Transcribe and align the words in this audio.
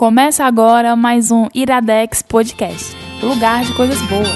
Começa 0.00 0.46
agora 0.46 0.96
mais 0.96 1.30
um 1.30 1.46
Iradex 1.52 2.22
Podcast 2.22 2.96
lugar 3.22 3.62
de 3.66 3.74
coisas 3.74 4.00
boas. 4.08 4.30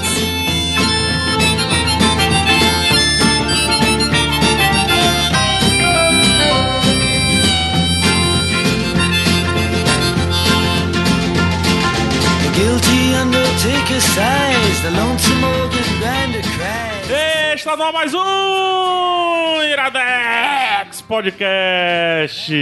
Está 17.54 17.74
no 17.74 17.90
mais 17.90 18.12
um 18.12 19.62
Iradex 19.62 21.00
Podcast. 21.00 22.52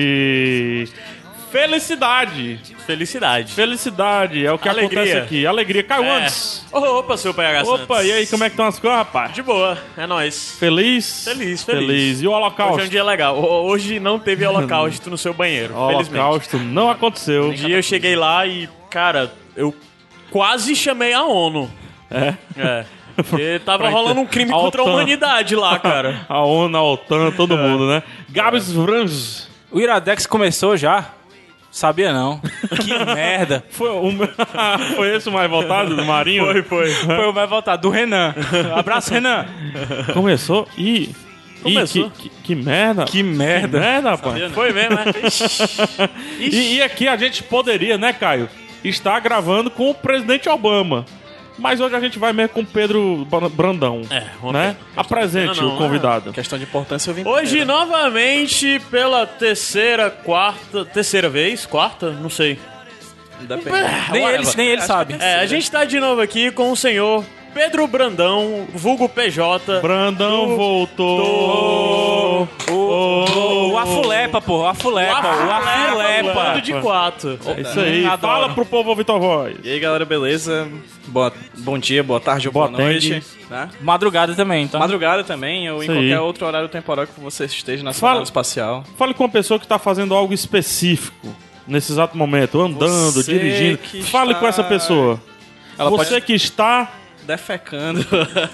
Felicidade. 1.53 2.59
Felicidade. 2.87 3.53
Felicidade 3.53 4.45
é 4.47 4.51
o 4.51 4.59
que 4.59 4.69
Alegria. 4.69 5.01
acontece 5.03 5.19
aqui. 5.19 5.47
Alegria. 5.47 5.83
Caiu 5.83 6.05
É. 6.05 6.23
antes. 6.23 6.65
Opa, 6.73 7.17
seu 7.17 7.35
PH 7.35 7.63
Opa, 7.63 7.77
Santos. 7.97 8.07
e 8.07 8.13
aí, 8.13 8.27
como 8.27 8.43
é 8.45 8.49
que 8.49 8.55
estão 8.55 8.67
as 8.67 8.79
coisas, 8.79 8.99
rapaz? 8.99 9.33
De 9.35 9.43
boa, 9.43 9.77
é 9.97 10.07
nóis. 10.07 10.57
Feliz? 10.59 11.25
Feliz, 11.25 11.63
feliz. 11.63 12.23
E 12.23 12.27
o 12.27 12.31
Hoje 12.31 12.35
é 12.35 12.37
holocausto? 12.45 12.83
um 12.83 12.89
dia 12.89 13.05
legal. 13.05 13.39
Ho- 13.39 13.67
Hoje 13.71 14.01
não 14.01 14.19
teve 14.19 14.45
holocausto 14.49 15.11
no 15.11 15.19
seu 15.19 15.35
banheiro, 15.35 15.77
O 15.77 15.89
felizmente. 15.91 16.19
holocausto 16.25 16.59
não 16.59 16.91
aconteceu. 16.91 17.51
Um 17.51 17.53
dia 17.55 17.77
eu 17.77 17.83
cheguei 17.83 18.17
lá 18.17 18.47
e, 18.47 18.69
cara, 18.91 19.31
eu 19.55 19.75
quase 20.31 20.75
chamei 20.75 21.13
a 21.13 21.23
ONU. 21.23 21.71
É. 22.11 22.35
É. 22.57 22.85
Porque 23.15 23.61
tava 23.65 23.89
rolando 23.91 24.21
um 24.21 24.27
crime 24.27 24.51
a 24.51 24.55
contra 24.55 24.81
a 24.81 24.85
humanidade 24.85 25.55
lá, 25.55 25.79
cara. 25.79 26.25
A 26.31 26.41
ONU, 26.43 26.77
a 26.79 26.83
OTAN, 26.83 27.29
É. 27.29 27.31
todo 27.31 27.57
mundo, 27.59 27.87
né? 27.87 28.03
Gabs 28.31 28.73
Vranz. 28.73 29.49
O 29.71 29.79
Iradex 29.81 30.27
começou 30.27 30.77
já? 30.77 31.11
Sabia 31.73 32.13
não. 32.13 32.39
Que 32.85 32.93
merda. 33.15 33.65
Foi, 33.71 33.91
um... 33.91 34.19
foi 34.95 35.17
esse 35.17 35.31
o 35.31 35.33
mais 35.33 35.51
votado 35.51 35.97
do 35.97 36.05
Marinho? 36.05 36.45
Foi, 36.45 36.63
foi. 36.63 36.91
Foi 37.03 37.29
o 37.29 37.33
mais 37.33 37.49
votado, 37.49 37.83
do 37.83 37.91
Renan. 37.91 38.35
Abraço, 38.77 39.11
Renan. 39.11 39.47
Começou 40.13 40.69
e... 40.77 41.11
Começou. 41.63 42.07
Ih, 42.07 42.11
que, 42.11 42.29
que, 42.29 42.43
que 42.43 42.55
merda. 42.55 43.05
Que 43.05 43.23
merda. 43.23 43.79
Que 43.79 43.85
merda, 43.85 44.11
rapaz. 44.11 44.53
Foi 44.53 44.73
mesmo, 44.73 44.99
é? 44.99 45.27
Ixi. 45.27 45.63
E, 46.39 46.75
e 46.75 46.83
aqui 46.83 47.09
a 47.09 47.17
gente 47.17 47.43
poderia, 47.45 47.97
né, 47.97 48.13
Caio, 48.13 48.49
estar 48.85 49.19
gravando 49.21 49.71
com 49.71 49.89
o 49.89 49.95
presidente 49.95 50.49
Obama. 50.49 51.07
Mas 51.59 51.81
hoje 51.81 51.95
a 51.95 52.01
gente 52.01 52.19
vai 52.19 52.33
mesmo 52.33 52.51
com 52.55 52.61
o 52.61 52.67
Pedro 52.67 53.27
Bra- 53.31 53.49
Brandão. 53.49 54.03
É, 54.11 54.27
né? 54.53 54.77
Apresente 54.97 55.61
não, 55.61 55.69
não, 55.69 55.75
o 55.75 55.79
convidado. 55.79 56.33
Questão 56.33 56.59
de 56.59 56.65
importância 56.65 57.11
eu 57.11 57.15
vim. 57.15 57.25
Hoje, 57.27 57.65
novamente, 57.65 58.81
pela 58.91 59.27
terceira, 59.27 60.11
quarta... 60.11 60.85
Terceira 60.85 61.29
vez? 61.29 61.67
Quarta? 61.67 62.11
Não 62.11 62.31
sei. 62.31 62.59
Nem 64.13 64.25
ele, 64.25 64.45
nem 64.57 64.69
ele 64.69 64.83
sabe. 64.83 65.17
É, 65.19 65.37
a 65.41 65.47
gente 65.47 65.71
tá 65.71 65.85
de 65.85 65.99
novo 65.99 66.21
aqui 66.21 66.51
com 66.53 66.71
o 66.71 66.77
senhor 66.77 67.25
Pedro 67.55 67.87
Brandão, 67.87 68.67
vulgo 68.75 69.09
PJ. 69.09 69.81
Brandão 69.81 70.49
Do- 70.49 70.57
voltou. 70.57 72.49
O, 72.71 73.71
o 73.73 73.79
Afulepa, 73.79 74.41
pô. 74.41 74.61
O 74.63 74.67
Afulepa. 74.67 75.29
O 75.29 75.51
Afulepa. 75.51 76.61
de 76.63 76.73
quatro. 76.81 77.39
É 77.57 77.61
isso 77.61 77.79
aí. 77.81 78.07
Adoro. 78.07 78.33
Fala 78.33 78.49
pro 78.55 78.65
povo 78.65 78.95
Vitor 78.95 79.21
Voz. 79.21 79.57
E 79.63 79.71
aí 79.71 79.79
galera, 79.81 80.05
beleza? 80.05 80.67
Boa, 81.07 81.33
bom 81.59 81.79
dia, 81.79 82.03
boa 82.03 82.21
tarde 82.21 82.49
ou 82.49 82.53
Boa 82.55 82.69
boa, 82.69 82.81
noite. 82.81 83.23
Né? 83.51 83.69
Madrugada 83.81 84.35
também, 84.35 84.65
então. 84.65 84.81
Madrugada 84.81 85.23
também, 85.23 85.71
ou 85.71 85.81
em 85.83 85.83
Isso 85.83 85.93
aí. 85.93 85.99
qualquer 85.99 86.21
outro 86.21 86.47
horário 86.47 86.69
temporal 86.69 87.07
que 87.07 87.21
você 87.21 87.45
esteja 87.45 87.83
na 87.85 87.93
Fala- 87.93 88.17
sua 88.17 88.23
espacial. 88.25 88.85
Fale 88.97 89.13
com 89.13 89.25
uma 89.25 89.31
pessoa 89.31 89.61
que 89.61 89.67
tá 89.67 89.79
fazendo 89.79 90.15
algo 90.15 90.33
específico 90.33 91.29
nesse 91.67 91.93
exato 91.93 92.17
momento, 92.17 92.61
andando, 92.61 93.13
Você 93.13 93.33
dirigindo. 93.33 93.79
Fale 94.07 94.31
está- 94.31 94.41
com 94.41 94.47
essa 94.49 94.65
pessoa. 94.65 95.21
Ela 95.79 95.91
Você 95.91 96.11
pode... 96.15 96.27
que 96.27 96.33
está. 96.35 96.91
Defecando. 97.27 98.01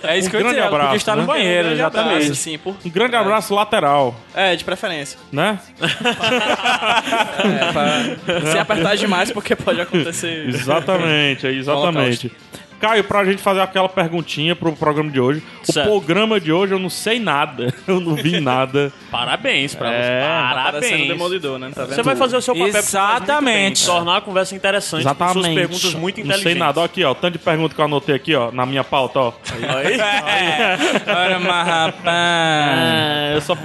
É 0.03 0.19
isso 0.19 0.29
Um 0.29 0.31
que 0.31 0.37
eu 0.37 0.41
grande 0.41 0.57
dizer. 0.57 0.67
Abraço, 0.67 0.97
estar 0.97 1.17
né? 1.17 1.23
no 1.23 1.27
banheiro, 1.27 1.59
Um 1.59 1.63
grande 1.71 1.81
exatamente. 1.81 2.13
abraço, 2.15 2.33
assim, 2.33 2.59
por... 2.59 2.77
Um 2.85 2.91
grande 2.91 3.17
abraço 3.17 3.55
lateral, 3.55 4.15
É, 4.35 4.55
de 4.57 4.65
preferência. 4.65 5.19
né? 5.33 5.59
É, 5.81 7.73
pra... 7.73 8.43
Sem 8.53 8.61
apertar 8.61 8.97
demais, 8.97 9.31
porque 9.31 9.55
pode 9.57 9.81
acontecer. 9.81 10.49
Exatamente, 10.49 11.47
é 11.47 11.53
exatamente. 11.53 12.33
Caio, 12.81 13.03
pra 13.05 13.25
gente 13.25 13.43
fazer 13.43 13.61
aquela 13.61 13.89
perguntinha 13.89 14.55
pro 14.55 14.73
programa 14.75 15.11
de 15.11 15.21
hoje. 15.21 15.43
Certo. 15.65 15.89
O 15.89 15.91
programa 16.01 16.39
de 16.41 16.53
hoje 16.53 16.73
eu 16.75 16.79
não 16.79 16.89
sei 16.91 17.19
nada. 17.19 17.75
Eu 17.89 18.01
não 18.01 18.15
vi 18.15 18.39
nada. 18.41 18.93
Parabéns 19.11 19.75
pra 19.75 19.91
É, 19.93 20.03
você. 20.03 20.27
Tá 20.27 20.55
Parabéns. 20.55 21.09
demolidor, 21.09 21.59
né? 21.59 21.71
Tá 21.75 21.83
vendo? 21.85 21.95
Você 21.95 22.03
vai 22.03 22.15
fazer 22.17 22.37
o 22.37 22.43
seu 22.43 22.55
papel 22.55 22.69
Exatamente. 22.69 23.85
bem. 23.87 23.95
Tornar 23.97 24.17
a 24.19 24.21
conversa 24.21 24.55
interessante 24.55 25.03
com 25.03 25.09
Exatamente. 25.11 25.43
suas 25.43 25.55
perguntas 25.55 25.95
muito 25.95 26.17
Não 26.19 26.25
inteligentes. 26.27 26.43
sei 26.53 26.55
nada. 26.55 26.81
Ó, 26.81 26.85
aqui, 26.85 27.03
ó. 27.05 27.15
Tanto 27.15 27.33
de 27.33 27.39
pergunta 27.39 27.75
que 27.75 27.81
eu 27.81 27.85
anotei 27.85 28.15
aqui, 28.15 28.35
ó, 28.35 28.53
na 28.53 28.65
minha 28.67 28.85
pauta, 28.85 29.19
ó. 29.19 29.33
Aí. 29.53 29.99
Olha, 31.09 31.39
mas 31.41 31.67
rapaz. 31.67 32.05
É, 32.07 33.33
eu 33.35 33.41
só. 33.41 33.57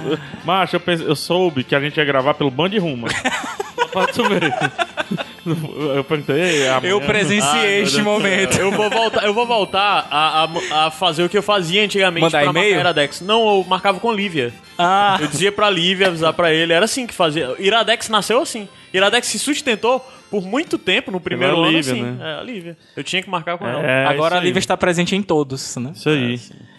Macho, 0.44 0.76
eu, 0.76 0.80
pense- 0.80 1.04
eu 1.04 1.14
soube 1.16 1.62
que 1.64 1.74
a 1.74 1.80
gente 1.80 1.96
ia 1.96 2.04
gravar 2.04 2.34
pelo 2.34 2.50
Band 2.50 2.70
Ruma. 2.80 3.08
Só 3.10 3.86
pra 3.92 4.06
tu 4.08 4.24
ver. 4.28 4.52
Eu 5.46 6.04
perguntei. 6.04 6.62
Eu 6.82 7.00
presenciei 7.00 7.82
este 7.82 8.00
momento. 8.02 8.56
Eu 8.58 8.70
vou 8.70 8.88
voltar, 8.88 9.24
eu 9.24 9.34
vou 9.34 9.46
voltar 9.46 10.06
a, 10.10 10.44
a- 10.44 10.86
a 10.86 10.90
fazer 10.90 11.22
o 11.24 11.28
que 11.28 11.36
eu 11.36 11.42
fazia 11.42 11.82
antigamente 11.84 12.22
Mandar 12.22 12.40
pra 12.42 12.50
e-mail? 12.50 12.74
marcar 12.76 12.80
Iradex. 12.80 13.20
Não, 13.20 13.58
eu 13.58 13.64
marcava 13.68 14.00
com 14.00 14.12
Lívia. 14.12 14.52
Ah, 14.78 15.18
Eu 15.20 15.26
dizia 15.28 15.52
pra 15.52 15.68
Lívia, 15.70 16.08
avisar 16.08 16.32
pra 16.32 16.52
ele. 16.52 16.72
Era 16.72 16.84
assim 16.84 17.06
que 17.06 17.14
fazia. 17.14 17.54
Iradex 17.58 18.08
nasceu 18.08 18.40
assim. 18.40 18.68
Iradex 18.92 19.26
se 19.26 19.38
sustentou 19.38 20.04
por 20.30 20.42
muito 20.42 20.78
tempo 20.78 21.10
no 21.10 21.20
primeiro 21.20 21.54
Pela 21.54 21.66
ano 21.66 21.76
Lívia, 21.76 21.92
assim. 21.92 22.02
né? 22.02 22.16
É, 22.36 22.40
a 22.40 22.42
Lívia. 22.42 22.76
Eu 22.96 23.04
tinha 23.04 23.22
que 23.22 23.28
marcar 23.30 23.56
com 23.58 23.66
ela. 23.66 23.82
É, 23.84 24.06
agora 24.06 24.38
a. 24.38 24.40
Lívia 24.40 24.58
está 24.58 24.76
presente 24.76 25.14
em 25.14 25.22
todos, 25.22 25.76
né? 25.76 25.92
Isso 25.94 26.08
aí. 26.08 26.34
É, 26.34 26.73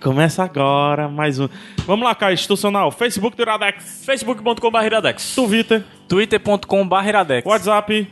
Começa 0.00 0.42
agora 0.42 1.08
mais 1.08 1.38
um. 1.38 1.48
Vamos 1.86 2.04
lá, 2.04 2.14
Caio, 2.14 2.34
institucional. 2.34 2.90
Facebook 2.90 3.36
do 3.36 3.42
Iradex. 3.42 4.02
Facebook.com.br 4.04 4.84
Iradex. 4.84 5.34
Twitter. 5.34 5.84
twitter.com.br 6.08 7.06
iradex. 7.06 7.46
WhatsApp. 7.46 8.10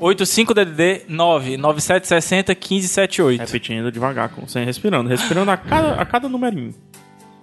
85DDD 0.00 1.02
99760 1.08 2.52
1578. 2.54 3.40
Repetindo 3.40 3.92
devagar, 3.92 4.28
com, 4.30 4.46
sem 4.48 4.64
respirando. 4.64 5.08
Respirando 5.08 5.52
a 5.52 5.56
cada, 5.56 5.94
a 5.94 6.04
cada 6.04 6.28
numerinho. 6.28 6.74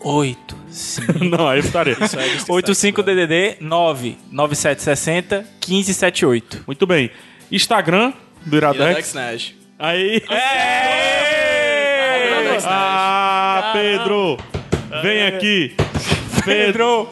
8, 0.04 0.58
5. 0.68 1.24
Não, 1.24 1.48
aí 1.48 1.60
eu 1.60 1.64
estaria. 1.64 1.96
85DDD 1.96 3.62
99760 3.62 5.46
1578. 5.66 6.64
Muito 6.68 6.86
bem. 6.86 7.10
Instagram 7.50 8.12
do 8.46 8.58
Iradex. 8.58 8.82
Iradex 8.84 9.14
Nerd. 9.14 9.56
Aí. 9.80 10.18
Iradex 10.18 11.51
Nerd. 12.52 12.66
Ah, 12.68 13.70
Pedro! 13.74 14.38
Vem 15.02 15.24
aqui. 15.28 15.76
Pedro! 16.46 17.10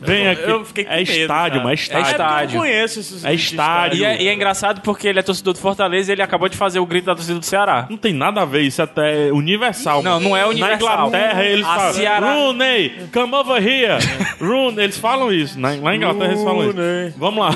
Vem 0.00 0.28
aqui. 0.28 0.48
Eu 0.48 0.64
fiquei 0.64 0.84
com 0.84 0.92
é 0.92 0.96
medo, 0.98 1.10
estádio, 1.10 1.52
cara. 1.60 1.64
mas 1.64 1.80
estádio. 1.80 1.98
É 1.98 2.00
É 2.00 2.04
porque 2.04 2.22
eu 2.22 2.26
estádio. 2.26 2.54
não 2.54 2.60
conheço 2.62 3.00
esses 3.00 3.24
É 3.24 3.34
estádio. 3.34 3.98
E 3.98 4.04
é, 4.04 4.22
e 4.22 4.28
é 4.28 4.32
engraçado 4.32 4.80
porque 4.80 5.08
ele 5.08 5.18
é 5.18 5.22
torcedor 5.22 5.52
do 5.54 5.58
Fortaleza 5.58 6.10
e 6.10 6.14
ele 6.14 6.22
acabou 6.22 6.48
de 6.48 6.56
fazer 6.56 6.78
o 6.78 6.86
grito 6.86 7.06
da 7.06 7.14
torcida 7.16 7.38
do 7.38 7.44
Ceará. 7.44 7.86
Não 7.90 7.96
tem 7.96 8.14
nada 8.14 8.40
a 8.42 8.44
ver, 8.44 8.62
isso 8.62 8.80
até 8.80 9.26
é 9.28 9.32
universal. 9.32 10.02
Não, 10.02 10.20
não 10.20 10.36
é 10.36 10.46
universal. 10.46 11.10
Na 11.10 11.18
Inglaterra 11.18 11.44
eles 11.44 11.66
A 11.66 11.74
falam, 11.74 11.92
Ceará- 11.92 12.32
Rooney, 12.34 12.92
come 13.12 13.34
over 13.34 13.60
here. 13.68 13.98
Rooney, 14.40 14.84
eles 14.84 14.96
falam 14.98 15.32
isso. 15.32 15.58
Na, 15.60 15.70
lá 15.74 15.92
em 15.92 15.96
Inglaterra 15.96 16.26
eles 16.32 16.44
falam 16.44 16.66
Rooney. 16.66 17.08
isso. 17.08 17.18
Vamos 17.18 17.40
lá. 17.44 17.50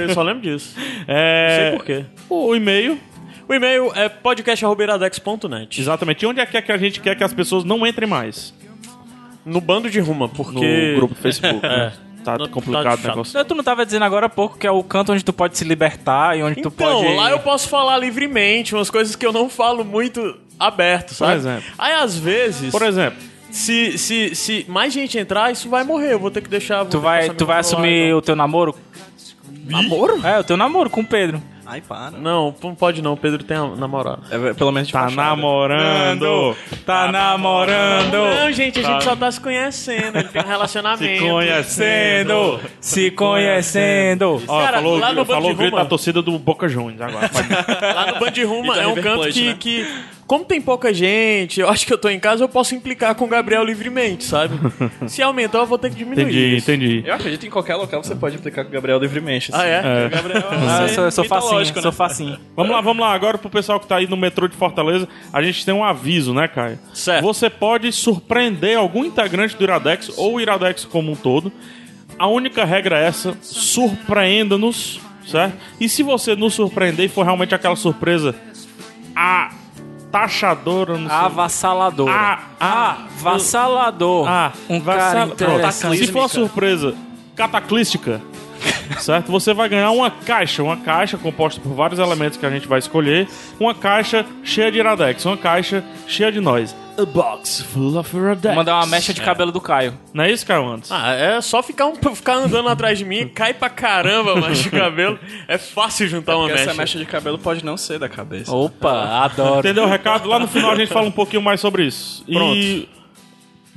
Eu 0.00 0.08
só 0.14 0.22
lembro 0.22 0.42
disso. 0.42 0.74
É, 1.06 1.48
Não 1.48 1.68
sei 1.68 1.78
por 1.78 1.84
quê. 1.84 2.04
O 2.30 2.56
e-mail, 2.56 2.98
O 3.48 3.52
e-mail 3.54 3.92
é 3.94 4.08
podcast.iradex.net. 4.08 5.80
exatamente. 5.80 6.22
E 6.22 6.26
onde 6.26 6.40
é 6.40 6.46
que, 6.46 6.56
é 6.56 6.62
que 6.62 6.72
a 6.72 6.78
gente 6.78 7.00
quer 7.00 7.14
que 7.14 7.24
as 7.24 7.32
pessoas 7.32 7.64
não 7.64 7.86
entrem 7.86 8.08
mais? 8.08 8.54
No 9.44 9.60
bando 9.60 9.90
de 9.90 10.00
ruma, 10.00 10.26
No 10.26 10.32
porque... 10.32 10.94
grupo 10.96 11.14
do 11.14 11.20
Facebook. 11.20 11.60
né? 11.66 11.92
Tá 12.24 12.38
Não- 12.38 12.48
complicado 12.48 12.96
tá 13.02 13.08
o 13.08 13.10
negócio. 13.10 13.44
Tu 13.44 13.54
não 13.54 13.62
tava 13.62 13.84
dizendo 13.84 14.04
agora 14.06 14.26
há 14.26 14.30
pouco 14.30 14.56
que 14.56 14.66
é 14.66 14.70
o 14.70 14.82
canto 14.82 15.12
onde 15.12 15.22
tu 15.22 15.32
pode 15.32 15.58
se 15.58 15.64
libertar 15.64 16.38
e 16.38 16.42
onde 16.42 16.62
tu 16.62 16.68
Então, 16.74 17.02
pode. 17.02 17.14
lá 17.16 17.30
eu 17.30 17.38
posso 17.40 17.68
falar 17.68 17.98
livremente, 17.98 18.74
umas 18.74 18.88
coisas 18.88 19.14
que 19.14 19.26
eu 19.26 19.32
não 19.32 19.50
falo 19.50 19.84
muito 19.84 20.38
aberto, 20.58 21.12
sabe? 21.12 21.34
exemplo. 21.34 21.64
Aí, 21.78 21.92
às 21.92 22.16
vezes, 22.18 22.70
Por 22.72 22.80
exemplo, 22.80 23.18
se, 23.50 23.98
se, 23.98 24.34
se 24.34 24.64
mais 24.70 24.90
gente 24.94 25.18
entrar, 25.18 25.52
isso 25.52 25.68
vai 25.68 25.84
morrer. 25.84 26.14
Eu 26.14 26.18
vou 26.18 26.30
ter 26.30 26.40
que 26.40 26.48
deixar... 26.48 26.86
Tu 26.86 26.98
vai, 26.98 27.28
tu 27.28 27.44
vai 27.44 27.58
assumir 27.60 28.06
e 28.06 28.08
tal. 28.08 28.18
o 28.18 28.22
teu 28.22 28.34
namoro? 28.36 28.74
Namoro? 29.66 30.26
É, 30.26 30.38
o 30.38 30.44
teu 30.44 30.56
namoro 30.56 30.88
com 30.88 31.02
o 31.02 31.06
Pedro. 31.06 31.42
Ai, 31.66 31.80
para. 31.80 32.12
Não, 32.12 32.54
não 32.62 32.74
pode 32.74 33.00
não. 33.02 33.16
Pedro 33.16 33.42
tem 33.42 33.56
a 33.56 33.66
namorada. 33.66 34.22
É, 34.30 34.52
pelo 34.54 34.70
menos 34.70 34.88
de 34.88 34.92
tá 34.92 35.00
fachada. 35.04 35.22
namorando. 35.22 36.56
Tá 36.84 37.10
namorando. 37.10 38.12
Não, 38.12 38.52
gente, 38.52 38.80
a 38.80 38.82
gente 38.82 39.04
só 39.04 39.16
tá 39.16 39.30
se 39.32 39.40
conhecendo. 39.40 40.18
Ele 40.18 40.28
tem 40.28 40.42
um 40.42 40.46
relacionamento. 40.46 41.04
Se 41.24 41.28
conhecendo. 41.30 42.60
Se 42.80 43.10
conhecendo. 43.10 44.42
Ó, 44.46 44.60
Cara, 44.62 44.76
falou, 44.78 44.98
lá 44.98 45.12
no 45.12 45.24
falou 45.24 45.42
Band 45.42 45.52
o 45.52 45.56
grito 45.56 45.70
Ruma- 45.70 45.82
da 45.82 45.88
torcida 45.88 46.22
do 46.22 46.38
Boca 46.38 46.68
Juniors 46.68 47.00
agora. 47.00 47.30
Lá 47.94 48.12
no 48.12 48.20
Band 48.20 48.46
Ruma 48.46 48.76
é 48.80 48.86
um 48.86 48.94
canto 48.94 49.28
que, 49.28 49.44
né? 49.48 49.56
que 49.58 49.86
como 50.26 50.44
tem 50.44 50.60
pouca 50.60 50.92
gente, 50.92 51.60
eu 51.60 51.68
acho 51.68 51.86
que 51.86 51.92
eu 51.92 51.98
tô 51.98 52.08
em 52.08 52.18
casa, 52.18 52.44
eu 52.44 52.48
posso 52.48 52.74
implicar 52.74 53.14
com 53.14 53.26
o 53.26 53.28
Gabriel 53.28 53.62
livremente, 53.62 54.24
sabe? 54.24 54.58
Se 55.06 55.22
aumentar, 55.22 55.58
eu 55.58 55.66
vou 55.66 55.78
ter 55.78 55.90
que 55.90 55.96
diminuir. 55.96 56.22
Entendi, 56.22 56.56
isso. 56.56 56.70
entendi. 56.70 57.02
Eu 57.06 57.14
acredito 57.14 57.40
que 57.40 57.46
em 57.46 57.50
qualquer 57.50 57.76
local 57.76 58.02
você 58.02 58.14
pode 58.14 58.36
implicar 58.36 58.64
com 58.64 58.70
o 58.70 58.72
Gabriel 58.72 58.98
livremente. 58.98 59.50
Ah, 59.52 59.66
é? 59.66 59.82
É. 59.84 60.06
O 60.06 60.10
Gabriel 60.10 60.44
Ah, 60.50 60.82
eu 60.82 60.88
sou, 60.88 61.04
eu 61.04 61.10
sou 61.10 61.24
facinho, 61.24 61.50
mitológico, 61.50 61.82
sou 61.82 61.90
né? 61.90 61.96
facinho. 61.96 62.38
Vamos 62.56 62.72
lá, 62.72 62.80
vamos 62.80 63.04
lá. 63.04 63.12
Agora 63.12 63.36
pro 63.36 63.50
pessoal 63.50 63.78
que 63.78 63.86
tá 63.86 63.96
aí 63.96 64.06
no 64.06 64.16
metrô 64.16 64.48
de 64.48 64.56
Fortaleza, 64.56 65.08
a 65.32 65.42
gente 65.42 65.64
tem 65.64 65.74
um 65.74 65.84
aviso, 65.84 66.32
né, 66.32 66.48
Caio? 66.48 66.78
Certo. 66.92 67.22
Você 67.22 67.50
pode 67.50 67.92
surpreender 67.92 68.78
algum 68.78 69.04
integrante 69.04 69.56
do 69.56 69.64
Iradex 69.64 70.10
ou 70.16 70.34
o 70.34 70.40
Iradex 70.40 70.84
como 70.84 71.12
um 71.12 71.16
todo. 71.16 71.52
A 72.18 72.28
única 72.28 72.64
regra 72.64 72.98
é 72.98 73.06
essa: 73.06 73.36
surpreenda-nos, 73.42 75.00
certo? 75.26 75.56
E 75.80 75.88
se 75.88 76.02
você 76.02 76.34
nos 76.34 76.54
surpreender 76.54 77.06
e 77.06 77.08
for 77.08 77.24
realmente 77.24 77.54
aquela 77.54 77.76
surpresa, 77.76 78.34
a 79.14 79.50
taxadora, 80.14 80.96
não 80.96 81.08
sei. 81.08 81.16
Avassalador. 81.16 82.08
Ah, 82.08 82.38
ah, 82.60 82.98
Avassalador. 83.18 84.28
Ah, 84.28 84.52
um 84.68 84.80
cara 84.80 85.24
interessante. 85.24 86.06
Se 86.06 86.12
for 86.12 86.20
uma 86.20 86.28
surpresa 86.28 86.94
cataclística, 87.34 88.22
certo? 89.00 89.32
Você 89.32 89.52
vai 89.52 89.68
ganhar 89.68 89.90
uma 89.90 90.12
caixa, 90.12 90.62
uma 90.62 90.76
caixa 90.76 91.18
composta 91.18 91.60
por 91.60 91.74
vários 91.74 91.98
elementos 91.98 92.38
que 92.38 92.46
a 92.46 92.50
gente 92.50 92.68
vai 92.68 92.78
escolher, 92.78 93.26
uma 93.58 93.74
caixa 93.74 94.24
cheia 94.44 94.70
de 94.70 94.78
Iradex, 94.78 95.24
uma 95.24 95.36
caixa 95.36 95.82
cheia 96.06 96.30
de 96.30 96.40
nós. 96.40 96.76
A 96.96 97.04
box 97.04 97.60
full 97.60 97.98
of 97.98 98.16
Iradex. 98.16 98.44
Vou 98.44 98.54
mandar 98.54 98.76
uma 98.76 98.86
mecha 98.86 99.12
de 99.12 99.20
cabelo 99.20 99.50
do 99.50 99.60
Caio. 99.60 99.98
Não 100.12 100.22
é 100.22 100.30
isso, 100.30 100.46
Caio 100.46 100.68
Antes? 100.68 100.92
Ah, 100.92 101.12
é 101.12 101.40
só 101.40 101.60
ficar, 101.60 101.86
um, 101.86 101.94
ficar 102.14 102.34
andando 102.34 102.68
atrás 102.68 102.96
de 102.96 103.04
mim, 103.04 103.26
cai 103.28 103.52
pra 103.52 103.68
caramba, 103.68 104.36
mas 104.36 104.58
de 104.58 104.70
cabelo. 104.70 105.18
É 105.48 105.58
fácil 105.58 106.06
juntar 106.06 106.36
uma 106.36 106.46
Porque 106.46 106.52
mecha. 106.54 106.70
essa 106.70 106.78
mecha 106.78 106.98
de 106.98 107.04
cabelo 107.04 107.36
pode 107.38 107.64
não 107.64 107.76
ser 107.76 107.98
da 107.98 108.08
cabeça. 108.08 108.54
Opa, 108.54 109.24
adoro. 109.24 109.58
Entendeu 109.58 109.84
o 109.84 109.88
recado? 109.88 110.28
Lá 110.28 110.38
no 110.38 110.46
final 110.46 110.70
a 110.70 110.76
gente 110.76 110.92
fala 110.92 111.08
um 111.08 111.12
pouquinho 111.12 111.42
mais 111.42 111.60
sobre 111.60 111.84
isso. 111.84 112.24
E... 112.28 112.88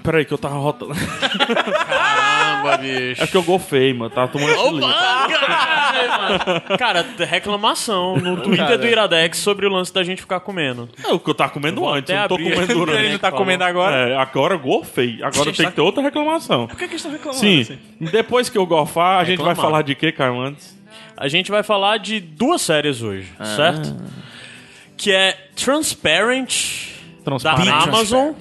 Peraí, 0.04 0.24
que 0.26 0.34
eu 0.34 0.38
tava 0.38 0.56
rotando. 0.56 0.94
Caramba, 0.96 2.78
bicho. 2.78 3.22
É 3.22 3.26
porque 3.26 3.38
eu 3.38 3.44
golfei, 3.44 3.94
mano. 3.94 4.10
Tava 4.10 4.28
tomando. 4.28 4.78
Opa, 4.78 5.28
caralho! 5.28 6.78
Cara, 6.78 7.06
reclamação 7.26 8.18
no 8.18 8.42
Twitter 8.42 8.78
do 8.78 8.88
Iradex 8.88 9.38
sobre 9.40 9.66
o 9.66 9.70
lance 9.70 9.94
da 9.94 10.04
gente 10.04 10.22
ficar 10.22 10.40
comendo. 10.40 10.88
É 11.04 11.12
o 11.12 11.20
que 11.20 11.30
eu 11.30 11.36
tava 11.36 11.52
comendo 11.52 11.82
vou 11.82 11.94
antes, 11.94 12.10
eu 12.10 12.16
não 12.20 12.28
tô 12.28 12.36
abrir. 12.36 12.54
comendo 12.54 12.74
durante. 12.74 13.00
Ele 13.00 13.12
não 13.14 13.20
tá 13.20 13.32
comendo 13.32 13.64
agora? 13.64 13.96
É, 13.96 14.18
agora 14.18 14.54
eu 14.56 14.60
golfei. 14.60 15.20
Agora 15.22 15.52
tem 15.52 15.66
que 15.66 15.72
ter 15.72 15.82
outra 15.82 16.02
reclamação. 16.04 16.68
Por 16.68 16.78
que, 16.78 16.86
que 16.88 16.94
eles 16.94 17.02
estão 17.06 17.12
reclamando? 17.12 17.40
Sim, 17.40 17.62
assim? 17.62 17.78
depois 18.12 18.50
que 18.50 18.58
eu 18.58 18.66
golfar, 18.66 19.20
a 19.20 19.24
gente 19.24 19.42
vai 19.42 19.56
falar 19.56 19.82
de 19.82 19.96
quê, 19.96 20.12
Caio, 20.12 20.40
antes? 20.40 20.78
A 21.16 21.28
gente 21.28 21.50
vai 21.50 21.64
falar 21.64 21.98
de 21.98 22.20
duas 22.20 22.62
séries 22.62 23.02
hoje, 23.02 23.28
Ah. 23.40 23.46
certo? 23.46 23.96
Que 24.96 25.12
é 25.12 25.34
Transparent, 25.56 26.90
Transparent. 27.26 27.66
da 27.66 27.76
Amazon 27.84 28.34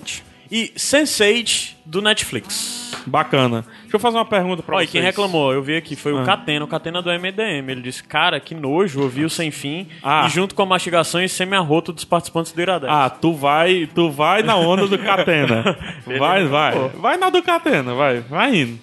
e 0.50 0.72
Sense8 0.76 1.74
do 1.84 2.02
Netflix. 2.02 2.84
Bacana. 3.06 3.64
Deixa 3.82 3.94
eu 3.96 4.00
fazer 4.00 4.16
uma 4.16 4.24
pergunta 4.24 4.64
pra 4.64 4.74
Olha, 4.76 4.84
vocês. 4.84 4.90
quem 4.90 5.00
reclamou, 5.00 5.52
eu 5.52 5.62
vi 5.62 5.76
aqui, 5.76 5.94
foi 5.94 6.12
o 6.12 6.18
Ah. 6.18 6.24
Catena, 6.24 6.64
o 6.64 6.68
Catena 6.68 7.00
do 7.00 7.08
MDM. 7.08 7.70
Ele 7.70 7.80
disse, 7.80 8.02
cara, 8.02 8.40
que 8.40 8.52
nojo, 8.52 9.00
ouvi 9.00 9.24
o 9.24 9.30
Sem 9.30 9.52
Fim 9.52 9.86
Ah. 10.02 10.24
e 10.26 10.30
junto 10.30 10.56
com 10.56 10.62
a 10.62 10.66
mastigação 10.66 11.22
e 11.22 11.28
semi-arroto 11.28 11.92
dos 11.92 12.04
participantes 12.04 12.50
do 12.50 12.60
Iradex. 12.60 12.92
Ah, 12.92 13.08
tu 13.08 13.32
vai, 13.32 13.88
tu 13.94 14.10
vai 14.10 14.42
na 14.42 14.56
onda 14.56 14.88
do 14.88 14.98
Catena. 14.98 15.76
Vai, 16.18 16.46
vai. 16.46 16.88
Vai 16.96 17.16
na 17.16 17.30
do 17.30 17.42
Catena, 17.42 17.92
vai. 17.94 18.20
Vai 18.20 18.56
indo. 18.56 18.78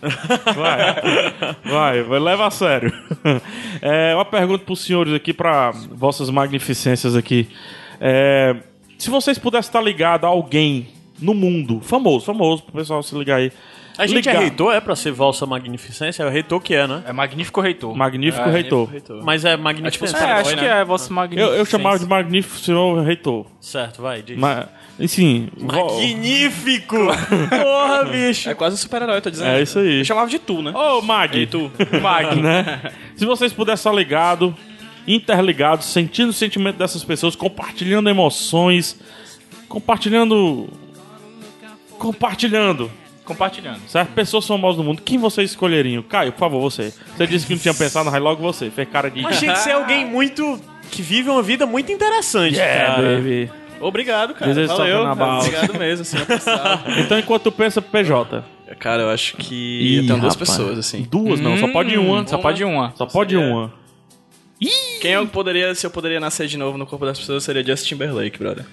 Vai. 0.55 1.55
Vai, 1.63 2.03
vai 2.03 2.19
leva 2.19 2.47
a 2.47 2.51
sério. 2.51 2.91
É, 3.81 4.13
uma 4.15 4.23
pergunta 4.23 4.63
pros 4.63 4.81
senhores 4.85 5.13
aqui, 5.13 5.33
pra 5.33 5.71
vossas 5.71 6.29
magnificências 6.29 7.15
aqui. 7.17 7.49
É, 7.99 8.55
se 8.97 9.09
vocês 9.09 9.37
pudessem 9.37 9.67
estar 9.69 9.81
ligados 9.81 10.23
a 10.25 10.29
alguém 10.29 10.87
no 11.19 11.33
mundo, 11.33 11.79
famoso, 11.81 12.25
famoso, 12.25 12.63
pro 12.63 12.73
pessoal 12.73 13.01
se 13.03 13.15
ligar 13.15 13.37
aí. 13.37 13.51
a 13.97 14.07
gente 14.07 14.17
ligar. 14.17 14.35
é 14.35 14.39
reitor, 14.39 14.73
é 14.73 14.81
pra 14.81 14.95
ser 14.95 15.11
Valsa 15.11 15.45
Magnificência? 15.45 16.23
É 16.23 16.25
o 16.25 16.29
reitor 16.29 16.59
que 16.59 16.73
é, 16.73 16.87
né? 16.87 17.03
É 17.05 17.13
magnífico 17.13 17.61
reitor. 17.61 17.95
Magnífico 17.95 18.49
reitor. 18.49 18.89
Mas 19.23 19.45
é 19.45 19.53
É 19.53 19.57
Magnificência. 19.57 20.17
tipo 20.17 20.29
É, 20.29 20.33
acho 20.33 20.55
né? 20.55 20.61
que 20.61 20.67
é 20.67 20.83
vosso 20.83 21.13
magnífico. 21.13 21.49
Eu, 21.51 21.55
eu 21.57 21.65
chamava 21.65 21.99
de 21.99 22.05
magnífico 22.07 22.57
senhor 22.57 23.03
reitor. 23.03 23.45
Certo, 23.61 24.01
vai, 24.01 24.21
diz. 24.21 24.37
Mas, 24.37 24.65
enfim. 24.99 25.49
Magnífico! 25.59 26.97
Porra, 27.49 28.05
bicho! 28.05 28.49
É 28.49 28.53
quase 28.55 28.73
um 28.73 28.77
super-herói, 28.77 29.21
tô 29.21 29.29
dizendo. 29.29 29.49
É 29.49 29.61
isso 29.61 29.79
aí. 29.79 29.99
Eu 29.99 30.05
chamava 30.05 30.29
de 30.29 30.39
tu, 30.39 30.61
né? 30.61 30.71
Ô, 30.71 31.01
Mag. 31.01 31.37
E 31.37 31.45
tu? 31.47 31.71
Mag, 32.01 32.35
né? 32.41 32.91
Se 33.15 33.25
vocês 33.25 33.53
pudessem 33.53 33.89
estar 33.89 33.93
ligados, 33.93 34.53
interligados, 35.07 35.85
sentindo 35.85 36.29
o 36.29 36.33
sentimento 36.33 36.77
dessas 36.77 37.03
pessoas, 37.03 37.35
compartilhando 37.35 38.09
emoções, 38.09 38.99
compartilhando. 39.67 40.67
Compartilhando, 42.03 42.91
Compartilhando. 43.23 43.79
certo? 43.87 44.09
Pessoas 44.13 44.45
famosas 44.45 44.77
do 44.77 44.83
mundo. 44.83 45.01
Quem 45.01 45.17
vocês 45.17 45.51
escolheriam? 45.51 46.03
Caio, 46.03 46.31
por 46.33 46.39
favor, 46.39 46.59
você. 46.59 46.93
Você 47.15 47.25
disse 47.25 47.47
que 47.47 47.53
não 47.53 47.59
tinha 47.61 47.73
pensado, 47.73 48.11
mas 48.11 48.21
logo 48.21 48.41
você. 48.41 48.69
Fez 48.69 48.87
cara 48.89 49.09
de. 49.09 49.21
Mas 49.21 49.39
tinha 49.39 49.53
que 49.53 49.59
ser 49.59 49.71
alguém 49.71 50.05
muito. 50.05 50.59
que 50.91 51.01
vive 51.01 51.29
uma 51.29 51.41
vida 51.41 51.65
muito 51.65 51.91
interessante, 51.91 52.59
É, 52.59 52.85
cara. 52.85 53.01
baby. 53.01 53.49
Obrigado, 53.79 54.33
cara. 54.33 54.53
Vezes 54.53 54.69
Valeu. 54.75 55.03
na. 55.15 55.39
Obrigado 55.39 55.73
mesmo, 55.79 56.01
assim, 56.03 56.17
eu 56.17 56.25
pensava. 56.25 56.83
Então, 56.99 57.17
enquanto 57.17 57.43
tu 57.43 57.51
pensa, 57.51 57.81
PJ. 57.81 58.43
Cara, 58.79 59.03
eu 59.03 59.09
acho 59.09 59.37
que 59.37 59.53
Ih, 59.55 60.07
tenho 60.07 60.19
duas 60.19 60.33
rapaz. 60.33 60.49
pessoas, 60.49 60.77
assim. 60.79 61.07
Duas, 61.09 61.39
não, 61.39 61.57
só 61.57 61.67
pode 61.69 61.97
uma. 61.97 62.27
Só 62.27 62.37
pode 62.37 62.63
uma. 62.63 62.93
Só 62.95 63.05
pode 63.05 63.33
Seria- 63.35 63.47
uma. 63.53 63.73
Quem 65.01 65.11
eu 65.11 65.27
poderia, 65.27 65.75
se 65.75 65.85
eu 65.85 65.91
poderia 65.91 66.19
nascer 66.19 66.47
de 66.47 66.57
novo 66.57 66.77
no 66.77 66.85
corpo 66.85 67.05
das 67.05 67.19
pessoas, 67.19 67.43
seria 67.43 67.63
Justin 67.63 67.89
Timberlake, 67.89 68.37
brother. 68.39 68.65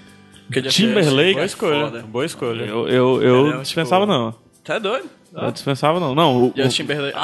Timberlake? 0.71 1.35
Boa 1.35 1.45
escolha. 1.47 1.81
Foda. 1.87 2.05
Boa 2.07 2.27
escolha. 2.27 2.63
Eu, 2.65 2.89
eu, 2.89 3.23
eu 3.23 3.41
Entendeu? 3.43 3.63
dispensava, 3.63 4.03
Tipo- 4.05 4.13
não. 4.19 4.35
Tá 4.65 4.79
doido? 4.79 5.09
Eu 5.33 5.51
dispensava, 5.53 6.01
não. 6.01 6.13
Não, 6.15 6.37
o, 6.37 6.47
o- 6.49 6.53
Justin 6.57 6.83
Timberlake. 6.83 7.17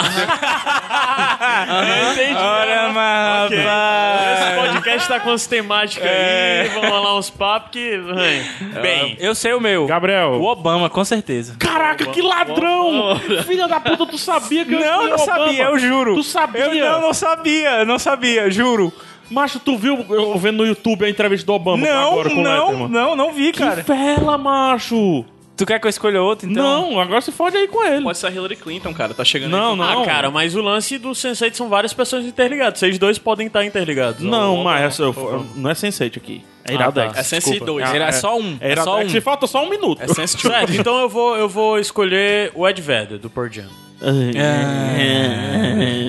Entendi. 2.12 2.34
Olha, 2.36 2.88
mas. 2.92 3.52
Esse 3.52 4.54
podcast 4.70 5.08
tá 5.08 5.20
com 5.20 5.30
as 5.32 5.46
temáticas 5.46 6.08
aí, 6.08 6.68
vamos 6.68 6.90
lá 6.90 7.18
uns 7.18 7.30
papos 7.30 7.70
que. 7.72 8.00
ai, 8.16 8.80
Bem, 8.82 9.16
Eu 9.18 9.34
sei 9.34 9.52
o 9.54 9.60
meu. 9.60 9.86
Gabriel. 9.86 10.32
O 10.34 10.44
Obama, 10.44 10.88
com 10.88 11.04
certeza. 11.04 11.56
Caraca, 11.58 12.06
que 12.06 12.22
ladrão! 12.22 13.18
Filha 13.44 13.66
da 13.68 13.80
puta, 13.80 14.06
tu 14.06 14.18
sabia 14.18 14.64
que 14.64 14.72
eu 14.74 14.80
Não, 14.80 15.06
não 15.08 15.14
Obama. 15.14 15.18
sabia, 15.18 15.64
eu 15.64 15.78
juro. 15.78 16.14
Tu 16.16 16.22
sabia? 16.22 16.64
Eu 16.64 16.74
não, 16.92 17.00
não 17.00 17.12
sabia, 17.14 17.70
eu 17.80 17.86
não 17.86 17.98
sabia, 17.98 18.50
juro. 18.50 18.92
Macho, 19.30 19.58
tu 19.60 19.76
viu 19.76 20.04
eu 20.08 20.38
vendo 20.38 20.58
no 20.58 20.66
YouTube 20.66 21.04
a 21.04 21.08
entrevista 21.10 21.46
do 21.46 21.52
Obama 21.52 21.84
Não, 21.86 22.12
agora 22.12 22.30
com 22.30 22.36
o 22.40 22.42
não, 22.42 22.60
Letterman? 22.66 22.88
não, 22.88 23.16
não 23.16 23.32
vi, 23.32 23.52
cara. 23.52 23.76
Que 23.76 23.82
fela, 23.84 24.38
macho! 24.38 25.24
Tu 25.56 25.64
quer 25.64 25.80
que 25.80 25.86
eu 25.86 25.88
escolha 25.88 26.20
outro, 26.20 26.50
então? 26.50 26.90
Não, 26.92 27.00
agora 27.00 27.18
se 27.22 27.32
fode 27.32 27.56
aí 27.56 27.66
com 27.66 27.82
ele. 27.82 28.02
Pode 28.02 28.18
ser 28.18 28.26
a 28.26 28.30
Hillary 28.30 28.56
Clinton, 28.56 28.92
cara. 28.92 29.14
Tá 29.14 29.24
chegando 29.24 29.52
Não, 29.52 29.72
aí. 29.72 29.78
não. 29.78 30.02
ah, 30.02 30.04
cara, 30.04 30.30
mas 30.30 30.54
o 30.54 30.60
lance 30.60 30.98
do 30.98 31.12
Sense8 31.12 31.54
são 31.54 31.70
várias 31.70 31.94
pessoas 31.94 32.26
interligadas. 32.26 32.78
Vocês 32.78 32.98
dois 32.98 33.18
podem 33.18 33.46
estar 33.46 33.64
interligados. 33.64 34.20
Não, 34.20 34.62
mas 34.62 34.98
eu- 34.98 35.46
não 35.54 35.70
é 35.70 35.72
Sense8 35.72 36.18
aqui. 36.18 36.44
É 36.62 36.72
Ah, 36.72 36.74
Iradex. 36.74 37.14
tá. 37.14 37.20
É 37.20 37.22
Sense 37.22 37.58
2. 37.58 37.90
Era 37.90 38.12
só 38.12 38.36
um. 38.38 38.58
É 38.60 38.72
É 38.72 38.76
só 38.76 38.82
Iradex. 38.96 39.06
um. 39.06 39.14
Se 39.14 39.20
falta 39.22 39.46
só 39.46 39.64
um 39.64 39.70
minuto. 39.70 40.02
É 40.02 40.08
Sense 40.08 40.36
2. 40.36 40.54
Certo, 40.54 40.72
então 40.78 41.00
eu 41.00 41.08
vou, 41.08 41.36
eu 41.38 41.48
vou 41.48 41.78
escolher 41.78 42.52
o 42.54 42.68
Ed 42.68 42.82
Vedder, 42.82 43.18
do 43.18 43.30
Pearl 43.30 43.48
Jam. 43.50 43.64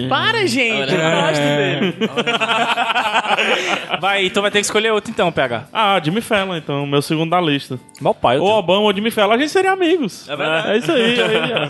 Para, 0.10 0.46
gente, 0.46 0.94
eu 0.94 1.00
gosto 1.00 1.41
dele. 1.41 1.96
Vai, 4.01 4.25
então 4.25 4.41
vai 4.41 4.51
ter 4.51 4.60
que 4.60 4.65
escolher 4.65 4.91
outro 4.91 5.10
então, 5.12 5.32
PH. 5.32 5.67
Ah, 5.72 6.00
Jimmy 6.03 6.20
Fallon, 6.22 6.58
então, 6.58 6.86
meu 6.86 7.01
segundo 7.01 7.29
da 7.29 7.41
lista. 7.41 7.79
Mal 8.01 8.13
pai, 8.13 8.38
Ou 8.38 8.48
Obama 8.48 8.82
ou 8.82 8.94
Jimmy 8.94 9.12
Fallon, 9.12 9.34
a 9.34 9.38
gente 9.38 9.50
seria 9.50 9.72
amigos. 9.72 10.27
É 10.27 10.36
verdade. 10.36 10.70
É 10.70 10.77
isso 10.77 10.91
aí. 10.91 11.17
aí, 11.22 11.53
ó. 11.53 11.70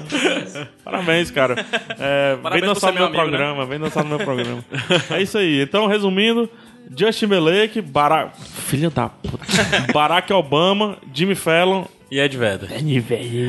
Parabéns, 0.84 1.30
cara. 1.32 1.66
É, 2.00 2.36
Parabéns 2.42 2.62
vem 2.62 2.62
por 2.62 2.76
dançar 2.76 2.80
ser 2.80 2.88
no 2.88 2.94
meu 2.94 2.94
meu 2.94 3.08
amigo, 3.08 3.38
programa, 3.38 3.66
vem 3.66 3.80
dançar 3.80 4.04
no 4.04 4.10
meu 4.10 4.20
programa. 4.20 4.64
É 5.12 5.22
isso 5.22 5.38
aí. 5.38 5.62
Então, 5.62 5.88
resumindo, 5.88 6.50
Justin 6.96 7.26
Timberlake, 7.26 7.82
Barack... 7.82 8.32
Filha 8.42 8.90
da 8.90 9.10
puta. 9.10 9.46
Barack 9.94 10.32
Obama, 10.34 10.98
Jimmy 11.14 11.36
Fallon... 11.36 11.86
E 12.10 12.20
Ed 12.20 12.38
Vedder. 12.38 12.70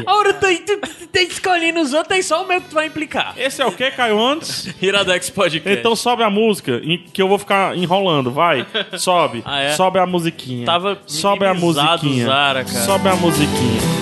Ora, 0.07 0.35
tu, 0.35 0.47
tu, 0.67 0.81
tu 0.81 1.07
tá 1.09 1.21
escolhendo 1.23 1.81
os 1.81 1.93
outros, 1.93 2.13
aí 2.17 2.23
só 2.23 2.43
o 2.43 2.49
meu 2.49 2.61
que 2.61 2.69
tu 2.69 2.75
vai 2.75 2.87
implicar. 2.87 3.35
Esse 3.37 3.63
é 3.63 3.67
o 3.67 3.73
que, 3.73 3.91
Caio 3.91 4.21
antes? 4.21 4.75
Iradex 4.83 5.31
Podcast. 5.31 5.79
Então 5.79 5.95
sobe 5.95 6.23
a 6.23 6.31
música, 6.31 6.81
em- 6.83 6.99
que 7.13 7.23
eu 7.23 7.29
vou 7.29 7.39
ficar 7.39 7.77
enrolando, 7.77 8.31
vai. 8.31 8.67
Sobe. 8.99 9.43
Ah, 9.51 9.61
é? 9.61 9.73
Sobe 9.75 9.99
a 9.99 10.07
musiquinha. 10.07 10.67
Tava 10.67 10.99
Sobe 11.07 11.47
a 11.47 11.55
minimizado 11.55 12.05
musiquinha. 12.05 12.27
Zara, 12.27 12.65
cara. 12.65 12.85
Sobe 12.85 13.09
a 13.09 13.15
musiquinha. 13.17 13.98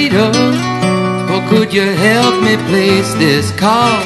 Operator, 0.00 0.32
or 1.30 1.46
could 1.50 1.74
you 1.74 1.82
help 1.82 2.42
me 2.42 2.56
place 2.68 3.12
this 3.18 3.50
call? 3.50 4.00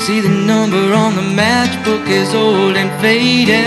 See 0.00 0.20
the 0.20 0.28
number 0.28 0.92
on 0.92 1.14
the 1.14 1.22
matchbook 1.22 2.08
is 2.08 2.34
old 2.34 2.76
and 2.76 2.90
faded. 3.00 3.64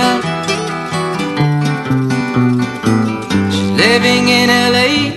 She's 3.54 3.72
living 3.72 4.28
in 4.28 4.50
LA 4.50 5.16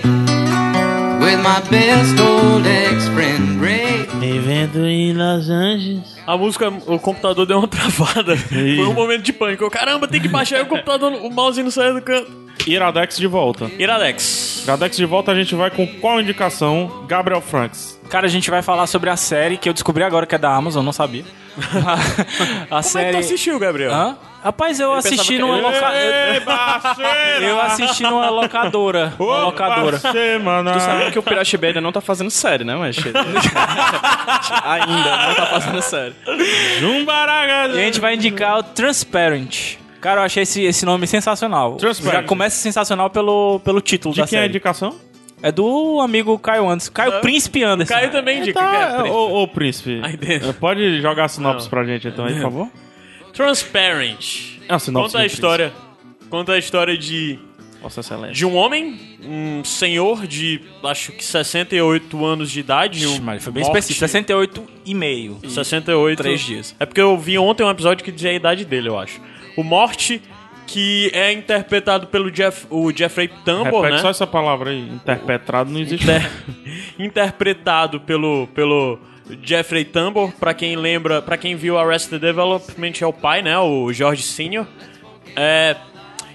with 1.19 1.43
my 1.43 1.59
best 1.69 2.17
old 2.17 2.65
ex 2.65 3.09
friend 3.09 3.59
Ray. 3.59 4.05
Vivendo 4.17 4.85
em 4.85 5.11
Los 5.13 5.49
Angeles. 5.49 6.21
A 6.25 6.37
música, 6.37 6.69
o 6.69 6.97
computador 6.97 7.45
deu 7.45 7.57
uma 7.57 7.67
travada. 7.67 8.37
Foi 8.47 8.87
um 8.87 8.93
momento 8.93 9.23
de 9.23 9.33
pânico. 9.33 9.65
Eu, 9.65 9.69
Caramba, 9.69 10.07
tem 10.07 10.21
que 10.21 10.29
baixar 10.29 10.55
aí 10.55 10.61
o 10.61 10.67
computador, 10.67 11.11
o 11.11 11.29
mouse 11.29 11.61
não 11.61 11.69
saiu 11.69 11.95
do 11.95 12.01
canto. 12.01 12.50
Iradex 12.67 13.17
de 13.17 13.27
volta. 13.27 13.69
Iradex. 13.79 14.63
Iradex 14.63 14.97
de 14.97 15.05
volta 15.05 15.31
a 15.31 15.35
gente 15.35 15.55
vai 15.55 15.69
com 15.71 15.85
qual 15.87 16.19
indicação? 16.21 17.05
Gabriel 17.07 17.41
Franks. 17.41 17.99
Cara, 18.09 18.25
a 18.25 18.29
gente 18.29 18.49
vai 18.51 18.61
falar 18.61 18.87
sobre 18.87 19.09
a 19.09 19.15
série 19.15 19.57
que 19.57 19.69
eu 19.69 19.73
descobri 19.73 20.03
agora 20.03 20.25
que 20.25 20.35
é 20.35 20.37
da 20.37 20.53
Amazon, 20.53 20.83
não 20.83 20.91
sabia. 20.91 21.23
a 21.57 22.65
Como 22.67 22.79
é 22.79 22.81
série. 22.81 23.05
que 23.07 23.11
tu 23.13 23.19
assistiu, 23.19 23.59
Gabriel? 23.59 23.91
Hã? 23.93 24.17
Rapaz, 24.43 24.79
eu 24.79 24.91
assisti 24.93 25.33
pensava 25.37 25.51
numa 25.57 25.69
que- 25.71 25.75
locadora. 25.75 26.43
Eu 27.41 27.61
assisti 27.61 28.03
numa 28.03 28.29
locadora. 28.29 29.13
Uma 29.19 29.37
Ô, 29.37 29.41
locadora. 29.45 29.99
parceira, 29.99 30.41
Tu 30.73 30.79
sabe 30.79 31.11
que 31.11 31.19
o 31.19 31.23
Piratiba 31.23 31.67
ainda 31.67 31.79
não 31.81 31.91
tá 31.91 32.01
fazendo 32.01 32.31
série, 32.31 32.63
né, 32.63 32.75
mas... 32.75 32.97
ainda 34.63 35.27
não 35.27 35.35
tá 35.35 35.45
fazendo 35.45 35.81
série. 35.81 36.15
Jumbaraga. 36.79 37.75
E 37.75 37.81
a 37.81 37.85
gente 37.85 37.99
vai 37.99 38.15
indicar 38.15 38.57
o 38.59 38.63
Transparent. 38.63 39.75
Cara, 40.01 40.21
eu 40.21 40.25
achei 40.25 40.43
esse, 40.43 40.63
esse 40.63 40.85
nome 40.85 41.05
sensacional. 41.07 41.75
Transparent. 41.77 42.21
Já 42.23 42.27
começa 42.27 42.55
sensacional 42.57 43.09
pelo, 43.09 43.59
pelo 43.63 43.79
título 43.79 44.13
De 44.13 44.21
da 44.21 44.27
quem 44.27 44.39
é 44.39 44.41
a 44.41 44.45
indicação? 44.47 44.95
É 45.43 45.51
do 45.51 45.99
amigo 46.01 46.37
Caio 46.37 46.67
Anderson. 46.69 46.91
Caio 46.91 47.21
Príncipe 47.21 47.63
Anderson. 47.63 47.93
Caio 47.93 48.11
também 48.11 48.39
indica. 48.39 48.59
Tá, 48.59 48.69
que 48.69 48.75
é 48.75 48.87
príncipe. 48.97 49.09
ô, 49.15 49.41
ô, 49.41 49.47
príncipe. 49.47 50.01
Dentro. 50.19 50.53
Pode 50.55 51.01
jogar 51.01 51.25
a 51.25 51.27
sinopse 51.27 51.67
pra 51.69 51.83
gente 51.83 52.07
então 52.07 52.25
aí, 52.25 52.33
por 52.33 52.41
favor? 52.41 52.67
Transparent. 53.33 54.59
É 54.69 54.73
a 54.73 54.79
sinopse 54.79 55.13
Conta 55.13 55.23
a 55.23 55.25
história. 55.25 55.73
Conta 56.29 56.53
a 56.53 56.57
história 56.57 56.97
de, 56.97 57.39
Vossa 57.81 57.99
Excelência. 58.01 58.33
de 58.33 58.45
um 58.45 58.55
homem, 58.55 58.97
um 59.23 59.63
senhor 59.65 60.25
de 60.27 60.61
acho 60.83 61.11
que 61.11 61.23
68 61.25 62.25
anos 62.25 62.51
de 62.51 62.59
idade. 62.59 63.03
Ixi, 63.03 63.19
um 63.19 63.23
mas 63.23 63.43
foi 63.43 63.51
bem 63.51 63.63
morte- 63.63 63.73
específico. 63.79 63.99
68 64.07 64.63
e 64.85 64.93
meio. 64.93 65.39
68. 65.47 66.17
Três 66.17 66.39
dias. 66.41 66.75
É 66.79 66.85
porque 66.85 67.01
eu 67.01 67.17
vi 67.17 67.37
ontem 67.37 67.63
um 67.63 67.69
episódio 67.69 68.05
que 68.05 68.11
dizia 68.11 68.29
a 68.29 68.33
idade 68.33 68.63
dele, 68.63 68.87
eu 68.89 68.97
acho. 68.99 69.19
O 69.57 69.63
Morte, 69.63 70.21
que 70.67 71.09
é 71.13 71.31
interpretado 71.31 72.07
pelo 72.07 72.31
Jeff, 72.31 72.65
o 72.69 72.91
Jeffrey 72.95 73.27
Tambor, 73.43 73.81
Repete 73.81 73.95
né? 73.95 73.97
só 74.01 74.09
essa 74.09 74.25
palavra 74.27 74.69
aí. 74.71 74.79
Interpretado 74.89 75.69
não 75.71 75.79
existe. 75.79 76.03
Inter- 76.05 76.31
interpretado 76.99 77.99
pelo, 78.01 78.47
pelo 78.53 78.99
Jeffrey 79.43 79.85
Tambor, 79.85 80.31
pra 80.33 80.53
quem 80.53 80.75
lembra, 80.75 81.21
para 81.21 81.37
quem 81.37 81.55
viu 81.55 81.77
Arrested 81.77 82.19
Development 82.21 82.93
é 83.01 83.05
o 83.05 83.13
pai, 83.13 83.41
né, 83.41 83.57
o 83.59 83.91
George 83.91 84.23
Senior. 84.23 84.65
É, 85.35 85.75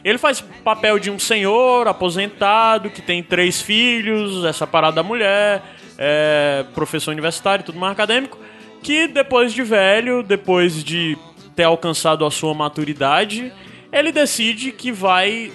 ele 0.05 0.19
faz 0.19 0.41
papel 0.65 0.99
de 0.99 1.11
um 1.11 1.19
senhor 1.19 1.87
aposentado 1.89 2.91
que 2.91 3.03
tem 3.03 3.23
três 3.23 3.61
filhos, 3.61 4.45
é 4.45 4.53
separado 4.53 4.97
da 4.97 5.03
mulher, 5.03 5.63
é 5.99 6.65
professor 6.75 7.11
universitário, 7.11 7.65
tudo 7.65 7.79
mais 7.79 7.93
acadêmico, 7.93 8.39
que 8.83 9.09
depois 9.09 9.53
de 9.53 9.63
velho, 9.63 10.23
depois 10.23 10.83
de 10.85 11.17
ter 11.57 11.65
alcançado 11.65 12.25
a 12.25 12.31
sua 12.31 12.55
maturidade, 12.55 13.53
ele 13.93 14.13
decide 14.13 14.71
que 14.71 14.93
vai 14.93 15.51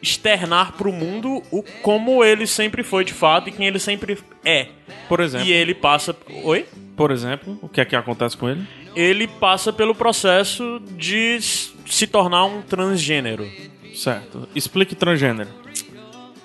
externar 0.00 0.72
pro 0.72 0.92
mundo 0.92 1.42
o 1.50 1.62
como 1.82 2.24
ele 2.24 2.46
sempre 2.46 2.82
foi 2.82 3.04
de 3.04 3.12
fato 3.12 3.48
e 3.48 3.52
quem 3.52 3.66
ele 3.66 3.78
sempre 3.78 4.18
é. 4.44 4.68
Por 5.08 5.20
exemplo, 5.20 5.46
E 5.46 5.52
ele 5.52 5.74
passa, 5.74 6.16
oi? 6.44 6.64
por 6.96 7.10
exemplo, 7.10 7.58
o 7.60 7.68
que 7.68 7.80
é 7.80 7.84
que 7.84 7.94
acontece 7.96 8.36
com 8.36 8.48
ele? 8.48 8.66
Ele 8.94 9.26
passa 9.26 9.72
pelo 9.72 9.94
processo 9.94 10.80
de 10.96 11.38
se 11.40 12.06
tornar 12.06 12.44
um 12.44 12.62
transgênero. 12.62 13.48
Certo. 13.94 14.48
Explique 14.54 14.94
transgênero. 14.94 15.48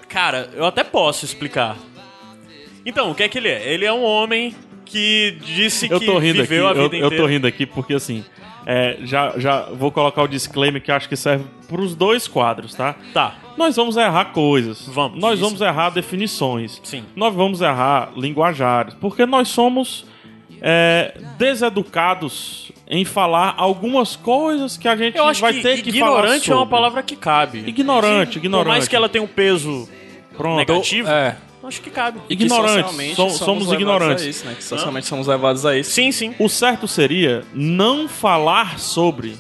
Cara, 0.08 0.50
eu 0.56 0.66
até 0.66 0.84
posso 0.84 1.26
explicar. 1.26 1.78
Então, 2.86 3.12
o 3.12 3.16
que 3.16 3.24
é 3.24 3.30
que 3.30 3.38
ele 3.38 3.50
é? 3.50 3.72
Ele 3.74 3.86
é 3.86 3.92
um 3.92 4.04
homem 4.04 4.56
que 4.86 5.38
disse 5.44 5.90
Eu 5.92 6.00
que 6.00 6.06
tô 6.06 6.18
rindo 6.18 6.42
aqui, 6.42 6.50
viveu 6.50 6.68
a 6.68 6.72
eu, 6.72 6.84
vida 6.84 6.96
eu 6.96 7.06
inteira. 7.08 7.18
tô 7.24 7.28
rindo 7.28 7.46
aqui 7.48 7.66
porque 7.66 7.94
assim, 7.94 8.24
é, 8.70 8.98
já, 9.04 9.32
já 9.38 9.62
vou 9.72 9.90
colocar 9.94 10.24
o 10.24 10.28
disclaimer 10.28 10.82
que 10.82 10.92
acho 10.92 11.08
que 11.08 11.16
serve 11.16 11.46
pros 11.70 11.96
dois 11.96 12.28
quadros, 12.28 12.74
tá? 12.76 12.96
Tá. 13.14 13.36
Nós 13.56 13.78
vamos 13.78 13.96
errar 13.96 14.26
coisas. 14.26 14.86
Vamos. 14.88 15.18
Nós 15.22 15.36
Isso. 15.36 15.44
vamos 15.46 15.62
errar 15.62 15.90
definições. 15.90 16.82
Sim. 16.84 17.06
Nós 17.16 17.34
vamos 17.34 17.62
errar 17.62 18.12
linguajares. 18.18 18.94
Porque 18.96 19.26
nós 19.26 19.48
somos 19.48 20.06
é, 20.62 21.18
deseducados 21.38 22.74
em 22.90 23.06
falar 23.06 23.56
algumas 23.58 24.18
coisas 24.18 24.76
que 24.76 24.88
a 24.90 24.98
gente 24.98 25.18
Eu 25.18 25.24
acho 25.24 25.40
vai 25.40 25.54
que 25.54 25.62
ter 25.62 25.82
que 25.82 25.98
falar 25.98 26.18
ignorante 26.20 26.52
é 26.52 26.56
uma 26.56 26.68
palavra 26.68 27.02
que 27.02 27.16
cabe. 27.16 27.60
Ignorante, 27.66 28.34
Sim, 28.34 28.40
ignorante. 28.40 28.66
Por 28.66 28.70
mais 28.70 28.88
que 28.88 28.96
ela 28.98 29.08
tenha 29.08 29.24
um 29.24 29.28
peso 29.28 29.88
Pronto. 30.36 30.58
negativo, 30.58 31.08
É. 31.10 31.38
acho 31.68 31.82
que 31.82 31.90
cabe. 31.90 32.20
E 32.30 32.36
que 32.36 32.44
Ignorantes. 32.44 33.16
somos 33.16 33.68
levados 33.68 33.74
ignorantes. 33.74 34.26
A 34.26 34.30
isso, 34.30 34.46
né? 34.46 34.56
Que 34.56 34.64
socialmente 34.64 35.08
somos 35.08 35.28
levados 35.28 35.66
a 35.66 35.78
isso. 35.78 35.92
Sim, 35.92 36.12
sim. 36.12 36.36
O 36.40 36.48
certo 36.48 36.88
seria 36.88 37.44
não 37.54 38.08
falar 38.08 38.80
sobre, 38.80 39.36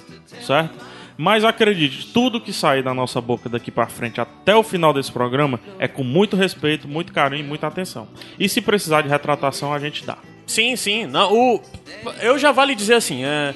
certo? 0.45 0.87
Mas 1.17 1.43
acredite, 1.43 2.07
tudo 2.13 2.39
que 2.39 2.53
sair 2.53 2.83
da 2.83 2.93
nossa 2.93 3.19
boca 3.19 3.49
daqui 3.49 3.71
pra 3.71 3.87
frente 3.87 4.21
até 4.21 4.55
o 4.55 4.61
final 4.61 4.93
desse 4.93 5.11
programa 5.11 5.59
é 5.79 5.87
com 5.87 6.03
muito 6.03 6.35
respeito, 6.35 6.87
muito 6.87 7.11
carinho 7.11 7.43
e 7.43 7.47
muita 7.47 7.65
atenção. 7.65 8.07
E 8.39 8.47
se 8.47 8.61
precisar 8.61 9.01
de 9.01 9.09
retratação, 9.09 9.73
a 9.73 9.79
gente 9.79 10.05
dá. 10.05 10.17
Sim, 10.45 10.75
sim. 10.75 11.07
Não, 11.07 11.33
o, 11.33 11.61
eu 12.21 12.37
já 12.37 12.51
vale 12.51 12.75
dizer 12.75 12.93
assim, 12.93 13.23
é, 13.25 13.55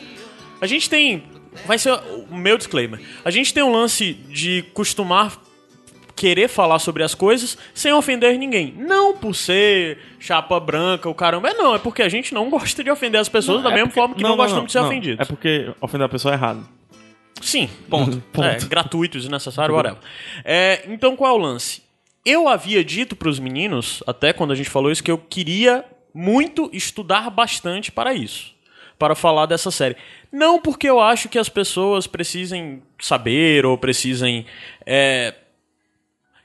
a 0.59 0.65
gente 0.65 0.89
tem. 0.89 1.23
Vai 1.65 1.77
ser 1.77 1.91
o 2.29 2.35
meu 2.35 2.57
disclaimer. 2.57 2.99
A 3.23 3.29
gente 3.29 3.53
tem 3.53 3.61
um 3.61 3.71
lance 3.71 4.13
de 4.13 4.63
costumar 4.73 5.37
querer 6.21 6.47
falar 6.47 6.77
sobre 6.77 7.01
as 7.01 7.15
coisas 7.15 7.57
sem 7.73 7.91
ofender 7.91 8.37
ninguém. 8.37 8.75
Não 8.77 9.17
por 9.17 9.33
ser 9.33 9.97
chapa 10.19 10.59
branca, 10.59 11.09
o 11.09 11.15
caramba. 11.15 11.49
É 11.49 11.53
não, 11.55 11.73
é 11.73 11.79
porque 11.79 12.03
a 12.03 12.09
gente 12.09 12.31
não 12.31 12.47
gosta 12.47 12.83
de 12.83 12.91
ofender 12.91 13.19
as 13.19 13.27
pessoas 13.27 13.63
da 13.63 13.71
É 13.71 13.73
mesma 13.73 13.87
porque- 13.87 13.99
forma 13.99 14.13
que 14.15 14.21
não, 14.21 14.37
gostamos 14.37 14.67
de 14.67 14.71
ser 14.71 14.79
não. 14.81 14.87
ofendidos. 14.87 15.19
É 15.19 15.25
porque 15.25 15.73
ofender 15.81 16.05
a 16.05 16.09
pessoa 16.09 16.33
é 16.33 16.37
errado. 16.37 16.63
Sim. 17.41 17.67
Ponto. 17.89 18.21
Ponto. 18.31 18.45
É, 18.47 18.59
gratuito, 18.59 19.17
desnecessário, 19.17 19.73
whatever. 19.73 19.97
É, 20.45 20.83
então 20.87 21.15
qual 21.15 21.31
é 21.35 21.39
o 21.39 21.41
lance? 21.41 21.81
Eu 22.23 22.47
havia 22.47 22.83
dito 22.85 23.15
pros 23.15 23.39
meninos, 23.39 24.03
até 24.05 24.31
quando 24.31 24.51
a 24.51 24.55
gente 24.55 24.69
falou 24.69 24.91
isso, 24.91 25.03
que 25.03 25.09
eu 25.09 25.17
queria 25.17 25.83
muito 26.13 26.69
estudar 26.71 27.31
bastante 27.31 27.91
para 27.91 28.13
isso. 28.13 28.51
Para 28.99 29.15
falar 29.15 29.47
dessa 29.47 29.71
série. 29.71 29.95
Não 30.31 30.61
porque 30.61 30.87
eu 30.87 30.99
acho 30.99 31.27
que 31.27 31.39
as 31.39 31.49
pessoas 31.49 32.05
precisem 32.05 32.83
saber 32.99 33.65
ou 33.65 33.75
precisem. 33.75 34.45
É, 34.85 35.33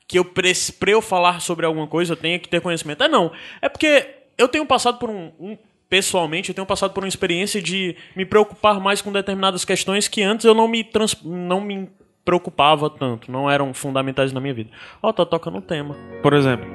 que 0.08 0.18
eu 0.18 0.24
pra 0.24 0.90
eu 0.90 1.02
falar 1.02 1.40
sobre 1.40 1.66
alguma 1.66 1.86
coisa 1.86 2.12
eu 2.12 2.16
tenha 2.16 2.38
que 2.38 2.48
ter 2.48 2.60
conhecimento. 2.60 3.02
É 3.02 3.08
não. 3.08 3.32
É 3.60 3.68
porque 3.68 4.06
eu 4.38 4.46
tenho 4.48 4.64
passado 4.66 4.98
por 4.98 5.10
um, 5.10 5.32
um- 5.40 5.58
pessoalmente, 5.88 6.48
eu 6.50 6.54
tenho 6.54 6.66
passado 6.66 6.92
por 6.92 7.02
uma 7.02 7.08
experiência 7.08 7.60
de 7.62 7.96
me 8.14 8.24
preocupar 8.24 8.80
mais 8.80 9.00
com 9.00 9.10
determinadas 9.12 9.64
questões 9.64 10.08
que 10.08 10.22
antes 10.22 10.44
eu 10.44 10.54
não 10.54 10.66
me 10.68 10.82
trans, 10.84 11.16
não 11.24 11.60
me 11.60 11.88
preocupava 12.24 12.90
tanto, 12.90 13.30
não 13.30 13.48
eram 13.50 13.72
fundamentais 13.72 14.32
na 14.32 14.40
minha 14.40 14.52
vida. 14.54 14.70
Ó, 15.02 15.12
tá 15.12 15.24
tocando 15.24 15.58
um 15.58 15.60
tema. 15.60 15.96
Por 16.22 16.34
exemplo, 16.34 16.66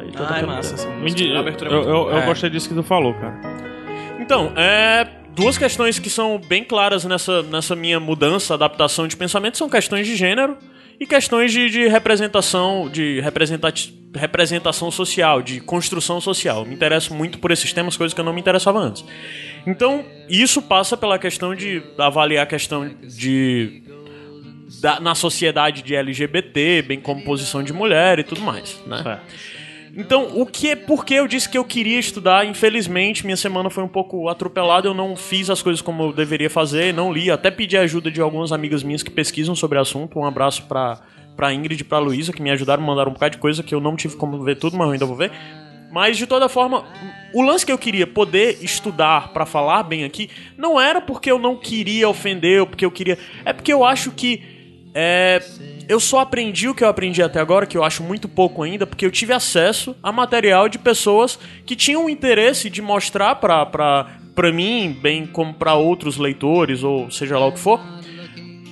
Aí 0.00 0.10
tá 0.12 0.20
Ah, 0.20 0.22
é 0.22 0.40
tocando 0.40 0.46
massa. 0.46 0.76
tema. 0.76 0.88
essa 0.88 0.96
me 0.96 1.02
música. 1.02 1.22
eu, 1.24 1.34
é 1.34 1.38
eu, 1.38 1.42
muito 1.42 1.64
eu, 1.66 2.04
boa. 2.04 2.22
É. 2.22 2.26
gostei 2.26 2.48
disso 2.50 2.68
que 2.68 2.74
tu 2.74 2.82
falou, 2.82 3.12
cara. 3.14 3.38
Então, 4.20 4.52
é, 4.56 5.04
duas 5.34 5.58
questões 5.58 5.98
que 5.98 6.08
são 6.08 6.38
bem 6.38 6.62
claras 6.62 7.04
nessa, 7.04 7.42
nessa 7.42 7.74
minha 7.74 7.98
mudança, 7.98 8.54
adaptação 8.54 9.08
de 9.08 9.16
pensamento 9.16 9.58
são 9.58 9.68
questões 9.68 10.06
de 10.06 10.14
gênero 10.16 10.56
e 11.00 11.06
questões 11.06 11.50
de, 11.50 11.70
de 11.70 11.88
representação, 11.88 12.88
de 12.88 13.20
representação 14.14 14.90
social, 14.90 15.40
de 15.40 15.58
construção 15.60 16.20
social. 16.20 16.64
Me 16.66 16.74
interesso 16.74 17.14
muito 17.14 17.38
por 17.38 17.50
esses 17.50 17.72
temas, 17.72 17.96
coisas 17.96 18.12
que 18.12 18.20
eu 18.20 18.24
não 18.24 18.32
me 18.34 18.40
interessava 18.40 18.78
antes. 18.78 19.04
Então, 19.66 20.04
isso 20.28 20.60
passa 20.60 20.96
pela 20.96 21.18
questão 21.18 21.54
de 21.54 21.82
avaliar 21.98 22.42
a 22.44 22.46
questão 22.46 22.88
de 23.02 23.82
da- 24.80 25.00
na 25.00 25.14
sociedade 25.14 25.82
de 25.82 25.94
LGBT, 25.94 26.82
bem 26.82 27.00
como 27.00 27.22
posição 27.24 27.62
de 27.62 27.72
mulher 27.72 28.18
e 28.18 28.22
tudo 28.24 28.40
mais, 28.40 28.80
né? 28.86 29.18
Então, 29.96 30.40
o 30.40 30.46
que 30.46 30.70
é 30.70 30.76
porque 30.76 31.14
eu 31.14 31.26
disse 31.26 31.48
que 31.48 31.58
eu 31.58 31.64
queria 31.64 31.98
estudar, 31.98 32.46
infelizmente, 32.46 33.24
minha 33.24 33.36
semana 33.36 33.68
foi 33.70 33.82
um 33.82 33.88
pouco 33.88 34.28
atropelada, 34.28 34.86
eu 34.86 34.94
não 34.94 35.16
fiz 35.16 35.50
as 35.50 35.62
coisas 35.62 35.82
como 35.82 36.02
eu 36.04 36.12
deveria 36.12 36.48
fazer, 36.48 36.94
não 36.94 37.12
li, 37.12 37.30
até 37.30 37.50
pedi 37.50 37.76
ajuda 37.76 38.10
de 38.10 38.20
algumas 38.20 38.52
amigas 38.52 38.82
minhas 38.82 39.02
que 39.02 39.10
pesquisam 39.10 39.54
sobre 39.54 39.78
o 39.78 39.80
assunto. 39.80 40.18
Um 40.18 40.24
abraço 40.24 40.64
pra, 40.64 41.00
pra 41.36 41.52
Ingrid 41.52 41.80
e 41.80 41.84
pra 41.84 41.98
Luísa, 41.98 42.32
que 42.32 42.42
me 42.42 42.50
ajudaram, 42.50 42.82
mandaram 42.82 43.10
um 43.10 43.14
bocado 43.14 43.32
de 43.32 43.38
coisa 43.38 43.62
que 43.62 43.74
eu 43.74 43.80
não 43.80 43.96
tive 43.96 44.16
como 44.16 44.42
ver 44.42 44.56
tudo, 44.56 44.76
mas 44.76 44.86
eu 44.86 44.92
ainda 44.92 45.06
vou 45.06 45.16
ver. 45.16 45.32
Mas 45.90 46.16
de 46.16 46.26
toda 46.26 46.48
forma, 46.48 46.84
o 47.34 47.42
lance 47.42 47.66
que 47.66 47.72
eu 47.72 47.78
queria 47.78 48.06
poder 48.06 48.58
estudar 48.62 49.32
pra 49.32 49.44
falar 49.44 49.82
bem 49.82 50.04
aqui 50.04 50.30
não 50.56 50.80
era 50.80 51.00
porque 51.00 51.30
eu 51.30 51.38
não 51.38 51.56
queria 51.56 52.08
ofender 52.08 52.60
ou 52.60 52.66
porque 52.66 52.84
eu 52.84 52.92
queria, 52.92 53.18
é 53.44 53.52
porque 53.52 53.72
eu 53.72 53.84
acho 53.84 54.12
que 54.12 54.59
é, 54.94 55.42
eu 55.88 56.00
só 56.00 56.20
aprendi 56.20 56.68
o 56.68 56.74
que 56.74 56.84
eu 56.84 56.88
aprendi 56.88 57.22
até 57.22 57.40
agora, 57.40 57.66
que 57.66 57.76
eu 57.76 57.84
acho 57.84 58.02
muito 58.02 58.28
pouco 58.28 58.62
ainda, 58.62 58.86
porque 58.86 59.04
eu 59.06 59.10
tive 59.10 59.32
acesso 59.32 59.94
a 60.02 60.10
material 60.12 60.68
de 60.68 60.78
pessoas 60.78 61.38
que 61.64 61.76
tinham 61.76 62.08
interesse 62.08 62.68
de 62.68 62.82
mostrar 62.82 63.36
pra, 63.36 64.06
mim, 64.52 64.96
bem 65.00 65.26
como 65.26 65.54
pra 65.54 65.74
outros 65.74 66.16
leitores, 66.16 66.82
ou 66.82 67.10
seja 67.10 67.38
lá 67.38 67.46
o 67.46 67.52
que 67.52 67.58
for, 67.60 67.80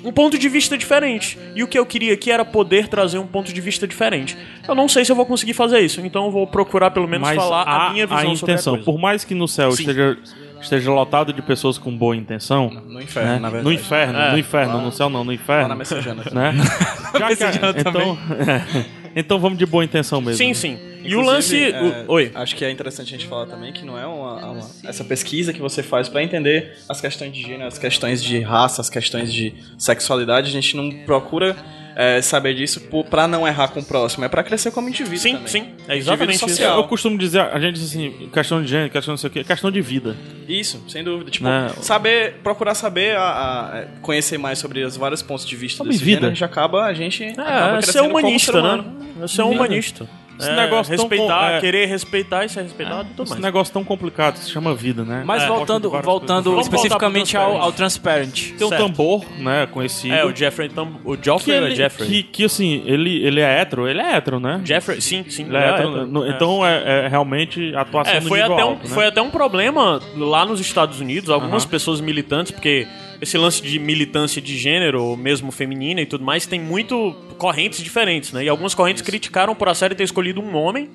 um 0.05 0.13
ponto 0.13 0.39
de 0.39 0.49
vista 0.49 0.77
diferente. 0.79 1.39
E 1.55 1.63
o 1.63 1.69
que 1.69 1.79
eu 1.79 1.85
queria 1.85 2.15
aqui 2.15 2.31
era 2.31 2.45
poder 2.45 2.89
trazer 2.89 3.19
um 3.19 3.27
ponto 3.27 3.53
de 3.53 3.61
vista 3.61 3.87
diferente. 3.87 4.37
Eu 4.67 4.75
não 4.75 4.89
sei 4.89 5.05
se 5.05 5.11
eu 5.13 5.17
vou 5.17 5.27
conseguir 5.27 5.55
fazer 5.55 5.81
isso, 5.81 6.01
então 6.01 6.27
eu 6.27 6.31
vou 6.31 6.47
procurar 6.47 6.91
pelo 6.91 7.09
menos 7.09 7.27
Mas 7.29 7.37
falar 7.37 7.63
a, 7.63 7.87
a 7.89 7.93
minha 7.93 8.07
visão 8.07 8.19
a 8.33 8.37
sobre 8.37 8.53
a 8.53 8.55
intenção, 8.55 8.73
coisa. 8.75 8.85
por 8.85 8.99
mais 8.99 9.25
que 9.25 9.35
no 9.35 9.49
céu 9.49 9.73
Sim. 9.73 9.83
esteja, 9.83 10.17
esteja 10.61 10.91
lotado 10.93 11.33
de 11.33 11.43
pessoas 11.43 11.79
com 11.79 11.97
boa 11.97 12.17
intenção, 12.17 12.71
No 12.87 13.01
inferno, 13.01 13.31
né? 13.33 13.39
na 13.39 13.51
verdade. 13.51 13.65
no 13.65 13.73
inferno, 13.73 14.19
É. 14.19 14.33
no 14.33 14.39
inferno, 14.39 14.81
no 14.83 14.93
céu 14.93 15.09
não, 15.11 15.25
no 15.25 15.33
inferno, 15.33 15.63
Lá 15.63 15.69
na 15.69 15.75
Messejana. 15.77 16.23
né? 16.33 16.53
Já 17.19 17.27
que 17.29 17.45
Messejana 17.45 17.75
então, 17.79 18.19
então 19.17 19.39
vamos 19.39 19.59
de 19.59 19.67
boa 19.67 19.85
intenção 19.85 20.21
mesmo. 20.21 20.37
Sim, 20.37 20.49
né? 20.49 20.55
sim. 20.55 20.79
E 21.09 21.17
o 21.17 21.21
lance. 21.21 21.73
É, 21.73 21.83
o- 22.07 22.13
Oi. 22.13 22.31
Acho 22.35 22.55
que 22.57 22.65
é 22.65 22.71
interessante 22.71 23.09
a 23.15 23.19
gente 23.19 23.27
falar 23.27 23.47
também 23.47 23.73
que 23.73 23.85
não 23.85 23.99
é 23.99 24.07
uma, 24.07 24.51
uma- 24.53 24.71
essa 24.85 25.05
pesquisa 25.05 25.53
que 25.53 25.61
você 25.61 25.83
faz 25.83 26.09
pra 26.09 26.23
entender 26.23 26.77
as 26.89 27.01
questões 27.01 27.33
de 27.33 27.43
gênero, 27.43 27.67
as 27.67 27.79
questões 27.79 28.23
de 28.23 28.41
raça, 28.41 28.81
as 28.81 28.91
questões 28.91 29.33
de 29.33 29.55
sexualidade. 29.77 30.49
A 30.49 30.53
gente 30.53 30.77
não 30.77 30.91
procura 31.05 31.57
é, 32.01 32.23
saber 32.23 32.55
disso 32.55 32.81
pra 33.11 33.27
não 33.27 33.45
errar 33.49 33.69
com 33.69 33.81
o 33.81 33.85
próximo, 33.85 34.25
é 34.25 34.29
pra 34.29 34.45
crescer 34.45 34.71
como 34.71 34.89
indivíduo. 34.89 35.19
Sim, 35.19 35.33
também. 35.33 35.49
sim. 35.49 35.67
É 35.89 35.97
exatamente 35.97 36.37
isso. 36.37 36.49
social. 36.49 36.77
Eu 36.79 36.85
costumo 36.87 37.19
dizer, 37.19 37.41
a 37.41 37.59
gente 37.59 37.75
diz 37.75 37.87
assim, 37.91 38.31
questão 38.33 38.63
de 38.63 38.69
gênero, 38.69 38.89
questão 38.89 39.13
não 39.15 39.17
sei 39.19 39.29
o 39.29 39.33
quê, 39.33 39.43
questão 39.43 39.69
de 39.69 39.81
vida. 39.81 40.17
Isso, 40.49 40.81
sem 40.87 41.03
dúvida. 41.03 41.29
Tipo, 41.29 41.47
Né? 41.47 41.73
saber, 41.81 42.35
procurar 42.35 42.75
saber, 42.77 43.17
a, 43.17 43.23
a- 43.23 43.85
conhecer 44.01 44.39
mais 44.39 44.61
sobre 44.61 44.85
os 44.85 44.97
vários 44.97 45.23
pontos 45.23 45.45
de 45.45 45.57
vista 45.57 45.79
Sobre 45.79 45.93
desse 45.93 46.05
vida. 46.05 46.19
gênero, 46.19 46.27
a 46.31 46.35
gente 46.35 46.45
acaba, 46.45 46.85
a 46.85 46.95
gente 46.95 47.25
acaba 47.25 47.79
É, 47.79 47.83
ser 47.83 48.01
humanista, 48.03 48.53
ser 48.53 48.63
né? 48.63 48.69
humano. 48.75 48.97
É 49.21 49.27
ser 49.27 49.43
um 49.43 49.51
humanista. 49.51 50.09
Esse 50.39 50.51
É, 50.51 50.55
negócio 50.57 50.95
tão 50.97 51.09
respeitar, 51.09 51.51
com- 51.51 51.57
é. 51.57 51.61
querer 51.61 51.87
respeitar 51.87 52.45
e 52.45 52.49
ser 52.49 52.63
respeitado 52.63 53.09
tudo 53.17 53.31
Esse 53.33 53.41
negócio 53.41 53.73
tão 53.73 53.83
complicado 53.83 54.35
que 54.35 54.45
se 54.45 54.51
chama 54.51 54.75
vida, 54.75 55.05
né? 55.05 55.23
Mas 55.27 55.43
É, 55.43 55.47
voltando, 55.49 55.91
voltando 55.91 56.61
especificamente 56.61 57.33
pro 57.33 57.41
ao, 57.45 57.57
ao 57.63 57.73
Transparent. 57.73 58.53
Tem 58.57 58.67
um 58.67 58.71
Certo. 58.71 58.83
tambor, 58.87 59.25
né, 59.39 59.67
conhecido. 59.73 60.15
É, 60.15 60.25
o 60.25 60.35
Jeffrey 60.35 60.69
Tam... 60.69 60.89
O 61.05 61.17
que, 61.17 61.25
Joffrey 61.25 61.57
ou 61.59 61.63
é 61.65 61.67
ele, 61.67 61.75
Jeffrey? 61.77 62.09
que, 62.09 62.23
que, 62.23 62.45
assim, 62.45 62.83
ele, 62.87 63.25
ele 63.25 63.41
é 63.41 63.61
hétero, 63.61 63.89
ele 63.89 64.01
é 64.01 64.15
hétero, 64.17 64.39
né? 64.39 64.61
Jeffrey, 64.65 65.01
sim, 65.01 65.25
sim. 65.29 65.45
Ele 65.47 65.57
é 65.57 65.69
hétero, 65.71 65.89
hétero. 65.89 66.07
no- 66.07 66.25
É. 66.25 66.31
Então 66.31 66.65
é, 66.67 67.05
é 67.05 67.09
realmente 67.09 67.75
atuação 67.75 68.15
É, 68.15 68.21
no 68.21 68.29
foi 68.29 68.39
nível 68.41 68.55
até, 68.55 68.65
um, 68.65 68.69
alto, 68.69 68.89
né? 68.89 68.95
foi 68.95 69.07
até 69.07 69.21
um 69.23 69.31
problema 69.31 70.01
lá 70.17 70.45
nos 70.45 70.61
Estados 70.61 71.01
Unidos, 71.01 71.31
algumas 71.31 71.65
Aham. 71.65 71.71
pessoas 71.71 72.01
militantes, 72.01 72.53
porque 72.53 72.87
esse 73.21 73.37
lance 73.37 73.63
de 73.63 73.79
militância 73.79 74.41
de 74.41 74.57
gênero, 74.57 75.03
ou 75.03 75.17
mesmo 75.17 75.51
feminina 75.51 76.01
e 76.01 76.07
tudo 76.07 76.25
mais, 76.25 76.47
tem 76.47 76.61
muito 76.61 77.13
correntes 77.37 77.83
diferentes, 77.83 78.33
né? 78.33 78.45
E 78.45 78.49
algumas 78.49 78.75
correntes 78.75 79.03
criticaram 79.03 79.55
por 79.55 79.69
a 79.69 79.75
série 79.75 79.95
ter 79.95 80.05
escolhido 80.05 80.41
um 80.41 80.57
homem 80.57 80.89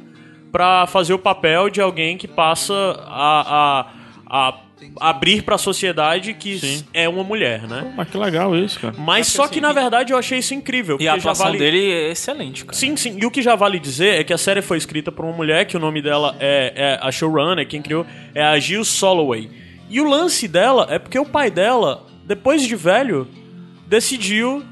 pra 0.51 0.85
fazer 0.87 1.13
o 1.13 1.19
papel 1.19 1.69
de 1.69 1.81
alguém 1.81 2.17
que 2.17 2.27
passa 2.27 2.73
a, 3.07 3.87
a, 4.27 4.49
a 4.49 4.59
abrir 4.99 5.43
pra 5.43 5.57
sociedade 5.57 6.33
que 6.33 6.59
Sim. 6.59 6.85
é 6.93 7.07
uma 7.07 7.23
mulher, 7.23 7.67
né? 7.67 7.93
Mas 7.95 8.09
que 8.09 8.17
legal 8.17 8.55
isso, 8.55 8.79
cara. 8.79 8.93
Mas 8.97 9.27
só 9.27 9.47
que, 9.47 9.59
na 9.59 9.71
verdade, 9.71 10.13
eu 10.13 10.17
achei 10.17 10.39
isso 10.39 10.53
incrível. 10.53 10.97
E 10.99 11.07
a 11.07 11.15
atuação 11.15 11.47
vale... 11.47 11.57
dele 11.57 11.91
é 11.91 12.11
excelente, 12.11 12.65
cara. 12.65 12.77
Sim, 12.77 12.95
sim. 12.95 13.17
E 13.19 13.25
o 13.25 13.31
que 13.31 13.41
já 13.41 13.55
vale 13.55 13.79
dizer 13.79 14.19
é 14.19 14.23
que 14.23 14.33
a 14.33 14.37
série 14.37 14.61
foi 14.61 14.77
escrita 14.77 15.11
por 15.11 15.25
uma 15.25 15.33
mulher, 15.33 15.65
que 15.65 15.77
o 15.77 15.79
nome 15.79 16.01
dela 16.01 16.35
é, 16.39 16.73
é 16.75 16.99
a 17.01 17.11
showrunner, 17.11 17.67
quem 17.67 17.81
criou 17.81 18.05
é 18.33 18.43
a 18.43 18.57
Jill 18.59 18.85
Soloway. 18.85 19.49
E 19.89 20.01
o 20.01 20.09
lance 20.09 20.47
dela 20.47 20.87
é 20.89 20.97
porque 20.97 21.19
o 21.19 21.25
pai 21.25 21.51
dela, 21.51 22.05
depois 22.25 22.61
de 22.63 22.75
velho, 22.75 23.27
decidiu 23.87 24.63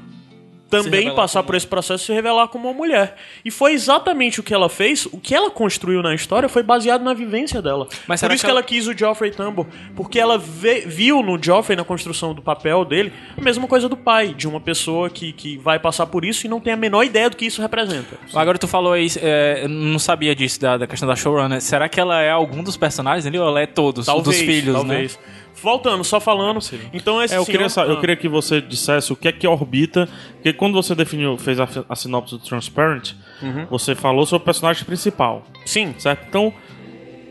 também 0.70 1.14
passar 1.14 1.40
como- 1.40 1.48
por 1.48 1.54
esse 1.54 1.66
processo 1.66 2.04
e 2.04 2.06
se 2.06 2.12
revelar 2.14 2.48
como 2.48 2.66
uma 2.66 2.72
mulher. 2.74 3.16
E 3.44 3.50
foi 3.50 3.74
exatamente 3.74 4.40
o 4.40 4.42
que 4.42 4.54
ela 4.54 4.70
fez, 4.70 5.04
o 5.04 5.18
que 5.18 5.34
ela 5.34 5.50
construiu 5.50 6.02
na 6.02 6.14
história 6.14 6.48
foi 6.48 6.62
baseado 6.62 7.02
na 7.02 7.12
vivência 7.12 7.60
dela. 7.60 7.86
Mas 8.08 8.22
por 8.22 8.32
isso 8.32 8.42
que 8.42 8.50
ela... 8.50 8.60
ela- 8.60 8.66
quis 8.66 8.86
o 8.88 8.96
Geoffrey 8.96 9.30
Tambor, 9.32 9.66
porque 9.94 10.18
ela 10.18 10.38
vê- 10.38 10.80
viu 10.86 11.22
no 11.22 11.38
Geoffrey, 11.42 11.76
na 11.76 11.84
construção 11.84 12.32
do 12.32 12.40
papel 12.40 12.86
dele, 12.86 13.12
a 13.36 13.40
mesma 13.42 13.68
coisa 13.68 13.86
do 13.86 13.98
pai, 13.98 14.32
de 14.32 14.48
uma 14.48 14.62
pessoa 14.62 15.10
que, 15.10 15.34
que 15.34 15.58
vai 15.58 15.78
passar 15.78 16.06
por 16.06 16.24
isso 16.24 16.46
e 16.46 16.48
não 16.48 16.58
tem 16.58 16.72
a 16.72 16.76
menor 16.76 17.02
ideia 17.04 17.28
do 17.28 17.36
que 17.36 17.44
isso 17.44 17.60
representa. 17.60 18.16
Agora 18.34 18.56
tu 18.56 18.66
falou 18.66 18.94
aí, 18.94 19.08
é, 19.20 19.64
eu 19.64 19.68
não 19.68 19.98
sabia 19.98 20.34
disso, 20.34 20.58
da, 20.58 20.78
da 20.78 20.86
questão 20.86 21.06
da 21.06 21.14
showrunner. 21.14 21.60
Será 21.60 21.86
que 21.86 22.00
ela 22.00 22.22
é 22.22 22.30
algum 22.30 22.62
dos 22.62 22.78
personagens 22.78 23.26
ali 23.26 23.38
ou 23.38 23.46
ela 23.46 23.60
é 23.60 23.66
todos? 23.66 24.06
Talvez, 24.06 24.24
dos 24.24 24.46
filhos, 24.46 24.74
talvez. 24.74 25.18
Voltando, 25.62 26.02
só 26.04 26.18
falando. 26.20 26.58
Então 26.92 27.22
esse 27.22 27.34
É, 27.34 27.38
eu, 27.38 27.44
senhor- 27.44 27.58
queria, 27.68 27.84
eu 27.86 27.96
Ah. 27.96 28.00
queria 28.00 28.16
que 28.16 28.28
você 28.28 28.60
dissesse 28.60 29.12
o 29.12 29.16
que 29.16 29.28
é 29.28 29.32
que 29.32 29.46
orbita. 29.46 30.08
Porque 30.34 30.52
quando 30.52 30.74
você 30.74 30.94
definiu, 30.94 31.36
fez 31.38 31.60
a, 31.60 31.68
a 31.88 31.94
sinopse 31.94 32.34
do 32.34 32.38
Transparent, 32.40 33.12
Uhum. 33.40 33.66
você 33.70 33.94
falou 33.94 34.26
sobre 34.26 34.42
o 34.42 34.44
personagem 34.44 34.84
principal, 34.84 35.44
Sim. 35.64 35.94
certo? 35.98 36.26
Então, 36.28 36.52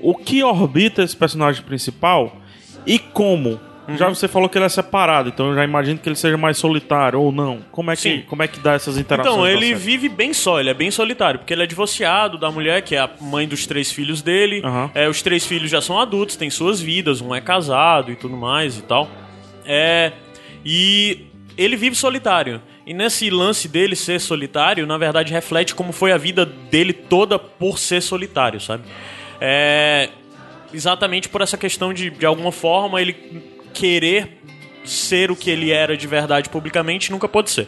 o 0.01 0.15
que 0.15 0.43
orbita 0.43 1.03
esse 1.03 1.15
personagem 1.15 1.61
principal 1.63 2.35
e 2.87 2.97
como? 2.97 3.59
Uhum. 3.87 3.97
Já 3.97 4.09
você 4.09 4.27
falou 4.27 4.47
que 4.47 4.57
ele 4.57 4.65
é 4.65 4.69
separado, 4.69 5.29
então 5.29 5.49
eu 5.49 5.55
já 5.55 5.63
imagino 5.63 5.99
que 5.99 6.07
ele 6.07 6.15
seja 6.15 6.37
mais 6.37 6.57
solitário 6.57 7.19
ou 7.19 7.31
não. 7.31 7.59
Como 7.71 7.89
é 7.91 7.95
que, 7.95 8.01
Sim. 8.01 8.23
como 8.27 8.43
é 8.43 8.47
que 8.47 8.59
dá 8.59 8.73
essas 8.73 8.97
interações? 8.97 9.35
Então, 9.35 9.47
ele 9.47 9.73
vive 9.73 10.07
bem 10.07 10.33
só, 10.33 10.59
ele 10.59 10.69
é 10.69 10.73
bem 10.73 10.91
solitário, 10.91 11.39
porque 11.39 11.53
ele 11.53 11.63
é 11.63 11.65
divorciado 11.65 12.37
da 12.37 12.51
mulher, 12.51 12.81
que 12.83 12.95
é 12.95 12.99
a 12.99 13.09
mãe 13.19 13.47
dos 13.47 13.65
três 13.65 13.91
filhos 13.91 14.21
dele. 14.21 14.61
Aham. 14.63 14.91
É, 14.93 15.09
os 15.09 15.21
três 15.21 15.45
filhos 15.45 15.69
já 15.69 15.81
são 15.81 15.99
adultos, 15.99 16.35
têm 16.35 16.49
suas 16.49 16.79
vidas, 16.79 17.21
um 17.21 17.33
é 17.33 17.41
casado 17.41 18.11
e 18.11 18.15
tudo 18.15 18.37
mais 18.37 18.77
e 18.77 18.83
tal. 18.83 19.09
É, 19.65 20.11
e 20.63 21.25
ele 21.57 21.75
vive 21.75 21.95
solitário. 21.95 22.61
E 22.85 22.93
nesse 22.93 23.29
lance 23.29 23.67
dele 23.67 23.95
ser 23.95 24.19
solitário, 24.19 24.85
na 24.87 24.97
verdade, 24.97 25.31
reflete 25.31 25.75
como 25.75 25.91
foi 25.91 26.11
a 26.11 26.17
vida 26.17 26.45
dele 26.45 26.93
toda 26.93 27.37
por 27.37 27.77
ser 27.77 28.01
solitário, 28.01 28.59
sabe? 28.59 28.83
É, 29.39 30.09
exatamente 30.73 31.29
por 31.29 31.41
essa 31.41 31.57
questão 31.57 31.93
de, 31.93 32.09
de 32.09 32.25
alguma 32.25 32.51
forma, 32.51 33.01
ele 33.01 33.13
querer 33.73 34.41
ser 34.83 35.31
o 35.31 35.35
que 35.35 35.49
ele 35.49 35.71
era 35.71 35.95
de 35.95 36.07
verdade 36.07 36.49
publicamente 36.49 37.11
nunca 37.11 37.27
pôde 37.27 37.51
ser. 37.51 37.67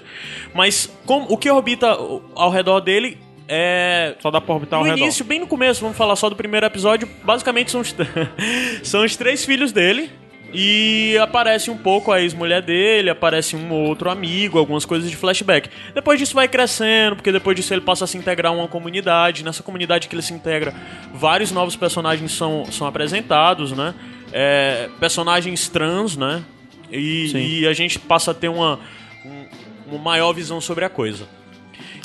Mas 0.53 0.91
como, 1.05 1.27
o 1.29 1.37
que 1.37 1.49
orbita 1.49 1.97
ao 2.35 2.49
redor 2.49 2.79
dele 2.79 3.17
é. 3.47 4.15
Só 4.19 4.31
dá 4.31 4.39
pra 4.39 4.53
orbitar 4.53 4.79
ao 4.79 4.85
no 4.85 4.91
redor. 4.91 5.03
início, 5.03 5.25
bem 5.25 5.39
no 5.39 5.47
começo, 5.47 5.81
vamos 5.81 5.97
falar 5.97 6.15
só 6.15 6.29
do 6.29 6.35
primeiro 6.35 6.65
episódio. 6.65 7.07
Basicamente 7.23 7.71
são 7.71 7.81
os, 7.81 7.95
são 8.83 9.03
os 9.03 9.15
três 9.15 9.45
filhos 9.45 9.71
dele. 9.71 10.09
E 10.55 11.17
aparece 11.17 11.71
um 11.71 11.77
pouco 11.77 12.11
a 12.11 12.21
ex-mulher 12.21 12.61
dele, 12.61 13.09
aparece 13.09 13.55
um 13.55 13.71
ou 13.71 13.87
outro 13.87 14.11
amigo, 14.11 14.59
algumas 14.59 14.85
coisas 14.85 15.09
de 15.09 15.17
flashback. 15.17 15.67
Depois 15.95 16.19
disso 16.19 16.35
vai 16.35 16.47
crescendo, 16.47 17.15
porque 17.15 17.31
depois 17.31 17.55
disso 17.55 17.73
ele 17.73 17.81
passa 17.81 18.03
a 18.03 18.07
se 18.07 18.19
integrar 18.19 18.51
a 18.51 18.55
uma 18.55 18.67
comunidade. 18.67 19.43
Nessa 19.43 19.63
comunidade 19.63 20.07
que 20.07 20.13
ele 20.13 20.21
se 20.21 20.31
integra, 20.31 20.71
vários 21.11 21.51
novos 21.51 21.75
personagens 21.75 22.31
são, 22.33 22.65
são 22.71 22.85
apresentados, 22.85 23.71
né? 23.71 23.95
É, 24.33 24.89
personagens 24.99 25.69
trans, 25.69 26.17
né? 26.17 26.43
E, 26.91 27.61
e 27.61 27.67
a 27.67 27.73
gente 27.73 27.97
passa 27.99 28.31
a 28.31 28.33
ter 28.33 28.49
uma, 28.49 28.79
um- 29.25 29.45
uma 29.93 29.99
maior 29.99 30.33
visão 30.33 30.59
sobre 30.59 30.83
a 30.83 30.89
coisa. 30.89 31.27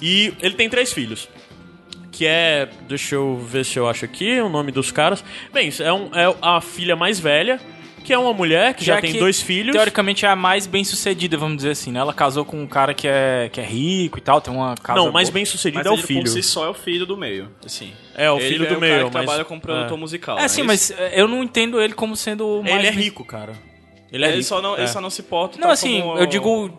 E 0.01 0.33
ele 0.41 0.55
tem 0.55 0.69
três 0.69 0.93
filhos. 0.93 1.29
Que 2.13 2.27
é. 2.27 2.69
Deixa 2.89 3.15
eu 3.15 3.37
ver 3.39 3.65
se 3.65 3.79
eu 3.79 3.89
acho 3.89 4.05
aqui 4.05 4.41
o 4.41 4.49
nome 4.49 4.71
dos 4.73 4.91
caras. 4.91 5.25
Bem, 5.53 5.71
é, 5.81 5.93
um, 5.93 6.11
é 6.15 6.35
a 6.43 6.61
filha 6.61 6.95
mais 6.97 7.19
velha, 7.19 7.61
que 8.09 8.13
é 8.15 8.19
uma 8.19 8.33
mulher 8.33 8.73
que 8.73 8.83
já, 8.83 8.99
tem 9.03 9.13
que, 9.13 9.19
dois 9.19 9.43
filhos. 9.43 9.75
Teoricamente 9.77 10.25
é 10.25 10.31
a 10.31 10.35
mais 10.35 10.67
bem 10.67 10.83
sucedida, 10.83 11.37
vamos 11.37 11.59
dizer 11.59 11.73
assim, 11.73 11.93
né? 11.93 12.01
Ela 12.01 12.15
casou 12.15 12.43
com 12.43 12.59
um 12.59 12.67
cara 12.67 12.95
que 12.95 13.07
é, 13.07 13.51
que 13.53 13.61
é 13.61 13.65
rico 13.65 14.17
e 14.17 14.21
tal, 14.23 14.41
tem 14.41 14.51
uma 14.51 14.75
casa. 14.77 14.99
Não, 14.99 15.13
mais 15.13 15.29
boa. 15.29 15.35
bem 15.35 15.45
sucedido 15.45 15.77
Mas 15.79 15.87
é 15.87 15.91
o 15.91 15.93
ele 15.93 16.03
filho. 16.03 16.23
por 16.23 16.29
si 16.31 16.43
só 16.43 16.65
é 16.65 16.71
o 16.71 16.73
filho 16.75 17.05
do 17.05 17.19
meio, 17.19 17.51
assim. 17.63 17.93
É, 18.17 18.31
o 18.31 18.39
Ele 18.39 18.49
filho 18.49 18.65
é 18.65 18.69
do 18.71 18.79
o 18.79 18.81
meio, 18.81 18.93
cara 18.95 19.05
que 19.05 19.15
mas. 19.15 19.25
trabalha 19.27 19.45
como 19.45 19.61
produtor 19.61 19.99
musical. 19.99 20.39
É, 20.39 20.43
né? 20.43 20.49
sim, 20.49 20.63
mas 20.63 20.91
é, 20.91 21.21
eu 21.21 21.29
não 21.29 21.43
entendo 21.43 21.79
ele 21.83 21.93
como 21.93 22.17
sendo 22.17 22.49
o 22.61 22.63
mais. 22.63 22.77
Ele 22.77 22.87
é 22.87 22.91
rico, 22.91 23.23
cara. 23.27 23.53
Ele 24.11 24.25
é 24.25 24.29
Ele 24.29 24.37
rico. 24.39 24.49
só 24.49 24.63
não, 24.63 24.75
é. 24.75 24.79
ele 24.79 24.89
só 24.89 25.03
não 25.03 25.11
se 25.11 25.23
porta. 25.23 25.59
Não, 25.59 25.67
tá 25.67 25.75
assim, 25.75 26.01
como- 26.01 26.17
eu 26.19 26.25
digo. 26.25 26.79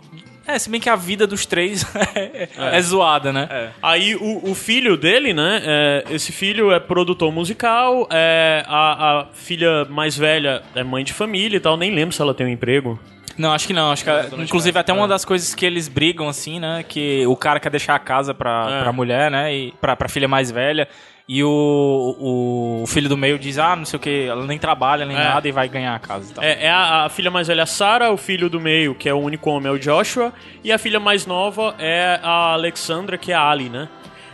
É, 0.50 0.60
se 0.60 0.70
bem 0.70 0.80
que 0.82 0.90
a 0.90 0.96
vida 0.96 1.28
dos 1.28 1.46
três 1.46 1.86
é, 2.16 2.50
é 2.58 2.82
zoada, 2.82 3.32
né? 3.32 3.48
É. 3.52 3.70
Aí 3.82 4.16
o, 4.16 4.50
o 4.50 4.56
filho 4.56 4.98
dele, 4.98 5.34
né? 5.34 5.62
é, 5.64 6.04
esse 6.12 6.32
filho 6.32 6.72
é 6.72 6.80
produtor 6.80 7.32
musical, 7.32 8.08
é, 8.12 8.64
a, 8.68 9.20
a 9.22 9.26
filha 9.34 9.86
mais 9.86 10.18
velha 10.18 10.64
é 10.76 10.84
mãe 10.84 11.04
de 11.04 11.14
família 11.14 11.58
e 11.58 11.60
tal, 11.60 11.78
nem 11.78 11.94
lembro 11.94 12.16
se 12.16 12.22
ela 12.22 12.34
tem 12.34 12.48
um 12.48 12.50
emprego. 12.50 13.00
Não, 13.38 13.54
acho 13.54 13.68
que 13.68 13.74
não. 13.74 13.90
Acho 13.92 14.04
que, 14.04 14.12
inclusive, 14.44 14.78
até 14.78 14.92
uma 14.92 15.08
das 15.08 15.24
coisas 15.24 15.56
que 15.56 15.66
eles 15.66 15.88
brigam, 15.88 16.28
assim, 16.28 16.60
né? 16.60 16.84
Que 16.86 17.26
o 17.26 17.38
cara 17.38 17.58
quer 17.58 17.70
deixar 17.70 17.96
a 17.96 18.00
casa 18.00 18.34
pra, 18.34 18.68
É. 18.70 18.82
pra 18.84 18.92
mulher, 18.92 19.32
né? 19.32 19.56
E 19.56 19.72
pra, 19.80 19.96
pra 19.96 20.10
filha 20.10 20.28
mais 20.28 20.52
velha. 20.52 20.90
E 21.32 21.44
o, 21.44 22.82
o 22.82 22.88
filho 22.88 23.08
do 23.08 23.16
meio 23.16 23.38
diz, 23.38 23.60
ah, 23.60 23.76
não 23.76 23.86
sei 23.86 23.98
o 23.98 24.00
que, 24.00 24.26
ela 24.26 24.44
nem 24.48 24.58
trabalha 24.58 25.06
nem 25.06 25.16
É. 25.16 25.24
nada 25.24 25.48
e 25.48 25.52
vai 25.52 25.70
ganhar 25.70 25.94
a 25.94 26.00
casa 26.00 26.34
tal. 26.34 26.44
É, 26.44 26.66
é 26.66 26.70
a, 26.72 27.06
a 27.06 27.10
filha 27.10 27.30
mais 27.30 27.48
velha, 27.48 27.62
a 27.62 27.66
Sarah, 27.68 28.10
o 28.12 28.18
filho 28.18 28.50
do 28.50 28.60
meio, 28.60 28.96
que 28.96 29.08
é 29.08 29.14
o 29.14 29.20
único 29.20 29.48
homem, 29.52 29.70
é 29.70 29.72
o 29.72 29.78
Joshua, 29.78 30.34
e 30.64 30.72
a 30.72 30.80
filha 30.80 31.00
mais 31.00 31.28
nova 31.28 31.76
é 31.78 32.20
a 32.24 32.54
Alexandra, 32.54 33.16
que 33.16 33.32
é 33.32 33.36
a 33.36 33.48
Ali, 33.48 33.70
né? 33.70 33.88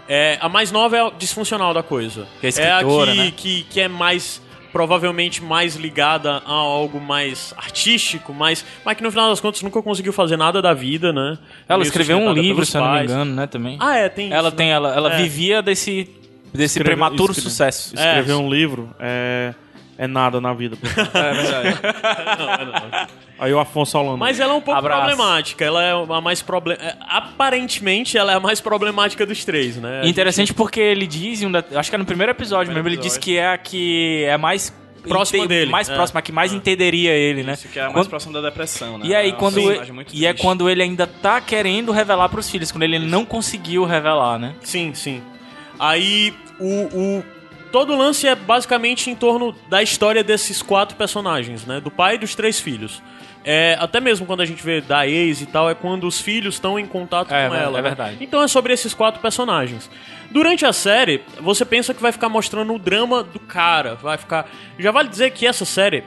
É, 0.08 0.38
a 0.39 0.47
mais 0.47 0.71
nova 0.71 0.95
é 0.95 1.01
a 1.05 1.10
disfuncional 1.10 1.73
da 1.73 1.84
coisa. 1.84 2.27
Que 2.39 2.45
é 2.45 2.47
a 2.47 2.49
escritora, 2.49 3.12
que, 3.12 3.17
né? 3.17 3.34
que, 3.36 3.63
que 3.63 3.81
é 3.81 3.89
mais 3.89 4.41
provavelmente 4.71 5.43
mais 5.43 5.75
ligada 5.75 6.41
a 6.45 6.51
algo 6.53 6.99
mais 7.01 7.53
artístico, 7.58 8.34
mais, 8.34 8.65
mas 8.86 8.95
que 8.95 9.03
no 9.03 9.10
final 9.12 9.29
das 9.29 9.41
contas 9.41 9.62
nunca 9.62 9.81
conseguiu 9.81 10.13
fazer 10.13 10.38
nada 10.38 10.62
da 10.62 10.73
vida, 10.73 11.12
né? 11.12 11.38
Ela 11.67 11.79
Meio 11.79 11.88
escreveu 11.88 12.17
um 12.17 12.31
livro, 12.31 12.65
se 12.65 12.77
eu 12.77 12.81
não 12.81 12.93
me 12.93 13.03
engano, 13.03 13.34
né, 13.36 13.47
também. 13.47 13.77
Ah, 13.81 13.97
é, 13.97 14.08
tem 14.10 14.31
ela 14.31 14.49
isso, 14.49 14.58
tem, 14.58 14.67
né? 14.67 14.73
ela, 14.73 14.93
ela 14.95 15.13
É. 15.13 15.17
vivia 15.17 15.62
desse, 15.62 16.10
desse 16.58 16.78
Escreveu- 16.80 16.98
prematuro 16.98 17.32
escreve- 17.32 17.50
sucesso. 17.50 17.94
É. 17.98 18.08
Escreveu 18.08 18.39
um 18.39 18.50
livro. 18.50 18.96
é, 19.00 19.54
é 19.98 20.08
nada 20.08 20.39
na 20.41 20.54
vida. 20.54 20.78
É 21.13 21.34
verdade. 21.34 23.08
Aí 23.38 23.54
o 23.54 23.60
Afonso 23.60 23.98
Holanda. 23.98 24.18
Mas 24.18 24.39
ela 24.39 24.54
é 24.54 24.56
um 24.56 24.62
pouco 24.62 24.78
Abraço. 24.80 25.02
problemática. 25.02 25.65
Ela 25.65 25.84
é 25.84 25.91
a 25.91 26.22
mais 26.22 26.41
problem... 26.41 26.78
é, 26.80 26.96
Aparentemente, 27.02 28.18
ela 28.18 28.32
é 28.32 28.36
a 28.36 28.39
mais 28.39 28.62
problemática 28.62 29.26
dos 29.26 29.44
três, 29.44 29.76
né? 29.78 30.02
A 30.04 30.08
Interessante 30.08 30.54
porque 30.54 30.80
ele 30.80 31.06
diz, 31.06 31.41
um 31.44 31.52
da- 31.52 31.63
acho 31.76 31.89
que 31.89 31.96
é 31.96 32.00
no 32.00 32.06
primeiro 32.06 32.32
episódio 32.32 32.74
mesmo, 32.74 32.88
ele 32.88 32.98
diz 32.98 33.18
que 33.18 33.38
é 33.38 33.50
a 33.52 33.58
que 33.58 34.24
é 34.26 34.38
mais 34.38 34.74
Próxima 35.08 35.39
inte- 35.44 35.50
dele, 35.50 35.70
mais 35.70 35.88
é. 35.88 35.94
próxima, 35.94 36.20
a 36.20 36.24
que 36.24 36.32
mais 36.32 36.52
entenderia 36.52 37.12
ele, 37.12 37.44
né? 37.44 37.54
Isso 37.54 37.68
que 37.68 37.78
é 37.78 37.82
a 37.84 37.86
mais 37.86 37.94
Quando- 37.96 38.10
próxima 38.10 38.34
da 38.34 38.50
depressão, 38.50 38.98
né? 38.98 39.06
E 39.06 39.13
aí 39.13 39.30
É 39.30 39.32
quando 39.34 39.60
ele, 39.60 40.08
e 40.13 40.26
é 40.26 40.34
quando 40.34 40.68
ele 40.70 40.82
ainda 40.82 41.06
tá 41.06 41.39
querendo 41.39 41.91
revelar 41.91 42.28
pros 42.30 42.50
filhos, 42.50 42.72
quando 42.72 42.84
ele 42.84 42.98
não 42.98 43.24
conseguiu 43.24 43.84
revelar, 43.86 44.39
né? 44.39 44.56
Sim, 44.62 44.94
sim. 44.96 45.22
Aí 45.78 46.34
o, 46.60 47.20
o 47.20 47.24
todo 47.72 47.94
o 47.94 47.98
lance 47.98 48.28
é 48.28 48.36
basicamente 48.36 49.10
em 49.10 49.15
torno 49.15 49.54
da 49.70 49.82
história 49.84 50.24
desses 50.24 50.62
quatro 50.62 50.96
personagens, 50.96 51.65
né? 51.65 51.80
Do 51.82 51.91
pai 51.91 52.15
e 52.15 52.18
dos 52.18 52.36
três 52.36 52.60
filhos. 52.60 53.02
É, 53.48 53.78
até 53.80 54.00
mesmo 54.00 54.26
quando 54.26 54.41
a 54.41 54.46
gente 54.46 54.63
vê 54.63 54.82
da 54.82 55.08
ex 55.08 55.41
e 55.41 55.46
tal, 55.46 55.70
é 55.70 55.76
quando 55.76 56.08
os 56.08 56.20
filhos 56.20 56.56
estão 56.56 56.80
em 56.80 56.86
contato 56.88 57.32
É, 57.32 57.48
com 57.48 57.54
é 57.54 57.63
ela. 57.63 57.74
né? 57.80 57.82
verdade. 57.82 58.18
Então 58.20 58.41
é 58.41 58.48
sobre 58.48 58.74
esses 58.74 58.94
quatro 58.94 59.22
personagens. 59.22 59.88
Durante 60.32 60.65
a 60.65 60.74
série, 60.74 61.22
você 61.39 61.63
pensa 61.63 61.94
que 61.94 62.02
vai 62.02 62.12
ficar 62.12 62.28
mostrando 62.28 62.74
o 62.74 62.80
drama 62.80 63.22
do 63.24 63.39
cara, 63.39 63.94
vai 63.96 64.18
ficar. 64.18 64.50
Já 64.80 64.91
vale 64.91 65.10
dizer 65.10 65.30
que 65.32 65.46
essa 65.46 65.63
série, 65.63 66.04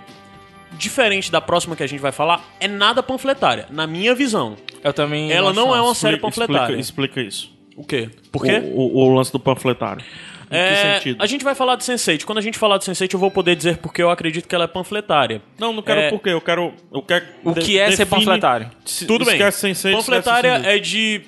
diferente 0.72 1.30
da 1.30 1.40
próxima 1.40 1.76
que 1.76 1.82
a 1.82 1.86
gente 1.86 2.00
vai 2.00 2.10
falar, 2.12 2.42
é 2.60 2.66
nada 2.68 3.02
panfletária, 3.02 3.66
na 3.70 3.86
minha 3.86 4.14
visão. 4.14 4.56
Eu 4.82 4.92
também 4.92 5.30
Ela 5.32 5.52
não 5.52 5.74
é 5.74 5.80
uma 5.80 5.94
série 5.94 6.16
panfletária. 6.16 6.76
Explica, 6.76 6.80
explica 6.80 7.20
isso. 7.20 7.56
O 7.76 7.84
quê? 7.84 8.10
Por 8.32 8.42
quê? 8.44 8.60
O, 8.74 8.98
o- 8.98 9.06
o 9.10 9.14
lance 9.14 9.30
do 9.32 9.38
panfletário. 9.38 10.04
É, 10.50 10.70
que 10.70 10.94
sentido? 10.98 11.22
A 11.22 11.26
gente 11.26 11.44
vai 11.44 11.54
falar 11.54 11.76
de 11.76 11.84
Sense8. 11.84 12.24
Quando 12.24 12.38
a 12.38 12.42
gente 12.42 12.58
falar 12.58 12.78
de 12.78 12.84
Sense8, 12.84 13.14
eu 13.14 13.18
vou 13.20 13.30
poder 13.30 13.54
dizer 13.56 13.78
porque 13.78 14.02
eu 14.02 14.10
acredito 14.10 14.48
que 14.48 14.54
ela 14.54 14.64
é 14.64 14.68
panfletária. 14.68 15.42
Não, 15.58 15.72
não 15.72 15.82
quero 15.82 16.00
É- 16.00 16.10
por 16.10 16.20
quê. 16.20 16.30
Eu 16.30 16.40
quero. 16.40 16.72
Eu 16.92 17.02
quero 17.02 17.24
O 17.44 17.54
que 17.54 17.78
é 17.78 17.90
ser 17.90 18.06
panfletário? 18.06 18.70
Tudo 19.06 19.24
bem. 19.24 19.34
Esquece 19.34 19.68
Sense8, 19.68 19.92
panfletária 19.92 20.62
é 20.64 20.78
de 20.78 21.22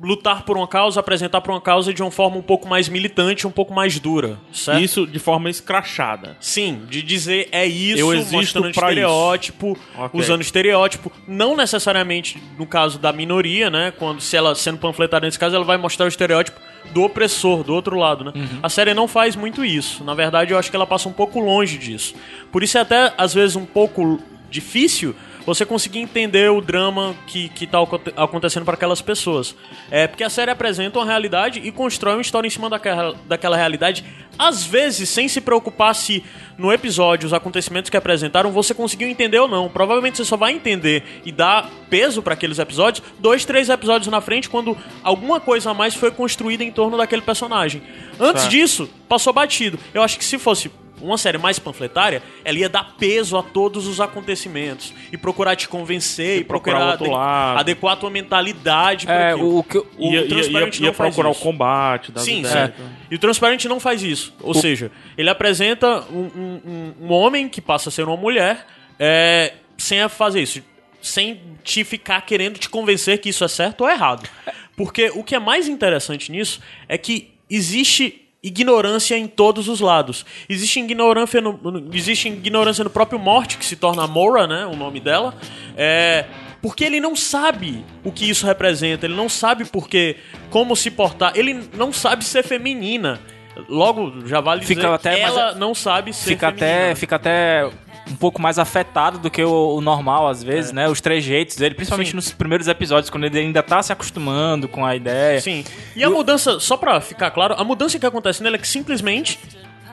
lutar 0.00 0.44
por 0.44 0.56
uma 0.56 0.68
causa, 0.68 1.00
apresentar 1.00 1.40
por 1.40 1.50
uma 1.50 1.60
causa 1.60 1.92
de 1.92 2.00
uma 2.02 2.10
forma 2.12 2.36
um 2.36 2.42
pouco 2.42 2.68
mais 2.68 2.88
militante, 2.88 3.48
um 3.48 3.50
pouco 3.50 3.74
mais 3.74 3.98
dura, 3.98 4.38
certo? 4.52 4.80
Isso 4.80 5.04
de 5.06 5.18
forma 5.18 5.50
escrachada. 5.50 6.36
Sim, 6.40 6.82
de 6.88 7.02
dizer 7.02 7.48
é 7.50 7.66
isso, 7.66 7.98
Eu 8.00 8.14
existo 8.14 8.32
mostrando 8.36 8.72
pra 8.72 8.88
estereótipo, 8.90 9.76
Ok. 9.98 10.20
usando 10.20 10.40
estereótipo, 10.40 11.10
não 11.26 11.56
necessariamente 11.56 12.40
no 12.56 12.64
caso 12.64 12.96
da 12.98 13.12
minoria, 13.12 13.70
né? 13.70 13.92
Quando 13.98 14.20
se 14.20 14.36
ela 14.36 14.54
sendo 14.54 14.78
panfletária 14.78 15.26
nesse 15.26 15.38
caso, 15.38 15.56
ela 15.56 15.64
vai 15.64 15.76
mostrar 15.76 16.04
o 16.04 16.08
estereótipo 16.08 16.60
do 16.92 17.02
opressor, 17.02 17.62
do 17.62 17.74
outro 17.74 17.96
lado, 17.96 18.24
né? 18.24 18.32
Uhum. 18.34 18.58
A 18.62 18.68
série 18.68 18.94
não 18.94 19.06
faz 19.08 19.36
muito 19.36 19.64
isso. 19.64 20.04
Na 20.04 20.14
verdade, 20.14 20.52
eu 20.52 20.58
acho 20.58 20.70
que 20.70 20.76
ela 20.76 20.86
passa 20.86 21.08
um 21.08 21.12
pouco 21.12 21.40
longe 21.40 21.78
disso. 21.78 22.14
Por 22.50 22.62
isso 22.62 22.78
é 22.78 22.80
até 22.80 23.12
às 23.16 23.34
vezes 23.34 23.56
um 23.56 23.64
pouco 23.64 24.20
difícil 24.50 25.14
você 25.48 25.64
conseguir 25.64 25.98
entender 26.00 26.50
o 26.50 26.60
drama 26.60 27.14
que, 27.26 27.48
que 27.48 27.66
tá 27.66 27.80
aconte- 27.80 28.12
acontecendo 28.14 28.66
para 28.66 28.74
aquelas 28.74 29.00
pessoas. 29.00 29.56
É 29.90 30.06
porque 30.06 30.22
a 30.22 30.28
série 30.28 30.50
apresenta 30.50 30.98
uma 30.98 31.06
realidade 31.06 31.58
e 31.64 31.72
constrói 31.72 32.16
uma 32.16 32.20
história 32.20 32.46
em 32.46 32.50
cima 32.50 32.68
daquela, 32.68 33.14
daquela 33.26 33.56
realidade, 33.56 34.04
às 34.38 34.62
vezes 34.62 35.08
sem 35.08 35.26
se 35.26 35.40
preocupar 35.40 35.94
se 35.94 36.22
no 36.58 36.70
episódio 36.70 37.26
os 37.26 37.32
acontecimentos 37.32 37.88
que 37.88 37.96
apresentaram 37.96 38.52
você 38.52 38.74
conseguiu 38.74 39.08
entender 39.08 39.38
ou 39.38 39.48
não. 39.48 39.70
Provavelmente 39.70 40.18
você 40.18 40.24
só 40.26 40.36
vai 40.36 40.52
entender 40.52 41.02
e 41.24 41.32
dar 41.32 41.70
peso 41.88 42.22
para 42.22 42.34
aqueles 42.34 42.58
episódios 42.58 43.02
dois, 43.18 43.46
três 43.46 43.70
episódios 43.70 44.08
na 44.08 44.20
frente 44.20 44.50
quando 44.50 44.76
alguma 45.02 45.40
coisa 45.40 45.70
a 45.70 45.74
mais 45.74 45.94
foi 45.94 46.10
construída 46.10 46.62
em 46.62 46.70
torno 46.70 46.98
daquele 46.98 47.22
personagem. 47.22 47.82
Antes 48.20 48.48
disso, 48.50 48.88
passou 49.08 49.32
batido. 49.32 49.78
Eu 49.94 50.02
acho 50.02 50.18
que 50.18 50.24
se 50.24 50.38
fosse 50.38 50.70
uma 51.00 51.16
série 51.18 51.38
mais 51.38 51.58
panfletária, 51.58 52.22
ela 52.44 52.58
ia 52.58 52.68
dar 52.68 52.94
peso 52.98 53.36
a 53.36 53.42
todos 53.42 53.86
os 53.86 54.00
acontecimentos 54.00 54.92
e 55.12 55.16
procurar 55.16 55.56
te 55.56 55.68
convencer 55.68 56.40
e 56.40 56.44
procurar 56.44 56.78
procurar, 56.78 56.86
o 56.86 56.90
outro 56.92 57.04
ade- 57.06 57.14
lado. 57.14 57.58
adequar 57.60 57.92
a 57.92 57.96
tua 57.96 58.10
mentalidade 58.10 59.06
É, 59.08 59.34
o 59.34 59.62
que 59.62 59.76
eu- 59.78 59.86
O 59.98 60.10
ia, 60.12 60.20
ia, 60.22 60.26
ia, 60.26 60.50
ia 60.50 60.60
não 60.60 60.92
faz 60.94 61.14
procurar 61.14 61.30
isso. 61.30 61.40
o 61.40 61.42
combate 61.42 62.12
das 62.12 62.24
Sim, 62.24 62.40
ideias. 62.40 62.72
sim. 62.76 62.82
E 63.10 63.14
o 63.14 63.18
Transparent 63.18 63.64
não 63.66 63.80
faz 63.80 64.02
isso. 64.02 64.34
Ou 64.40 64.54
seja, 64.54 64.90
ele 65.16 65.30
apresenta 65.30 66.04
um, 66.10 66.18
um- 66.36 66.60
um- 66.66 66.94
um 67.06 67.12
homem 67.12 67.48
que 67.48 67.60
passa 67.60 67.88
a 67.88 67.92
ser 67.92 68.04
uma 68.04 68.16
mulher 68.16 68.66
é, 68.98 69.54
sem 69.76 70.00
a 70.00 70.08
fazer 70.08 70.42
isso. 70.42 70.60
Sem 71.00 71.40
te 71.62 71.84
ficar 71.84 72.20
querendo 72.22 72.58
te 72.58 72.68
convencer 72.68 73.18
que 73.18 73.28
isso 73.28 73.44
é 73.44 73.48
certo 73.48 73.82
ou 73.82 73.88
errado. 73.90 74.28
Porque 74.76 75.10
o 75.14 75.22
que 75.22 75.34
é 75.34 75.38
mais 75.38 75.68
interessante 75.68 76.30
nisso 76.32 76.60
é 76.88 76.98
que 76.98 77.30
existe 77.48 78.27
ignorância 78.42 79.16
em 79.16 79.26
todos 79.26 79.68
os 79.68 79.80
lados. 79.80 80.24
Existe 80.48 80.80
ignorância 80.80 81.40
no, 81.40 81.58
existe 81.92 82.28
ignorância 82.28 82.84
no 82.84 82.90
próprio 82.90 83.18
Morte, 83.18 83.58
que 83.58 83.64
se 83.64 83.76
torna 83.76 84.06
Mora, 84.06 84.46
né? 84.46 84.66
O 84.66 84.76
nome 84.76 85.00
dela. 85.00 85.34
É, 85.76 86.24
porque 86.60 86.84
ele 86.84 87.00
não 87.00 87.14
sabe 87.14 87.84
o 88.04 88.10
que 88.10 88.28
isso 88.28 88.46
representa, 88.46 89.06
ele 89.06 89.14
não 89.14 89.28
sabe 89.28 89.64
porque 89.64 90.16
como 90.50 90.74
se 90.74 90.90
portar, 90.90 91.32
ele 91.34 91.68
não 91.74 91.92
sabe 91.92 92.24
ser 92.24 92.42
feminina. 92.42 93.20
Logo, 93.68 94.26
já 94.26 94.40
vale 94.40 94.64
Fica 94.64 94.82
dizer, 94.82 94.94
até 94.94 95.20
ela 95.20 95.54
não 95.54 95.74
sabe 95.74 96.12
ser 96.12 96.30
fica 96.30 96.46
feminina. 96.52 96.66
até, 96.66 96.94
fica 96.94 97.16
até 97.16 97.70
um 98.10 98.16
pouco 98.16 98.40
mais 98.40 98.58
afetado 98.58 99.18
do 99.18 99.30
que 99.30 99.42
o, 99.42 99.76
o 99.76 99.80
normal, 99.80 100.28
às 100.28 100.42
vezes, 100.42 100.72
né? 100.72 100.88
Os 100.88 101.00
trejeitos 101.00 101.56
dele, 101.56 101.74
principalmente 101.74 102.10
Sim. 102.10 102.16
nos 102.16 102.32
primeiros 102.32 102.68
episódios, 102.68 103.10
quando 103.10 103.24
ele 103.24 103.38
ainda 103.38 103.62
tá 103.62 103.82
se 103.82 103.92
acostumando 103.92 104.68
com 104.68 104.84
a 104.84 104.96
ideia. 104.96 105.40
Sim. 105.40 105.64
E 105.94 106.02
a 106.02 106.10
mudança, 106.10 106.58
só 106.58 106.76
pra 106.76 107.00
ficar 107.00 107.30
claro, 107.30 107.54
a 107.58 107.64
mudança 107.64 107.98
que 107.98 108.06
acontece 108.06 108.42
nela 108.42 108.56
é 108.56 108.58
que 108.58 108.68
simplesmente 108.68 109.38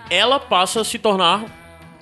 ela 0.09 0.39
passa 0.39 0.81
a 0.81 0.83
se 0.83 0.97
tornar. 0.97 1.45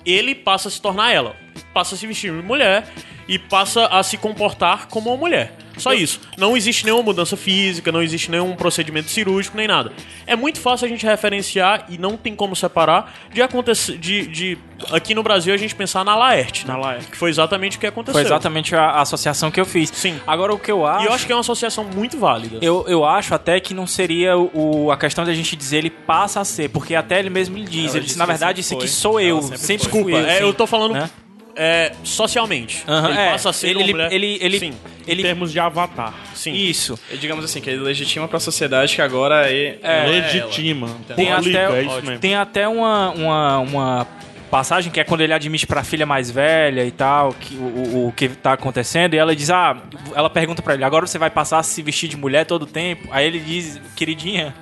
Ele 0.04 0.34
passa 0.34 0.68
a 0.68 0.70
se 0.70 0.80
tornar 0.80 1.12
ela. 1.12 1.34
Passa 1.72 1.94
a 1.94 1.98
se 1.98 2.06
vestir 2.06 2.32
de 2.32 2.46
mulher 2.46 2.86
e 3.26 3.38
passa 3.38 3.86
a 3.86 4.02
se 4.02 4.16
comportar 4.16 4.86
como 4.88 5.10
uma 5.10 5.16
mulher. 5.16 5.63
Só 5.76 5.92
isso. 5.92 6.20
Não 6.36 6.56
existe 6.56 6.84
nenhuma 6.84 7.02
mudança 7.02 7.36
física, 7.36 7.90
não 7.90 8.02
existe 8.02 8.30
nenhum 8.30 8.54
procedimento 8.54 9.10
cirúrgico, 9.10 9.56
nem 9.56 9.66
nada. 9.66 9.92
É 10.26 10.36
muito 10.36 10.60
fácil 10.60 10.86
a 10.86 10.88
gente 10.88 11.04
referenciar 11.04 11.86
e 11.88 11.98
não 11.98 12.16
tem 12.16 12.34
como 12.34 12.54
separar 12.54 13.14
de 13.32 13.42
acontecer. 13.42 13.98
De, 13.98 14.26
de 14.26 14.58
aqui 14.92 15.14
no 15.14 15.22
Brasil 15.22 15.52
a 15.52 15.56
gente 15.56 15.74
pensar 15.74 16.04
na 16.04 16.14
Laerte. 16.16 16.66
Na 16.66 16.74
né? 16.74 16.80
Laerte. 16.80 17.06
Que 17.06 17.16
foi 17.16 17.30
exatamente 17.30 17.76
o 17.76 17.80
que 17.80 17.86
aconteceu. 17.86 18.14
Foi 18.14 18.22
exatamente 18.22 18.74
a, 18.74 18.84
a 18.90 19.00
associação 19.02 19.50
que 19.50 19.60
eu 19.60 19.66
fiz. 19.66 19.90
Sim. 19.94 20.18
Agora, 20.26 20.52
o 20.54 20.58
que 20.58 20.70
eu 20.70 20.86
acho... 20.86 21.04
E 21.04 21.06
eu 21.06 21.12
acho 21.12 21.26
que 21.26 21.32
é 21.32 21.34
uma 21.34 21.40
associação 21.40 21.84
muito 21.84 22.18
válida. 22.18 22.58
Eu, 22.62 22.84
eu 22.88 23.04
acho 23.04 23.34
até 23.34 23.58
que 23.60 23.74
não 23.74 23.86
seria 23.86 24.36
o, 24.36 24.50
o- 24.86 24.90
a 24.90 24.96
questão 24.96 25.24
de 25.24 25.30
a 25.30 25.34
gente 25.34 25.56
dizer 25.56 25.78
ele 25.78 25.90
passa 25.90 26.40
a 26.40 26.44
ser, 26.44 26.68
porque 26.70 26.94
até 26.94 27.18
ele 27.18 27.30
mesmo 27.30 27.56
lhe 27.56 27.64
diz, 27.64 27.90
Ela 27.90 27.96
ele 27.96 28.00
disse, 28.00 28.06
disse 28.06 28.18
na 28.18 28.24
que 28.24 28.30
verdade, 28.30 28.60
esse 28.60 28.74
aqui 28.74 28.88
sou 28.88 29.20
eu, 29.20 29.42
sempre 29.42 29.58
sempre, 29.58 29.82
Desculpa, 29.84 30.10
eu. 30.10 30.26
é, 30.26 30.42
eu 30.42 30.54
tô 30.54 30.66
falando 30.66 30.94
Né? 30.94 31.10
É, 31.56 31.92
socialmente. 32.02 32.82
Aham, 32.88 33.10
ele 33.10 33.18
é, 33.18 33.30
passa 33.30 33.50
a 33.50 33.52
ser 33.52 33.68
ele, 33.68 33.74
uma 33.78 33.82
ele, 33.84 33.92
mulher. 33.92 34.12
ele, 34.12 34.38
ele, 34.40 34.58
Sim. 34.58 34.74
Em 35.06 35.10
ele- 35.10 35.22
termos 35.22 35.52
de 35.52 35.60
avatar. 35.60 36.14
Sim. 36.34 36.52
Isso. 36.52 36.98
E 37.10 37.16
digamos 37.16 37.44
assim, 37.44 37.60
que 37.60 37.70
ele 37.70 37.80
legitima 37.80 38.26
pra 38.28 38.40
sociedade 38.40 38.94
que 38.94 39.02
agora 39.02 39.50
é. 39.50 39.78
É, 39.82 40.06
Legitima. 40.06 40.88
Tem 41.14 41.34
Publica, 41.34 41.66
até, 41.68 41.78
é 41.78 41.82
isso 41.82 42.02
mesmo. 42.02 42.18
tem 42.18 42.34
até 42.34 42.66
uma, 42.68 43.10
uma, 43.10 43.58
uma 43.58 44.06
passagem 44.50 44.90
que 44.92 45.00
é 45.00 45.04
quando 45.04 45.20
ele 45.22 45.32
admite 45.32 45.66
pra 45.66 45.82
filha 45.82 46.06
mais 46.06 46.30
velha 46.30 46.84
e 46.84 46.90
tal, 46.90 47.32
que, 47.32 47.54
o, 47.56 47.58
o, 47.60 48.08
o 48.08 48.12
que 48.12 48.28
tá 48.28 48.52
acontecendo, 48.52 49.14
e 49.14 49.18
ela 49.18 49.34
diz, 49.34 49.50
ah, 49.50 49.76
ela 50.14 50.30
pergunta 50.30 50.62
pra 50.62 50.74
ele, 50.74 50.84
agora 50.84 51.06
você 51.06 51.18
vai 51.18 51.28
passar 51.30 51.58
a 51.58 51.62
se 51.62 51.82
vestir 51.82 52.08
de 52.08 52.16
mulher 52.16 52.46
todo 52.46 52.62
o 52.62 52.66
tempo? 52.66 53.08
Aí 53.10 53.26
ele 53.26 53.40
diz, 53.40 53.80
queridinha, 53.96 54.54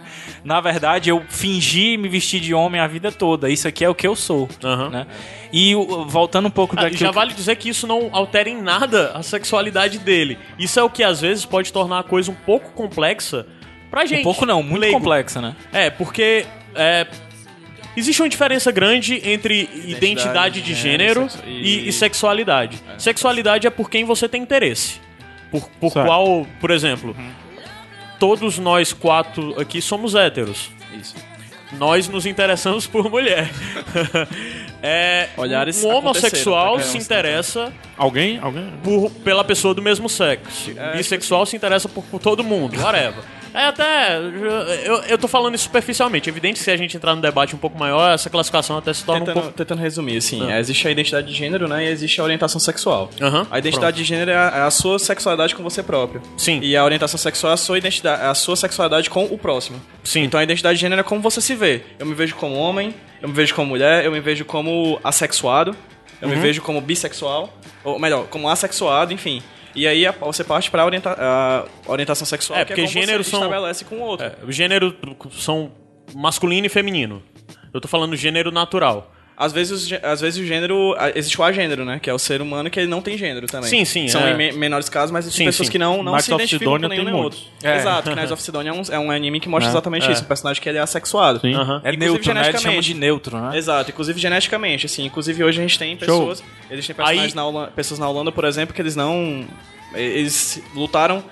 na 0.44 0.61
verdade 0.61 1.11
eu 1.11 1.22
fingi 1.28 1.96
me 1.96 2.08
vestir 2.08 2.40
de 2.40 2.52
homem 2.54 2.80
a 2.80 2.87
vida 2.87 3.11
toda, 3.12 3.48
isso 3.50 3.66
aqui 3.68 3.85
é 3.85 3.88
o 3.88 3.94
que 3.94 4.06
eu 4.06 4.14
sou, 4.16 4.48
Aham. 4.64 4.90
né? 4.90 5.06
E 5.52 5.74
voltando 6.08 6.46
um 6.48 6.50
pouco 6.50 6.74
Ah, 6.76 6.80
e 6.80 6.85
daquilo... 6.85 7.00
já 7.00 7.11
vale 7.11 7.35
dizer 7.35 7.56
que 7.56 7.68
isso 7.68 7.87
não 7.87 8.08
altera 8.12 8.48
em 8.48 8.61
nada 8.61 9.12
a 9.14 9.22
sexualidade 9.22 9.98
dele. 9.98 10.38
Isso 10.58 10.80
é 10.80 10.82
o 10.82 10.88
que 10.90 11.02
às 11.04 11.20
vezes 11.20 11.44
pode 11.44 11.72
tornar 11.72 11.98
a 11.98 12.02
coisa 12.02 12.30
um 12.30 12.35
pouco 12.35 12.70
complexa 12.72 13.46
pra 13.90 14.06
gente. 14.06 14.20
Um 14.20 14.24
pouco 14.24 14.46
não, 14.46 14.62
muito 14.62 14.80
leigo. 14.80 14.96
complexa, 14.98 15.40
né? 15.40 15.54
É, 15.72 15.90
porque 15.90 16.46
é, 16.74 17.06
existe 17.94 18.22
uma 18.22 18.28
diferença 18.30 18.72
grande 18.72 19.20
entre 19.28 19.68
identidade, 19.87 20.62
de 20.62 20.74
gênero, 20.74 21.28
sexu- 21.28 21.46
e, 21.46 21.88
e- 21.88 21.92
sexualidade. 21.92 22.82
Sexualidade 22.96 23.66
é 23.66 23.70
por 23.70 23.90
quem 23.90 24.04
você 24.04 24.26
tem 24.28 24.40
interesse. 24.42 25.00
Por, 25.50 25.68
por 25.78 25.92
qual, 25.92 26.46
por 26.58 26.70
exemplo, 26.70 27.14
todos 28.22 28.56
nós 28.56 28.92
quatro 28.92 29.61
aqui 29.61 29.82
somos 29.82 30.14
héteros. 30.14 30.70
Isso. 30.96 31.16
Nós 31.72 32.06
nos 32.06 32.24
interessamos 32.24 32.87
por 32.87 33.11
mulher. 33.11 33.50
é, 34.80 35.28
Olhares 35.37 35.82
um 35.82 35.88
homossexual 35.88 36.74
aconteceram, 36.74 36.92
se 36.92 36.98
tá? 36.98 37.04
interessa 37.04 37.72
Alguém? 37.96 38.38
Alguém? 38.38 38.72
por, 38.80 39.11
pela 39.11 39.42
pessoa 39.42 39.74
do 39.74 39.82
mesmo 39.82 40.08
sexo. 40.08 40.70
É, 40.76 40.96
Bissexual 40.96 41.44
se 41.46 41.56
interessa 41.56 41.88
por, 41.88 42.04
por 42.04 42.20
todo 42.20 42.44
mundo, 42.44 42.78
whatever. 42.80 43.24
É 43.54 43.66
até. 43.66 44.16
Eu, 44.84 44.94
eu 45.08 45.18
tô 45.18 45.28
falando 45.28 45.54
isso 45.54 45.64
superficialmente. 45.64 46.28
É 46.28 46.32
evidente 46.32 46.58
que 46.58 46.64
se 46.64 46.70
a 46.70 46.76
gente 46.76 46.96
entrar 46.96 47.14
num 47.14 47.20
debate 47.20 47.54
um 47.54 47.58
pouco 47.58 47.78
maior, 47.78 48.12
essa 48.12 48.30
classificação 48.30 48.78
até 48.78 48.92
se 48.92 49.04
torna 49.04 49.22
um 49.22 49.26
Tentando, 49.26 49.42
pouco. 49.42 49.56
tentando 49.58 49.78
resumir, 49.80 50.16
assim, 50.16 50.50
Ah. 50.50 50.58
existe 50.58 50.86
a 50.88 50.90
identidade 50.90 51.26
de 51.26 51.34
gênero, 51.34 51.68
né? 51.68 51.84
E 51.84 51.88
existe 51.88 52.20
a 52.20 52.24
orientação 52.24 52.58
sexual. 52.60 53.10
Aham, 53.20 53.46
A 53.50 53.58
identidade 53.58 53.96
de 53.96 54.04
gênero 54.04 54.30
é 54.30 54.36
a, 54.36 54.52
é 54.56 54.60
a 54.62 54.70
sua 54.70 54.98
sexualidade 54.98 55.54
com 55.54 55.62
você 55.62 55.82
próprio. 55.82 56.22
Sim. 56.36 56.60
E 56.62 56.76
a 56.76 56.84
orientação 56.84 57.18
sexual 57.18 57.50
é 57.50 57.54
a 57.54 57.56
sua 57.56 57.78
identidade, 57.78 58.22
é 58.22 58.26
a 58.26 58.34
sua 58.34 58.56
sexualidade 58.56 59.10
com 59.10 59.24
o 59.24 59.36
próximo. 59.38 59.80
Sim. 60.02 60.22
Então 60.22 60.40
a 60.40 60.42
identidade 60.42 60.76
de 60.76 60.80
gênero 60.80 61.00
é 61.00 61.04
como 61.04 61.20
você 61.20 61.40
se 61.40 61.54
vê. 61.54 61.82
Eu 61.98 62.06
me 62.06 62.14
vejo 62.14 62.34
como 62.36 62.54
homem, 62.56 62.94
eu 63.20 63.28
me 63.28 63.34
vejo 63.34 63.54
como 63.54 63.68
mulher, 63.68 64.04
eu 64.04 64.10
me 64.12 64.20
vejo 64.20 64.44
como 64.44 64.98
assexuado, 65.04 65.76
eu 66.20 66.28
Uhum. 66.28 66.34
me 66.34 66.40
vejo 66.40 66.62
como 66.62 66.80
bissexual, 66.80 67.52
ou 67.84 67.98
melhor, 67.98 68.26
como 68.28 68.48
assexuado, 68.48 69.12
enfim. 69.12 69.42
E 69.74 69.87
aí 69.87 70.06
a- 70.06 70.12
você 70.12 70.44
parte 70.44 70.70
pra 70.70 70.85
orienta 70.85 71.16
a 71.18 71.64
orientação 71.87 72.26
sexual, 72.26 72.58
É, 72.58 72.64
que 72.64 72.68
porque 72.68 72.80
é 72.82 72.87
você 72.87 72.92
são- 73.24 73.40
estabelece 73.44 73.85
com 73.85 73.96
o 73.96 74.00
outro. 74.00 74.26
É, 74.26 74.35
gênero 74.48 74.94
são 75.32 75.72
masculino 76.14 76.66
e 76.66 76.68
feminino. 76.68 77.22
Eu 77.72 77.80
tô 77.80 77.88
falando 77.88 78.14
gênero 78.16 78.50
natural. 78.52 79.12
Às 79.44 79.52
vezes, 79.52 79.88
às 80.02 80.20
vezes 80.20 80.40
o 80.42 80.46
gênero. 80.46 80.94
Existe 81.14 81.40
o 81.40 81.44
agênero, 81.44 81.85
né? 81.85 81.98
Que 82.00 82.09
é 82.09 82.14
o 82.14 82.18
ser 82.18 82.40
humano 82.40 82.70
que 82.70 82.78
ele 82.78 82.88
não 82.88 83.02
tem 83.02 83.16
gênero 83.18 83.46
também. 83.46 83.68
Sim, 83.68 83.85
sim, 83.85 84.09
São 84.09 84.20
é. 84.26 84.33
em 84.33 84.37
me- 84.37 84.52
menores 84.52 84.88
casos, 84.88 85.11
mas 85.11 85.24
existem 85.24 85.44
Sim, 85.46 85.48
pessoas 85.50 85.66
sim. 85.66 85.72
que 85.72 85.78
não, 85.78 86.02
não 86.02 86.18
se 86.18 86.33
identificam 86.33 86.78
com 86.81 86.88
nenhum 86.88 87.05
nem 87.05 87.14
outro. 87.14 87.38
É. 87.62 87.76
Exato, 87.78 88.11
Knights 88.11 88.31
of 88.31 88.42
Sidonia 88.42 88.70
é 88.70 88.74
um, 88.74 88.83
é 88.90 88.98
um 88.98 89.11
anime 89.11 89.40
que 89.40 89.48
mostra 89.48 89.68
É, 89.68 89.72
exatamente 89.72 90.09
é. 90.09 90.12
isso. 90.12 90.22
O 90.22 90.26
personagem 90.26 90.62
que 90.62 90.68
ele 90.68 90.78
é 90.78 90.81
assexuado. 90.81 91.40
Sim. 91.40 91.55
Aham. 91.55 91.81
É 91.85 91.90
Inclusive, 91.92 91.98
neutro, 91.98 92.35
né? 92.35 92.40
Eles 92.40 92.46
geneticamente. 92.50 92.87
de 92.87 92.94
neutro, 92.94 93.38
né? 93.40 93.59
Exato, 93.59 93.90
inclusive 93.90 94.20
geneticamente, 94.20 94.87
assim. 94.87 95.05
Inclusive 95.05 95.42
hoje 95.44 95.59
a 95.59 95.62
gente 95.62 95.78
tem 95.78 95.96
pessoas. 95.96 96.42
Existem 96.70 96.94
personagens 96.94 97.33
Aí- 97.33 97.37
na 97.37 97.44
Holanda, 97.46 97.70
pessoas 97.74 97.98
na 98.00 98.09
Holanda, 98.09 98.31
por 98.33 98.44
exemplo, 98.44 98.74
que 98.74 98.81
eles 98.81 98.94
não. 98.96 99.44
Eles 99.94 100.62
lutaram 100.74 101.22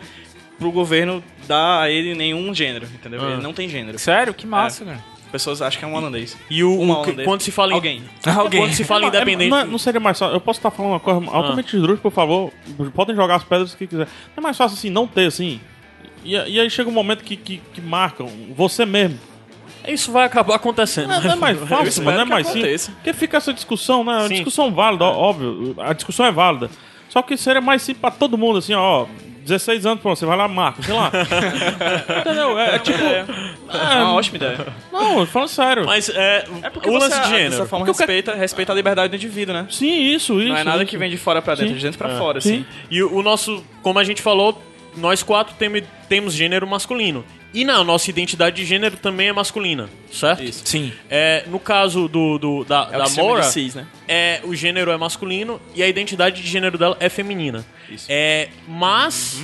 pro 0.58 0.70
governo 0.70 1.22
dar 1.48 1.82
a 1.82 1.90
ele 1.90 2.14
nenhum 2.14 2.54
gênero, 2.54 2.86
entendeu? 2.94 3.20
Ah. 3.24 3.32
Ele 3.32 3.42
não 3.42 3.52
tem 3.52 3.68
gênero. 3.68 3.98
Sério? 3.98 4.34
Que 4.34 4.46
massa, 4.46 4.84
cara. 4.84 5.00
Pessoas 5.32 5.62
acham 5.62 5.78
que 5.78 5.84
é 5.84 5.88
um 5.88 5.94
holandês. 5.94 6.36
E 6.50 6.64
o, 6.64 6.76
Uma 6.78 6.94
o- 6.94 7.02
holandesa. 7.02 7.24
quando 7.24 7.40
se 7.42 7.50
fala 7.52 7.72
em, 7.72 7.74
Alguém. 7.74 8.02
Alguém. 8.36 8.60
quando 8.62 8.72
se 8.74 8.84
fala 8.84 9.02
em 9.02 9.04
É, 9.04 9.08
independente, 9.08 9.50
Não, 9.50 9.64
não 9.66 9.78
seria 9.78 10.00
mais 10.00 10.18
fácil. 10.18 10.34
Eu 10.34 10.40
posso 10.40 10.58
estar 10.58 10.70
falando 10.70 10.92
uma 10.92 11.00
coisa 11.00 11.20
altamente 11.30 11.74
esdrúxula, 11.76 12.00
por 12.02 12.12
favor. 12.12 12.52
Podem 12.94 13.14
jogar 13.14 13.36
as 13.36 13.44
pedras 13.44 13.74
que 13.74 13.86
quiser. 13.86 14.06
Não 14.06 14.38
é 14.38 14.40
mais 14.40 14.56
fácil 14.56 14.76
assim, 14.76 14.90
não 14.90 15.06
ter 15.06 15.26
assim. 15.26 15.60
E, 16.24 16.32
e 16.34 16.60
aí 16.60 16.68
chega 16.68 16.88
um 16.90 16.92
momento 16.92 17.22
que, 17.24 17.36
que, 17.36 17.62
que 17.72 17.80
marcam 17.80 18.26
você 18.56 18.84
mesmo. 18.84 19.18
isso 19.88 20.10
vai 20.12 20.24
acabar 20.26 20.56
acontecendo. 20.56 21.08
Não, 21.08 21.22
não 21.22 21.30
é 21.32 21.36
mais 21.36 21.58
fácil, 21.60 22.04
mano, 22.04 22.16
não 22.18 22.24
é 22.24 22.28
mais 22.28 22.46
simples. 22.48 22.88
Porque 22.88 23.12
fica 23.12 23.36
essa 23.36 23.52
discussão, 23.54 24.02
né? 24.04 24.12
Uma 24.14 24.28
Sim. 24.28 24.34
discussão 24.34 24.70
válida, 24.72 25.04
ó- 25.04 25.16
óbvio. 25.16 25.74
A 25.78 25.92
discussão 25.92 26.26
é 26.26 26.32
válida. 26.32 26.68
Só 27.08 27.22
que 27.22 27.36
seria 27.36 27.60
mais 27.60 27.82
simples 27.82 28.00
pra 28.00 28.10
todo 28.10 28.36
mundo, 28.36 28.58
assim, 28.58 28.74
ó. 28.74 29.06
16 29.44 29.86
anos, 29.86 30.00
pronto, 30.00 30.18
você 30.18 30.26
vai 30.26 30.36
lá, 30.36 30.46
marca, 30.48 30.82
sei 30.82 30.94
lá. 30.94 31.10
Entendeu? 32.20 32.58
É, 32.58 32.74
é 32.76 32.78
tipo. 32.78 32.98
É 33.02 33.24
uma 34.02 34.14
ótima 34.14 34.36
ideia. 34.36 34.66
Não, 34.92 35.26
falando 35.26 35.48
sério. 35.48 35.86
Mas 35.86 36.08
é, 36.08 36.44
É 36.62 36.70
porque 36.70 36.88
o 36.88 36.92
lance 36.92 37.08
de 37.08 37.16
Dessa 37.20 37.28
gênero. 37.36 37.66
forma, 37.66 37.86
Porque 37.86 37.98
respeita, 37.98 38.34
respeita 38.34 38.72
a 38.72 38.74
liberdade 38.74 39.08
do 39.10 39.16
indivíduo, 39.16 39.54
né? 39.54 39.66
Sim, 39.70 39.90
isso, 40.14 40.38
isso. 40.40 40.48
Não 40.48 40.56
é 40.56 40.64
nada 40.64 40.82
isso. 40.82 40.90
que 40.90 40.96
vem 40.98 41.10
de 41.10 41.16
fora 41.16 41.40
pra 41.40 41.54
dentro, 41.54 41.70
Sim. 41.72 41.76
de 41.78 41.82
dentro 41.84 41.98
pra 41.98 42.16
fora, 42.16 42.40
Sim. 42.40 42.54
assim. 42.54 42.66
E 42.90 43.02
o, 43.02 43.14
o 43.16 43.22
nosso, 43.22 43.64
como 43.82 43.98
a 43.98 44.04
gente 44.04 44.20
falou, 44.22 44.60
nós 44.96 45.22
quatro 45.22 45.54
temos, 45.58 45.82
temos 46.08 46.34
gênero 46.34 46.66
masculino. 46.66 47.24
E 47.52 47.64
na 47.64 47.82
nossa 47.82 48.08
identidade 48.10 48.56
de 48.56 48.64
gênero 48.64 48.96
também 48.96 49.28
é 49.28 49.32
masculina, 49.32 49.88
certo? 50.12 50.42
Isso. 50.42 50.62
Sim. 50.64 50.92
É, 51.10 51.44
no 51.48 51.58
caso 51.58 52.06
do, 52.08 52.38
do- 52.38 52.64
da, 52.64 52.88
É 52.92 52.96
o 52.96 53.02
da 53.02 53.08
Mora, 53.10 53.42
cis, 53.42 53.74
né? 53.74 53.86
é, 54.06 54.40
o 54.44 54.54
gênero 54.54 54.90
é 54.92 54.96
masculino 54.96 55.60
e 55.74 55.82
a 55.82 55.88
identidade 55.88 56.40
de 56.42 56.48
gênero 56.48 56.78
dela 56.78 56.96
é 57.00 57.08
feminina. 57.08 57.64
Isso. 57.90 58.06
É, 58.08 58.48
mas 58.68 59.42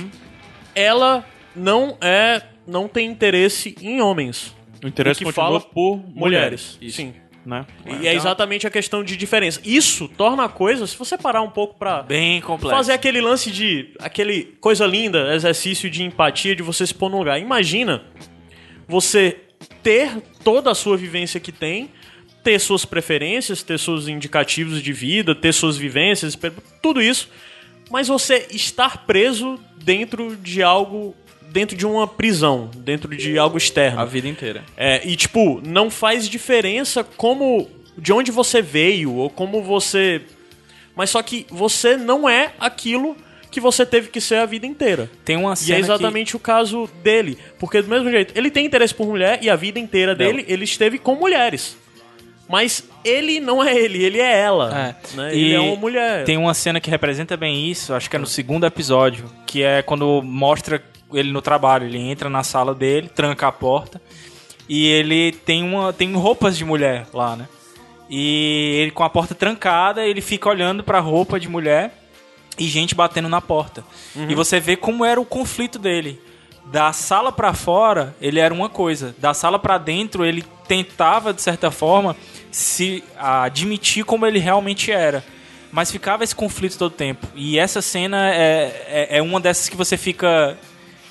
ela 0.73 1.25
não 1.55 1.97
é 2.01 2.41
não 2.65 2.87
tem 2.87 3.09
interesse 3.09 3.75
em 3.81 4.01
homens. 4.01 4.55
O 4.83 4.87
interesse 4.87 5.23
O 5.23 5.27
que 5.27 5.31
fala 5.33 5.59
por 5.59 5.97
Mulheres. 5.97 6.77
mulheres. 6.79 6.95
Sim. 6.95 7.13
Né? 7.47 7.65
E 8.01 8.05
é 8.05 8.13
exatamente 8.13 8.67
a 8.67 8.69
questão 8.69 9.01
de 9.01 9.15
diferença. 9.15 9.61
Isso 9.63 10.09
torna 10.09 10.43
a 10.43 10.49
coisa, 10.49 10.85
se 10.85 10.97
você 10.97 11.17
parar 11.17 11.41
um 11.41 11.49
pouco 11.49 11.79
pra 11.79 12.03
Bem 12.03 12.41
complexo. 12.41 12.75
fazer 12.75 12.91
aquele 12.91 13.21
lance 13.21 13.49
de. 13.49 13.93
aquele 13.99 14.57
coisa 14.59 14.85
linda, 14.85 15.33
exercício 15.33 15.89
de 15.89 16.03
empatia, 16.03 16.53
de 16.53 16.61
você 16.61 16.85
se 16.85 16.93
pôr 16.93 17.09
no 17.09 17.19
lugar. 17.19 17.39
Imagina 17.39 18.03
você 18.85 19.37
ter 19.81 20.21
toda 20.43 20.71
a 20.71 20.75
sua 20.75 20.97
vivência 20.97 21.39
que 21.39 21.53
tem, 21.53 21.89
ter 22.43 22.59
suas 22.59 22.83
preferências, 22.83 23.63
ter 23.63 23.79
seus 23.79 24.09
indicativos 24.09 24.83
de 24.83 24.91
vida, 24.91 25.33
ter 25.33 25.53
suas 25.53 25.77
vivências, 25.77 26.37
tudo 26.81 27.01
isso, 27.01 27.29
mas 27.89 28.09
você 28.09 28.45
estar 28.51 29.05
preso 29.05 29.57
dentro 29.81 30.35
de 30.35 30.61
algo. 30.61 31.15
Dentro 31.51 31.75
de 31.75 31.85
uma 31.85 32.07
prisão, 32.07 32.69
dentro 32.75 33.15
de 33.15 33.37
algo 33.37 33.57
externo. 33.57 33.99
A 33.99 34.05
vida 34.05 34.27
inteira. 34.27 34.63
É, 34.75 35.05
e 35.07 35.15
tipo, 35.15 35.61
não 35.65 35.89
faz 35.89 36.27
diferença 36.27 37.03
como 37.03 37.69
de 37.97 38.13
onde 38.13 38.31
você 38.31 38.61
veio 38.61 39.13
ou 39.13 39.29
como 39.29 39.63
você, 39.63 40.21
mas 40.95 41.09
só 41.09 41.21
que 41.21 41.45
você 41.49 41.97
não 41.97 42.29
é 42.29 42.51
aquilo 42.59 43.15
que 43.49 43.59
você 43.59 43.85
teve 43.85 44.09
que 44.09 44.21
ser 44.21 44.35
a 44.35 44.45
vida 44.45 44.67
inteira. 44.67 45.09
Tem 45.25 45.35
uma 45.35 45.53
E 45.53 45.57
cena 45.57 45.77
é 45.77 45.79
exatamente 45.79 46.35
o 46.35 46.39
caso 46.39 46.87
dele, 47.01 47.37
porque 47.57 47.81
do 47.81 47.87
mesmo 47.87 48.09
jeito, 48.11 48.37
ele 48.37 48.51
tem 48.51 48.65
interesse 48.65 48.93
por 48.93 49.07
mulher 49.07 49.39
e 49.41 49.49
a 49.49 49.55
vida 49.55 49.79
inteira 49.79 50.13
dele 50.13 50.45
ele 50.47 50.63
esteve 50.63 50.99
com 50.99 51.15
mulheres. 51.15 51.77
Mas 52.47 52.83
ele 53.03 53.39
não 53.39 53.61
é 53.61 53.75
ele, 53.75 54.03
ele 54.03 54.19
é 54.19 54.39
ela. 54.39 54.95
É. 55.13 55.15
Né? 55.17 55.35
E 55.35 55.39
Ele 55.39 55.53
é 55.53 55.59
uma 55.59 55.75
mulher. 55.75 56.23
Tem 56.23 56.37
uma 56.37 56.53
cena 56.53 56.79
que 56.79 56.89
representa 56.89 57.35
bem 57.35 57.69
isso, 57.69 57.93
acho 57.93 58.09
que 58.09 58.15
é 58.15 58.19
no 58.19 58.25
segundo 58.25 58.65
episódio, 58.65 59.29
que 59.45 59.63
é 59.63 59.81
quando 59.81 60.21
mostra 60.23 60.81
ele 61.13 61.31
no 61.31 61.41
trabalho. 61.41 61.85
Ele 61.85 61.99
entra 61.99 62.29
na 62.29 62.43
sala 62.43 62.73
dele, 62.73 63.09
tranca 63.09 63.47
a 63.47 63.51
porta 63.51 64.01
e 64.69 64.85
ele 64.87 65.31
tem 65.31 65.63
uma 65.63 65.93
tem 65.93 66.13
roupas 66.13 66.57
de 66.57 66.65
mulher 66.65 67.07
lá, 67.13 67.35
né? 67.35 67.47
E 68.09 68.75
ele 68.81 68.91
com 68.91 69.03
a 69.03 69.09
porta 69.09 69.35
trancada, 69.35 70.05
ele 70.05 70.21
fica 70.21 70.49
olhando 70.49 70.83
pra 70.83 70.99
roupa 70.99 71.39
de 71.39 71.47
mulher 71.47 71.93
e 72.57 72.67
gente 72.67 72.95
batendo 72.95 73.29
na 73.29 73.41
porta. 73.41 73.83
E 74.29 74.35
você 74.35 74.59
vê 74.59 74.75
como 74.75 75.05
era 75.05 75.19
o 75.19 75.25
conflito 75.25 75.77
dele. 75.77 76.19
Da 76.65 76.91
sala 76.91 77.31
pra 77.31 77.53
fora, 77.53 78.15
ele 78.19 78.39
era 78.39 78.53
uma 78.53 78.67
coisa. 78.67 79.15
Da 79.17 79.33
sala 79.33 79.57
pra 79.57 79.77
dentro, 79.77 80.25
ele 80.25 80.43
tentava 80.67 81.33
de 81.33 81.41
certa 81.41 81.71
forma 81.71 82.15
se 82.51 83.03
admitir 83.17 84.03
como 84.03 84.25
ele 84.25 84.39
realmente 84.39 84.91
era. 84.91 85.23
Mas 85.71 85.91
ficava 85.91 86.23
esse 86.23 86.35
conflito 86.35 86.77
todo 86.77 86.91
tempo. 86.91 87.27
E 87.35 87.59
essa 87.59 87.81
cena 87.81 88.33
é, 88.33 88.85
é, 88.87 89.17
é 89.17 89.21
uma 89.21 89.39
dessas 89.39 89.69
que 89.69 89.77
você 89.77 89.95
fica 89.95 90.57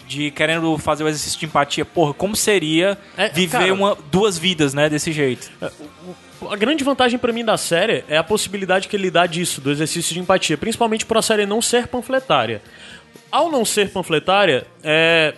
de 0.06 0.30
querendo 0.30 0.76
fazer 0.78 1.04
o 1.04 1.08
exercício 1.08 1.38
de 1.40 1.46
empatia. 1.46 1.84
Porra, 1.84 2.14
como 2.14 2.34
seria 2.36 2.96
É, 3.16 3.28
viver 3.28 3.58
cara- 3.58 3.74
uma, 3.74 3.96
duas 4.10 4.38
vidas, 4.38 4.72
né, 4.74 4.88
desse 4.88 5.12
jeito? 5.12 5.50
A 6.50 6.56
grande 6.56 6.84
vantagem 6.84 7.18
pra 7.18 7.32
mim 7.32 7.44
da 7.44 7.56
série 7.56 8.04
é 8.08 8.16
a 8.16 8.22
possibilidade 8.24 8.88
que 8.88 8.94
ele 8.96 9.10
dá 9.10 9.26
disso, 9.26 9.60
do 9.60 9.70
exercício 9.70 10.14
de 10.14 10.20
empatia, 10.20 10.56
principalmente 10.56 11.04
por 11.06 11.16
a 11.16 11.22
série 11.22 11.46
não 11.46 11.60
ser 11.62 11.88
panfletária. 11.88 12.62
Ao 13.32 13.50
não 13.50 13.64
ser 13.64 13.90
panfletária, 13.90 14.66
é. 14.84 15.34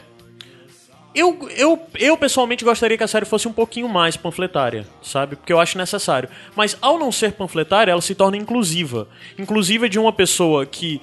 Eu, 1.15 1.49
eu, 1.57 1.81
eu 1.99 2.17
pessoalmente 2.17 2.65
gostaria 2.65 2.97
que 2.97 3.03
a 3.03 3.09
série 3.09 3.25
fosse 3.25 3.49
um 3.49 3.53
pouquinho 3.53 3.89
mais 3.89 4.17
panfletária, 4.17 4.87
sabe? 5.03 5.35
Porque 5.37 5.53
eu 5.53 5.59
acho 5.59 5.77
necessário. 5.79 6.29
Mas 6.55 6.77
ao 6.81 6.99
não 6.99 7.11
ser 7.11 7.33
panfletária, 7.33 7.91
ela 7.91 8.01
se 8.03 8.15
torna 8.15 8.37
inclusiva. 8.37 9.09
Inclusiva 9.39 9.89
de 9.89 9.99
uma 9.99 10.13
pessoa 10.13 10.65
que 10.67 11.01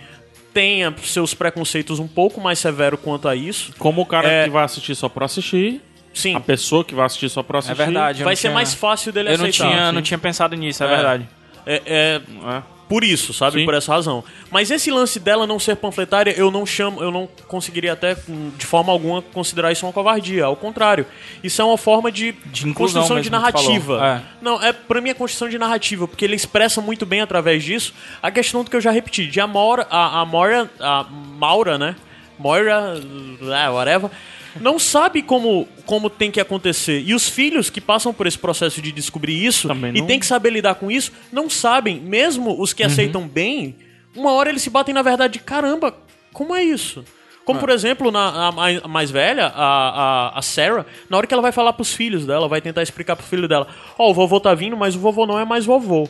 tenha 0.55 0.91
seus 1.03 1.33
preconceitos 1.33 1.99
um 1.99 2.07
pouco 2.07 2.39
mais 2.41 2.57
severo 2.57 2.97
quanto 2.97 3.27
a 3.27 3.35
isso. 3.35 3.73
Como 3.77 4.01
o 4.01 4.05
cara 4.05 4.27
É. 4.27 4.43
que 4.45 4.49
vai 4.49 4.63
assistir 4.63 4.95
só 4.95 5.09
pra 5.09 5.25
assistir, 5.25 5.81
Sim, 6.13 6.33
a 6.33 6.39
pessoa 6.39 6.83
que 6.85 6.95
vai 6.95 7.05
assistir 7.05 7.29
só 7.29 7.43
pra 7.43 7.59
assistir. 7.59 7.73
É 7.81 7.85
verdade. 7.85 8.21
eu 8.21 8.23
vai 8.25 8.31
não 8.31 8.35
ser 8.37 8.41
tinha- 8.47 8.53
mais 8.53 8.73
fácil 8.73 9.11
dele 9.11 9.29
Eu 9.33 9.37
não 9.37 9.45
aceitar. 9.47 9.69
tinha, 9.69 9.87
sim. 9.89 9.91
não 9.95 10.01
tinha 10.01 10.17
pensado 10.17 10.55
nisso, 10.55 10.81
é, 10.81 10.87
É. 10.87 10.89
verdade. 10.89 11.29
É, 11.65 11.81
é, 11.85 12.21
É. 12.57 12.61
por 12.87 13.03
isso, 13.03 13.33
sabe? 13.33 13.59
Sim. 13.59 13.65
Por 13.65 13.73
essa 13.73 13.91
razão. 13.91 14.23
Mas 14.51 14.69
esse 14.71 14.91
lance 14.91 15.19
dela 15.19 15.47
não 15.47 15.59
ser 15.59 15.75
panfletária, 15.75 16.31
eu 16.37 16.51
não 16.51 16.65
chamo, 16.65 17.01
eu 17.01 17.11
não 17.11 17.27
conseguiria 17.47 17.93
até 17.93 18.15
hum, 18.29 18.51
de 18.57 18.65
forma 18.65 18.91
alguma 18.91 19.21
considerar 19.21 19.71
isso 19.71 19.85
uma 19.85 19.93
covardia. 19.93 20.45
Ao 20.45 20.55
contrário, 20.55 21.05
isso 21.43 21.61
é 21.61 21.65
uma 21.65 21.77
forma 21.77 22.11
de, 22.11 22.33
De 22.45 22.71
construção 22.73 23.19
de 23.19 23.29
narrativa. 23.29 24.23
É. 24.23 24.43
Não, 24.43 24.61
é 24.61 24.71
pra 24.71 25.01
mim 25.01 25.09
é 25.09 25.13
construção 25.13 25.49
de 25.49 25.57
narrativa, 25.57 26.07
porque 26.07 26.23
ele 26.23 26.35
expressa 26.35 26.81
muito 26.81 27.05
bem 27.05 27.21
através 27.21 27.63
disso 27.63 27.93
a 28.21 28.29
questão 28.31 28.63
do 28.63 28.69
que 28.69 28.75
eu 28.75 28.81
já 28.81 28.91
repeti, 28.91 29.27
de 29.27 29.39
a 29.39 29.47
Maura, 29.47 29.87
a, 29.89 30.21
a 30.21 30.25
Maura, 30.25 30.69
a 30.79 31.05
Maura, 31.37 31.77
né? 31.77 31.95
Moira, 32.37 33.01
é, 33.41 33.69
whatever. 33.69 34.09
Não 34.59 34.79
sabe 34.79 35.21
como, 35.21 35.67
como 35.85 36.09
tem 36.09 36.31
que 36.31 36.39
acontecer. 36.39 37.01
E 37.05 37.13
os 37.13 37.27
filhos 37.29 37.69
que 37.69 37.81
passam 37.81 38.13
por 38.13 38.25
esse 38.27 38.37
processo 38.39 38.81
de 38.81 38.91
descobrir 38.91 39.43
isso 39.45 39.67
Também 39.67 39.91
e 39.95 39.99
não- 39.99 40.07
tem 40.07 40.19
que 40.19 40.25
saber 40.25 40.49
lidar 40.51 40.75
com 40.75 40.89
isso, 40.89 41.11
não 41.31 41.49
sabem. 41.49 41.99
Mesmo 41.99 42.59
os 42.61 42.71
que 42.73 42.81
Uhum. 42.83 42.87
aceitam 42.87 43.27
bem, 43.27 43.75
uma 44.15 44.31
hora 44.31 44.49
eles 44.49 44.61
se 44.61 44.69
batem 44.69 44.93
na 44.95 45.01
verdade 45.01 45.33
de 45.33 45.39
caramba, 45.39 45.93
como 46.31 46.55
é 46.55 46.63
isso? 46.63 47.03
Como, 47.43 47.59
por 47.59 47.69
exemplo, 47.69 48.09
na 48.11 48.47
a 48.47 48.87
mais, 48.87 49.11
velha, 49.11 49.45
a, 49.47 50.29
a, 50.33 50.39
a 50.39 50.41
Sarah, 50.41 50.83
na 51.07 51.15
hora 51.17 51.27
que 51.27 51.33
ela 51.33 51.43
vai 51.43 51.51
falar 51.51 51.73
pros 51.73 51.93
filhos 51.93 52.25
dela, 52.25 52.47
vai 52.47 52.59
tentar 52.59 52.81
explicar 52.81 53.15
pro 53.15 53.23
filho 53.25 53.47
dela: 53.47 53.67
Ó, 53.99 54.09
o 54.09 54.13
vovô 54.15 54.39
tá 54.39 54.55
vindo, 54.55 54.75
mas 54.75 54.95
o 54.95 54.99
vovô 54.99 55.27
não 55.27 55.37
é 55.37 55.45
mais 55.45 55.63
vovô. 55.63 56.09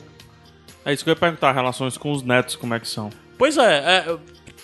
É 0.86 0.94
isso 0.94 1.04
que 1.04 1.10
eu 1.10 1.12
ia 1.14 1.20
perguntar, 1.20 1.52
relações 1.52 1.98
com 1.98 2.10
os 2.12 2.24
netos, 2.24 2.56
como 2.56 2.74
é 2.74 2.80
que 2.80 2.88
são. 2.88 3.10
Pois 3.38 3.58
é, 3.58 3.64
é, 4.08 4.16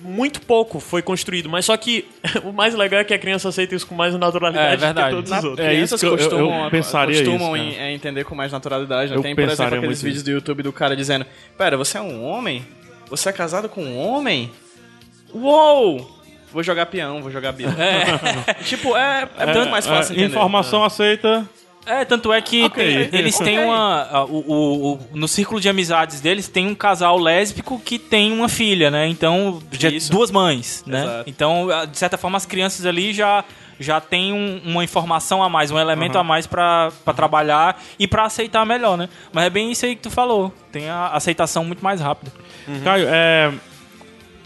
muito 0.03 0.41
pouco 0.41 0.79
foi 0.79 1.01
construído, 1.01 1.47
mas 1.49 1.65
só 1.65 1.77
que 1.77 2.05
o 2.43 2.51
mais 2.51 2.73
legal 2.75 3.01
é 3.01 3.03
que 3.03 3.13
a 3.13 3.19
criança 3.19 3.49
aceita 3.49 3.75
isso 3.75 3.85
com 3.87 3.93
mais 3.95 4.13
naturalidade 4.15 4.73
É 4.73 4.77
verdade. 4.77 5.09
que 5.09 5.15
todos 5.15 5.31
os 5.31 5.43
outros. 5.43 5.59
É 5.67 5.73
isso 5.73 5.97
Crianças 5.97 5.99
que 5.99 6.05
eu- 6.05 6.09
eu- 6.11 6.17
eu 6.17 6.29
costumam, 6.29 6.69
pensaria 6.69 7.17
costumam 7.23 7.55
isso, 7.57 7.65
em- 7.65 7.71
cara. 7.75 7.83
é, 7.85 7.93
entender 7.93 8.23
com 8.25 8.35
mais 8.35 8.51
naturalidade. 8.51 9.11
né? 9.11 9.17
Eu 9.17 9.21
Tem, 9.21 9.35
por 9.35 9.43
exemplo, 9.43 9.75
aqueles 9.77 10.01
vídeos 10.01 10.23
do 10.23 10.31
YouTube 10.31 10.63
do 10.63 10.73
cara 10.73 10.95
dizendo: 10.95 11.25
Pera, 11.57 11.77
você 11.77 11.97
é 11.97 12.01
um 12.01 12.23
homem? 12.23 12.65
Você 13.09 13.29
é 13.29 13.33
casado 13.33 13.67
com 13.69 13.83
um 13.83 13.97
homem? 13.97 14.49
Uou! 15.33 16.19
Vou 16.51 16.61
jogar 16.63 16.85
peão, 16.87 17.21
vou 17.21 17.31
jogar 17.31 17.51
bilhar. 17.53 17.73
tipo, 18.65 18.95
é, 18.97 19.27
é 19.37 19.45
muito 19.53 19.69
mais 19.69 19.87
fácil 19.87 20.13
É, 20.13 20.15
entender. 20.17 20.31
informação 20.31 20.83
aceita, 20.83 21.47
É, 21.85 22.05
tanto 22.05 22.31
é 22.31 22.39
que 22.41 22.63
Ok. 22.65 23.09
tem- 23.09 23.19
eles 23.19 23.37
têm 23.39 23.59
uma. 23.59 24.03
a- 24.03 24.23
o, 24.25 24.43
o- 24.47 24.93
o- 24.93 24.99
no 25.13 25.27
círculo 25.27 25.59
de 25.59 25.67
amizades 25.67 26.21
deles 26.21 26.47
tem 26.47 26.67
um 26.67 26.75
casal 26.75 27.17
lésbico 27.17 27.79
que 27.83 27.97
tem 27.97 28.31
uma 28.31 28.47
filha, 28.47 28.91
né? 28.91 29.07
Então, 29.07 29.59
já, 29.71 29.89
duas 30.11 30.29
mães, 30.29 30.83
né? 30.85 31.01
Exato. 31.03 31.29
Então, 31.29 31.67
de 31.91 31.97
certa 31.97 32.17
forma, 32.17 32.37
as 32.37 32.45
crianças 32.45 32.85
ali 32.85 33.13
já. 33.13 33.43
Já 33.79 33.99
tem 33.99 34.31
um- 34.31 34.61
uma 34.63 34.83
informação 34.83 35.41
a 35.41 35.49
mais, 35.49 35.71
um 35.71 35.79
elemento 35.79 36.15
a 36.15 36.23
mais 36.23 36.45
pra 36.45 36.91
pra 37.03 37.15
trabalhar 37.15 37.81
e 37.97 38.07
pra 38.07 38.25
aceitar 38.25 38.63
melhor, 38.63 38.95
né? 38.95 39.09
Mas 39.33 39.45
é 39.45 39.49
bem 39.49 39.71
isso 39.71 39.83
aí 39.87 39.95
que 39.95 40.03
tu 40.03 40.11
falou. 40.11 40.53
Tem 40.71 40.87
a 40.87 41.07
aceitação 41.07 41.65
muito 41.65 41.83
mais 41.83 41.99
rápida. 41.99 42.31
Caio, 42.83 43.07
é. 43.09 43.51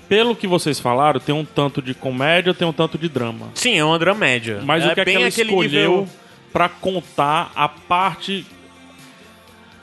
Pelo 0.07 0.35
que 0.37 0.47
vocês 0.47 0.79
falaram, 0.79 1.19
tem 1.19 1.33
um 1.35 1.43
tanto 1.43 1.81
de 1.81 1.93
comédia, 1.93 2.53
tem 2.53 2.65
um 2.65 2.71
tanto 2.71 2.97
de 2.97 3.09
drama. 3.09 3.49
Sim, 3.55 3.77
é 3.77 3.83
uma 3.83 3.99
dramédia. 3.99 4.61
Mas 4.63 4.85
é 4.85 4.91
o 4.91 4.93
que 4.93 5.01
é 5.01 5.03
que 5.05 5.11
ela 5.15 5.27
escolheu 5.27 5.89
nível- 5.91 6.07
pra 6.55 6.69
contar 6.69 7.51
a 7.53 7.67
parte. 7.67 8.47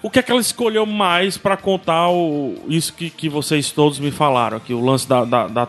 O 0.03 0.09
que 0.09 0.19
é 0.19 0.23
que 0.23 0.33
ela 0.33 0.41
escolheu 0.41 0.87
mais 0.87 1.37
pra 1.37 1.55
contar 1.55 2.09
o... 2.09 2.57
isso 2.67 2.95
que, 2.95 3.11
que 3.11 3.29
vocês 3.29 3.71
todos 3.71 3.99
me 3.99 4.11
falaram 4.11 4.57
aqui? 4.57 4.73
O 4.73 4.83
lance 4.83 5.07
da. 5.07 5.23
da, 5.27 5.47
da... 5.49 5.69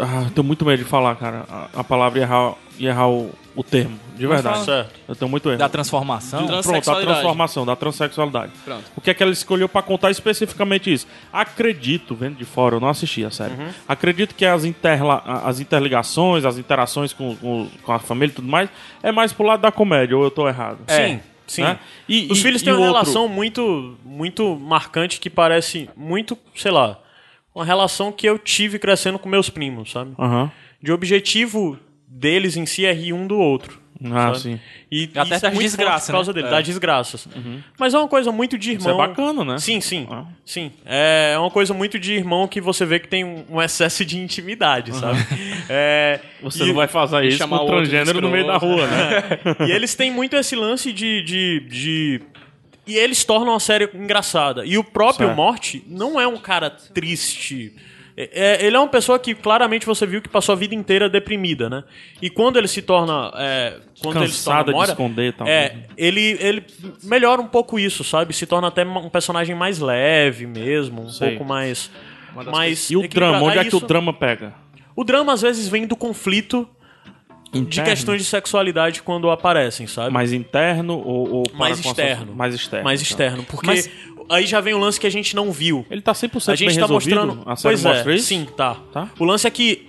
Ah, 0.00 0.30
tenho 0.32 0.46
muito 0.46 0.64
medo 0.64 0.78
de 0.78 0.88
falar, 0.88 1.16
cara, 1.16 1.44
a, 1.50 1.80
a 1.80 1.84
palavra 1.84 2.20
e 2.20 2.22
errar, 2.22 2.54
e 2.78 2.86
errar 2.86 3.08
o, 3.08 3.32
o 3.56 3.62
termo. 3.62 3.98
De 4.16 4.26
verdade. 4.26 4.64
Certo. 4.64 4.92
Eu 5.08 5.14
tenho 5.16 5.30
muito 5.30 5.48
erro. 5.48 5.58
Da 5.58 5.68
transformação. 5.68 6.40
De 6.40 6.46
Pronto, 6.46 6.58
a 6.58 6.62
Transexualidade. 6.62 7.12
transformação, 7.20 7.66
da 7.66 7.76
transexualidade. 7.76 8.52
Pronto. 8.64 8.84
O 8.96 9.00
que 9.00 9.10
é 9.10 9.14
que 9.14 9.22
ela 9.22 9.32
escolheu 9.32 9.68
pra 9.68 9.82
contar 9.82 10.10
especificamente 10.10 10.92
isso? 10.92 11.06
Acredito, 11.32 12.14
vendo 12.14 12.36
de 12.36 12.44
fora, 12.44 12.76
eu 12.76 12.80
não 12.80 12.88
assisti 12.88 13.24
a 13.24 13.30
série. 13.30 13.54
Uhum. 13.54 13.68
Acredito 13.88 14.34
que 14.34 14.44
as, 14.44 14.64
interla 14.64 15.22
as 15.44 15.60
interligações, 15.60 16.44
as 16.44 16.58
interações 16.58 17.12
com, 17.12 17.36
com, 17.36 17.68
com 17.82 17.92
a 17.92 17.98
família 17.98 18.32
e 18.32 18.34
tudo 18.34 18.48
mais, 18.48 18.68
é 19.02 19.12
mais 19.12 19.32
pro 19.32 19.46
lado 19.46 19.60
da 19.60 19.70
comédia, 19.72 20.16
ou 20.16 20.24
eu 20.24 20.30
tô 20.30 20.48
errado? 20.48 20.78
Sim, 20.88 21.20
sim. 21.46 21.62
Né? 21.62 21.78
E- 22.08 22.28
Os 22.30 22.38
e- 22.38 22.42
filhos 22.42 22.62
têm 22.62 22.72
uma 22.72 22.80
outro? 22.80 22.92
relação 22.94 23.28
muito, 23.28 23.96
muito 24.04 24.56
marcante 24.56 25.20
que 25.20 25.28
parece 25.30 25.88
muito, 25.96 26.36
sei 26.56 26.70
lá, 26.72 26.98
uma 27.54 27.64
relação 27.64 28.10
que 28.10 28.26
eu 28.28 28.38
tive 28.38 28.78
crescendo 28.78 29.18
com 29.18 29.28
meus 29.28 29.48
primos, 29.50 29.92
sabe? 29.92 30.12
Aham. 30.18 30.50
De 30.82 30.92
objetivo 30.92 31.78
deles 32.18 32.56
em 32.56 32.64
si 32.66 32.84
é 32.86 32.92
rir 32.92 33.12
um 33.12 33.26
do 33.26 33.36
outro. 33.38 33.82
Ah, 34.06 34.26
sabe? 34.34 34.38
sim. 34.40 34.60
E 34.90 35.08
Até 35.14 35.36
isso 35.36 35.46
é 35.46 35.50
muito 35.50 35.62
desgraças, 35.62 35.92
forte 35.94 36.06
por 36.06 36.12
causa 36.12 36.32
né? 36.32 36.34
dele, 36.34 36.48
É. 36.48 36.50
das 36.50 36.66
desgraças. 36.66 37.28
Mas 37.78 37.94
é 37.94 37.98
uma 37.98 38.08
coisa 38.08 38.30
muito 38.32 38.58
de 38.58 38.72
Isso 38.74 38.86
é 38.88 38.90
irmão. 38.92 39.06
bacana, 39.08 39.44
né? 39.44 39.58
Sim, 39.58 39.80
sim. 39.80 40.06
Ah. 40.10 40.24
Sim. 40.44 40.72
É 40.84 41.36
uma 41.38 41.50
coisa 41.50 41.72
muito 41.72 41.98
de 41.98 42.12
irmão 42.12 42.46
que 42.46 42.60
você 42.60 42.84
vê 42.84 42.98
que 42.98 43.08
tem 43.08 43.24
um 43.48 43.62
excesso 43.62 44.04
de 44.04 44.18
intimidade, 44.18 44.94
sabe? 44.94 45.18
É, 45.70 46.20
Você 46.42 46.64
e- 46.64 46.66
não 46.66 46.74
vai 46.74 46.86
fazer 46.88 47.24
isso 47.24 47.38
chamar 47.38 47.58
com 47.60 47.64
o 47.64 47.68
transgênero 47.68 48.20
no 48.20 48.28
meio 48.30 48.46
da 48.46 48.56
rua, 48.58 48.86
né? 48.86 49.66
E 49.66 49.70
eles 49.72 49.94
têm 49.94 50.10
muito 50.10 50.36
esse 50.36 50.54
lance 50.54 50.92
de. 50.92 51.22
de, 51.22 51.60
de... 51.60 52.20
E 52.86 52.96
eles 52.96 53.24
tornam 53.24 53.54
a 53.54 53.60
série 53.60 53.88
engraçada. 53.94 54.66
E 54.66 54.76
o 54.76 54.84
próprio 54.84 55.28
Certo. 55.28 55.36
Morte 55.36 55.82
não 55.88 56.20
é 56.20 56.26
um 56.28 56.36
cara 56.36 56.68
triste. 56.68 57.72
É- 58.16 58.30
é- 58.62 58.64
ele 58.66 58.76
é 58.76 58.78
uma 58.78 58.88
pessoa 58.88 59.18
que 59.18 59.34
claramente 59.34 59.84
você 59.86 60.06
viu 60.06 60.22
que 60.22 60.28
passou 60.28 60.52
a 60.52 60.56
vida 60.56 60.72
inteira 60.74 61.08
deprimida, 61.08 61.68
né? 61.68 61.82
E 62.22 62.30
quando 62.30 62.56
ele 62.58 62.68
se 62.68 62.80
torna. 62.80 63.32
é, 63.36 63.78
quando 64.00 64.22
ele 64.22 64.28
se 64.32 64.44
torna 64.44 64.64
Cansada 64.64 64.72
de 64.86 64.90
esconder, 64.92 65.32
talvez. 65.32 65.56
É, 65.56 65.76
ele, 65.96 66.36
ele 66.40 66.64
melhora 67.02 67.40
um 67.40 67.46
pouco 67.48 67.78
isso, 67.78 68.04
sabe? 68.04 68.32
Se 68.32 68.46
torna 68.46 68.68
até 68.68 68.84
um 68.84 69.08
personagem 69.08 69.56
mais 69.56 69.80
leve 69.80 70.46
mesmo, 70.46 71.02
um 71.02 71.08
Sei. 71.08 71.30
pouco 71.30 71.44
mais. 71.44 71.90
mais 72.52 72.90
E 72.90 72.96
o 72.96 73.08
drama, 73.08 73.42
onde 73.42 73.58
Aí 73.58 73.66
é 73.66 73.68
que 73.68 73.74
o 73.74 73.78
isso- 73.78 73.86
drama 73.86 74.12
pega? 74.12 74.54
O 74.94 75.02
drama 75.02 75.32
às 75.32 75.42
vezes 75.42 75.66
vem 75.66 75.84
do 75.86 75.96
conflito 75.96 76.68
de 77.52 77.58
Interno? 77.60 77.88
questões 77.90 78.20
de 78.22 78.24
sexualidade 78.28 79.00
quando 79.02 79.30
aparecem, 79.30 79.86
sabe? 79.86 80.12
Mais 80.12 80.32
interno 80.32 80.98
ou, 80.98 81.32
ou 81.36 81.42
mais 81.54 81.80
com 81.80 81.88
a 81.88 81.90
externo. 81.92 82.34
Mais 82.34 82.54
externo. 82.54 82.84
Mais 82.84 83.00
então. 83.00 83.10
externo. 83.10 83.44
Porque 83.44 83.66
Mas- 83.66 83.90
aí 84.28 84.46
já 84.46 84.60
vem 84.60 84.74
o 84.74 84.78
lance 84.78 84.98
que 84.98 85.06
a 85.06 85.10
gente 85.10 85.34
não 85.34 85.52
viu. 85.52 85.84
Ele 85.90 86.00
tá 86.00 86.12
100% 86.12 86.52
A 86.52 86.54
gente 86.54 86.68
bem 86.68 86.76
tá 86.76 86.82
resolvido? 86.82 87.16
mostrando. 87.16 87.42
A 87.50 87.56
série 87.56 87.74
pois 87.74 87.84
mostra 87.84 88.12
é, 88.12 88.16
isso? 88.16 88.26
sim, 88.26 88.46
tá. 88.56 88.76
Tá. 88.92 89.10
O 89.18 89.24
lance 89.24 89.46
é 89.46 89.50
que 89.50 89.88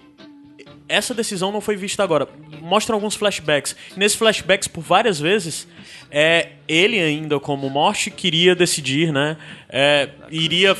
essa 0.87 1.13
decisão 1.13 1.51
não 1.51 1.61
foi 1.61 1.75
vista 1.75 2.03
agora. 2.03 2.27
Mostra 2.61 2.95
alguns 2.95 3.15
flashbacks. 3.15 3.75
Nesses 3.97 4.17
flashbacks, 4.17 4.67
por 4.67 4.81
várias 4.81 5.19
vezes, 5.19 5.67
é, 6.11 6.49
ele 6.67 6.99
ainda 6.99 7.39
como 7.39 7.69
morte 7.69 8.11
queria 8.11 8.55
decidir, 8.55 9.11
né? 9.11 9.37
É, 9.67 10.09
iria 10.29 10.75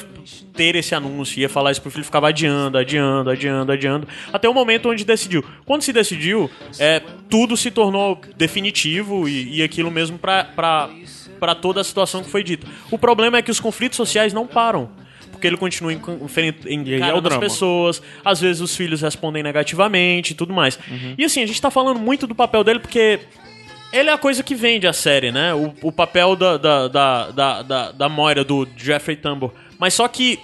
ter 0.54 0.76
esse 0.76 0.96
anúncio, 0.96 1.40
ia 1.40 1.50
falar 1.50 1.72
isso 1.72 1.82
pro 1.82 1.92
filho, 1.92 2.06
ficava 2.06 2.30
adiando, 2.30 2.78
adiando, 2.78 3.30
adiando, 3.30 3.72
adiando, 3.72 4.08
até 4.32 4.48
o 4.48 4.54
momento 4.54 4.90
onde 4.90 5.04
decidiu. 5.04 5.44
Quando 5.66 5.82
se 5.82 5.92
decidiu, 5.92 6.50
é, 6.80 7.02
tudo 7.30 7.58
se 7.58 7.70
tornou 7.70 8.20
definitivo 8.38 9.28
e, 9.28 9.58
e 9.58 9.64
aquilo 9.64 9.92
mesmo 9.92 10.18
pra, 10.18 10.44
pra, 10.46 10.90
pra 11.40 11.56
toda 11.56 11.82
a 11.82 11.84
situação 11.84 12.24
que 12.24 12.30
foi 12.30 12.44
dita. 12.44 12.68
O 12.92 12.98
problema 12.98 13.38
é 13.38 13.42
que 13.42 13.52
os 13.52 13.60
conflitos 13.60 13.98
sociais 13.98 14.34
não 14.34 14.48
param. 14.48 14.90
Porque 15.32 15.48
ele 15.48 15.58
continua 15.58 15.92
aí 15.92 16.00
é 16.68 16.74
encarando 16.74 17.28
as 17.28 17.38
pessoas, 17.38 18.02
às 18.24 18.40
vezes 18.40 18.62
os 18.62 18.76
filhos 18.76 19.02
respondem 19.02 19.44
negativamente 19.44 20.32
e 20.32 20.36
tudo 20.36 20.54
mais. 20.54 20.80
E 21.18 21.26
assim, 21.26 21.44
a 21.44 21.46
gente 21.46 21.62
tá 21.62 21.70
falando 21.70 22.00
muito 22.00 22.26
do 22.26 22.34
papel 22.34 22.64
dele 22.64 22.80
porque 22.80 23.20
ele 23.92 24.10
é 24.10 24.14
a 24.14 24.18
coisa 24.18 24.44
que 24.44 24.56
vende 24.56 24.88
a 24.88 24.94
série, 24.94 25.32
né? 25.32 25.54
O, 25.54 25.74
o 25.82 25.92
papel 25.92 26.36
da, 26.36 26.58
da, 26.58 26.88
da, 26.88 27.32
da, 27.32 27.62
da, 27.62 27.92
da 27.92 28.10
Moira, 28.10 28.44
do 28.44 28.68
Jeffrey 28.76 29.16
Tambor. 29.16 29.52
Mas 29.80 29.94
só 29.94 30.08
que, 30.08 30.40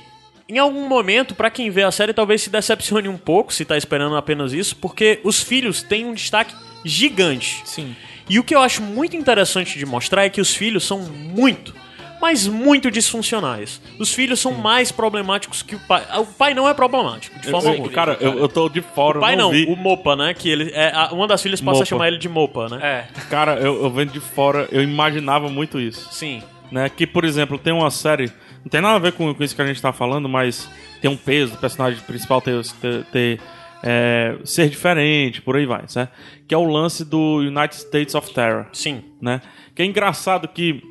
em 0.47 0.57
algum 0.57 0.87
momento, 0.87 1.35
pra 1.35 1.49
quem 1.49 1.69
vê 1.69 1.83
a 1.83 1.91
série, 1.91 2.13
talvez 2.13 2.41
se 2.41 2.49
decepcione 2.49 3.07
um 3.07 3.17
pouco, 3.17 3.53
se 3.53 3.65
tá 3.65 3.77
esperando 3.77 4.15
apenas 4.15 4.53
isso, 4.53 4.75
porque 4.75 5.19
os 5.23 5.41
filhos 5.41 5.81
têm 5.83 6.05
um 6.05 6.13
destaque 6.13 6.55
gigante. 6.85 7.61
Sim. 7.65 7.95
E 8.31 8.39
o 8.39 8.43
que 8.43 8.55
eu 8.55 8.61
acho 8.61 8.81
muito 8.81 9.15
interessante 9.15 9.77
de 9.77 9.85
mostrar 9.85 10.23
é 10.25 10.29
que 10.29 10.39
os 10.39 10.55
filhos 10.55 10.85
são 10.85 10.99
muito, 10.99 11.75
mas 12.21 12.47
muito 12.47 12.89
disfuncionais. 12.89 13.81
Os 13.99 14.13
filhos 14.13 14.39
são 14.39 14.53
mais 14.53 14.91
problemáticos 14.91 15.61
que 15.61 15.75
o 15.75 15.79
pai. 15.79 16.03
O 16.17 16.25
pai 16.25 16.53
não 16.53 16.69
é 16.69 16.73
problemático, 16.73 17.37
de 17.39 17.49
forma 17.49 17.69
alguma. 17.71 17.89
cara, 17.89 18.17
eu, 18.21 18.39
eu 18.39 18.47
tô 18.47 18.69
de 18.69 18.81
fora, 18.81 19.17
O 19.17 19.21
pai 19.21 19.35
não, 19.35 19.45
não 19.45 19.51
vi. 19.51 19.65
o 19.65 19.75
Mopa, 19.75 20.15
né? 20.15 20.33
Que 20.33 20.49
ele 20.49 20.71
é, 20.73 20.91
a- 20.95 21.09
uma 21.11 21.27
das 21.27 21.41
filhas 21.41 21.59
passa 21.59 21.71
Mopa. 21.71 21.83
a 21.83 21.85
chamar 21.85 22.07
ele 22.07 22.17
de 22.17 22.29
Mopa, 22.29 22.69
né? 22.69 22.79
É. 22.81 23.21
Cara, 23.29 23.55
eu, 23.55 23.83
eu 23.83 23.89
vendo 23.89 24.13
de 24.13 24.19
fora, 24.19 24.67
eu 24.71 24.81
imaginava 24.81 25.49
muito 25.49 25.79
isso. 25.79 26.07
Sim. 26.11 26.41
Né? 26.71 26.87
Que, 26.89 27.05
por 27.05 27.25
exemplo, 27.25 27.57
tem 27.57 27.73
uma 27.73 27.91
série. 27.91 28.31
Não 28.63 28.69
tem 28.69 28.79
nada 28.79 28.95
a 28.95 28.99
ver 28.99 29.11
com, 29.11 29.33
com 29.33 29.43
isso 29.43 29.53
que 29.55 29.61
a 29.61 29.65
gente 29.67 29.81
tá 29.81 29.91
falando, 29.91 30.29
mas 30.29 30.69
tem 31.01 31.09
um 31.11 31.17
peso 31.17 31.51
do 31.53 31.57
personagem 31.57 31.99
principal 32.01 32.39
ter, 32.39 32.63
ter, 32.79 33.03
ter, 33.11 33.39
é, 33.83 34.37
ser 34.43 34.69
diferente, 34.69 35.41
por 35.41 35.55
aí 35.55 35.65
vai, 35.65 35.87
certo? 35.87 36.11
Que 36.47 36.53
é 36.53 36.57
o 36.57 36.65
lance 36.65 37.03
do 37.05 37.37
United 37.37 37.75
States 37.75 38.15
of 38.15 38.33
Terror. 38.33 38.65
Sim. 38.73 39.03
né? 39.21 39.41
Que 39.75 39.81
é 39.81 39.85
engraçado 39.85 40.47
que 40.47 40.83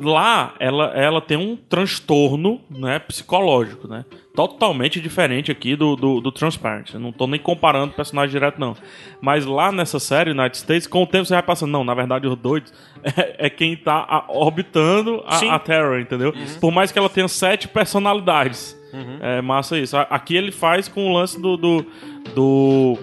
lá 0.00 0.54
ela, 0.60 0.86
ela 0.94 1.20
tem 1.20 1.36
um 1.36 1.56
transtorno 1.56 2.60
né, 2.70 2.98
psicológico, 2.98 3.88
né? 3.88 4.04
Totalmente 4.34 5.00
diferente 5.00 5.50
aqui 5.50 5.74
do, 5.74 5.96
do, 5.96 6.20
do 6.20 6.30
Transparent. 6.30 6.94
Eu 6.94 7.00
não 7.00 7.10
tô 7.10 7.26
nem 7.26 7.40
comparando 7.40 7.92
o 7.92 7.96
personagem 7.96 8.30
direto, 8.30 8.60
não. 8.60 8.76
Mas 9.20 9.44
lá 9.44 9.72
nessa 9.72 9.98
série, 9.98 10.30
United 10.30 10.56
States, 10.56 10.86
com 10.86 11.02
o 11.02 11.06
tempo 11.06 11.24
você 11.24 11.34
vai 11.34 11.42
passando, 11.42 11.72
não, 11.72 11.82
na 11.82 11.94
verdade, 11.94 12.26
os 12.28 12.36
doidos 12.36 12.72
é, 13.02 13.46
é 13.46 13.50
quem 13.50 13.76
tá 13.76 14.06
a- 14.08 14.26
orbitando 14.28 15.24
Sim. 15.32 15.48
a, 15.48 15.56
a 15.56 15.58
Terror, 15.58 15.98
entendeu? 15.98 16.32
Por 16.60 16.70
mais 16.70 16.92
que 16.92 16.98
ela 16.98 17.08
tenha 17.08 17.26
sete 17.26 17.66
personalidades. 17.66 18.77
É 19.20 19.40
massa 19.42 19.78
isso. 19.78 19.96
Aqui 19.96 20.36
ele 20.36 20.50
faz 20.52 20.88
com 20.88 21.10
o 21.10 21.12
lance 21.14 21.40
do. 21.40 21.56
do, 21.56 21.86
do- 22.34 22.98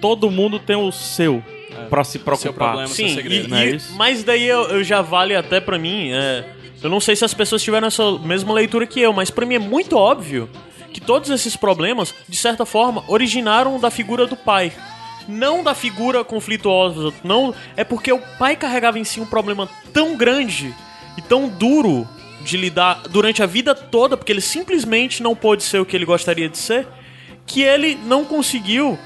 Todo 0.00 0.30
mundo 0.30 0.58
tem 0.58 0.74
o 0.76 0.90
seu 0.90 1.42
pra 1.88 2.02
se 2.04 2.18
preocupar. 2.18 2.52
problema, 2.70 2.86
seu 2.88 3.08
Sim, 3.08 3.14
segredo, 3.14 3.46
e- 3.46 3.50
não 3.50 3.56
é 3.56 3.70
e- 3.70 3.80
mas 3.96 4.24
daí 4.24 4.42
eu, 4.44 4.62
eu 4.68 4.82
já 4.84 5.00
vale 5.00 5.34
até 5.36 5.60
pra 5.60 5.78
mim. 5.78 6.10
é, 6.12 6.44
eu 6.82 6.90
não 6.90 6.98
sei 7.00 7.14
se 7.14 7.24
as 7.24 7.32
pessoas 7.32 7.62
tiveram 7.62 7.86
essa 7.86 8.18
mesma 8.18 8.52
leitura 8.52 8.86
que 8.86 9.00
eu, 9.00 9.12
mas 9.12 9.30
pra 9.30 9.46
mim 9.46 9.54
é 9.54 9.58
muito 9.60 9.96
óbvio 9.96 10.48
que 10.92 11.00
todos 11.00 11.30
esses 11.30 11.56
problemas, 11.56 12.12
de 12.28 12.36
certa 12.36 12.66
forma, 12.66 13.04
originaram 13.08 13.78
da 13.78 13.90
figura 13.90 14.26
do 14.26 14.36
pai. 14.36 14.72
Não 15.28 15.62
da 15.62 15.72
figura 15.72 16.24
conflituosa, 16.24 17.12
não. 17.22 17.54
É 17.76 17.84
porque 17.84 18.12
o 18.12 18.18
pai 18.38 18.56
carregava 18.56 18.98
em 18.98 19.04
si 19.04 19.20
um 19.20 19.24
problema 19.26 19.68
tão 19.92 20.16
grande 20.16 20.74
e 21.16 21.22
tão 21.22 21.48
duro 21.48 22.08
de 22.44 22.56
lidar 22.56 23.02
durante 23.10 23.42
a 23.42 23.46
vida 23.46 23.74
toda, 23.74 24.16
porque 24.16 24.32
ele 24.32 24.40
simplesmente 24.40 25.22
não 25.22 25.34
pôde 25.34 25.62
ser 25.62 25.78
o 25.80 25.84
que 25.86 25.96
ele 25.96 26.04
gostaria 26.04 26.48
de 26.48 26.58
ser, 26.58 26.86
que 27.46 27.62
ele 27.62 27.98
não 28.06 28.24
conseguiu 28.24 28.98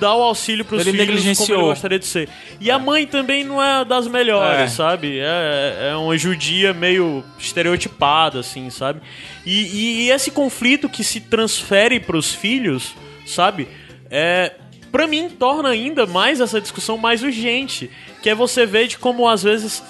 dar 0.00 0.14
o 0.16 0.22
auxílio 0.22 0.64
pros 0.64 0.80
Ele 0.84 0.90
filhos 0.90 1.38
como 1.38 1.54
ele 1.54 1.62
gostaria 1.68 1.98
de 2.00 2.06
ser. 2.06 2.28
E 2.60 2.68
a 2.70 2.78
mãe 2.80 3.06
também 3.06 3.44
não 3.44 3.62
é 3.62 3.84
das 3.84 4.08
melhores, 4.08 4.60
É. 4.62 4.66
sabe? 4.66 5.18
É, 5.20 5.90
é 5.92 5.96
uma 5.96 6.18
judia 6.18 6.74
meio 6.74 7.22
estereotipada, 7.38 8.40
assim, 8.40 8.70
sabe? 8.70 9.00
E, 9.46 9.52
e- 9.62 10.00
e 10.06 10.10
esse 10.10 10.30
conflito 10.32 10.88
que 10.88 11.04
se 11.04 11.20
transfere 11.20 12.00
pros 12.00 12.34
filhos, 12.34 12.92
sabe? 13.24 13.68
É, 14.10 14.52
pra 14.90 15.06
mim, 15.06 15.28
torna 15.28 15.68
ainda 15.68 16.06
mais 16.06 16.40
essa 16.40 16.60
discussão 16.60 16.98
mais 16.98 17.22
urgente. 17.22 17.88
Que 18.20 18.30
é 18.30 18.34
você 18.34 18.66
ver 18.66 18.88
de 18.88 18.98
como, 18.98 19.28
às 19.28 19.42
vezes, 19.44 19.82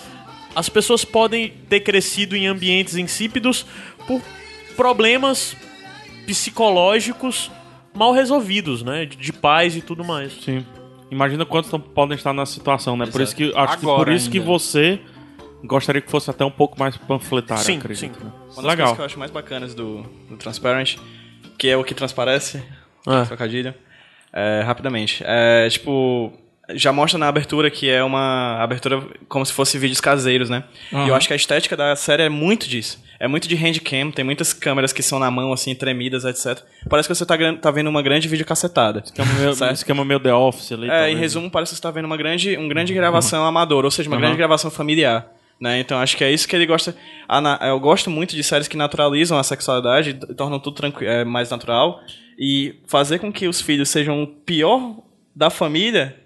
as 0.55 0.69
pessoas 0.69 1.05
podem 1.05 1.53
ter 1.69 1.81
crescido 1.81 2.37
em 2.37 2.47
ambientes 2.47 2.97
insípidos 2.97 3.67
por 4.07 4.21
problemas 4.77 5.57
psicológicos 6.27 7.51
mal 7.95 8.13
resolvidos, 8.13 8.83
né? 8.83 9.05
De, 9.07 9.17
de 9.17 9.33
pais 9.33 9.77
e 9.77 9.81
tudo 9.81 10.05
mais. 10.05 10.33
Sim. 10.43 10.65
Imagina 11.11 11.45
quantos 11.47 11.71
podem 11.95 12.17
estar 12.17 12.33
nessa 12.33 12.53
situação, 12.53 12.97
né? 12.97 13.07
Por 13.07 13.21
isso 13.21 13.35
que 13.37 13.53
acho 13.55 13.79
que 13.79 13.85
por 13.87 14.09
isso 14.11 14.31
que 14.31 14.39
ainda. 14.39 14.51
você 14.51 15.01
gostaria 15.63 16.01
que 16.03 16.11
fosse 16.11 16.29
até 16.29 16.45
um 16.45 16.51
pouco 16.51 16.79
mais 16.79 16.97
panfletário, 16.97 17.63
Sim, 17.63 17.79
acredito. 17.79 18.19
sim. 18.19 18.25
né? 18.25 18.33
Uma 18.53 18.55
das 18.57 18.65
Legal. 18.65 18.77
coisas 18.77 18.95
que 18.97 19.01
eu 19.01 19.07
acho 19.07 19.19
mais 19.19 19.31
bacanas 19.31 19.75
do, 19.75 20.03
do 20.29 20.37
Transparent, 20.37 20.97
que 21.57 21.69
é 21.69 21.77
o 21.77 21.85
que 21.85 21.95
transparece, 21.95 22.63
Ah. 23.07 23.25
trocadilho, 23.27 23.75
é, 24.33 24.63
rapidamente. 24.67 25.23
É, 25.27 25.69
tipo, 25.71 26.33
já 26.71 26.93
mostra 26.93 27.19
na 27.19 27.29
abertura 27.29 27.71
que 27.71 27.91
é 27.91 28.03
uma 28.03 28.59
abertura 28.63 29.03
como 29.29 29.45
se 29.45 29.53
fosse 29.53 29.79
vídeos 29.79 30.01
caseiros, 30.01 30.49
né? 30.49 30.65
E 30.93 31.09
eu 31.09 31.15
acho 31.15 31.27
que 31.27 31.33
a 31.33 31.37
estética 31.37 31.77
da 31.77 31.95
série 31.95 32.23
é 32.23 32.29
muito 32.29 32.69
disso. 32.69 33.03
É 33.21 33.29
muito 33.29 33.47
de 33.47 33.55
handcam, 33.55 34.11
tem 34.11 34.25
muitas 34.25 34.53
câmeras 34.53 34.93
que 34.93 35.03
são 35.03 35.19
na 35.19 35.31
mão, 35.31 35.53
assim, 35.53 35.75
tremidas, 35.75 36.25
etc. 36.25 36.63
Parece 36.89 37.09
que 37.09 37.15
você 37.15 37.25
tá, 37.25 37.37
tá 37.61 37.71
vendo 37.71 37.89
uma 37.89 38.03
grande 38.03 38.29
videocassetada. 38.29 39.03
Esquema 39.05 39.33
meio, 39.35 39.55
Certo? 39.57 39.75
esquema 39.75 40.05
meio 40.05 40.21
The 40.21 40.35
Office 40.35 40.73
ali. 40.73 40.91
É, 40.91 41.11
em 41.11 41.17
resumo, 41.17 41.51
parece 41.51 41.71
que 41.71 41.77
você 41.77 41.83
tá 41.83 41.91
vendo 41.91 42.07
uma 42.07 42.17
grande, 42.17 42.57
um 42.59 42.69
grande 42.69 42.93
gravação 42.93 43.45
amadora, 43.45 43.87
ou 43.87 43.91
seja, 43.91 44.09
uma 44.11 44.19
grande 44.19 44.37
gravação 44.37 44.71
familiar. 44.71 45.27
Né? 45.61 45.79
Então 45.79 45.99
acho 45.99 46.17
que 46.17 46.25
é 46.25 46.33
isso 46.33 46.49
que 46.49 46.57
ele 46.57 46.67
gosta. 46.67 46.95
Eu 47.63 47.79
gosto 47.79 48.11
muito 48.11 48.35
de 48.35 48.43
séries 48.43 48.67
que 48.67 48.77
naturalizam 48.77 49.39
a 49.39 49.43
sexualidade, 49.43 50.11
e 50.11 50.35
tornam 50.35 50.59
tudo 50.59 50.83
é, 51.01 51.25
mais 51.25 51.51
natural. 51.51 52.01
E 52.39 52.81
fazer 52.87 53.21
com 53.21 53.33
que 53.33 53.47
os 53.47 53.61
filhos 53.61 53.89
sejam 53.89 54.23
o 54.23 54.27
pior 54.27 54.97
da 55.35 55.51
família 55.51 56.24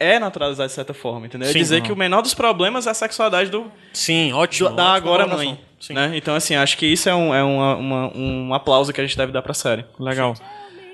é 0.00 0.18
naturalizar 0.18 0.66
de 0.66 0.72
certa 0.72 0.92
forma, 0.94 1.26
entendeu? 1.26 1.48
É 1.48 1.52
Sim. 1.52 1.58
dizer 1.58 1.82
que 1.82 1.92
o 1.92 1.96
menor 1.96 2.22
dos 2.22 2.34
problemas 2.34 2.86
é 2.86 2.90
a 2.90 2.94
sexualidade 2.94 3.50
do, 3.50 3.70
Sim, 3.92 4.32
ótimo. 4.32 4.70
da 4.70 4.74
ótima 4.74 4.96
agora 4.96 5.26
mãe. 5.26 5.60
Sim. 5.78 5.92
Né? 5.94 6.12
Então, 6.14 6.34
assim, 6.34 6.54
acho 6.56 6.76
que 6.76 6.86
isso 6.86 7.08
é, 7.08 7.14
um, 7.14 7.34
é 7.34 7.42
uma- 7.42 7.76
uma- 7.76 8.12
um 8.16 8.52
aplauso 8.54 8.92
que 8.92 9.00
a 9.00 9.04
gente 9.06 9.16
deve 9.16 9.30
dar 9.32 9.42
pra 9.42 9.54
série. 9.54 9.84
Legal. 9.98 10.34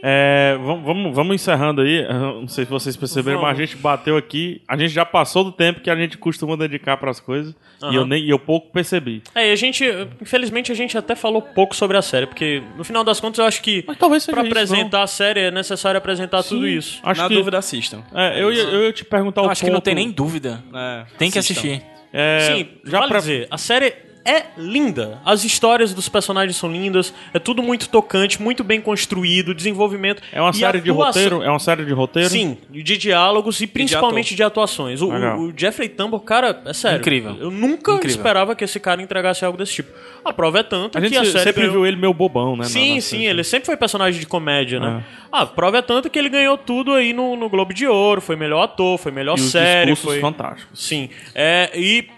É, 0.02 0.56
vamos, 0.62 0.84
vamos, 0.84 1.14
vamos 1.14 1.34
encerrando 1.34 1.80
aí. 1.80 2.06
Não 2.08 2.46
sei 2.48 2.64
se 2.64 2.70
vocês 2.70 2.96
perceberam, 2.96 3.42
mas 3.42 3.58
a 3.58 3.60
gente 3.64 3.76
bateu 3.76 4.16
aqui. 4.16 4.60
A 4.68 4.76
gente 4.76 4.92
já 4.92 5.04
passou 5.04 5.42
do 5.44 5.52
tempo 5.52 5.80
que 5.80 5.90
a 5.90 5.96
gente 5.96 6.16
costuma 6.18 6.56
dedicar 6.56 6.96
para 6.96 7.10
as 7.10 7.18
coisas. 7.20 7.54
E, 7.90 7.94
eu 7.94 8.06
nem, 8.06 8.24
eu 8.26 8.38
pouco 8.38 8.70
percebi. 8.72 9.22
É, 9.34 9.48
e 9.48 9.52
a 9.52 9.56
gente, 9.56 9.84
infelizmente, 10.20 10.72
a 10.72 10.74
gente 10.74 10.96
até 10.96 11.14
falou 11.14 11.42
pouco 11.42 11.74
sobre 11.76 11.96
a 11.96 12.02
série, 12.02 12.26
porque 12.26 12.62
no 12.76 12.84
final 12.84 13.04
das 13.04 13.20
contas 13.20 13.38
eu 13.38 13.44
acho 13.44 13.60
que 13.62 13.84
Mas 13.86 13.98
talvez 13.98 14.22
seja 14.22 14.32
pra 14.34 14.42
isso, 14.44 14.52
apresentar 14.52 15.02
a 15.02 15.06
série 15.06 15.40
é 15.40 15.50
necessário 15.50 15.98
apresentar 15.98 16.42
tudo 16.42 16.66
isso. 16.66 17.00
Acho 17.02 17.20
Na 17.22 17.28
que, 17.28 17.34
dúvida, 17.34 17.58
assistam. 17.58 18.02
É, 18.14 18.40
eu, 18.42 18.52
eu 18.52 18.84
ia 18.84 18.92
te 18.92 19.04
perguntar 19.04 19.42
Eu 19.42 19.46
o 19.46 19.50
acho 19.50 19.60
que 19.62 19.66
não 19.70 19.76
ponto- 19.76 19.84
tem 19.84 19.94
nem 19.94 20.10
dúvida. 20.10 20.62
É, 20.74 21.04
Tem 21.18 21.30
que 21.30 21.38
assistam. 21.38 21.60
assistir. 21.68 21.82
É, 22.12 22.40
Sim, 22.40 22.68
já 22.84 22.98
vale 23.00 23.10
pra- 23.10 23.18
dizer, 23.20 23.46
a 23.50 23.58
série 23.58 23.92
é 24.26 24.46
linda. 24.58 25.20
As 25.24 25.44
histórias 25.44 25.94
dos 25.94 26.08
personagens 26.08 26.56
são 26.56 26.70
lindas, 26.70 27.14
é 27.32 27.38
tudo 27.38 27.62
muito 27.62 27.88
tocante, 27.88 28.40
muito 28.42 28.64
bem 28.64 28.80
construído, 28.80 29.54
desenvolvimento. 29.54 30.22
É 30.32 30.40
uma 30.40 30.50
e 30.50 30.54
série 30.54 30.80
de 30.80 30.90
roteiro? 30.90 31.42
É 31.42 31.48
uma 31.50 31.58
série 31.58 31.84
de 31.84 31.92
roteiro? 31.92 32.28
Sim, 32.30 32.58
de 32.70 32.96
diálogos 32.96 33.60
e 33.60 33.66
principalmente 33.66 34.34
de, 34.34 34.42
atuações. 34.42 35.00
O, 35.02 35.08
o 35.10 35.52
Jeffrey 35.56 35.88
Tambor, 35.88 36.20
cara, 36.20 36.62
é 36.66 36.72
sério. 36.72 36.98
Incrível. 36.98 37.36
Eu 37.40 37.50
nunca 37.50 37.92
Incrível. 37.92 38.16
esperava 38.16 38.54
que 38.54 38.64
esse 38.64 38.80
cara 38.80 39.00
entregasse 39.02 39.44
algo 39.44 39.56
desse 39.58 39.74
tipo. 39.74 39.90
A 40.24 40.32
prova 40.32 40.58
é 40.58 40.62
tanto 40.62 40.98
A 40.98 41.00
gente 41.00 41.12
que 41.12 41.18
a 41.18 41.24
série 41.24 41.38
sempre 41.44 41.62
ganhou- 41.62 41.72
viu 41.74 41.86
ele 41.86 41.96
meio 41.96 42.12
bobão, 42.12 42.52
né? 42.56 42.64
na- 42.64 42.64
Sim, 42.64 42.96
na 42.96 43.00
sim, 43.00 43.16
série. 43.18 43.26
ele 43.26 43.44
sempre 43.44 43.66
foi 43.66 43.76
personagem 43.76 44.18
de 44.20 44.26
comédia, 44.26 44.80
né? 44.80 45.04
Ah, 45.30 45.42
a 45.42 45.46
prova 45.46 45.78
é 45.78 45.82
tanto 45.82 46.08
que 46.10 46.18
ele 46.18 46.28
ganhou 46.28 46.56
tudo 46.58 46.92
aí 46.92 47.12
no, 47.12 47.36
no 47.36 47.48
Globo 47.48 47.72
de 47.72 47.86
Ouro, 47.86 48.20
foi 48.20 48.36
melhor 48.36 48.62
ator, 48.62 48.98
foi 48.98 49.12
melhor 49.12 49.36
E 49.38 49.40
os 49.40 49.50
série, 49.50 49.92
discursos 49.92 50.04
foi... 50.14 50.20
fantásticos. 50.20 50.80
Sim. 50.86 51.08
É, 51.34 51.70
e, 51.74 52.08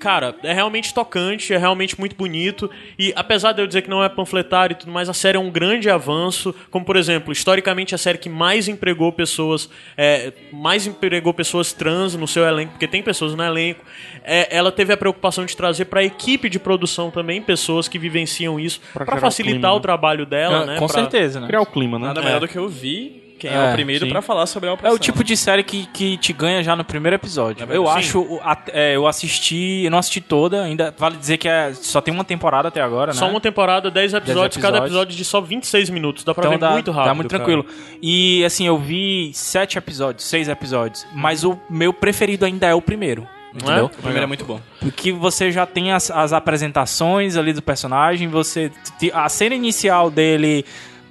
cara, 0.00 0.34
é 0.42 0.52
realmente 0.52 0.92
tocante, 0.92 1.52
é 1.54 1.58
realmente 1.58 1.98
muito 2.00 2.16
bonito. 2.16 2.68
E 2.98 3.12
apesar 3.14 3.52
de 3.52 3.62
eu 3.62 3.66
dizer 3.66 3.82
que 3.82 3.90
não 3.90 4.02
é 4.02 4.08
panfletário 4.08 4.74
e 4.74 4.76
tudo 4.76 4.90
mais, 4.90 5.08
a 5.08 5.12
série 5.14 5.36
é 5.36 5.40
um 5.40 5.50
grande 5.50 5.88
avanço. 5.90 6.52
Como, 6.70 6.84
por 6.84 6.96
exemplo, 6.96 7.32
historicamente 7.32 7.94
a 7.94 7.98
série 7.98 8.18
que 8.18 8.28
mais 8.28 8.66
empregou 8.66 9.12
pessoas. 9.12 9.68
é, 9.96 10.32
mais 10.52 10.86
empregou 10.86 11.32
pessoas 11.34 11.72
trans 11.72 12.14
no 12.16 12.26
seu 12.26 12.44
elenco, 12.44 12.72
porque 12.72 12.88
tem 12.88 13.02
pessoas 13.02 13.34
no 13.34 13.42
elenco. 13.44 13.84
É, 14.24 14.48
ela 14.56 14.72
teve 14.72 14.92
a 14.92 14.96
preocupação 14.96 15.44
de 15.44 15.56
trazer 15.56 15.84
pra 15.84 16.02
equipe 16.02 16.48
de 16.48 16.58
produção 16.58 17.10
também 17.10 17.40
pessoas 17.42 17.86
que 17.86 17.98
vivenciam 17.98 18.58
isso, 18.58 18.80
Pra 18.92 19.04
pra 19.04 19.14
gerar 19.16 19.18
o 19.18 19.30
facilitar 19.30 19.60
clima, 19.60 19.72
o 19.72 19.76
né? 19.76 19.82
trabalho 19.82 20.26
dela, 20.26 20.56
Ah, 20.62 20.66
né? 20.66 20.76
Com 20.78 20.86
pra- 20.86 21.00
certeza, 21.00 21.40
né? 21.40 21.46
Criar 21.46 21.60
o 21.60 21.66
clima, 21.66 21.98
né? 21.98 22.06
Nada 22.06 22.20
É. 22.20 22.24
melhor 22.24 22.40
do 22.40 22.48
que 22.48 22.56
eu 22.56 22.68
vi 22.68 23.29
quem 23.40 23.50
é, 23.50 23.54
É, 23.54 23.70
oprimido 23.70 24.04
sim. 24.04 24.10
pra 24.10 24.22
falar 24.22 24.46
sobre 24.46 24.68
a 24.68 24.72
É 24.72 24.74
opressão. 24.74 24.94
o 24.96 24.98
tipo 24.98 25.24
de 25.24 25.36
série 25.36 25.62
que, 25.64 25.86
que 25.86 26.16
te 26.18 26.32
ganha 26.32 26.62
já 26.62 26.76
no 26.76 26.84
primeiro 26.84 27.16
episódio. 27.16 27.62
É 27.62 27.76
eu 27.76 27.84
verdade. 27.84 27.98
acho. 27.98 28.40
é, 28.72 28.94
eu 28.94 29.06
assisti. 29.06 29.82
Eu 29.84 29.90
não 29.90 29.98
assisti 29.98 30.20
toda, 30.20 30.62
ainda. 30.62 30.94
Vale 30.96 31.16
dizer 31.16 31.36
que 31.38 31.48
é, 31.48 31.72
só 31.74 32.00
tem 32.00 32.12
uma 32.14 32.24
temporada 32.24 32.68
até 32.68 32.80
agora, 32.80 33.12
né? 33.12 33.18
Só 33.18 33.28
uma 33.28 33.40
temporada, 33.40 33.90
10 33.90 34.14
episódios, 34.14 34.56
cada 34.62 34.78
episódios. 34.78 34.90
episódio 34.90 35.16
de 35.16 35.24
só 35.24 35.40
26 35.40 35.90
minutos. 35.90 36.22
Dá 36.22 36.34
pra 36.34 36.42
Então 36.42 36.52
ver 36.52 36.58
dá 36.58 36.70
muito 36.72 36.90
rápido. 36.92 37.08
Dá 37.08 37.14
muito 37.14 37.30
cara. 37.30 37.44
tranquilo. 37.44 37.66
E 38.02 38.44
assim, 38.44 38.66
eu 38.66 38.78
vi 38.78 39.30
sete 39.34 39.78
episódios, 39.78 40.24
seis 40.24 40.48
episódios. 40.48 41.06
Mas 41.14 41.42
o 41.44 41.58
meu 41.68 41.92
preferido 41.92 42.44
ainda 42.44 42.66
é 42.66 42.74
o 42.74 42.82
primeiro. 42.82 43.26
Entendeu? 43.52 43.86
O 43.86 43.88
primeiro 43.88 44.22
é 44.22 44.26
muito 44.26 44.44
bom. 44.44 44.60
Porque 44.78 45.10
você 45.10 45.50
já 45.50 45.66
tem 45.66 45.90
as, 45.90 46.08
as 46.08 46.32
apresentações 46.32 47.36
ali 47.36 47.52
do 47.52 47.60
personagem, 47.60 48.28
você. 48.28 48.70
A 49.12 49.28
cena 49.28 49.56
inicial 49.56 50.08
dele. 50.08 50.64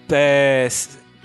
é, 0.09 0.67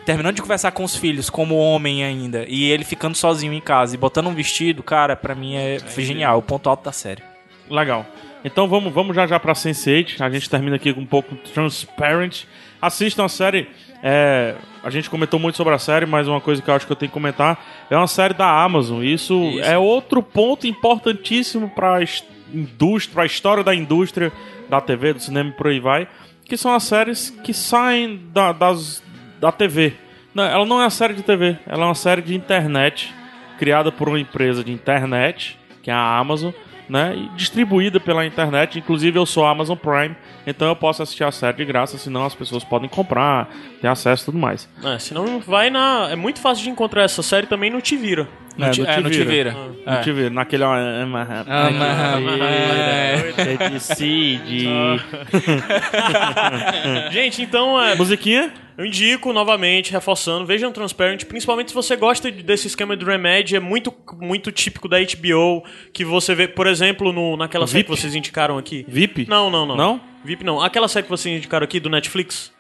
terminando 0.05 0.37
de 0.37 0.43
conversar 0.43 0.73
com 0.73 0.85
os 0.85 0.97
filhos, 0.97 1.31
como 1.31 1.57
homem 1.57 2.05
ainda, 2.05 2.45
e 2.49 2.65
ele 2.71 2.85
ficando 2.85 3.17
sozinho 3.17 3.53
em 3.53 3.61
casa 3.61 3.95
e 3.95 3.99
botando 3.99 4.27
um 4.29 4.35
vestido, 4.35 4.83
cara, 4.83 5.17
pra 5.17 5.35
mim 5.35 5.55
é, 5.57 5.79
genial, 5.99 6.39
o 6.39 6.43
ponto 6.43 6.69
alto 6.69 6.85
da 6.85 6.93
série. 6.93 7.23
Legal. 7.71 8.05
Então 8.45 8.69
vamos, 8.69 8.93
vamos 8.93 9.17
já 9.17 9.27
já 9.27 9.41
pra 9.41 9.55
Sense8. 9.55 10.21
A 10.21 10.29
gente 10.29 10.51
termina 10.51 10.77
aqui 10.77 10.93
com 10.93 11.01
um 11.01 11.07
pouco 11.07 11.35
Transparent. 11.37 12.45
Assistam 12.81 13.25
a 13.25 13.29
série. 13.29 13.67
é, 14.03 14.55
a 14.83 14.91
gente 14.91 15.09
comentou 15.09 15.41
muito 15.41 15.57
sobre 15.57 15.73
a 15.73 15.79
série, 15.79 16.05
mas 16.05 16.29
uma 16.29 16.43
coisa 16.43 16.61
que 16.61 16.69
eu 16.69 16.75
acho 16.75 16.85
que 16.87 16.93
eu 16.93 16.97
tenho 16.97 17.09
que 17.09 17.15
comentar 17.15 17.87
é 17.91 17.97
uma 17.97 18.07
série 18.07 18.35
da 18.35 18.47
Amazon. 18.63 19.03
Isso, 19.03 19.33
Isso. 19.35 19.61
é 19.63 19.79
outro 19.79 20.23
ponto 20.23 20.67
importantíssimo 20.67 21.71
pra 21.71 22.03
es- 22.03 22.23
indústria, 22.53 23.15
pra 23.15 23.25
história 23.27 23.65
da 23.65 23.75
indústria 23.75 24.31
da 24.69 24.79
TV, 24.81 25.15
do 25.15 25.21
cinema 25.21 25.49
e 25.49 25.53
por 25.53 25.69
aí 25.69 25.81
vai. 25.81 26.07
Que 26.45 26.59
são 26.59 26.75
as 26.75 26.83
séries 26.83 27.31
que 27.43 27.55
saem 27.55 28.21
da, 28.33 28.53
das, 28.53 29.03
da 29.45 29.53
TV. 29.53 29.93
Não, 30.35 30.43
ela 30.43 30.65
não 30.65 30.81
é 30.81 30.85
uma 30.85 30.91
série 30.91 31.13
de 31.13 31.23
TV, 31.23 31.59
ela 31.67 31.83
é 31.83 31.87
uma 31.87 31.95
série 31.95 32.23
de 32.23 32.35
internet 32.35 33.15
criada 33.59 33.93
por 33.93 34.09
uma 34.09 34.19
empresa 34.19 34.65
de 34.65 34.73
internet, 34.73 35.59
que 35.83 35.91
é 35.91 35.95
a 35.95 36.17
Amazon, 36.19 36.51
né? 36.89 37.15
E 37.15 37.29
distribuída 37.37 38.01
pela 38.01 38.25
internet. 38.27 38.79
Inclusive 38.79 39.17
eu 39.19 39.27
sou 39.27 39.45
Amazon 39.47 39.77
Prime, 39.77 40.17
então 40.47 40.67
eu 40.67 40.75
posso 40.75 41.03
assistir 41.03 41.25
a 41.25 41.31
série 41.31 41.59
de 41.59 41.65
graça, 41.67 41.99
senão 41.99 42.25
as 42.25 42.35
pessoas 42.35 42.65
podem 42.65 42.89
comprar, 42.89 43.49
ter 43.83 43.87
acesso 43.87 44.23
e 44.23 44.27
tudo 44.27 44.39
mais. 44.39 44.67
É, 44.83 44.99
senão 44.99 45.39
vai 45.41 45.69
na. 45.71 46.09
É 46.11 46.17
muito 46.17 46.41
fácil 46.41 46.65
de 46.65 46.71
encontrar 46.71 47.03
essa 47.03 47.23
série 47.23 47.47
também 47.47 47.71
no 47.71 47.81
Te 47.83 47.95
Vira. 47.97 48.27
No 48.57 48.71
Ti- 48.71 48.87
é, 48.87 49.01
no 49.01 49.11
Te 49.11 49.23
Vira. 49.25 49.51
No 49.53 49.77
É. 49.93 50.01
Te 50.01 50.11
Vira, 50.13 50.31
naquele. 50.31 50.65
É 50.65 51.05
decide. 53.71 54.69
Gente, 57.11 57.43
então 57.43 57.81
é, 57.81 57.95
Musiquinha? 57.95 58.53
Eu 58.77 58.85
indico 58.87 59.33
novamente, 59.33 59.93
reforçando, 59.93 60.45
vejam 60.47 60.73
Transparent, 60.73 61.25
principalmente 61.25 61.69
se 61.69 61.75
você 61.75 61.97
gosta 61.97 62.31
de- 62.31 62.43
desse 62.43 62.67
esquema 62.67 62.97
de 62.97 63.05
remédio, 63.05 63.57
é 63.57 63.61
muito, 63.61 63.95
muito 64.21 64.51
típico 64.51 64.89
da 64.89 64.99
HBO, 65.01 65.63
que 65.93 66.05
você 66.05 66.35
vê, 66.35 66.49
por 66.49 66.67
exemplo, 66.67 67.13
no, 67.13 67.37
naquela 67.37 67.67
série 67.67 67.85
que 67.85 67.91
vocês 67.91 68.15
indicaram 68.15 68.59
aqui. 68.59 68.85
VIP? 68.89 69.27
Não, 69.29 69.51
não, 69.51 69.65
não. 69.65 69.77
Não? 69.77 70.01
VIP 70.25 70.45
não. 70.45 70.61
Aquela 70.61 70.89
série 70.89 71.05
que 71.05 71.11
vocês 71.11 71.37
indicaram 71.37 71.65
aqui 71.65 71.79
do 71.79 71.89
Netflix. 71.91 72.53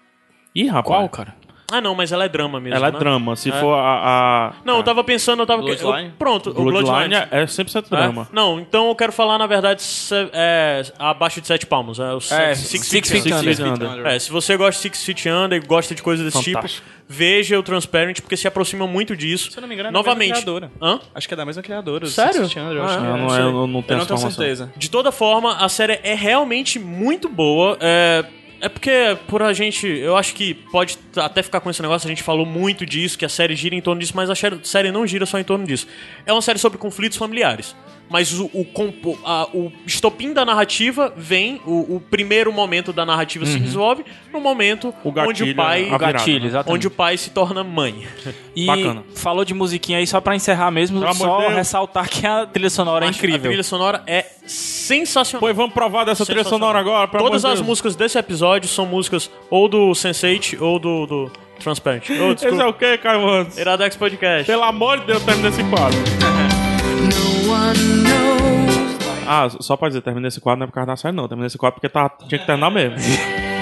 Ih, 0.54 0.66
rapaz. 0.68 1.10
cara? 1.10 1.34
Ah, 1.76 1.80
não, 1.80 1.94
mas 1.94 2.12
ela 2.12 2.24
é 2.24 2.28
drama 2.28 2.60
mesmo. 2.60 2.76
Ela 2.76 2.88
é 2.88 2.92
né? 2.92 2.98
drama. 2.98 3.34
Se 3.36 3.50
for 3.52 3.74
a. 3.74 4.50
a 4.50 4.52
Não, 4.64 4.76
eu 4.78 4.82
tava 4.82 5.02
pensando, 5.02 5.40
eu 5.42 5.46
tava. 5.46 5.62
Bloodline? 5.62 6.08
eu- 6.08 6.12
pronto, 6.18 6.50
o 6.50 6.54
Bloodline 6.54 7.08
Bloodline. 7.08 7.14
é 7.30 7.46
100% 7.46 7.86
É? 7.86 7.90
drama. 7.96 8.28
Não, 8.32 8.60
então 8.60 8.88
eu 8.88 8.94
quero 8.94 9.12
falar, 9.12 9.38
na 9.38 9.46
verdade, 9.46 9.82
se- 9.82 10.14
é, 10.32 10.82
abaixo 10.98 11.40
de 11.40 11.46
sete 11.46 11.66
palmos. 11.66 11.98
É, 11.98 12.12
o 12.12 12.18
É, 12.18 12.54
Six, 12.54 12.86
Six 12.86 12.88
Feet 12.90 13.08
Feet 13.08 13.26
Under. 13.34 13.54
Six 13.54 13.58
Feet 13.58 13.80
Under. 13.90 14.06
É, 14.06 14.18
se 14.18 14.30
você 14.30 14.56
gosta 14.56 14.72
de 14.72 14.78
Six 14.82 15.04
Feet 15.04 15.26
Under 15.26 15.62
e 15.62 15.66
gosta 15.66 15.94
de 15.94 16.02
coisas 16.02 16.24
desse 16.24 16.52
Fantástico. 16.52 16.84
tipo, 16.86 17.04
veja 17.08 17.58
o 17.58 17.62
Transparent, 17.62 18.20
porque 18.20 18.36
se 18.36 18.46
aproxima 18.46 18.86
muito 18.86 19.16
disso. 19.16 19.50
Se 19.50 19.58
eu 19.58 19.60
não 19.62 19.68
me 19.68 19.74
engano, 19.74 19.88
é 19.88 19.92
da 19.92 19.98
Novamente. 19.98 20.30
mesma 20.30 20.42
criadora. 20.42 20.70
Hã? 20.80 21.00
Acho 21.14 21.28
que 21.28 21.34
é 21.34 21.36
da 21.36 21.44
mesma 21.44 21.62
criadora. 21.62 22.06
Sério? 22.06 22.32
Six 22.34 22.52
Feet 22.52 22.64
Under, 22.64 22.76
eu 22.78 22.84
acho 22.84 22.94
Ah, 22.94 23.00
que 23.00 23.06
Eu 23.06 23.16
não, 23.16 23.36
é, 23.36 23.40
eu 23.40 23.52
não, 23.66 23.82
tenho 23.82 23.96
Eu 23.96 23.98
não 23.98 24.06
tenho 24.06 24.18
certeza. 24.18 24.72
De 24.76 24.90
toda 24.90 25.10
forma, 25.10 25.56
a 25.56 25.68
série 25.68 25.98
é 26.02 26.14
realmente 26.14 26.78
muito 26.78 27.28
boa. 27.28 27.76
É, 27.80 28.24
é 28.64 28.68
porque, 28.68 29.16
por 29.28 29.42
a 29.42 29.52
gente. 29.52 29.86
Eu 29.86 30.16
acho 30.16 30.34
que 30.34 30.54
pode 30.54 30.98
até 31.16 31.42
ficar 31.42 31.60
com 31.60 31.70
esse 31.70 31.80
negócio, 31.82 32.06
a 32.06 32.10
gente 32.10 32.22
falou 32.22 32.46
muito 32.46 32.84
disso, 32.86 33.18
que 33.18 33.24
a 33.24 33.28
série 33.28 33.54
gira 33.54 33.74
em 33.74 33.80
torno 33.80 34.00
disso, 34.00 34.12
mas 34.14 34.30
a 34.30 34.34
série- 34.34 34.58
não 34.90 35.06
gira 35.06 35.26
só 35.26 35.38
em 35.38 35.44
torno 35.44 35.66
disso. 35.66 35.86
É 36.26 36.32
uma 36.32 36.42
série 36.42 36.58
sobre 36.58 36.78
conflitos 36.78 37.18
familiares. 37.18 37.74
Mas 38.10 38.38
o, 38.38 38.48
o, 38.52 38.64
compo- 38.64 39.18
a- 39.24 39.48
o 39.52 39.72
estopim 39.86 40.32
da 40.32 40.44
narrativa 40.44 41.12
vem, 41.16 41.60
o, 41.66 41.96
o 41.96 42.00
primeiro 42.00 42.52
momento 42.52 42.92
da 42.92 43.04
narrativa 43.04 43.44
se 43.46 43.58
resolve 43.58 44.04
no 44.32 44.40
momento 44.40 44.94
O 45.02 45.10
gatilho, 45.10 45.30
onde 45.30 45.50
o 45.52 45.56
pai. 45.56 45.80
a 45.82 45.84
virada, 45.96 46.12
Gatilho, 46.12 46.40
né? 46.40 46.46
exatamente. 46.46 46.76
Onde 46.76 46.86
o 46.86 46.90
pai 46.90 47.16
se 47.16 47.30
torna 47.30 47.64
mãe. 47.64 48.06
E 48.56 48.66
Bacana. 48.66 49.02
falou 49.16 49.44
de 49.44 49.52
musiquinha 49.52 49.98
aí, 49.98 50.06
só 50.06 50.20
pra 50.20 50.36
encerrar 50.36 50.70
mesmo, 50.70 51.00
Pelo 51.00 51.12
só 51.14 51.40
Deus. 51.40 51.54
ressaltar 51.54 52.08
que 52.08 52.24
a 52.24 52.46
trilha 52.46 52.70
sonora 52.70 53.04
é 53.04 53.08
Acho 53.08 53.18
incrível. 53.18 53.40
A 53.40 53.48
trilha 53.48 53.62
sonora 53.64 54.02
é 54.06 54.24
sensacional. 54.46 55.40
Pois 55.40 55.56
vamos 55.56 55.74
provar 55.74 56.04
dessa 56.04 56.24
trilha 56.24 56.44
sonora 56.44 56.78
agora. 56.78 57.08
Todas 57.08 57.44
as 57.44 57.54
Deus. 57.54 57.66
músicas 57.66 57.96
desse 57.96 58.16
episódio 58.16 58.68
são 58.68 58.86
músicas 58.86 59.28
ou 59.50 59.68
do 59.68 59.90
Sense8 59.90 60.60
ou 60.60 60.78
do, 60.78 61.04
do, 61.06 61.32
Transparent. 61.58 62.04
Oh, 62.10 62.30
Esse 62.46 62.46
é 62.46 62.64
o 62.66 62.72
que, 62.72 62.96
Caio 62.98 63.28
Antes? 63.28 63.58
Iradex 63.58 63.96
Podcast. 63.96 64.46
Pelo 64.46 64.62
amor 64.62 65.00
de 65.00 65.06
Deus, 65.06 65.22
termina 65.24 65.48
esse 65.48 65.64
quadro. 65.64 65.98
Ah, 69.26 69.48
só 69.60 69.76
pra 69.76 69.88
dizer, 69.88 70.02
termina 70.02 70.28
esse 70.28 70.40
quadro 70.40 70.60
não 70.60 70.64
é 70.64 70.66
por 70.66 70.74
causa 70.74 70.86
da 70.86 70.96
série, 70.96 71.16
não. 71.16 71.26
Termina 71.26 71.46
esse 71.46 71.58
quadro 71.58 71.80
porque 71.80 71.88
tá, 71.88 72.08
tinha 72.28 72.38
que 72.38 72.46
terminar 72.46 72.70
mesmo. 72.70 72.96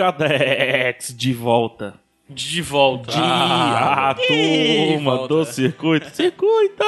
Iradex 0.00 1.14
de 1.14 1.32
volta. 1.32 1.94
De 2.28 2.62
volta. 2.62 3.12
Ah, 3.16 4.14
turma 4.14 5.28
do 5.28 5.44
circuito. 5.44 6.08
Circuito! 6.14 6.84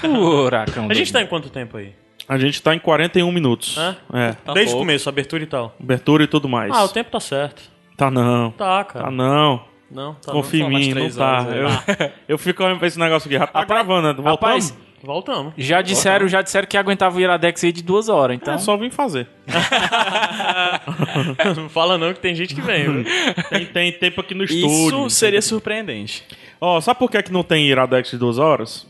Furacão. 0.00 0.88
A 0.88 0.94
gente 0.94 1.12
tá 1.12 1.20
em 1.20 1.26
quanto 1.26 1.50
tempo 1.50 1.76
aí? 1.76 1.94
A 2.28 2.38
gente 2.38 2.62
tá 2.62 2.74
em 2.74 2.78
41 2.78 3.30
minutos. 3.32 3.76
Hã? 3.76 3.96
É. 4.12 4.36
Desde 4.52 4.72
o 4.72 4.76
pouco. 4.76 4.78
começo, 4.78 5.08
abertura 5.08 5.42
e 5.42 5.46
tal. 5.46 5.74
Abertura 5.80 6.24
e 6.24 6.26
tudo 6.26 6.48
mais. 6.48 6.72
Ah, 6.72 6.84
o 6.84 6.88
tempo 6.88 7.10
tá 7.10 7.20
certo. 7.20 7.62
Tá 7.96 8.10
não. 8.10 8.50
Tá, 8.52 8.84
cara. 8.84 9.06
Tá 9.06 9.10
não. 9.10 9.64
Não, 9.90 10.14
tá 10.14 10.32
Confia 10.32 10.64
em 10.64 10.68
mim, 10.68 10.94
não 10.94 11.10
tá. 11.10 11.40
horas 11.40 11.86
Eu, 11.98 12.10
eu 12.28 12.38
fico 12.38 12.62
olhando 12.62 12.78
pra 12.78 12.86
esse 12.86 12.98
negócio 12.98 13.26
aqui. 13.26 13.38
Já 13.38 13.46
tá 13.46 13.64
gravando, 13.64 14.08
né? 14.08 14.14
Voltamos? 14.14 14.70
Rapaz. 14.70 14.87
Voltamos. 15.02 15.52
já 15.56 15.80
disseram, 15.80 16.26
já 16.28 16.42
disseram 16.42 16.66
que 16.66 16.76
aguentava 16.76 17.16
o 17.16 17.20
Iradex 17.20 17.62
aí 17.62 17.72
de 17.72 17.82
duas 17.82 18.08
horas, 18.08 18.36
então. 18.36 18.54
É 18.54 18.58
só 18.58 18.76
vim 18.76 18.90
fazer. 18.90 19.28
não 21.56 21.68
fala 21.68 21.96
não 21.96 22.12
que 22.12 22.20
tem 22.20 22.34
gente 22.34 22.54
que 22.54 22.60
vem? 22.60 23.04
Tem, 23.50 23.66
tem 23.66 23.92
tempo 23.92 24.20
aqui 24.20 24.34
no 24.34 24.44
estúdio. 24.44 25.06
Isso 25.06 25.10
seria 25.10 25.42
surpreendente. 25.42 26.24
Ó, 26.60 26.80
sabe 26.80 26.98
por 26.98 27.10
que, 27.10 27.22
que 27.22 27.32
não 27.32 27.42
tem 27.42 27.66
Iradex 27.66 28.10
de 28.10 28.18
duas 28.18 28.38
horas? 28.38 28.86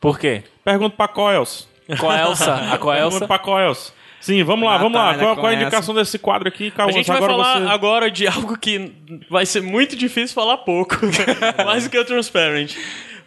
Por 0.00 0.18
quê? 0.18 0.42
Pergunta 0.64 0.94
pra 0.96 1.08
Coels. 1.08 1.68
Com 2.00 2.10
a 2.10 2.20
Elsa. 2.20 2.54
A 2.72 2.78
com 2.78 2.90
a 2.90 2.94
Pergunta 2.94 3.16
Elsa. 3.16 3.26
pra 3.26 3.38
Coels. 3.38 3.92
Sim, 4.20 4.42
vamos 4.44 4.68
lá, 4.68 4.78
vamos 4.78 4.94
lá. 4.94 5.14
Qual, 5.16 5.36
qual 5.36 5.52
é 5.52 5.56
a 5.56 5.60
indicação 5.60 5.94
desse 5.94 6.16
quadro 6.18 6.46
aqui, 6.48 6.68
A 6.68 6.70
Cauã? 6.70 6.92
gente 6.92 7.06
vai 7.08 7.16
Agora 7.16 7.32
falar 7.32 7.60
você... 7.60 7.72
agora 7.72 8.10
de 8.10 8.26
algo 8.28 8.56
que 8.56 8.92
vai 9.28 9.44
ser 9.44 9.60
muito 9.60 9.96
difícil 9.96 10.34
falar 10.34 10.58
pouco. 10.58 10.96
Mais 11.66 11.84
do 11.84 11.90
que 11.90 11.98
o 11.98 12.04
Transparent. 12.04 12.74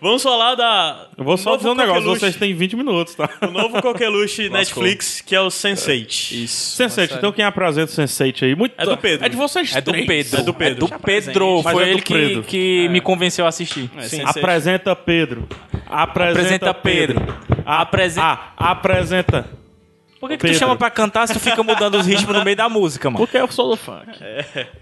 Vamos 0.06 0.22
falar 0.24 0.53
da. 0.56 1.08
Eu 1.18 1.24
vou 1.24 1.36
só 1.36 1.51
novo 1.51 1.58
dizer 1.58 1.70
um 1.70 1.76
negócio, 1.76 1.95
coqueluche- 2.03 2.20
vocês 2.20 2.36
têm 2.36 2.53
20 2.53 2.76
minutos, 2.76 3.16
tá? 3.16 3.28
O 3.41 3.47
novo 3.47 3.82
coqueluche 3.82 4.49
Netflix, 4.53 5.20
que 5.22 5.36
é 5.36 5.41
o 5.41 5.47
Sense8. 5.47 6.32
Isso. 6.43 6.82
Sense8, 6.84 7.18
então 7.18 7.32
quem 7.32 7.43
apresenta 7.43 7.91
o 7.91 7.95
Sense8 7.95 8.43
aí? 8.43 8.56
Muito... 8.56 8.74
É 8.78 8.86
do 8.86 8.95
Pedro. 8.97 9.26
É 9.26 9.30
de 9.30 9.36
vocês 9.36 9.76
É 9.76 9.82
do 9.82 9.91
três. 9.91 10.06
Pedro. 10.06 10.39
É 10.39 10.43
do 10.43 10.53
Pedro. 10.53 10.86
É 10.86 10.89
do 10.89 10.99
Pedro. 10.99 11.62
Mas 11.64 11.74
Foi 11.74 11.84
é 11.84 11.86
do 11.88 11.91
ele 11.93 12.01
que, 12.01 12.14
Pedro. 12.14 12.43
que 12.43 12.89
me 12.89 13.01
convenceu 13.01 13.45
a 13.45 13.49
assistir. 13.49 13.89
Sim. 14.01 14.22
Apresenta 14.24 14.95
Pedro. 14.95 15.47
Apresenta, 15.88 16.70
Apresenta 16.70 16.74
Pedro. 16.74 17.38
Apresen... 17.66 18.22
Ah, 18.24 18.51
apresenta. 18.58 19.49
Por 20.20 20.30
que, 20.30 20.38
que 20.38 20.41
Pedro. 20.43 20.57
tu 20.57 20.59
chama 20.59 20.76
pra 20.76 20.89
cantar 20.89 21.28
se 21.28 21.34
tu 21.34 21.39
fica 21.39 21.61
mudando 21.61 21.95
os 21.95 22.05
ritmos 22.05 22.34
no 22.36 22.43
meio 22.43 22.55
da 22.55 22.70
música, 22.70 23.09
mano? 23.09 23.26
Porque 23.26 23.38
eu 23.38 23.51
sou 23.51 23.70
do 23.70 23.76
funk. 23.76 24.07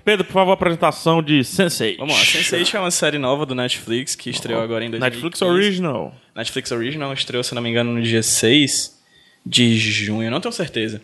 Pedro, 0.05 0.25
por 0.25 0.33
favor, 0.33 0.51
apresentação 0.51 1.21
de 1.21 1.39
Sense8. 1.39 1.97
Vamos 1.97 2.15
lá, 2.15 2.23
Sense8 2.23 2.73
é 2.75 2.79
uma 2.79 2.91
série 2.91 3.17
nova 3.17 3.45
do 3.45 3.55
Netflix 3.55 4.15
que 4.15 4.29
estreou 4.29 4.61
agora 4.61 4.85
em 4.85 4.91
2015. 4.91 5.23
Netflix 5.23 5.41
Original. 5.41 6.15
Netflix 6.35 6.71
Original 6.71 7.13
estreou, 7.13 7.43
se 7.43 7.53
não 7.55 7.61
me 7.61 7.69
engano, 7.69 7.93
no 7.93 8.01
dia 8.01 8.23
6 8.23 9.01
de 9.45 9.77
junho, 9.77 10.29
não 10.31 10.39
tenho 10.39 10.53
certeza. 10.53 11.01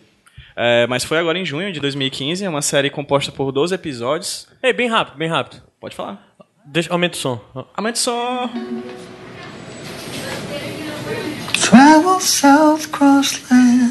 É, 0.56 0.86
mas 0.86 1.04
foi 1.04 1.18
agora 1.18 1.38
em 1.38 1.44
junho 1.44 1.72
de 1.72 1.80
2015, 1.80 2.44
é 2.44 2.48
uma 2.48 2.62
série 2.62 2.90
composta 2.90 3.32
por 3.32 3.50
12 3.52 3.74
episódios. 3.74 4.46
Ei, 4.62 4.72
bem 4.72 4.88
rápido, 4.88 5.16
bem 5.16 5.28
rápido. 5.28 5.62
Pode 5.80 5.94
falar. 5.96 6.26
Deixa, 6.64 6.92
aumenta 6.92 7.16
o 7.16 7.18
som. 7.20 7.40
Aumenta 7.74 7.98
só. 7.98 8.48
Travel 11.54 12.20
south 12.20 12.88
cross 12.90 13.42
land. 13.50 13.89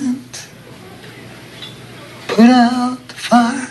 Put 2.40 2.50
out 2.52 2.98
the 3.10 3.16
fire. 3.16 3.68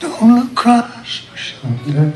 Don't 0.00 0.22
look 0.36 0.52
across 0.52 1.20
your 1.28 1.36
shoulder. 1.36 2.14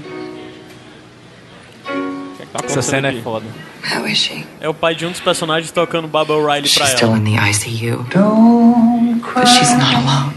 Essa 2.64 2.80
cena 2.80 3.08
é 3.08 3.20
foda. 3.20 3.44
How 3.84 4.06
is 4.06 4.16
she? 4.16 4.46
É 4.62 4.68
o 4.68 4.72
pai 4.72 4.94
de 4.94 5.04
um 5.04 5.10
dos 5.10 5.20
personagens 5.20 5.70
tocando 5.72 6.08
Baba 6.08 6.32
O'Reilly 6.32 6.70
pra 6.70 6.86
She's 6.86 6.96
still 6.96 7.08
ela. 7.08 7.18
in 7.18 7.24
the 7.24 7.36
ICU, 7.36 8.08
Don't 8.08 9.20
but 9.20 9.46
she's 9.46 9.68
cry. 9.68 9.76
not 9.76 9.94
alone. 9.96 10.34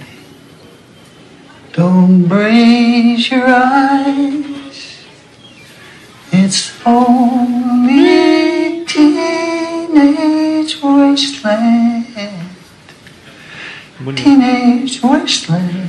Don't 1.72 2.28
raise 2.28 3.32
your 3.34 3.48
eyes. 3.48 4.98
It's 6.34 6.74
only 6.86 8.84
teenage 8.86 10.78
wasteland. 10.84 12.06
Teenage 14.16 15.00
wasteland. 15.02 15.88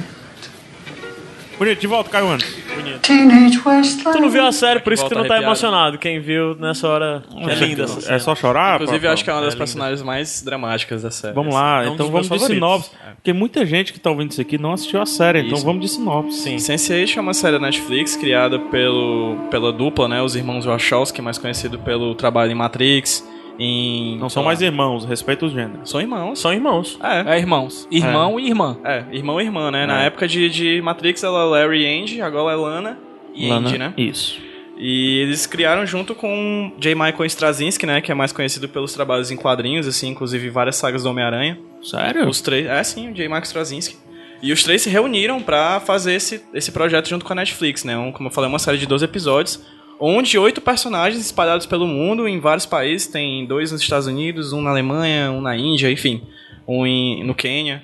Bonito, 1.58 1.80
de 1.80 1.86
volta, 1.86 2.10
Caio 2.10 2.28
Andes. 2.28 2.54
Teenage 3.00 3.58
wasteland. 3.60 4.16
Tu 4.18 4.20
não 4.22 4.28
viu 4.28 4.44
a 4.46 4.52
série, 4.52 4.80
por 4.80 4.92
isso 4.92 5.02
que 5.04 5.08
tu 5.08 5.14
não 5.14 5.22
tá 5.22 5.34
arrepiado. 5.34 5.44
emocionado. 5.44 5.98
Quem 5.98 6.20
viu 6.20 6.54
nessa 6.54 6.86
hora 6.86 7.24
é 7.48 7.54
linda 7.54 7.84
essa 7.84 8.00
cena. 8.00 8.14
É 8.16 8.18
só 8.18 8.34
chorar? 8.34 8.74
Inclusive, 8.80 9.06
eu 9.06 9.10
acho 9.10 9.24
que 9.24 9.30
é 9.30 9.32
uma 9.32 9.40
das 9.40 9.54
É 9.54 9.56
personagens 9.56 10.02
mais 10.02 10.42
dramáticas 10.42 11.02
da 11.02 11.10
série. 11.10 11.34
Vamos 11.34 11.54
lá, 11.54 11.82
É 11.84 11.88
um 11.88 11.94
então 11.94 12.06
dos 12.06 12.12
vamos 12.12 12.28
meus 12.28 12.42
de 12.42 12.60
favoritos. 12.60 12.84
sinopse. 12.90 12.90
Porque 13.16 13.32
muita 13.32 13.64
gente 13.64 13.92
que 13.92 13.98
tá 13.98 14.10
ouvindo 14.10 14.30
isso 14.32 14.40
aqui 14.40 14.58
não 14.58 14.72
assistiu 14.74 15.00
a 15.00 15.06
série, 15.06 15.40
então 15.40 15.56
Isso. 15.56 15.64
vamos 15.64 15.80
de 15.80 15.88
sinopse. 15.88 16.38
Sim. 16.42 16.56
Sense8 16.56 17.16
é 17.16 17.20
uma 17.20 17.34
série 17.34 17.58
da 17.58 17.64
Netflix 17.64 18.16
criada 18.16 18.58
pelo, 18.58 19.36
pela 19.50 19.72
dupla, 19.72 20.06
né? 20.06 20.20
Os 20.22 20.36
irmãos 20.36 20.66
Wachowski, 20.66 21.22
mais 21.22 21.38
conhecido 21.38 21.78
pelo 21.78 22.14
trabalho 22.14 22.52
em 22.52 22.54
Matrix, 22.54 23.26
em... 23.58 24.18
Não 24.18 24.28
são 24.28 24.42
mais 24.42 24.60
irmãos, 24.60 25.04
respeita 25.04 25.46
os 25.46 25.52
gêneros. 25.52 25.90
São 25.90 26.00
irmãos. 26.00 26.38
São 26.38 26.52
irmãos. 26.52 26.98
É. 27.02 27.36
É 27.36 27.38
irmãos. 27.38 27.88
Irmão 27.90 28.38
e 28.38 28.48
irmã. 28.48 28.78
É, 28.84 29.04
irmão 29.12 29.40
e 29.40 29.44
irmã, 29.44 29.70
né? 29.70 29.86
Na 29.86 30.02
época 30.02 30.28
de, 30.28 30.48
de 30.48 30.80
Matrix, 30.82 31.22
ela 31.22 31.42
é 31.42 31.44
Larry 31.44 31.82
e 31.82 32.02
Andy, 32.02 32.22
agora 32.22 32.52
é 32.52 32.56
Lana 32.56 32.98
e 33.34 33.48
Lana, 33.48 33.68
Andy, 33.68 33.78
né? 33.78 33.94
Isso. 33.96 34.40
E 34.78 35.20
eles 35.20 35.46
criaram 35.46 35.86
junto 35.86 36.14
com 36.14 36.72
J. 36.78 36.94
Michael 36.94 37.24
Straczynski, 37.24 37.86
né? 37.86 38.00
Que 38.00 38.12
é 38.12 38.14
mais 38.14 38.32
conhecido 38.32 38.68
pelos 38.68 38.92
trabalhos 38.92 39.30
em 39.30 39.36
quadrinhos, 39.36 39.86
assim, 39.86 40.08
inclusive 40.08 40.50
várias 40.50 40.76
sagas 40.76 41.02
do 41.02 41.10
Homem-Aranha. 41.10 41.58
Sério? 41.82 42.28
Os 42.28 42.40
três... 42.40 42.66
É, 42.66 42.82
sim, 42.84 43.10
o 43.10 43.14
J. 43.14 43.24
Michael 43.24 43.44
Straczynski. 43.44 43.96
E 44.42 44.52
os 44.52 44.62
três 44.62 44.82
se 44.82 44.90
reuniram 44.90 45.42
pra 45.42 45.80
fazer 45.80 46.12
esse, 46.12 46.42
esse 46.52 46.70
projeto 46.70 47.08
junto 47.08 47.24
com 47.24 47.32
a 47.32 47.36
Netflix, 47.36 47.84
né? 47.84 47.96
Um, 47.96 48.12
como 48.12 48.28
eu 48.28 48.32
falei, 48.32 48.50
uma 48.50 48.58
série 48.58 48.76
de 48.76 48.86
12 48.86 49.04
episódios, 49.04 49.64
onde 50.00 50.38
oito 50.38 50.60
personagens 50.60 51.24
espalhados 51.24 51.66
pelo 51.66 51.86
mundo, 51.86 52.26
em 52.28 52.38
vários 52.40 52.66
países. 52.66 53.06
Tem 53.08 53.44
dois 53.46 53.72
nos 53.72 53.80
Estados 53.80 54.06
Unidos, 54.06 54.52
um 54.52 54.60
na 54.60 54.70
Alemanha, 54.70 55.30
um 55.30 55.40
na 55.40 55.56
Índia, 55.56 55.90
enfim. 55.90 56.22
Um 56.66 56.86
em- 56.86 57.22
no 57.24 57.34
Quênia. 57.34 57.82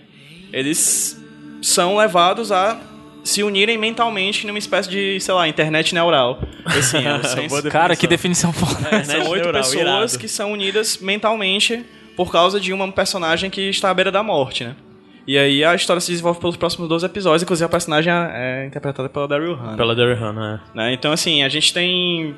Eles 0.53 1.21
são 1.63 1.97
levados 1.97 2.51
a 2.53 2.79
se 3.25 3.43
unirem 3.43 3.79
mentalmente 3.79 4.47
numa 4.47 4.59
espécie 4.59 4.91
de, 4.91 5.21
sei 5.21 5.33
lá, 5.33 5.47
internet 5.49 5.95
neural. 5.95 6.41
Assim, 6.65 6.99
é 7.67 7.71
Cara, 7.71 7.95
que 7.95 8.07
definição 8.07 8.53
foda. 8.53 8.89
é, 8.97 9.05
são 9.05 9.21
oito 9.29 9.45
neural, 9.45 9.63
pessoas 9.63 9.81
irado. 9.81 10.19
que 10.19 10.27
são 10.29 10.53
unidas 10.53 10.99
mentalmente 10.99 11.85
por 12.17 12.31
causa 12.33 12.59
de 12.61 12.73
uma 12.73 12.91
personagem 12.91 13.49
que 13.49 13.63
está 13.71 13.91
à 13.91 13.95
beira 13.95 14.11
da 14.11 14.23
morte, 14.23 14.65
né? 14.65 14.75
E 15.27 15.39
aí 15.39 15.64
a 15.64 15.75
história 15.75 16.01
se 16.01 16.11
desenvolve 16.11 16.41
pelos 16.41 16.57
próximos 16.57 16.89
12 16.89 17.07
episódios, 17.07 17.43
inclusive 17.43 17.64
a 17.64 17.68
personagem 17.68 18.12
é 18.12 18.66
interpretada 18.66 19.09
pela 19.09 19.29
Daryl 19.29 19.55
Hannah. 19.55 19.77
Pela 19.77 19.95
Derry 19.95 20.14
Hannah, 20.14 20.61
né? 20.75 20.93
Então, 20.93 21.12
assim, 21.12 21.43
a 21.43 21.49
gente 21.49 21.73
tem... 21.73 22.35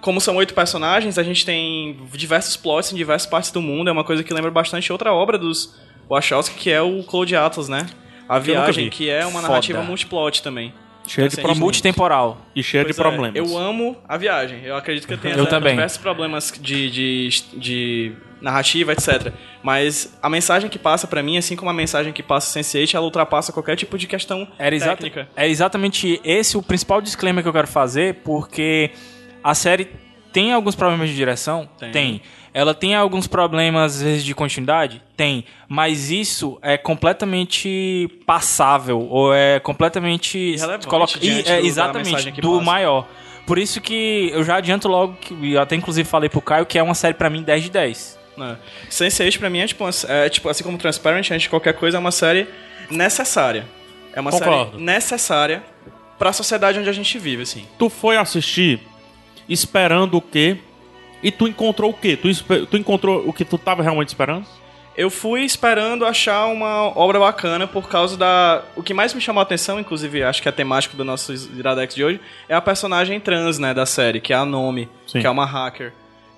Como 0.00 0.20
são 0.20 0.36
oito 0.36 0.54
personagens, 0.54 1.18
a 1.18 1.22
gente 1.24 1.44
tem 1.44 1.98
diversos 2.12 2.56
plots 2.56 2.92
em 2.92 2.96
diversas 2.96 3.28
partes 3.28 3.50
do 3.50 3.60
mundo. 3.60 3.88
É 3.88 3.92
uma 3.92 4.04
coisa 4.04 4.22
que 4.22 4.32
lembra 4.32 4.50
bastante 4.52 4.92
outra 4.92 5.12
obra 5.12 5.36
dos 5.36 5.74
Wachowski, 6.08 6.54
que 6.56 6.70
é 6.70 6.80
o 6.80 7.02
Cloud 7.02 7.34
Atlas, 7.34 7.68
né? 7.68 7.86
A 8.28 8.38
Viagem, 8.38 8.84
vi. 8.84 8.90
que 8.90 9.10
é 9.10 9.22
uma 9.24 9.40
Foda. 9.40 9.48
narrativa 9.48 9.82
multiplot 9.82 10.42
também. 10.42 10.72
Cheio 11.08 11.28
de 11.28 11.34
Assim, 11.34 11.42
problemas. 11.42 11.58
multitemporal. 11.60 12.38
E 12.54 12.62
cheio 12.62 12.84
Pois 12.84 12.94
de 12.94 13.00
é, 13.00 13.04
problemas. 13.04 13.34
eu 13.36 13.58
amo 13.58 13.96
a 14.08 14.16
viagem. 14.16 14.60
Eu 14.64 14.76
acredito 14.76 15.06
que 15.08 15.14
eu 15.14 15.18
tenha 15.18 15.34
Eu 15.36 15.46
também. 15.46 15.72
diversos 15.74 15.98
problemas 15.98 16.52
de, 16.60 16.90
de, 16.90 17.28
de 17.56 18.12
narrativa, 18.46 18.92
etc. 18.92 19.32
Mas 19.62 20.16
a 20.22 20.28
mensagem 20.30 20.70
que 20.70 20.78
passa 20.78 21.06
pra 21.06 21.22
mim, 21.22 21.36
assim 21.36 21.56
como 21.56 21.70
a 21.70 21.74
mensagem 21.74 22.12
que 22.12 22.22
passa 22.22 22.58
Sense8, 22.60 22.94
ela 22.94 23.04
ultrapassa 23.04 23.52
qualquer 23.52 23.76
tipo 23.76 23.98
de 23.98 24.06
questão 24.06 24.46
Era 24.58 24.74
exata- 24.74 24.96
técnica. 24.96 25.28
é 25.36 25.48
exatamente 25.48 26.20
esse 26.24 26.56
o 26.56 26.62
principal 26.62 27.00
disclaimer 27.00 27.42
que 27.42 27.48
eu 27.48 27.52
quero 27.52 27.66
fazer, 27.66 28.16
porque 28.24 28.90
a 29.42 29.54
série 29.54 29.88
tem 30.32 30.52
alguns 30.52 30.74
problemas 30.74 31.08
de 31.08 31.16
direção? 31.16 31.68
Tem. 31.92 32.20
Ela 32.54 32.72
tem 32.72 32.94
alguns 32.94 33.26
problemas, 33.26 33.96
às 33.96 34.02
vezes, 34.02 34.24
de 34.24 34.34
continuidade? 34.34 35.02
Tem. 35.14 35.44
Mas 35.68 36.10
isso 36.10 36.58
é 36.62 36.78
completamente 36.78 38.08
passável, 38.26 39.00
ou 39.10 39.34
é 39.34 39.60
completamente... 39.60 40.56
Coloca- 40.86 41.18
e- 41.20 41.42
é, 41.46 41.60
exatamente, 41.60 42.30
do 42.40 42.52
passa. 42.52 42.64
maior. 42.64 43.06
Por 43.46 43.58
isso 43.58 43.80
que 43.80 44.30
eu 44.32 44.42
já 44.42 44.56
adianto 44.56 44.88
logo, 44.88 45.14
que 45.20 45.52
eu 45.52 45.60
até 45.60 45.76
inclusive 45.76 46.08
falei 46.08 46.28
pro 46.28 46.40
Caio, 46.40 46.66
que 46.66 46.78
é 46.78 46.82
uma 46.82 46.94
série 46.94 47.14
pra 47.14 47.28
mim 47.30 47.42
10 47.42 47.64
de 47.64 47.70
10. 47.70 48.15
Né? 48.36 48.56
Sense8 48.90 49.38
pra 49.38 49.48
mim 49.50 49.60
é 49.60 49.66
tipo, 49.66 49.84
uma- 49.84 49.90
é 50.08 50.28
tipo, 50.28 50.48
assim 50.48 50.62
como 50.62 50.76
Transparent, 50.78 51.30
antes 51.30 51.42
de 51.42 51.48
qualquer 51.48 51.72
coisa, 51.74 51.96
é 51.96 52.00
uma 52.00 52.10
série 52.12 52.46
necessária. 52.90 53.66
É 54.12 54.20
uma 54.20 54.30
Concordo. 54.30 54.72
série 54.72 54.82
necessária 54.84 55.62
pra 56.18 56.32
sociedade 56.32 56.78
onde 56.78 56.88
a 56.88 56.92
gente 56.92 57.18
vive, 57.18 57.42
assim. 57.42 57.66
Tu 57.78 57.88
foi 57.88 58.16
assistir 58.16 58.80
esperando 59.48 60.16
o 60.16 60.20
quê? 60.22 60.56
E 61.22 61.30
tu 61.30 61.46
encontrou 61.48 61.90
o 61.90 61.94
quê? 61.94 62.16
Tu, 62.16 62.28
tu 62.66 62.76
encontrou 62.76 63.28
o 63.28 63.32
que 63.32 63.44
tu 63.44 63.58
tava 63.58 63.82
realmente 63.82 64.08
esperando? 64.08 64.46
Eu 64.96 65.10
fui 65.10 65.42
esperando 65.42 66.06
achar 66.06 66.46
uma 66.46 66.86
obra 66.98 67.18
bacana 67.18 67.66
por 67.66 67.86
causa 67.88 68.16
da. 68.16 68.62
O 68.74 68.82
que 68.82 68.94
mais 68.94 69.12
me 69.12 69.20
chamou 69.20 69.40
a 69.40 69.42
atenção, 69.42 69.78
inclusive 69.78 70.22
acho 70.22 70.40
que 70.40 70.48
é 70.48 70.52
temático 70.52 70.96
do 70.96 71.04
nosso 71.04 71.34
Iradex 71.54 71.94
de 71.94 72.02
hoje, 72.02 72.20
é 72.48 72.54
a 72.54 72.62
personagem 72.62 73.20
trans, 73.20 73.58
né, 73.58 73.74
da 73.74 73.84
série, 73.84 74.20
que 74.20 74.32
é 74.32 74.36
a 74.36 74.44
Nome, 74.46 74.88
Sim. 75.06 75.20
que 75.20 75.26
é 75.26 75.30
uma 75.30 75.44
hacker. 75.44 75.92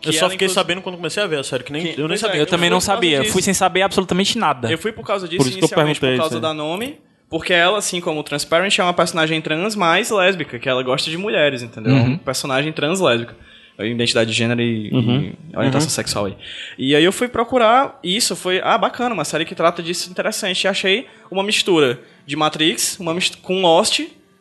Eu 0.05 0.13
só 0.13 0.29
fiquei 0.31 0.47
inclusive- 0.47 0.55
sabendo 0.55 0.81
quando 0.83 0.97
comecei 0.97 1.23
a 1.23 1.27
ver 1.27 1.39
a 1.39 1.43
série, 1.45 1.65
que 1.65 1.73
nem, 1.73 1.83
Que- 1.83 1.89
eu 2.01 2.07
nem 2.07 2.09
pois 2.09 2.23
é, 2.23 2.27
sabia. 2.27 2.37
Eu, 2.39 2.43
Eu 2.43 2.47
também 2.47 2.71
não 2.71 2.81
sabia, 2.81 3.25
fui 3.25 3.43
sem 3.43 3.53
saber 3.55 3.83
absolutamente 3.83 4.39
nada. 4.39 4.71
Eu 4.71 4.79
fui 4.79 4.93
por 4.93 5.05
causa 5.07 5.27
disso, 5.29 5.43
Por 5.45 5.53
inicialmente 5.53 5.99
por 6.01 6.17
causa 6.17 6.35
isso 6.37 6.41
da. 6.41 6.55
Nome, 6.55 6.99
porque 7.29 7.53
ela, 7.53 7.79
assim 7.79 8.01
como 8.01 8.23
Transparent, 8.23 8.79
é 8.79 8.83
uma 8.83 8.95
personagem 8.95 9.41
trans 9.41 9.75
mais 9.77 10.11
lésbica, 10.11 10.59
que 10.59 10.69
ela 10.69 10.83
gosta 10.83 11.11
de 11.11 11.17
mulheres, 11.19 11.63
entendeu? 11.63 11.93
Uhum. 11.93 11.99
É 11.99 12.03
uma 12.05 12.19
personagem 12.19 12.73
trans 12.73 13.01
lésbica. 13.01 13.37
Identidade 13.81 14.29
de 14.31 14.37
gênero 14.37 14.61
e, 14.61 14.89
e 14.89 15.57
orientação 15.57 15.87
Uhum. 15.87 15.95
sexual 15.95 16.25
aí. 16.27 16.37
E 16.77 16.97
aí 16.97 17.05
eu 17.05 17.13
fui 17.13 17.29
procurar 17.29 17.97
isso, 18.03 18.35
foi, 18.35 18.61
ah, 18.65 18.77
bacana, 18.77 19.15
uma 19.15 19.25
série 19.25 19.45
que 19.45 19.55
trata 19.55 19.81
disso 19.81 20.11
interessante. 20.11 20.65
E 20.65 20.69
achei 20.69 21.07
uma 21.31 21.45
mistura 21.45 22.01
de 22.27 22.35
Matrix, 22.35 22.99
uma 22.99 23.15
mistura 23.15 23.41
com 23.41 23.63
Lost, 23.63 24.01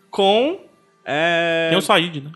com. 0.10 0.60
É... 1.05 1.68
Tem 1.70 1.78
o 1.78 1.82
Said, 1.82 2.22
né? 2.24 2.32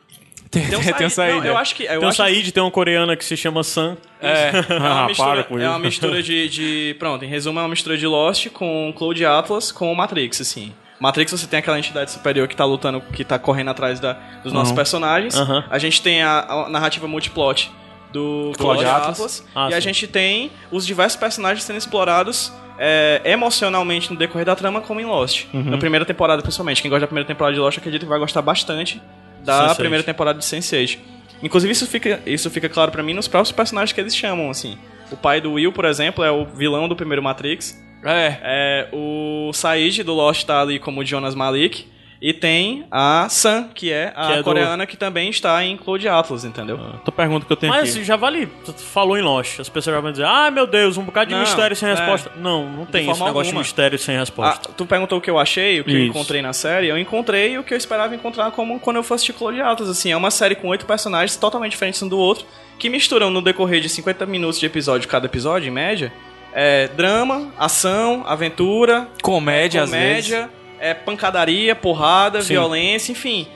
Tem, 0.52 0.68
Tem 0.68 0.78
um 0.78 0.82
tem, 0.84 0.93
tem 0.93 1.08
um 1.08 1.10
Said- 1.10 1.45
eu 1.45 1.58
acho 1.58 1.74
que. 1.74 1.84
Eu 1.84 1.99
Tem 1.99 1.99
o 1.99 2.08
acho 2.10 2.18
Said, 2.18 2.52
tem 2.52 2.62
uma 2.62 2.70
coreana 2.72 3.16
que 3.16 3.24
se 3.26 3.36
chama 3.38 3.64
Sam. 3.64 3.97
É 4.22 4.52
uma 4.78 5.04
Ah, 5.04 5.08
mistura, 5.08 5.32
para 5.36 5.43
com 5.45 5.58
é 5.60 5.68
uma 5.70 5.80
mistura 5.80 6.22
de, 6.22 6.49
de- 6.49 6.95
Pronto, 6.99 7.24
em 7.24 7.28
resumo, 7.28 7.58
é 7.60 7.62
uma 7.64 7.70
mistura 7.70 7.97
de 7.97 8.06
Lost 8.06 8.47
com 8.49 8.93
Cloud 8.95 9.26
Atlas 9.26 9.72
com 9.72 9.93
Matrix, 9.95 10.41
assim. 10.41 10.74
Matrix 10.99 11.32
você 11.32 11.47
tem 11.47 11.58
aquela 11.60 11.80
entidade 11.80 12.12
superior 12.12 12.47
que 12.47 12.56
tá 12.56 12.64
lutando, 12.66 13.02
que 13.02 13.24
tá 13.24 13.39
correndo 13.39 13.70
atrás 13.70 13.99
da- 13.99 14.14
dos 14.43 14.54
nossos 14.54 14.72
personagens. 14.74 15.36
Aham. 15.36 15.64
A 15.70 15.80
gente 15.80 16.02
tem 16.02 16.22
a, 16.22 16.41
a 16.41 16.70
narrativa 16.70 17.08
multiplot 17.08 17.72
do 18.14 18.52
Cloud 18.58 18.84
Atlas. 18.86 19.10
Atlas. 19.18 19.47
Ah, 19.56 19.70
e 19.72 19.74
a 19.74 19.78
sim. 19.78 19.88
gente 19.88 20.06
tem 20.06 20.52
os 20.70 20.86
diversos 20.86 21.18
personagens 21.20 21.64
sendo 21.64 21.78
explorados 21.78 22.52
é, 22.78 23.22
emocionalmente 23.26 24.12
no 24.12 24.18
decorrer 24.20 24.45
da 24.45 24.56
trama, 24.56 24.82
como 24.82 24.99
em 24.99 25.06
Lost. 25.06 25.45
Na 25.54 25.78
primeira 25.78 26.06
temporada, 26.06 26.41
principalmente. 26.41 26.82
Quem 26.82 26.89
gosta 26.91 27.02
da 27.02 27.08
primeira 27.08 27.26
temporada 27.28 27.54
de 27.56 27.60
Lost, 27.60 27.78
acredito 27.78 28.02
que 28.02 28.08
vai 28.10 28.20
gostar 28.20 28.41
bastante 28.41 29.02
da 29.44 29.70
Sense8. 29.70 29.76
primeira 29.76 30.04
temporada 30.04 30.39
de 30.39 30.46
Sense8. 30.46 31.00
Inclusive, 31.44 31.72
isso 31.72 31.88
fica, 31.88 32.22
isso 32.26 32.50
fica 32.50 32.70
claro 32.70 32.92
pra 32.92 33.02
mim 33.02 33.14
nos 33.14 33.28
próprios 33.28 33.52
personagens 33.52 33.94
que 33.94 34.00
eles 34.00 34.16
chamam, 34.16 34.50
assim. 34.50 34.78
O 35.12 35.18
pai 35.18 35.42
do 35.42 35.54
Will, 35.54 35.72
por 35.72 35.86
exemplo, 35.86 36.24
é 36.24 36.32
o 36.32 36.46
vilão 36.46 36.88
do 36.88 36.96
primeiro 36.96 37.22
Matrix. 37.22 37.78
É. 38.04 38.38
É, 38.42 38.89
o 38.94 39.52
Said 39.54 40.04
do 40.04 40.14
Lost 40.14 40.46
tá 40.46 40.62
ali 40.62 40.80
como 40.80 41.06
Jonas 41.06 41.36
Malik. 41.36 41.88
E 42.22 42.34
tem 42.34 42.86
a 42.92 43.26
Sam, 43.32 43.70
que 43.74 43.92
é 43.92 44.14
a 44.16 44.28
Que 44.28 44.34
é 44.34 44.38
do- 44.38 44.44
coreana 44.44 44.86
que 44.86 44.96
também 44.96 45.28
está 45.32 45.64
em 45.66 45.76
Cloud 45.76 46.08
Atlas, 46.08 46.46
entendeu? 46.46 46.80
Tu 47.04 47.12
pergunta 47.12 47.48
que 47.48 47.52
eu 47.52 47.58
tenho 47.58 47.74
Mas 47.74 47.96
aqui. 47.96 48.04
já 48.04 48.16
vale. 48.16 48.46
Tu 48.64 48.72
falou 48.74 49.18
em 49.18 49.24
Lost. 49.24 49.60
As 49.60 49.68
pessoas 49.70 49.96
já 49.96 50.00
vão 50.00 50.12
dizer, 50.12 50.26
ah, 50.26 50.52
meu 50.52 50.68
Deus, 50.68 50.98
um 50.98 51.04
bocado 51.04 51.30
de 51.30 51.34
Não, 51.34 51.42
mistério 51.42 51.76
sem 51.76 51.90
é. 51.90 51.96
resposta. 51.96 52.32
Não, 52.38 52.70
não 52.70 52.86
tem 52.86 53.02
esse 53.02 53.08
negócio 53.10 53.26
alguma. 53.26 53.44
de 53.46 53.58
mistério 53.58 53.98
sem 53.98 54.18
Ah, 54.18 54.20
resposta. 54.20 54.70
tu 54.78 54.86
perguntou 54.86 55.18
o 55.18 55.22
que 55.22 55.32
eu 55.32 55.40
achei, 55.40 55.80
o 55.80 55.84
que 55.84 55.92
eu 55.92 55.98
Isso. 55.98 56.10
encontrei 56.10 56.44
na 56.44 56.54
série. 56.54 56.90
Eu 56.90 56.98
encontrei 57.00 57.58
o 57.58 57.64
que 57.64 57.74
eu 57.74 57.78
esperava 57.78 58.14
encontrar 58.14 58.52
como 58.52 58.80
quando 58.80 58.98
eu 58.98 59.04
fosse 59.04 59.24
assistir 59.24 59.34
Cloud 59.34 59.60
Atlas. 59.60 59.90
Assim, 59.90 60.12
é 60.12 60.16
uma 60.18 60.30
série 60.30 60.54
com 60.54 60.68
oito 60.68 60.86
personagens 60.86 61.36
totalmente 61.36 61.72
diferentes 61.72 62.04
um 62.04 62.08
do 62.08 62.20
outro, 62.20 62.46
que 62.78 62.88
misturam 62.88 63.32
no 63.32 63.42
decorrer 63.42 63.82
de 63.82 63.90
50 63.90 64.28
minutos 64.28 64.60
de 64.60 64.66
episódio, 64.68 65.08
cada 65.10 65.26
episódio, 65.26 65.68
em 65.68 65.72
média, 65.72 66.14
é, 66.54 66.88
drama, 66.90 67.52
ação, 67.58 68.24
aventura, 68.28 69.08
Comédia, 69.24 69.82
às 69.84 69.90
vezes. 69.90 70.30
comédia, 70.32 70.61
é 70.82 70.94
pancadaria, 70.94 71.76
porrada, 71.76 72.42
Sim. 72.42 72.54
violência, 72.54 73.12
enfim. 73.12 73.48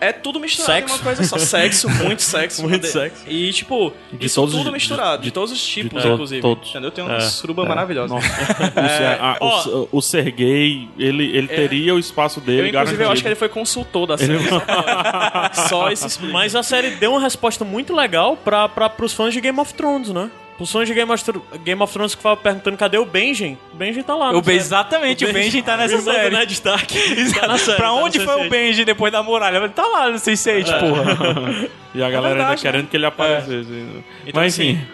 É 0.00 0.12
tudo 0.12 0.38
misturado 0.38 0.74
Sexo. 0.74 0.94
em 0.94 0.96
uma 0.98 1.02
coisa 1.04 1.24
só. 1.24 1.38
Sexo, 1.38 1.88
muito 2.04 2.22
sexo. 2.22 2.62
Muito 2.62 2.82
De- 2.82 2.88
sexo. 2.88 3.24
E, 3.26 3.52
tipo, 3.52 3.92
De 4.12 4.26
isso 4.26 4.36
todos 4.40 4.54
tudo 4.54 4.66
os- 4.68 4.72
misturado. 4.72 5.22
De, 5.22 5.24
de- 5.28 5.32
todos 5.32 5.50
os 5.50 5.66
tipos, 5.66 6.00
to- 6.00 6.08
inclusive. 6.10 6.40
todos. 6.40 6.70
Entendeu? 6.70 6.90
Tem 6.92 7.02
uma 7.02 7.16
É. 7.16 7.20
suruba 7.20 7.64
maravilhosa. 7.64 8.14
Nossa. 8.14 8.26
Isso 8.28 8.38
é, 9.02 9.18
a- 9.20 9.36
o, 9.40 9.88
o 9.90 10.00
Sergei, 10.00 10.88
ele, 10.96 11.36
ele 11.36 11.48
teria 11.48 11.96
o 11.96 11.98
espaço 11.98 12.38
Eu, 12.38 12.44
dele 12.44 12.68
inclusive, 12.68 12.72
eu 12.72 12.98
garantido. 12.98 13.12
acho 13.12 13.22
que 13.22 13.28
ele 13.28 13.34
foi 13.34 13.48
consultor 13.48 14.06
da 14.06 14.16
série. 14.16 14.38
Só 15.68 15.90
isso 15.90 16.06
explica. 16.06 16.32
Mas 16.32 16.54
a 16.54 16.62
série 16.62 16.90
deu 16.90 17.10
uma 17.10 17.20
resposta 17.20 17.64
muito 17.64 17.92
legal 17.92 18.36
pra, 18.36 18.68
pra, 18.68 18.88
pros 18.88 19.12
fãs 19.12 19.34
de 19.34 19.40
Game 19.40 19.58
of 19.58 19.74
Thrones, 19.74 20.10
né? 20.10 20.30
Fãs 20.66 20.88
de 20.88 20.94
Game 20.94 21.10
of, 21.10 21.22
Thro- 21.24 21.44
Game 21.64 21.80
of 21.82 21.92
Thrones 21.92 22.14
que 22.14 22.18
estavam 22.18 22.36
perguntando 22.36 22.76
cadê 22.76 22.98
o 22.98 23.04
Benjen. 23.04 23.56
O 23.72 23.76
Benjen 23.76 24.02
tá 24.02 24.14
lá. 24.16 24.30
O 24.32 24.42
Ben- 24.42 24.56
exatamente, 24.56 25.24
o 25.24 25.32
Benji 25.32 25.62
tá 25.62 25.76
nessa 25.76 25.98
série. 26.00 26.34
Ned 26.36 26.52
Stark. 26.52 26.94
tá 27.38 27.46
na 27.46 27.58
série, 27.58 27.76
pra 27.76 27.86
tá 27.88 27.92
no 27.92 27.98
onde 28.04 28.18
foi 28.20 28.34
o 28.34 28.38
Sense8. 28.44 28.48
Benji 28.48 28.84
depois 28.84 29.12
da 29.12 29.22
muralha? 29.22 29.58
Ele 29.58 29.68
tá 29.68 29.86
lá 29.86 30.10
no 30.10 30.16
Sense8, 30.16 30.80
porra. 30.80 31.68
E 31.94 32.02
a 32.02 32.10
galera 32.10 32.34
ainda 32.34 32.38
verdade, 32.44 32.62
querendo 32.62 32.86
que 32.88 32.96
ele 32.96 33.06
aparecesse. 33.06 33.66
Então, 34.26 34.42
Mas 34.42 34.58
enfim, 34.58 34.76
assim, 34.76 34.86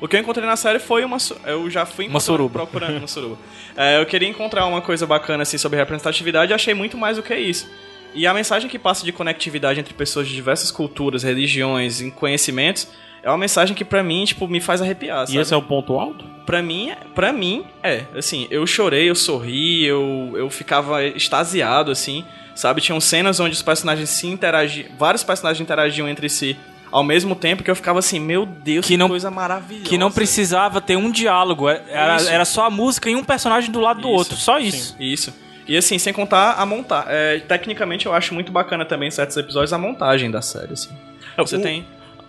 O 0.00 0.08
que 0.08 0.16
eu 0.16 0.20
encontrei 0.20 0.46
na 0.46 0.56
série 0.56 0.78
foi 0.78 1.04
uma. 1.04 1.18
Eu 1.44 1.68
já 1.70 1.84
fui 1.84 2.08
Uma 2.08 2.20
suruba. 2.20 2.60
procurando 2.60 2.96
uma 2.98 3.06
suruba. 3.06 3.36
É, 3.76 4.00
eu 4.00 4.06
queria 4.06 4.28
encontrar 4.28 4.64
uma 4.66 4.80
coisa 4.80 5.06
bacana 5.06 5.42
assim 5.42 5.58
sobre 5.58 5.78
representatividade 5.78 6.50
e 6.50 6.54
achei 6.54 6.72
muito 6.74 6.96
mais 6.96 7.16
do 7.16 7.22
que 7.22 7.34
isso. 7.36 7.68
E 8.14 8.26
a 8.26 8.32
mensagem 8.32 8.68
que 8.70 8.78
passa 8.78 9.04
de 9.04 9.12
conectividade 9.12 9.78
entre 9.78 9.92
pessoas 9.92 10.26
de 10.26 10.34
diversas 10.34 10.70
culturas, 10.70 11.22
religiões 11.22 12.00
e 12.00 12.10
conhecimentos 12.10 12.88
é 13.22 13.28
uma 13.28 13.38
mensagem 13.38 13.74
que 13.74 13.84
pra 13.84 14.02
mim, 14.02 14.24
tipo, 14.24 14.46
me 14.48 14.60
faz 14.60 14.80
arrepiar, 14.82 15.24
e 15.24 15.26
sabe? 15.28 15.38
esse 15.38 15.54
é 15.54 15.56
o 15.56 15.62
ponto 15.62 15.98
alto? 15.98 16.24
Pra 16.46 16.62
mim, 16.62 16.92
pra 17.14 17.32
mim, 17.32 17.64
é. 17.82 18.04
Assim, 18.16 18.46
eu 18.50 18.66
chorei, 18.66 19.10
eu 19.10 19.14
sorri, 19.14 19.84
eu, 19.84 20.32
eu 20.34 20.48
ficava 20.48 21.04
extasiado, 21.04 21.90
assim, 21.90 22.24
sabe? 22.54 22.80
Tinham 22.80 23.00
cenas 23.00 23.38
onde 23.38 23.52
os 23.54 23.62
personagens 23.62 24.08
se 24.10 24.26
interagiam, 24.26 24.88
vários 24.98 25.22
personagens 25.22 25.60
interagiam 25.60 26.08
entre 26.08 26.28
si 26.28 26.56
ao 26.90 27.04
mesmo 27.04 27.34
tempo 27.36 27.62
que 27.62 27.70
eu 27.70 27.76
ficava 27.76 27.98
assim, 27.98 28.18
meu 28.18 28.46
Deus, 28.46 28.86
Que 28.86 28.94
que, 28.94 28.96
não- 28.96 29.08
coisa 29.10 29.30
maravilhosa. 29.30 29.84
que 29.90 29.98
não 29.98 30.10
precisava 30.10 30.80
ter 30.80 30.96
um 30.96 31.10
diálogo. 31.10 31.68
Era, 31.68 32.16
Isso. 32.16 32.28
era 32.30 32.44
só 32.46 32.64
a 32.64 32.70
música 32.70 33.10
e 33.10 33.14
um 33.14 33.22
personagem 33.22 33.70
do 33.70 33.78
lado 33.78 34.00
do 34.00 34.08
Isso, 34.08 34.16
outro. 34.16 34.36
Só 34.36 34.58
isso. 34.58 34.96
Isso. 34.98 35.34
E 35.66 35.76
assim, 35.76 35.98
sem 35.98 36.14
contar 36.14 36.52
a 36.54 36.64
montar. 36.64 37.04
É, 37.08 37.40
tecnicamente 37.40 38.06
eu 38.06 38.14
acho 38.14 38.32
muito 38.32 38.50
bacana 38.50 38.86
também 38.86 39.08
em 39.08 39.10
certos 39.10 39.36
episódios 39.36 39.70
a 39.74 39.76
montagem 39.76 40.30
da 40.30 40.40
série, 40.40 40.72
assim. 40.72 40.88
Você 41.36 41.56
o- 41.56 41.60
tem. 41.60 41.84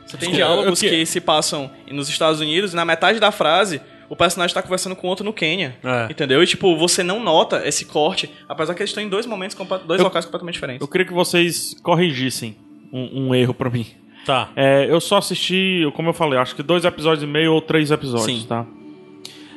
Você 0.10 0.18
tem 0.18 0.32
diálogos 0.32 0.80
que- 0.80 1.05
se 1.05 1.22
passam 1.22 1.70
nos 1.91 2.10
Estados 2.10 2.39
Unidos 2.41 2.74
e 2.74 2.76
na 2.76 2.84
metade 2.86 3.20
da 3.20 3.32
frase 3.32 3.80
o 4.10 4.16
personagem 4.16 4.53
tá 4.53 4.62
conversando 4.64 4.95
com 4.95 5.07
outro 5.07 5.24
no 5.24 5.32
Quênia. 5.32 5.78
É. 5.84 6.07
Entendeu? 6.12 6.41
E 6.41 6.47
tipo, 6.47 6.76
você 6.76 7.03
não 7.03 7.24
nota 7.24 7.62
esse 7.68 7.86
corte, 7.86 8.30
apesar 8.47 8.74
que 8.74 8.82
eles 8.82 8.89
estão 8.89 9.03
em 9.03 9.07
dois 9.10 9.26
momentos, 9.28 9.55
dois 9.86 9.99
Eu- 9.99 10.05
locais 10.05 10.26
completamente 10.26 10.55
diferentes. 10.55 10.82
Eu 10.82 10.88
queria 10.88 11.05
que 11.05 11.14
vocês 11.14 11.76
corrigissem 11.84 12.55
um, 12.91 13.28
um 13.28 13.36
erro 13.36 13.53
pra 13.53 13.70
mim. 13.70 13.86
Tá. 14.26 14.49
É, 14.55 14.86
eu 14.89 14.99
só 14.99 15.18
assisti, 15.18 15.84
como 15.95 16.10
eu 16.10 16.14
falei, 16.14 16.39
acho 16.39 16.55
que 16.55 16.64
dois 16.64 16.86
episódios 16.86 17.24
e 17.24 17.28
meio 17.28 17.53
ou 17.53 17.62
três 17.62 17.91
episódios, 17.91 18.41
Sim. 18.41 18.47
tá? 18.47 18.66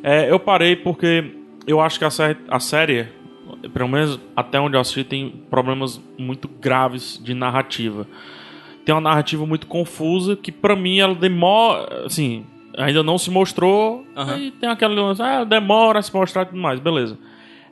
É, 0.03 0.31
eu 0.31 0.39
parei 0.39 0.77
porque 0.77 1.25
eu 1.67 1.81
acho 1.81 1.99
que 1.99 2.05
a 2.05 2.11
série, 2.11 2.37
a 2.49 2.61
série, 2.61 3.09
pelo 3.73 3.89
menos 3.89 4.21
até 4.37 4.61
onde 4.61 4.77
eu 4.77 4.81
assisti, 4.81 5.03
tem 5.05 5.31
problemas 5.51 6.01
muito 6.19 6.47
graves 6.49 7.19
de 7.23 7.33
narrativa. 7.35 8.07
Tem 8.85 8.95
uma 8.95 9.01
narrativa 9.01 9.47
muito 9.47 9.67
confusa 9.67 10.37
que 10.37 10.51
pra 10.51 10.75
mim 10.75 10.99
ela 10.99 11.15
demora, 11.15 12.07
assim, 12.07 12.45
ainda 12.77 13.03
não 13.03 13.19
se 13.19 13.31
mostrou. 13.31 14.05
Aham. 14.17 14.35
Aí 14.35 14.51
tem 14.51 14.69
aquele 14.69 14.95
lance, 14.95 15.23
ah, 15.23 15.45
demora 15.45 15.99
a 15.99 16.03
se 16.03 16.13
mostrar 16.13 16.43
e 16.43 16.47
tudo 16.47 16.61
mais, 16.61 16.81
beleza. 16.81 17.19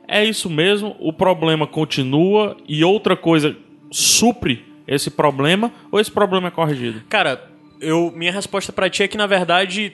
É 0.07 0.23
isso 0.23 0.49
mesmo, 0.49 0.95
o 0.99 1.13
problema 1.13 1.65
continua 1.65 2.57
e 2.67 2.83
outra 2.83 3.15
coisa 3.15 3.55
supre 3.91 4.65
esse 4.87 5.09
problema 5.09 5.71
ou 5.91 5.99
esse 5.99 6.11
problema 6.11 6.47
é 6.47 6.51
corrigido? 6.51 7.01
Cara, 7.09 7.49
eu, 7.79 8.11
minha 8.15 8.31
resposta 8.31 8.73
pra 8.73 8.89
ti 8.89 9.03
é 9.03 9.07
que, 9.07 9.17
na 9.17 9.27
verdade, 9.27 9.93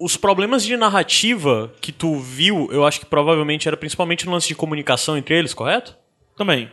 os 0.00 0.16
problemas 0.16 0.64
de 0.64 0.76
narrativa 0.76 1.72
que 1.80 1.92
tu 1.92 2.16
viu, 2.16 2.68
eu 2.72 2.86
acho 2.86 3.00
que 3.00 3.06
provavelmente 3.06 3.68
era 3.68 3.76
principalmente 3.76 4.26
no 4.26 4.32
lance 4.32 4.48
de 4.48 4.54
comunicação 4.54 5.16
entre 5.16 5.36
eles, 5.36 5.54
correto? 5.54 5.96
Também. 6.36 6.70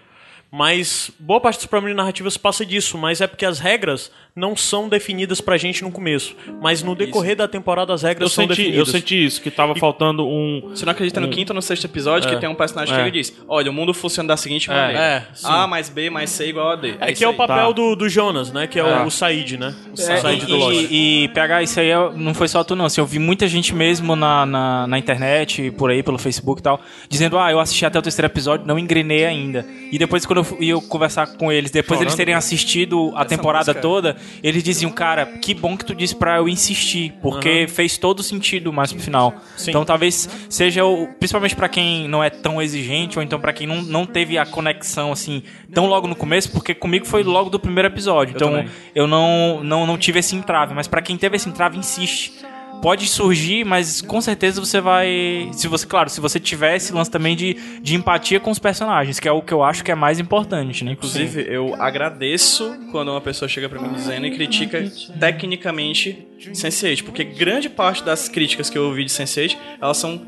Mas 0.51 1.11
boa 1.19 1.41
parte 1.41 1.57
dos 1.57 1.65
problemas 1.65 1.97
narrativos 1.97 2.37
passa 2.37 2.65
disso, 2.65 2.97
mas 2.97 3.19
é 3.19 3.27
porque 3.27 3.45
as 3.45 3.59
regras 3.59 4.11
não 4.37 4.55
são 4.55 4.87
definidas 4.87 5.41
pra 5.41 5.57
gente 5.57 5.83
no 5.83 5.91
começo. 5.91 6.35
Mas 6.61 6.83
no 6.83 6.95
decorrer 6.95 7.35
da 7.35 7.47
temporada 7.47 7.93
as 7.93 8.03
regras 8.03 8.29
Eu 8.29 8.35
são 8.35 8.43
senti, 8.47 8.61
eu 8.61 8.65
definidas. 8.67 8.89
senti 8.89 9.25
isso, 9.25 9.41
que 9.41 9.49
tava 9.51 9.75
faltando 9.75 10.25
um. 10.27 10.61
Você 10.69 10.85
não 10.85 10.91
acredita 10.91 11.19
no 11.19 11.27
quinto 11.29 11.51
ou 11.51 11.55
no 11.55 11.61
sexto 11.61 11.85
episódio 11.85 12.29
que 12.29 12.37
tem 12.37 12.47
um 12.47 12.55
personagem 12.55 12.93
que 12.93 12.99
É. 13.01 13.03
chega 13.03 13.17
e 13.17 13.21
diz: 13.21 13.33
Olha, 13.47 13.71
o 13.71 13.73
mundo 13.73 13.93
funciona 13.93 14.27
da 14.29 14.37
seguinte 14.37 14.69
maneira: 14.69 14.99
é, 14.99 15.23
sim. 15.33 15.47
A 15.49 15.65
mais 15.67 15.89
B 15.89 16.09
mais 16.09 16.29
C 16.29 16.47
igual 16.47 16.69
a 16.71 16.75
D. 16.75 16.95
É 16.99 17.11
isso 17.11 17.17
que 17.19 17.25
é 17.25 17.27
o 17.27 17.33
papel 17.33 17.57
Tá. 17.67 17.71
do, 17.71 17.95
do 17.95 18.07
Jonas, 18.07 18.51
né? 18.51 18.67
Que 18.67 18.79
é, 18.79 18.83
É. 18.83 18.85
o, 19.03 19.05
o 19.07 19.11
Said, 19.11 19.57
né? 19.57 19.73
O 19.89 19.93
É, 20.01 20.17
Said 20.17 20.45
do 20.45 20.55
e, 20.55 20.57
Lost. 20.59 20.87
e, 20.91 21.23
e 21.23 21.27
PH, 21.29 21.63
isso 21.63 21.79
aí 21.79 21.89
é- 21.89 22.11
não 22.15 22.33
foi 22.33 22.47
só 22.47 22.63
tu, 22.63 22.75
não. 22.75 22.85
Assim, 22.85 23.01
eu 23.01 23.07
vi 23.07 23.17
muita 23.19 23.47
gente 23.47 23.73
mesmo 23.73 24.15
na, 24.15 24.45
na, 24.45 24.87
na 24.87 24.99
internet, 24.99 25.71
por 25.71 25.89
aí, 25.89 26.03
pelo 26.03 26.17
Facebook 26.19 26.59
e 26.61 26.63
tal, 26.63 26.79
dizendo: 27.09 27.39
Ah, 27.39 27.51
eu 27.51 27.59
assisti 27.59 27.85
até 27.85 27.97
o 27.97 28.01
terceiro 28.01 28.27
episódio, 28.27 28.65
não 28.67 28.77
engrenei 28.77 29.25
ainda. 29.25 29.65
E 29.91 29.97
depois, 29.97 30.25
quando 30.25 30.39
eu 30.39 30.43
fui 30.43 30.67
eu 30.67 30.81
conversar 30.81 31.25
com 31.37 31.51
eles, 31.51 31.71
depois 31.71 31.99
deles 31.99 32.13
terem 32.15 32.35
assistido 32.35 33.11
a 33.15 33.25
temporada 33.25 33.71
música. 33.71 33.81
toda, 33.81 34.15
eles 34.43 34.63
diziam: 34.63 34.91
Cara, 34.91 35.25
que 35.25 35.53
bom 35.53 35.77
que 35.77 35.85
tu 35.85 35.95
disse 35.95 36.15
pra 36.15 36.37
eu 36.37 36.47
insistir, 36.47 37.13
porque 37.21 37.67
fez 37.67 37.97
todo 37.97 38.23
sentido 38.23 38.71
mais 38.71 38.91
pro 38.91 39.01
final. 39.01 39.35
Sim. 39.55 39.71
Então 39.71 39.85
talvez 39.85 40.29
seja, 40.49 40.85
o, 40.85 41.07
principalmente 41.19 41.55
pra 41.55 41.69
quem 41.69 42.07
não 42.07 42.23
é 42.23 42.29
tão 42.29 42.61
exigente, 42.61 43.17
ou 43.17 43.23
então 43.23 43.39
pra 43.39 43.53
quem 43.53 43.67
não, 43.67 43.81
não 43.81 44.05
teve 44.05 44.37
a 44.37 44.45
conexão 44.45 45.11
assim 45.11 45.43
tão 45.73 45.87
logo 45.87 46.07
no 46.07 46.15
começo, 46.15 46.51
porque 46.51 46.73
comigo 46.73 47.05
foi 47.05 47.23
logo 47.23 47.49
do 47.49 47.59
primeiro 47.59 47.87
episódio. 47.87 48.35
então 48.35 48.51
também. 48.51 48.69
eu 48.95 49.07
não, 49.07 49.63
não, 49.63 49.85
não 49.85 49.97
tive 49.97 50.19
esse 50.19 50.35
entrave, 50.35 50.73
mas 50.73 50.87
pra 50.87 51.01
quem 51.01 51.17
teve 51.17 51.35
esse 51.35 51.49
entrave, 51.49 51.77
insiste. 51.77 52.33
Pode 52.81 53.07
surgir, 53.07 53.65
mas 53.65 54.01
com 54.01 54.21
certeza 54.21 54.59
você 54.63 54.79
vai. 54.79 55.49
Se 55.51 55.67
você, 55.67 55.85
claro, 55.85 56.09
se 56.09 56.21
você 56.21 56.39
tiver 56.39 56.75
esse 56.75 56.93
lance 56.93 57.09
também 57.11 57.35
de, 57.35 57.55
de 57.81 57.95
empatia 57.95 58.39
com 58.39 58.51
os 58.51 58.59
personagens, 58.59 59.19
que 59.19 59.27
é 59.27 59.31
o 59.31 59.41
que 59.41 59.53
eu 59.53 59.63
acho 59.63 59.83
que 59.83 59.91
é 59.91 59.95
mais 59.95 60.19
importante, 60.19 60.83
né? 60.85 60.91
Inclusive, 60.91 61.45
eu 61.49 61.75
agradeço 61.81 62.73
quando 62.91 63.09
uma 63.09 63.19
pessoa 63.21 63.49
chega 63.49 63.67
pra 63.67 63.81
mim 63.81 63.93
dizendo 63.93 64.25
e 64.27 64.31
critica 64.31 64.89
tecnicamente 65.19 66.25
Sense8, 66.51 67.03
porque 67.03 67.23
grande 67.23 67.69
parte 67.69 68.03
das 68.03 68.29
críticas 68.29 68.69
que 68.69 68.77
eu 68.77 68.85
ouvi 68.85 69.03
de 69.05 69.11
Sense8, 69.11 69.57
elas 69.81 69.97
são 69.97 70.21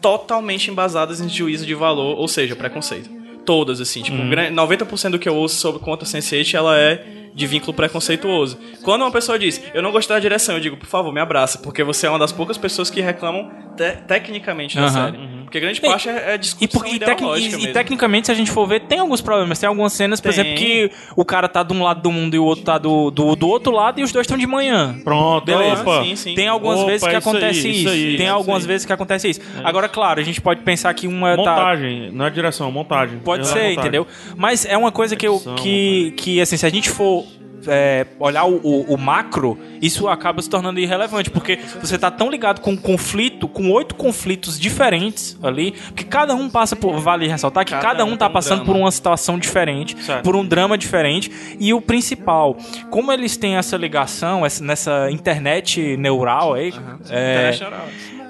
totalmente 0.00 0.70
embasadas 0.70 1.20
em 1.20 1.28
juízo 1.28 1.66
de 1.66 1.74
valor, 1.74 2.16
ou 2.18 2.28
seja, 2.28 2.54
preconceito. 2.56 3.10
Todas, 3.44 3.80
assim, 3.80 4.02
tipo, 4.02 4.16
gran- 4.28 4.50
90% 4.52 5.10
do 5.10 5.18
que 5.18 5.28
eu 5.28 5.34
ouço 5.34 5.56
sobre 5.56 5.80
conta 5.80 6.04
Sense8, 6.04 6.54
ela 6.54 6.78
é 6.78 7.04
de 7.38 7.46
vínculo 7.46 7.72
preconceituoso. 7.72 8.58
Quando 8.82 9.02
uma 9.02 9.12
pessoa 9.12 9.38
diz, 9.38 9.62
eu 9.72 9.80
não 9.80 9.92
gostei 9.92 10.14
da 10.16 10.20
direção, 10.20 10.56
eu 10.56 10.60
digo, 10.60 10.76
por 10.76 10.86
favor, 10.88 11.12
me 11.12 11.20
abraça, 11.20 11.58
porque 11.58 11.84
você 11.84 12.06
é 12.06 12.10
uma 12.10 12.18
das 12.18 12.32
poucas 12.32 12.58
pessoas 12.58 12.90
que 12.90 13.00
reclamam 13.00 13.48
te- 13.76 13.92
tecnicamente 14.08 14.74
da 14.76 14.82
Aham. 14.82 14.90
série. 14.90 15.18
Porque 15.48 15.60
grande 15.60 15.80
parte 15.80 16.08
é, 16.08 16.32
é 16.32 16.34
E, 16.34 16.38
discussão 16.38 16.68
por- 16.82 16.86
e, 16.86 16.98
tec- 16.98 17.20
e- 17.22 17.64
e 17.64 17.72
tecnicamente, 17.72 18.26
se 18.26 18.32
a 18.32 18.34
gente 18.34 18.50
for 18.50 18.66
ver, 18.66 18.80
tem 18.80 18.98
alguns 18.98 19.20
problemas. 19.22 19.58
Tem 19.58 19.66
algumas 19.66 19.92
cenas, 19.94 20.20
por 20.20 20.30
Tem. 20.32 20.40
exemplo, 20.42 20.58
que 20.58 20.90
o 21.16 21.24
cara 21.24 21.48
tá 21.48 21.62
de 21.62 21.72
um 21.72 21.82
lado 21.82 22.02
do 22.02 22.12
mundo 22.12 22.34
e 22.34 22.38
o 22.38 22.44
outro 22.44 22.64
tá 22.64 22.76
do, 22.76 23.10
do, 23.10 23.34
do 23.34 23.48
outro 23.48 23.72
lado 23.72 23.98
e 23.98 24.02
os 24.02 24.12
dois 24.12 24.24
estão 24.24 24.36
de 24.36 24.46
manhã. 24.46 25.00
Pronto, 25.02 25.44
Beleza. 25.46 25.80
opa. 25.82 26.04
Sim, 26.04 26.16
sim. 26.16 26.34
Tem 26.34 26.48
algumas 26.48 26.78
Opa, 26.80 26.86
vezes 26.88 27.02
que 27.02 27.08
isso 27.08 27.16
aí, 27.28 27.36
acontece 27.36 27.58
isso 27.58 27.68
isso. 27.68 27.88
aí, 27.88 28.16
Tem 28.18 28.26
isso 28.26 28.34
algumas 28.34 28.62
aí. 28.62 28.68
vezes 28.68 28.86
que 28.86 28.92
acontece 28.92 29.28
isso. 29.30 29.40
Agora, 29.64 29.88
claro, 29.88 30.20
a 30.20 30.22
gente 30.22 30.40
pode 30.40 30.60
pensar 30.60 30.92
que 30.92 31.06
uma 31.08 31.30
tá. 31.30 31.36
Montagem, 31.38 32.10
não 32.12 32.26
é 32.26 32.30
direção, 32.30 32.70
montagem. 32.70 33.18
Pode 33.20 33.42
É 33.42 33.44
ser, 33.44 33.54
montagem. 33.54 33.78
entendeu? 33.78 34.06
Mas 34.36 34.66
é 34.66 34.76
uma 34.76 34.92
coisa 34.92 35.16
que 35.16 35.26
eu. 35.26 35.40
Que, 35.56 36.12
que 36.16 36.40
assim, 36.42 36.56
se 36.58 36.66
a 36.66 36.70
gente 36.70 36.90
for. 36.90 37.24
É, 37.68 38.06
olhar 38.18 38.44
o, 38.44 38.56
o- 38.62 38.94
o 38.94 38.98
macro, 38.98 39.58
isso 39.80 40.08
acaba 40.08 40.40
se 40.42 40.48
tornando 40.50 40.80
irrelevante, 40.80 41.30
porque 41.30 41.58
você 41.80 41.98
tá 41.98 42.10
tão 42.10 42.30
ligado 42.30 42.60
com 42.60 42.72
um 42.72 42.76
conflito, 42.76 43.46
com 43.48 43.70
oito 43.70 43.94
conflitos 43.94 44.58
diferentes 44.58 45.36
ali, 45.42 45.72
que 45.94 46.04
cada 46.04 46.34
um 46.34 46.48
passa 46.50 46.74
por. 46.74 46.98
Vale 47.00 47.28
ressaltar 47.28 47.64
que 47.64 47.72
Cada 47.72 47.82
cada, 47.82 48.04
um 48.04 48.12
um 48.12 48.16
tá 48.16 48.28
um 48.28 48.32
passando 48.32 48.64
por 48.64 48.74
uma 48.76 48.90
situação 48.90 49.38
diferente, 49.38 49.96
Certo. 50.02 50.22
por 50.24 50.34
um 50.36 50.44
drama 50.44 50.76
diferente. 50.78 51.30
E 51.60 51.72
o 51.74 51.80
principal, 51.80 52.56
como 52.90 53.12
eles 53.12 53.36
têm 53.36 53.56
essa 53.56 53.76
ligação, 53.76 54.44
essa- 54.44 54.64
nessa 54.64 55.10
internet 55.10 55.96
neural 55.96 56.54
aí, 56.54 56.72
é, 57.10 57.50
Internacional. 57.52 57.86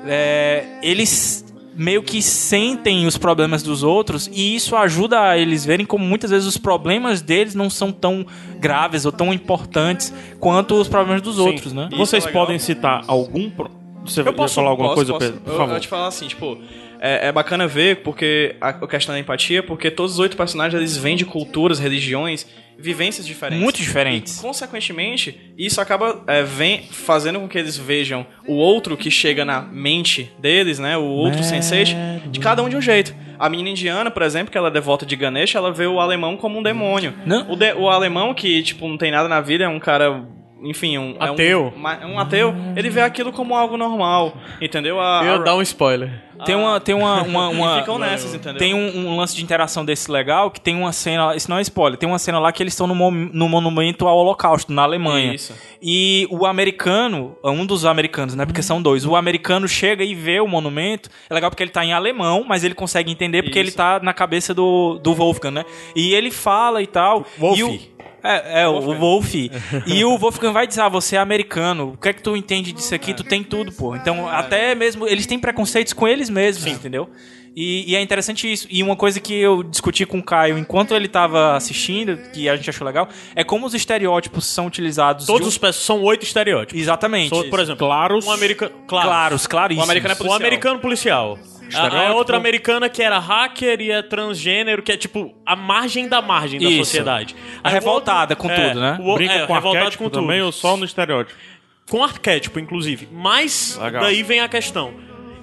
é, 0.07 0.64
eles 0.82 1.45
meio 1.78 2.02
que 2.02 2.20
sentem 2.20 3.06
os 3.06 3.16
problemas 3.16 3.62
dos 3.62 3.82
outros 3.84 4.28
e 4.32 4.56
isso 4.56 4.74
ajuda 4.74 5.20
a 5.30 5.38
eles 5.38 5.64
verem 5.64 5.86
como 5.86 6.04
muitas 6.04 6.30
vezes 6.30 6.46
os 6.48 6.56
problemas 6.56 7.22
deles 7.22 7.54
não 7.54 7.70
são 7.70 7.92
tão 7.92 8.26
graves 8.58 9.06
ou 9.06 9.12
tão 9.12 9.32
importantes 9.32 10.12
quanto 10.40 10.74
os 10.74 10.88
problemas 10.88 11.22
dos 11.22 11.38
outros, 11.38 11.72
né? 11.72 11.88
Vocês 11.96 12.26
é 12.26 12.30
podem 12.32 12.58
citar 12.58 13.04
algum. 13.06 13.48
pro- 13.48 13.70
Você 14.05 14.22
vai 14.22 14.32
posso- 14.32 14.55
falar 14.55 14.70
alguma 14.70 14.88
posso, 14.94 14.96
coisa, 14.96 15.12
posso. 15.12 15.26
Pedro? 15.26 15.40
Por 15.42 15.51
eu, 15.53 15.57
favor. 15.59 15.74
eu 15.74 15.80
te 15.80 15.88
falar 15.88 16.07
assim, 16.07 16.26
tipo, 16.28 16.59
é, 17.01 17.28
é 17.28 17.32
bacana 17.32 17.66
ver 17.66 18.03
porque 18.03 18.57
a, 18.61 18.72
questão 18.86 19.14
da 19.14 19.20
empatia, 19.20 19.62
porque 19.62 19.90
todos 19.90 20.14
os 20.14 20.18
oito 20.18 20.36
personagens 20.36 20.78
eles 20.80 20.96
vêm 20.96 21.16
de 21.16 21.24
culturas, 21.24 21.78
religiões, 21.78 22.46
vivências 22.78 23.26
diferentes. 23.26 23.62
Muito 23.62 23.78
diferentes. 23.78 24.38
E, 24.38 24.40
consequentemente, 24.42 25.53
isso 25.59 25.80
acaba 25.80 26.22
é, 26.26 26.42
vem 26.42 26.82
fazendo 26.90 27.40
com 27.40 27.49
que 27.49 27.59
eles 27.59 27.76
vejam 27.76 28.24
o 28.46 28.55
outro 28.55 28.96
que 28.96 29.11
chega 29.11 29.44
na 29.44 29.61
mente 29.61 30.30
deles, 30.38 30.78
né? 30.78 30.96
O 30.96 31.03
outro 31.05 31.42
sensei, 31.42 31.84
de 32.30 32.38
cada 32.40 32.62
um 32.62 32.68
de 32.68 32.76
um 32.76 32.80
jeito. 32.80 33.14
A 33.38 33.49
menina 33.49 33.70
indiana, 33.70 34.11
por 34.11 34.22
exemplo, 34.22 34.51
que 34.51 34.59
ela 34.59 34.68
é 34.68 34.70
devota 34.70 35.05
de 35.07 35.14
Ganesh, 35.16 35.55
ela 35.55 35.72
vê 35.72 35.86
o 35.86 36.01
alemão 36.01 36.36
como 36.36 36.59
um 36.59 36.62
demônio. 36.62 37.14
Não. 37.26 37.51
O, 37.53 37.57
de- 37.57 37.72
o 37.74 37.88
alemão 37.88 38.32
que, 38.34 38.62
tipo, 38.62 38.88
não 38.88 38.96
tem 38.96 39.11
nada 39.11 39.28
na 39.28 39.40
vida, 39.40 39.64
é 39.64 39.68
um 39.68 39.78
cara. 39.78 40.24
Enfim, 40.62 40.98
um. 40.98 41.16
é 41.20 41.24
um- 41.30 41.32
Ateu. 41.34 41.72
um 42.04 42.18
ateu, 42.18 42.54
ele 42.76 42.90
vê 42.90 43.00
aquilo 43.00 43.32
como 43.32 43.54
algo 43.54 43.76
normal, 43.76 44.36
entendeu? 44.61 45.00
A, 45.00 45.22
Eu 45.24 45.32
a- 45.32 45.36
ia 45.36 45.38
dar 45.42 45.54
um 45.54 45.62
spoiler. 45.62 46.24
Tem 46.44 46.54
uma 46.54 46.78
tem 46.80 46.94
uma, 46.94 47.22
uma, 47.26 47.48
uma- 47.48 47.78
ficam 47.80 47.98
nessas, 47.98 48.32
entendeu? 48.32 48.59
tem 48.59 48.72
um, 48.72 49.09
um 49.09 49.16
lance 49.16 49.34
de 49.34 49.42
interação 49.42 49.84
desse 49.84 50.09
legal 50.11 50.50
que 50.52 50.61
tem 50.61 50.76
uma 50.76 50.92
cena, 50.92 51.34
isso 51.34 51.50
não 51.50 51.59
é 51.59 51.62
spoiler, 51.62 51.98
tem 51.98 52.09
uma 52.09 52.18
cena 52.18 52.38
lá 52.38 52.52
que 52.52 52.62
eles 52.62 52.72
estão 52.74 52.86
no, 52.86 52.94
no 53.11 53.48
monumento 53.48 54.06
ao 54.06 54.16
Holocausto 54.16 54.72
na 54.72 54.82
Alemanha. 54.82 55.34
Isso. 55.34 55.52
E 55.82 56.26
o 56.30 56.44
americano, 56.46 57.36
um 57.44 57.64
dos 57.66 57.84
americanos, 57.84 58.34
né? 58.34 58.44
Porque 58.46 58.62
são 58.62 58.80
dois. 58.82 59.04
O 59.04 59.16
americano 59.16 59.66
chega 59.68 60.04
e 60.04 60.14
vê 60.14 60.40
o 60.40 60.46
monumento. 60.46 61.09
É 61.30 61.34
legal 61.34 61.50
porque 61.50 61.62
ele 61.62 61.70
tá 61.70 61.84
em 61.84 61.92
alemão, 61.92 62.44
mas 62.46 62.62
ele 62.64 62.74
consegue 62.74 63.11
entender 63.11 63.42
porque 63.42 63.59
ele 63.59 63.68
Isso. 63.68 63.76
tá 63.76 64.00
na 64.02 64.12
cabeça 64.12 64.52
do, 64.54 64.98
do 65.02 65.14
Wolfgang, 65.14 65.52
né? 65.54 65.64
E 65.94 66.14
ele 66.14 66.30
fala 66.30 66.82
e 66.82 66.86
tal. 66.86 67.24
Wolf. 67.38 67.59
E 67.59 67.62
o, 67.64 67.80
é, 68.36 68.62
é 68.62 68.68
o 68.68 68.80
Wolf. 68.94 69.34
e 69.34 70.04
o 70.04 70.16
Wolfgang 70.18 70.52
vai 70.52 70.66
dizer: 70.66 70.80
Ah, 70.82 70.88
você 70.88 71.16
é 71.16 71.18
americano. 71.18 71.92
O 71.94 71.96
que 71.96 72.08
é 72.08 72.12
que 72.12 72.22
tu 72.22 72.36
entende 72.36 72.72
disso 72.72 72.94
aqui? 72.94 73.14
Tu 73.14 73.24
tem 73.24 73.42
tudo, 73.42 73.72
pô. 73.72 73.94
Então, 73.96 74.28
até 74.28 74.74
mesmo. 74.74 75.06
Eles 75.08 75.26
têm 75.26 75.38
preconceitos 75.38 75.92
com 75.92 76.06
eles 76.06 76.28
mesmos, 76.30 76.66
entendeu? 76.66 77.08
E, 77.56 77.90
e 77.90 77.96
é 77.96 78.00
interessante 78.00 78.50
isso. 78.52 78.68
E 78.70 78.82
uma 78.84 78.94
coisa 78.94 79.18
que 79.18 79.34
eu 79.34 79.64
discuti 79.64 80.06
com 80.06 80.18
o 80.18 80.22
Caio 80.22 80.56
enquanto 80.56 80.94
ele 80.94 81.08
tava 81.08 81.56
assistindo, 81.56 82.16
que 82.32 82.48
a 82.48 82.54
gente 82.54 82.70
achou 82.70 82.86
legal, 82.86 83.08
é 83.34 83.42
como 83.42 83.66
os 83.66 83.74
estereótipos 83.74 84.46
são 84.46 84.66
utilizados. 84.66 85.26
Todos 85.26 85.40
de 85.40 85.46
um- 85.46 85.48
os 85.48 85.58
peças 85.58 85.82
são 85.82 86.00
oito 86.04 86.22
estereótipos. 86.22 86.80
Exatamente. 86.80 87.30
São, 87.30 87.48
por 87.50 87.58
exemplo, 87.58 87.84
Claros. 87.86 88.24
um 88.26 88.30
americano. 88.30 88.70
Claro. 88.86 89.08
Claros, 89.08 89.46
claríssimos. 89.48 89.88
O 89.88 89.90
americano 89.90 90.12
é 90.12 90.14
O 90.14 90.18
policial. 90.18 90.36
americano 90.40 90.78
policial. 90.80 91.38
A, 91.74 92.08
a 92.08 92.14
outra 92.14 92.36
americana 92.36 92.88
que 92.88 93.02
era 93.02 93.18
hacker 93.18 93.80
e 93.80 93.90
é 93.90 94.00
transgênero, 94.02 94.82
que 94.82 94.92
é 94.92 94.96
tipo 94.96 95.34
a 95.44 95.54
margem 95.56 96.08
da 96.08 96.22
margem 96.22 96.58
da 96.60 96.68
Isso. 96.68 96.84
sociedade. 96.86 97.34
A 97.62 97.68
o 97.68 97.72
revoltada 97.72 98.34
outro- 98.34 98.48
com 98.48 98.54
tudo, 98.54 98.80
né? 98.80 98.98
o 99.00 99.10
o- 99.10 99.14
Brinca 99.14 99.32
é, 99.34 99.46
com 99.46 99.52
revoltado 99.52 99.76
arquétipo 99.84 100.04
com 100.04 100.10
tudo. 100.10 100.22
também 100.22 100.40
ou 100.42 100.52
só 100.52 100.76
no 100.76 100.84
estereótipo? 100.84 101.38
Com 101.90 102.02
arquétipo, 102.04 102.58
inclusive. 102.58 103.08
Mas 103.10 103.78
Legal. 103.80 104.02
daí 104.02 104.22
vem 104.22 104.40
a 104.40 104.48
questão. 104.48 104.92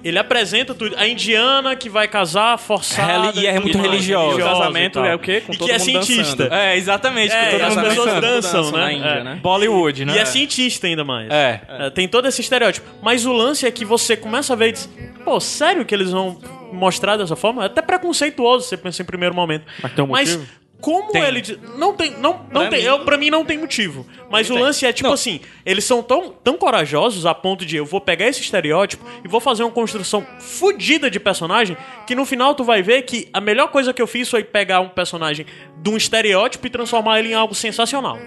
Ele 0.06 0.18
apresenta 0.18 0.74
tudo. 0.74 0.94
A 0.96 1.06
indiana 1.06 1.74
que 1.74 1.88
vai 1.88 2.06
casar 2.06 2.58
forçada. 2.58 3.30
Reli- 3.30 3.40
e 3.40 3.46
é 3.46 3.58
muito 3.58 3.76
religiosa. 3.78 4.36
O 4.36 4.38
casamento 4.44 4.98
e 5.00 5.08
é 5.08 5.14
o 5.14 5.18
quê? 5.18 5.40
Com 5.44 5.52
e 5.52 5.56
todo 5.56 5.66
que 5.68 5.72
é 5.74 5.78
cientista. 5.78 6.44
dançando. 6.44 6.54
É, 6.54 6.76
exatamente. 6.76 7.32
É, 7.32 7.62
as 7.64 7.74
pessoas 7.74 8.20
dançam, 8.20 8.62
dançam 8.62 8.70
né? 8.72 8.78
na 8.78 8.92
Índia, 8.92 9.08
É. 9.08 9.24
né? 9.24 9.38
Bollywood, 9.42 10.04
né? 10.04 10.14
E 10.14 10.18
é 10.18 10.24
cientista 10.24 10.86
ainda 10.86 11.04
mais. 11.04 11.28
É. 11.30 11.60
É, 11.68 11.90
Tem 11.90 12.06
todo 12.06 12.26
esse 12.28 12.40
estereótipo. 12.40 12.86
Mas 13.02 13.26
o 13.26 13.32
lance 13.32 13.66
é 13.66 13.70
que 13.70 13.84
você 13.84 14.16
começa 14.16 14.52
a 14.52 14.56
ver 14.56 14.68
e 14.68 14.72
diz, 14.72 14.88
pô, 15.24 15.40
sério 15.40 15.84
que 15.84 15.94
eles 15.94 16.10
vão 16.12 16.38
mostrar 16.72 17.16
dessa 17.16 17.34
forma? 17.36 17.62
É 17.62 17.66
até 17.66 17.82
preconceituoso, 17.82 18.66
você 18.66 18.76
pensa 18.76 19.02
em 19.02 19.04
primeiro 19.04 19.34
momento. 19.34 19.64
Mas 19.82 19.92
tem 19.92 20.04
um 20.04 20.08
motivo? 20.08 20.46
Como 20.80 21.10
Tem. 21.10 21.22
ele. 21.22 21.40
diz- 21.40 21.58
Não 21.76 21.94
tem. 21.94 22.10
Não, 22.12 22.32
não 22.52 22.62
Pra 22.62 22.68
tem. 22.68 22.80
mim- 22.80 22.84
eu, 22.86 23.00
pra 23.00 23.16
mim 23.16 23.30
não 23.30 23.44
tem 23.44 23.58
motivo. 23.58 24.06
Mas 24.30 24.48
o 24.50 24.54
tem. 24.54 24.62
lance 24.62 24.84
é 24.86 24.92
tipo 24.92 25.06
Não. 25.08 25.14
assim: 25.14 25.40
eles 25.64 25.84
são 25.84 26.02
tão, 26.02 26.30
tão 26.44 26.56
corajosos 26.56 27.24
a 27.26 27.34
ponto 27.34 27.64
de 27.64 27.76
eu 27.76 27.84
vou 27.86 28.00
pegar 28.00 28.26
esse 28.26 28.40
estereótipo 28.40 29.04
e 29.24 29.28
vou 29.28 29.40
fazer 29.40 29.62
uma 29.62 29.70
construção 29.72 30.24
fodida 30.38 31.10
de 31.10 31.18
personagem 31.20 31.76
que 32.06 32.14
no 32.14 32.24
final 32.24 32.54
tu 32.54 32.62
vai 32.64 32.82
ver 32.82 33.02
que 33.02 33.28
a 33.32 33.40
melhor 33.40 33.68
coisa 33.68 33.92
que 33.92 34.00
eu 34.02 34.06
fiz 34.06 34.28
foi 34.28 34.44
pegar 34.44 34.80
um 34.80 34.88
personagem 34.88 35.46
de 35.78 35.90
um 35.90 35.96
estereótipo 35.96 36.66
e 36.66 36.70
transformar 36.70 37.18
ele 37.18 37.30
em 37.30 37.34
algo 37.34 37.54
sensacional. 37.54 38.18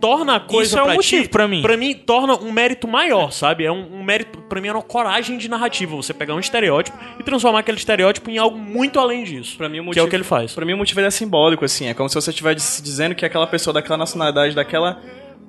Torna 0.00 0.36
a 0.36 0.40
coisa 0.40 0.68
Isso 0.70 0.78
é 0.78 0.82
um 0.82 0.86
pra 0.86 0.94
motivo 0.94 1.22
ti, 1.24 1.28
pra 1.28 1.46
mim. 1.48 1.62
Pra 1.62 1.76
mim, 1.76 1.94
torna 1.94 2.34
um 2.36 2.50
mérito 2.50 2.88
maior, 2.88 3.30
sabe? 3.32 3.64
É 3.64 3.70
um, 3.72 3.96
um 3.96 4.02
mérito. 4.02 4.40
Pra 4.42 4.60
mim, 4.60 4.68
é 4.68 4.72
uma 4.72 4.82
coragem 4.82 5.36
de 5.36 5.48
narrativa. 5.48 5.94
Você 5.96 6.14
pegar 6.14 6.34
um 6.34 6.40
estereótipo 6.40 6.96
e 7.18 7.22
transformar 7.22 7.60
aquele 7.60 7.76
estereótipo 7.78 8.30
em 8.30 8.38
algo 8.38 8.56
muito 8.58 8.98
além 8.98 9.24
disso. 9.24 9.56
Pra 9.58 9.68
mim, 9.68 9.78
o 9.80 9.82
que 9.82 9.84
é 9.84 9.86
motivo- 9.86 10.06
o 10.06 10.08
que 10.10 10.16
ele 10.16 10.24
faz. 10.24 10.52
Pra 10.54 10.64
mim, 10.64 10.72
o 10.72 10.78
motivo 10.78 11.00
é 11.00 11.10
simbólico, 11.10 11.64
assim. 11.64 11.86
É 11.88 11.94
como 11.94 12.08
se 12.08 12.14
você 12.14 12.30
estivesse 12.30 12.82
dizendo 12.82 13.14
que 13.14 13.24
aquela 13.26 13.46
pessoa 13.46 13.74
daquela 13.74 13.98
nacionalidade, 13.98 14.54
daquela 14.54 15.00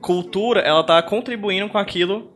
cultura, 0.02 0.60
ela 0.62 0.84
tá 0.84 1.02
contribuindo 1.02 1.70
com 1.70 1.78
aquilo 1.78 2.32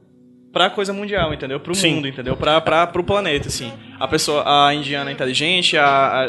pra 0.56 0.70
coisa 0.70 0.93
mundial, 0.93 1.34
entendeu? 1.34 1.60
Pro 1.60 1.76
Sim. 1.76 1.95
mundo, 1.95 2.08
entendeu? 2.08 2.38
Pra, 2.38 2.62
pra, 2.62 2.88
pro 2.88 3.03
planeta, 3.03 3.49
assim. 3.49 3.74
a 3.99 4.08
pessoa, 4.08 4.41
a 4.68 4.74
indiana 4.74 5.12
inteligente, 5.12 5.78
a, 5.78 5.86
a, 5.86 6.24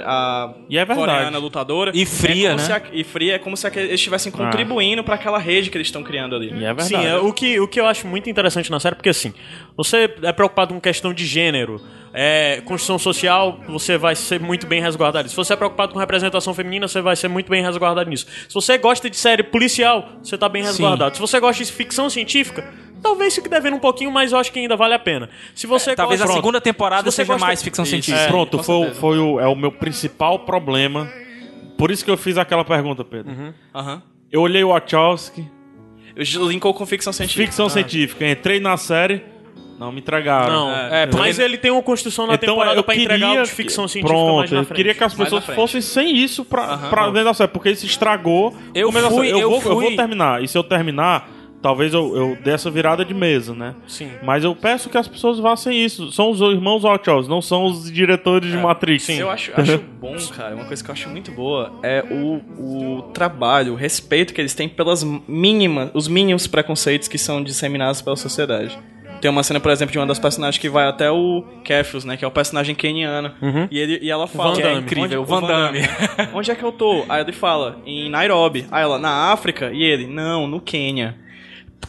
a 0.45 0.55
E 0.69 0.77
é 0.77 0.85
verdade. 0.85 0.99
coreana 1.09 1.39
lutadora. 1.39 1.93
E 1.95 2.05
fria, 2.05 2.49
é 2.49 2.51
como 2.51 2.61
né? 2.61 2.65
se 2.67 2.73
a- 2.73 2.83
e 2.93 3.05
fria 3.05 3.35
é 3.37 3.39
como 3.39 3.57
se 3.57 3.69
eles 3.69 3.93
estivessem 3.93 4.33
contribuindo 4.33 5.05
pra 5.05 5.15
aquela 5.15 5.39
rede 5.39 5.71
que 5.71 5.77
eles 5.77 5.87
estão 5.87 6.03
criando 6.03 6.35
ali. 6.35 6.49
E 6.49 6.65
é 6.65 6.75
verdade. 6.75 6.89
Sim, 6.89 7.07
é, 7.07 7.17
o, 7.19 7.33
que, 7.33 7.61
o 7.61 7.69
que 7.69 7.79
eu 7.79 7.87
acho 7.87 8.05
muito 8.09 8.29
interessante 8.29 8.69
na 8.69 8.81
série, 8.81 8.97
porque 8.97 9.11
assim, 9.11 9.33
você 9.77 10.13
é 10.23 10.33
preocupado 10.33 10.75
com 10.75 10.81
questão 10.81 11.15
de 11.15 11.25
gênero, 11.25 11.81
é, 12.13 12.61
construção 12.65 12.99
social, 12.99 13.61
você 13.69 13.97
vai 13.97 14.17
ser 14.17 14.41
muito 14.41 14.67
bem 14.67 14.81
resguardado. 14.83 15.29
Se 15.29 15.37
você 15.37 15.53
é 15.53 15.57
preocupado 15.57 15.93
com 15.93 16.01
representação 16.01 16.53
feminina, 16.53 16.89
você 16.89 17.01
vai 17.01 17.15
ser 17.15 17.29
muito 17.29 17.49
bem 17.49 17.63
resguardado 17.63 18.11
nisso. 18.11 18.27
Se 18.49 18.55
você 18.55 18.77
gosta 18.77 19.09
de 19.09 19.17
série 19.17 19.45
policial, 19.45 20.09
você 20.21 20.37
tá 20.37 20.49
bem 20.49 20.65
resguardado. 20.65 21.15
Se 21.15 21.21
você 21.21 21.39
gosta 21.39 21.63
de 21.63 21.71
ficção 21.71 22.09
científica, 22.11 22.65
talvez 23.03 23.35
fique 23.35 23.49
devendo 23.49 23.75
um 23.77 23.81
pouquinho, 23.81 24.11
mas 24.11 24.33
eu 24.33 24.39
acho 24.39 24.53
que 24.53 24.59
ainda 24.59 24.77
vale 24.77 24.95
a 24.95 24.99
pena. 24.99 25.29
Se 25.55 25.67
você 25.67 25.95
Talvez 25.95 26.21
a 26.21 26.25
gosta- 26.25 26.39
segunda 26.39 26.61
temporada 26.61 27.03
Se 27.11 27.17
você 27.17 27.23
seja 27.23 27.33
gosta- 27.35 27.47
mais 27.47 27.63
ficção 27.63 27.83
Isso. 27.85 27.91
científica. 27.91 28.21
É. 28.25 28.29
Pronto, 28.29 28.63
foi, 28.63 28.91
foi 28.95 29.19
o, 29.19 29.39
é 29.41 29.47
o 29.47 29.55
meu 29.55 29.71
principal 29.73 30.41
problema. 30.41 31.09
Por 31.79 31.91
isso 31.91 32.05
que 32.05 32.11
eu 32.11 32.17
fiz 32.17 32.39
aquela 32.39 32.65
pergunta, 32.65 33.05
Pedro. 33.05 33.55
Aham. 33.75 34.03
Eu 34.33 34.41
olhei 34.41 34.65
o 34.65 34.69
Wachowski, 34.69 35.45
Eu 36.15 36.49
linkou 36.49 36.73
com 36.75 36.85
ficção 36.87 37.13
científica. 37.13 37.45
ficção 37.47 37.69
científica, 37.69 38.27
entrei 38.29 38.59
na 38.59 38.77
série, 38.77 39.23
não 39.79 39.93
me 39.93 40.01
entregaram. 40.01 40.53
Não, 40.53 40.71
É, 40.75 41.03
é, 41.03 41.09
mas 41.17 41.39
ele 41.39 41.59
tem 41.59 41.71
uma 41.71 41.83
construção 41.83 42.27
na 42.27 42.37
temporada 42.39 42.75
eu 42.75 42.83
pra 42.83 42.95
entregar 42.97 43.27
queria 43.29 43.43
o 43.43 43.45
de 43.45 43.51
ficção 43.53 43.87
científica 43.87 44.19
Pronto, 44.19 44.39
mais 44.39 44.51
na 44.51 44.59
eu 44.61 44.65
frente. 44.65 44.77
queria 44.77 44.95
que 44.95 45.05
as 45.05 45.13
pessoas 45.15 45.45
fossem 45.45 45.81
sem 45.83 46.17
isso 46.17 46.45
pra, 46.45 46.63
Aham. 46.65 46.89
pra 46.91 47.07
dentro 47.11 47.25
da 47.25 47.35
série, 47.35 47.51
porque 47.53 47.71
isso 47.71 47.85
estragou. 47.85 48.57
Eu 48.75 48.91
fui- 48.91 49.03
série. 49.03 49.29
eu, 49.31 49.39
eu 49.41 49.51
vou, 49.51 49.63
eu 49.73 49.81
vou 49.81 49.95
terminar. 49.95 50.43
E 50.43 50.49
se 50.49 50.57
eu 50.57 50.65
terminar, 50.65 51.29
talvez 51.63 51.93
eu, 51.95 52.17
eu 52.17 52.39
dê 52.43 52.51
essa 52.51 52.71
virada 52.71 53.05
de 53.05 53.13
mesa, 53.15 53.55
né? 53.55 53.75
Sim. 53.87 54.11
Mas 54.23 54.45
eu 54.45 54.55
peço 54.55 54.89
que 54.89 54.97
as 54.99 55.09
pessoas 55.09 55.39
façam 55.41 55.73
isso. 55.73 56.13
São 56.13 56.31
os 56.31 56.41
irmãos 56.41 56.83
Wachowski, 56.83 57.29
não 57.31 57.43
são 57.43 57.65
os 57.67 57.91
diretores 57.91 58.51
de 58.51 58.57
Matrix. 58.57 59.09
Eu 59.09 59.31
acho, 59.31 59.53
acho 59.57 59.79
bom, 60.01 60.17
cara. 60.37 60.55
Uma 60.55 60.65
coisa 60.65 60.83
que 60.83 60.91
eu 60.91 60.93
acho 60.93 61.09
muito 61.09 61.31
boa 61.33 61.73
é 61.83 62.05
o, 62.11 62.41
o 62.99 63.03
trabalho, 63.13 63.73
o 63.73 63.77
respeito 63.77 64.33
que 64.35 64.41
eles 64.41 64.55
têm 64.55 64.69
pelas 64.69 65.03
mínimas, 65.27 65.91
os 65.95 66.09
mínimos 66.09 66.47
preconceitos 66.47 67.09
que 67.09 67.19
são 67.19 67.43
disseminados 67.43 68.01
pela 68.03 68.17
sociedade. 68.17 68.79
Tem 69.21 69.31
uma 69.31 69.43
cena, 69.43 69.59
por 69.59 69.71
exemplo, 69.73 69.93
de 69.93 69.99
uma 69.99 70.07
das 70.07 70.19
personagens 70.19 70.61
que 70.61 70.69
vai 70.69 70.87
até 70.87 71.11
o 71.11 71.43
Keffius, 71.65 72.05
né? 72.05 72.19
Que 72.19 72.25
é 72.25 72.29
o 72.29 72.31
personagem 72.31 72.75
keniano. 72.75 73.33
E, 73.71 73.79
ele, 73.79 73.99
e 74.03 74.11
ela 74.11 74.27
fala... 74.27 74.51
Van 74.51 74.57
Que 74.57 74.61
é 74.63 74.65
Damme. 74.69 74.81
incrível, 74.83 75.05
Onde- 75.05 75.17
o 75.17 75.25
Van 75.25 75.41
Damme. 75.41 75.79
Onde 76.35 76.51
é 76.51 76.55
que 76.55 76.63
eu 76.63 76.71
tô? 76.71 77.03
Aí 77.09 77.23
ele 77.23 77.33
fala, 77.33 77.81
em 77.87 78.11
Nairobi. 78.11 78.67
Aí 78.71 78.83
ela, 78.83 78.99
na 78.99 79.33
África? 79.33 79.71
E 79.73 79.83
ele, 79.83 80.07
não, 80.07 80.47
no 80.47 80.61
Quênia. 80.61 81.17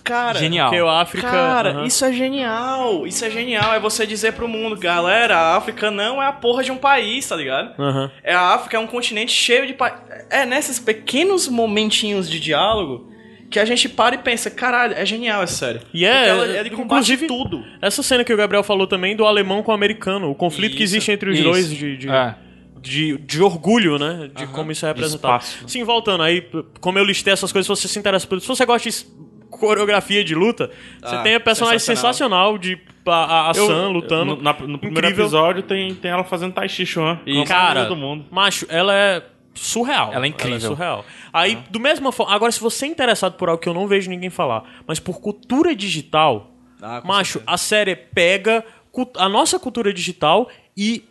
Cara, 0.03 0.39
Genial. 0.39 0.69
Porque 0.69 0.81
o 0.81 0.87
África... 0.89 1.29
Cara, 1.29 1.69
aham. 1.71 1.85
isso 1.85 2.03
é 2.05 2.13
genial. 2.13 3.05
Isso 3.07 3.23
é 3.25 3.29
genial. 3.29 3.73
É 3.73 3.79
você 3.79 4.05
dizer 4.05 4.33
pro 4.33 4.47
mundo, 4.47 4.75
galera, 4.77 5.37
a 5.37 5.55
África 5.57 5.91
não 5.91 6.21
é 6.21 6.27
a 6.27 6.31
porra 6.31 6.63
de 6.63 6.71
um 6.71 6.77
país, 6.77 7.27
tá 7.27 7.35
ligado? 7.35 7.73
Aham. 7.81 8.11
É 8.23 8.33
a 8.33 8.53
África 8.53 8.77
é 8.77 8.79
um 8.79 8.87
continente 8.87 9.31
cheio 9.31 9.67
de 9.67 9.73
pa... 9.73 10.01
é 10.29 10.45
nesses 10.45 10.79
pequenos 10.79 11.47
momentinhos 11.47 12.29
de 12.29 12.39
diálogo 12.39 13.11
que 13.49 13.59
a 13.59 13.65
gente 13.65 13.87
para 13.87 14.15
e 14.15 14.17
pensa, 14.17 14.49
caralho, 14.51 14.93
é 14.93 15.05
genial 15.05 15.41
essa 15.41 15.55
série. 15.55 15.79
E 15.93 16.05
é, 16.05 16.27
ela, 16.27 16.45
ele 16.45 16.69
combate 16.69 17.13
inclusive, 17.13 17.27
tudo. 17.27 17.63
Essa 17.81 18.03
cena 18.03 18.23
que 18.23 18.33
o 18.33 18.37
Gabriel 18.37 18.61
falou 18.63 18.85
também 18.87 19.15
do 19.15 19.25
alemão 19.25 19.63
com 19.63 19.71
o 19.71 19.73
americano, 19.73 20.29
o 20.29 20.35
conflito 20.35 20.71
que 20.75 20.83
Isso, 20.83 20.95
existe 20.95 21.11
entre 21.11 21.29
os 21.29 21.39
isso. 21.39 21.47
dois 21.49 21.69
de, 21.69 21.95
de, 21.95 22.09
É. 22.09 22.35
de, 22.81 23.17
de 23.19 23.41
orgulho, 23.41 23.97
né? 23.97 24.29
De 24.35 24.47
como 24.47 24.69
isso 24.73 24.85
é 24.85 24.89
representado. 24.89 25.41
Espaço. 25.41 25.63
Sim, 25.69 25.83
voltando 25.85 26.23
aí, 26.23 26.45
como 26.81 26.99
eu 26.99 27.05
listei 27.05 27.31
essas 27.31 27.51
coisas, 27.53 27.65
se 27.65 27.81
você 27.83 27.87
se 27.87 27.97
interessa 27.97 28.27
por 28.27 28.37
isso, 28.37 28.45
se 28.47 28.49
você 28.49 28.65
gosta 28.65 28.89
de 28.89 29.05
coreografia 29.49 30.23
de 30.23 30.35
luta, 30.35 30.69
você 31.01 31.15
Ah, 31.15 31.21
tem 31.23 31.35
a 31.35 31.39
personagem 31.39 31.79
sensacional, 31.79 32.53
sensacional. 32.53 32.57
de 32.57 32.79
a, 33.05 33.11
a, 33.11 33.51
a 33.51 33.53
Eu- 33.55 33.67
Sam 33.67 33.89
lutando. 33.89 34.35
No, 34.35 34.41
na- 34.41 34.53
no 34.53 34.77
primeiro 34.79 35.07
episódio 35.07 35.63
tem, 35.63 35.93
tem 35.95 36.11
ela 36.11 36.23
fazendo 36.23 36.53
Tai 36.53 36.67
Chi 36.67 36.85
Chuan. 36.85 37.19
Isso. 37.25 37.45
Cara, 37.45 37.83
todo 37.85 37.95
mundo. 37.95 38.25
macho, 38.29 38.65
ela 38.69 38.93
é 38.93 39.23
surreal. 39.53 40.11
Ela 40.13 40.25
é 40.25 40.29
incrível. 40.29 40.59
surreal. 40.59 41.05
Aí, 41.33 41.57
do 41.69 41.79
mesma 41.79 42.11
forma, 42.11 42.33
agora 42.35 42.51
se 42.51 42.59
você 42.59 42.85
é 42.85 42.89
interessado 42.89 43.33
por 43.33 43.49
algo 43.49 43.61
que 43.61 43.67
eu 43.69 43.73
não 43.73 43.87
vejo 43.87 44.09
ninguém 44.09 44.29
falar, 44.29 44.63
mas 44.85 44.99
por 44.99 45.19
cultura 45.19 45.75
digital, 45.75 46.51
Ah, 46.81 47.01
macho, 47.03 47.41
a 47.47 47.57
série 47.57 47.95
pega 47.95 48.63
a 49.17 49.27
nossa 49.29 49.57
cultura 49.57 49.91
digital 49.93 50.47
e 50.75 51.03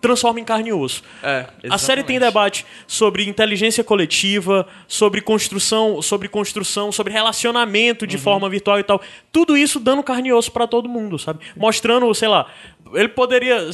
transforma 0.00 0.38
em 0.40 0.44
carne 0.44 0.68
e 0.68 0.72
osso. 0.72 1.02
É, 1.22 1.46
A 1.68 1.78
série 1.78 2.02
tem 2.02 2.18
debate 2.18 2.64
sobre 2.86 3.28
inteligência 3.28 3.82
coletiva, 3.82 4.66
sobre 4.86 5.20
construção, 5.20 6.00
sobre 6.00 6.28
construção, 6.28 6.92
sobre 6.92 7.12
relacionamento 7.12 8.04
Uhum. 8.04 8.08
de 8.08 8.18
forma 8.18 8.48
virtual 8.48 8.78
e 8.78 8.82
tal. 8.82 9.00
Tudo 9.32 9.56
isso 9.56 9.80
dando 9.80 10.02
carne 10.02 10.28
e 10.28 10.32
osso 10.32 10.52
pra 10.52 10.66
todo 10.66 10.88
mundo, 10.88 11.18
sabe? 11.18 11.40
Mostrando, 11.56 12.12
sei 12.14 12.28
lá, 12.28 12.46
ele 12.94 13.08
poderia 13.08 13.70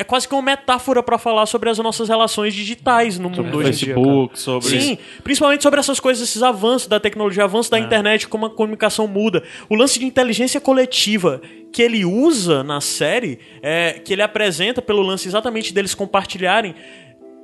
é 0.00 0.04
quase 0.04 0.26
que 0.26 0.34
uma 0.34 0.42
metáfora 0.42 1.02
pra 1.02 1.18
falar 1.18 1.44
sobre 1.46 1.68
as 1.68 1.78
nossas 1.78 2.08
relações 2.08 2.54
digitais 2.54 3.18
no 3.18 3.28
mundo 3.28 3.58
hoje 3.58 3.68
em 3.68 3.72
dia. 3.72 3.94
Facebook, 3.94 4.38
sobre. 4.38 4.80
Sim, 4.80 4.98
principalmente 5.22 5.62
sobre 5.62 5.78
essas 5.78 6.00
coisas, 6.00 6.26
esses 6.28 6.42
avanços 6.42 6.88
da 6.88 6.98
tecnologia, 6.98 7.44
avanço 7.44 7.70
da 7.70 7.76
É. 7.78 7.80
internet, 7.80 8.26
como 8.26 8.46
a 8.46 8.50
comunicação 8.50 9.06
muda. 9.06 9.42
O 9.68 9.74
lance 9.74 9.98
de 9.98 10.06
inteligência 10.06 10.60
coletiva 10.60 11.40
que 11.72 11.82
ele 11.82 12.04
usa 12.04 12.64
na 12.64 12.80
série, 12.80 13.38
é, 13.62 14.00
que 14.04 14.12
ele 14.12 14.22
apresenta 14.22 14.80
pelo 14.82 15.02
lance 15.02 15.28
exatamente 15.28 15.72
deles 15.72 15.94
compartilharem 15.94 16.74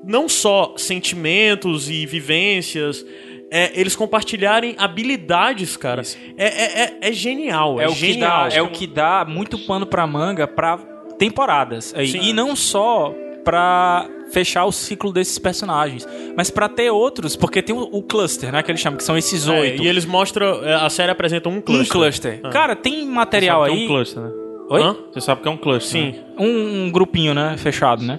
não 0.04 0.28
só 0.28 0.74
sentimentos 0.76 1.88
e 1.90 2.06
vivências, 2.06 3.04
é, 3.50 3.72
eles 3.78 3.94
compartilharem 3.94 4.74
habilidades, 4.78 5.76
cara. 5.76 6.02
É, 6.36 6.44
é, 6.46 6.82
é, 6.82 6.98
é 7.08 7.12
genial, 7.12 7.80
é, 7.80 7.84
É 7.84 7.88
o, 7.88 7.92
que 7.92 8.12
genial. 8.12 8.48
dá, 8.48 8.56
é 8.56 8.62
o 8.62 8.68
que 8.70 8.86
dá 8.86 9.24
muito 9.28 9.58
pano 9.58 9.86
pra 9.86 10.06
manga 10.06 10.46
pra 10.46 10.78
temporadas. 11.18 11.94
aí. 11.96 12.08
Sim. 12.08 12.20
E 12.22 12.32
não 12.32 12.54
só 12.56 13.14
pra 13.44 14.06
fechar 14.32 14.64
o 14.64 14.72
ciclo 14.72 15.12
desses 15.12 15.38
personagens, 15.38 16.06
mas 16.36 16.50
pra 16.50 16.68
ter 16.68 16.90
outros, 16.90 17.36
porque 17.36 17.62
tem 17.62 17.74
o, 17.76 17.82
o 17.92 18.02
cluster, 18.02 18.50
né, 18.50 18.60
que 18.62 18.70
eles 18.70 18.80
chamam, 18.80 18.96
que 18.96 19.04
são 19.04 19.16
esses 19.16 19.46
É, 19.46 19.52
oito. 19.60 19.82
e 19.84 19.86
eles 19.86 20.04
mostram, 20.04 20.64
é, 20.64 20.74
a 20.74 20.90
série 20.90 21.12
apresenta 21.12 21.48
um 21.48 21.58
um 21.58 21.60
cluster. 21.60 21.92
cluster. 21.92 22.40
Ah. 22.42 22.48
Cara, 22.50 22.74
tem 22.74 23.06
material 23.06 23.62
aí... 23.62 23.70
é 23.70 23.84
um 23.84 23.86
cluster, 23.86 24.20
né? 24.22 24.30
Oi? 24.68 24.82
Hã? 24.82 24.96
Você 25.12 25.20
sabe 25.20 25.42
que 25.42 25.48
é 25.48 25.50
um 25.50 25.56
cluster. 25.56 25.90
Sim. 26.00 26.10
né? 26.18 26.24
Um, 26.38 26.86
um 26.86 26.90
grupinho, 26.90 27.34
né, 27.34 27.54
fechado, 27.56 28.02
né? 28.02 28.18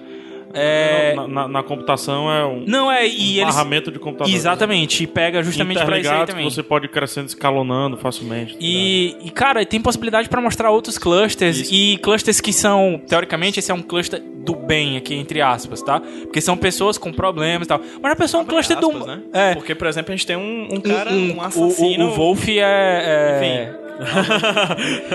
É... 0.53 1.13
Na, 1.15 1.27
na- 1.27 1.47
na 1.47 1.63
computação 1.63 2.31
é 2.31 2.45
um 2.45 2.63
Não, 2.65 2.91
é, 2.91 3.07
e 3.07 3.39
eles... 3.39 3.53
barramento 3.53 3.91
de 3.91 3.99
computador. 3.99 4.33
Exatamente, 4.33 5.03
e 5.03 5.07
pega 5.07 5.43
justamente 5.43 5.83
pra 5.83 5.99
isso 5.99 6.09
aí 6.11 6.25
também. 6.25 6.43
você 6.49 6.63
pode 6.63 6.85
ir 6.85 6.89
crescendo, 6.89 7.27
escalonando 7.27 7.97
facilmente. 7.97 8.55
E, 8.59 9.15
e, 9.23 9.29
cara, 9.29 9.65
tem 9.65 9.81
possibilidade 9.81 10.29
pra 10.29 10.41
mostrar 10.41 10.71
outros 10.71 10.97
clusters 10.97 11.69
e 11.71 11.97
clusters 12.01 12.39
que 12.41 12.53
são, 12.53 13.01
teoricamente, 13.07 13.59
esse 13.59 13.71
é 13.71 13.73
um 13.73 13.81
cluster 13.81 14.21
do 14.21 14.55
bem 14.55 14.95
aqui 14.95 15.13
entre 15.15 15.41
aspas, 15.41 15.81
tá? 15.81 15.99
Porque 15.99 16.39
são 16.39 16.55
pessoas 16.55 16.97
com 16.97 17.11
problemas 17.11 17.65
e 17.65 17.69
tal. 17.69 17.81
Mas 18.01 18.11
a 18.13 18.15
pessoa 18.15 18.41
é 18.41 18.43
um 18.43 18.47
cluster 18.47 18.77
aspas, 18.77 18.99
do 18.99 19.05
né? 19.05 19.21
é 19.33 19.53
Porque, 19.55 19.75
por 19.75 19.87
exemplo, 19.87 20.13
a 20.13 20.15
gente 20.15 20.25
tem 20.25 20.37
um, 20.37 20.67
um 20.75 20.79
cara, 20.79 21.11
um, 21.11 21.33
um, 21.33 21.37
o- 21.37 21.41
assassino... 21.41 22.05
O, 22.05 22.09
o 22.09 22.11
Wolf 22.13 22.47
é, 22.47 22.59
é... 22.61 23.86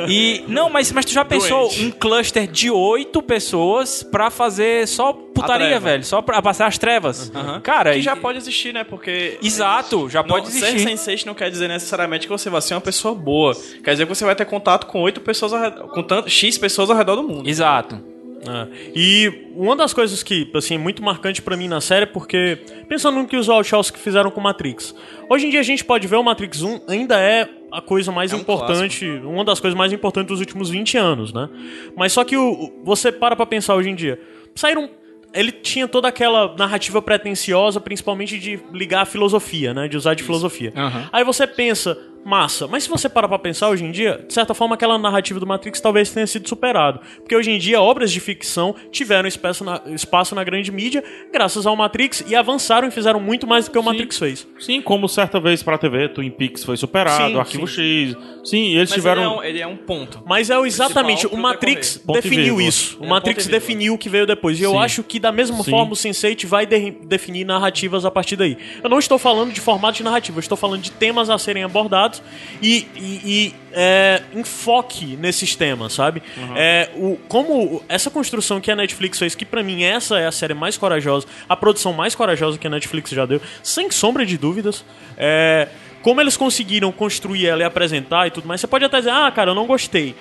e 0.08 0.44
não, 0.48 0.68
mas 0.70 0.90
mas 0.92 1.04
tu 1.04 1.12
já 1.12 1.24
pensou 1.24 1.68
Doente. 1.68 1.84
um 1.86 1.90
cluster 1.90 2.46
de 2.46 2.70
oito 2.70 3.22
pessoas 3.22 4.02
pra 4.02 4.30
fazer 4.30 4.86
só 4.88 5.12
putaria, 5.12 5.78
velho, 5.80 6.04
só 6.04 6.20
pra 6.20 6.40
passar 6.42 6.66
as 6.66 6.78
trevas. 6.78 7.30
Aham. 7.34 7.60
Cara, 7.60 7.92
que 7.92 7.98
e- 7.98 8.02
já 8.02 8.14
pode 8.16 8.38
existir, 8.38 8.72
né? 8.72 8.84
Porque... 8.84 9.38
Exato, 9.42 10.08
já 10.08 10.20
Não, 10.20 10.28
pode 10.28 10.48
Ser 10.50 10.74
existir. 10.76 11.14
Sense8 11.16 11.26
não 11.26 11.34
quer 11.34 11.50
dizer 11.50 11.68
necessariamente 11.68 12.26
que 12.26 12.32
você 12.32 12.50
vai 12.50 12.60
ser 12.60 12.74
uma 12.74 12.80
pessoa 12.80 13.14
boa. 13.14 13.54
Quer 13.82 13.92
dizer 13.92 14.06
que 14.06 14.14
você 14.14 14.24
vai 14.24 14.34
ter 14.34 14.44
contato 14.44 14.86
com 14.86 15.00
oito 15.00 15.20
pessoas 15.20 15.52
ao 15.52 15.60
redor, 15.60 15.88
com 15.88 16.02
tanto, 16.02 16.28
X 16.28 16.58
pessoas 16.58 16.90
ao 16.90 16.96
redor 16.96 17.16
do 17.16 17.22
mundo. 17.22 17.48
Exato. 17.48 18.12
É. 18.46 18.66
E 18.94 19.46
uma 19.54 19.76
das 19.76 19.94
coisas 19.94 20.20
que, 20.22 20.50
assim, 20.54 20.74
é 20.74 20.78
muito 20.78 21.00
marcante 21.02 21.40
pra 21.40 21.56
mim 21.56 21.68
na 21.68 21.80
série 21.80 22.02
é 22.02 22.06
porque, 22.06 22.58
pensando 22.88 23.18
no 23.18 23.26
que 23.26 23.36
os 23.36 23.46
Wachowski 23.46 23.98
fizeram 23.98 24.30
com 24.32 24.40
Matrix. 24.40 24.94
Hoje 25.30 25.46
em 25.46 25.50
dia 25.50 25.60
a 25.60 25.64
gente 25.64 25.84
pode 25.84 26.06
ver 26.08 26.16
o 26.16 26.24
Matrix 26.24 26.60
1 26.60 26.80
ainda 26.88 27.18
é 27.20 27.48
a 27.72 27.80
coisa 27.80 28.12
mais 28.12 28.32
É 28.32 28.36
um 28.36 28.40
importante, 28.40 29.06
uma 29.24 29.44
das 29.44 29.58
coisas 29.58 29.76
mais 29.76 29.92
importantes 29.92 30.28
dos 30.28 30.40
últimos 30.40 30.68
20 30.70 30.98
anos, 30.98 31.32
né? 31.32 31.48
Mas 31.96 32.12
só 32.12 32.22
que 32.24 32.36
o, 32.36 32.72
você 32.84 33.10
para 33.10 33.34
pra 33.34 33.46
pensar 33.46 33.74
hoje 33.74 33.90
em 33.90 33.94
dia. 33.94 34.20
Saíram 34.54 34.88
ele 35.34 35.50
tinha 35.50 35.88
toda 35.88 36.08
aquela 36.08 36.54
narrativa 36.56 37.00
pretensiosa, 37.00 37.80
principalmente 37.80 38.38
de 38.38 38.60
ligar 38.72 39.02
a 39.02 39.06
filosofia, 39.06 39.72
né? 39.72 39.88
De 39.88 39.96
usar 39.96 40.14
de 40.14 40.22
filosofia. 40.22 40.72
Aham. 40.76 41.08
Aí 41.10 41.24
você 41.24 41.46
pensa, 41.46 41.96
massa, 42.24 42.66
mas 42.68 42.84
se 42.84 42.88
você 42.90 43.08
parar 43.08 43.28
pra 43.28 43.38
pensar 43.38 43.68
hoje 43.68 43.84
em 43.84 43.90
dia, 43.90 44.24
de 44.26 44.32
certa 44.32 44.54
forma 44.54 44.74
aquela 44.74 44.96
narrativa 44.98 45.40
do 45.40 45.46
Matrix 45.46 45.80
talvez 45.80 46.10
tenha 46.10 46.26
sido 46.26 46.48
superado. 46.48 47.00
Porque 47.18 47.34
hoje 47.34 47.50
em 47.50 47.58
dia 47.58 47.80
obras 47.80 48.12
de 48.12 48.20
ficção 48.20 48.74
tiveram 48.90 49.26
espaço 49.28 49.64
na, 49.64 49.80
espaço 49.86 50.34
na 50.34 50.44
grande 50.44 50.70
mídia 50.70 51.02
graças 51.32 51.66
ao 51.66 51.74
Matrix 51.74 52.24
e 52.28 52.34
avançaram 52.36 52.86
e 52.88 52.90
fizeram 52.90 53.18
muito 53.20 53.46
mais 53.46 53.64
do 53.66 53.70
que 53.72 53.78
o 53.78 53.82
Matrix 53.82 54.18
fez. 54.18 54.46
Sim, 54.60 54.80
como 54.80 55.08
certa 55.08 55.40
vez 55.40 55.62
pra 55.62 55.76
TV, 55.78 56.08
Twin 56.10 56.30
Peaks 56.30 56.62
foi 56.64 56.76
superado, 56.76 57.32
Sim, 57.32 57.38
Arquivo 57.38 57.66
X. 57.66 58.16
Sim, 58.44 58.74
eles 58.76 58.90
Mas 58.90 58.92
tiveram. 58.92 59.22
ele, 59.22 59.30
é 59.32 59.36
um, 59.36 59.44
ele 59.44 59.60
é 59.60 59.66
um 59.66 59.76
ponto. 59.76 60.22
Mas 60.26 60.50
é 60.50 60.58
o- 60.58 60.66
exatamente, 60.66 61.22
Principal 61.26 61.38
o 61.38 61.42
Matrix 61.42 62.02
definiu 62.12 62.60
isso. 62.60 62.98
O 63.00 63.04
É, 63.04 63.08
Matrix 63.08 63.46
definiu 63.46 63.94
o 63.94 63.98
que 63.98 64.08
veio 64.08 64.26
depois. 64.26 64.58
E 64.60 64.62
eu 64.62 64.72
Sim. 64.72 64.78
acho 64.78 65.02
que 65.02 65.18
da 65.20 65.30
mesma 65.32 65.62
Sim. 65.62 65.70
forma 65.70 65.92
o 65.92 65.96
Sense8 65.96 66.46
vai 66.46 66.66
de- 66.66 66.90
definir 67.04 67.44
narrativas 67.44 68.04
a 68.04 68.10
partir 68.10 68.36
daí. 68.36 68.56
Eu 68.82 68.88
não 68.90 68.98
estou 68.98 69.18
falando 69.18 69.52
de 69.52 69.60
formato 69.60 69.96
de 69.98 70.02
narrativa, 70.02 70.38
eu 70.38 70.40
estou 70.40 70.56
falando 70.56 70.82
de 70.82 70.90
temas 70.90 71.30
a 71.30 71.38
serem 71.38 71.62
abordados 71.62 72.11
e, 72.60 72.86
e- 72.96 73.20
e, 73.24 73.54
é, 73.72 74.22
enfoque 74.34 75.16
nesses 75.16 75.54
temas, 75.56 75.92
sabe? 75.92 76.22
É, 76.56 76.90
o, 76.96 77.16
como 77.28 77.82
essa 77.88 78.10
construção 78.10 78.60
que 78.60 78.70
a 78.70 78.76
Netflix 78.76 79.18
fez, 79.18 79.34
que 79.34 79.44
pra 79.44 79.62
mim 79.62 79.82
essa 79.84 80.18
é 80.18 80.26
a 80.26 80.32
série 80.32 80.54
mais 80.54 80.76
corajosa, 80.76 81.26
a 81.48 81.56
produção 81.56 81.92
mais 81.92 82.14
corajosa 82.14 82.58
que 82.58 82.66
a 82.66 82.70
Netflix 82.70 83.10
já 83.10 83.24
deu, 83.24 83.40
sem 83.62 83.90
sombra 83.90 84.26
de 84.26 84.36
dúvidas. 84.36 84.84
É, 85.16 85.68
como 86.02 86.20
eles 86.20 86.36
conseguiram 86.36 86.90
construir 86.90 87.46
ela 87.46 87.62
e 87.62 87.64
apresentar 87.64 88.26
e 88.26 88.30
tudo 88.30 88.46
mais, 88.48 88.60
você 88.60 88.66
pode 88.66 88.84
até 88.84 88.98
dizer, 88.98 89.10
ah, 89.10 89.30
cara, 89.30 89.52
eu 89.52 89.54
não 89.54 89.66
gostei. 89.66 90.14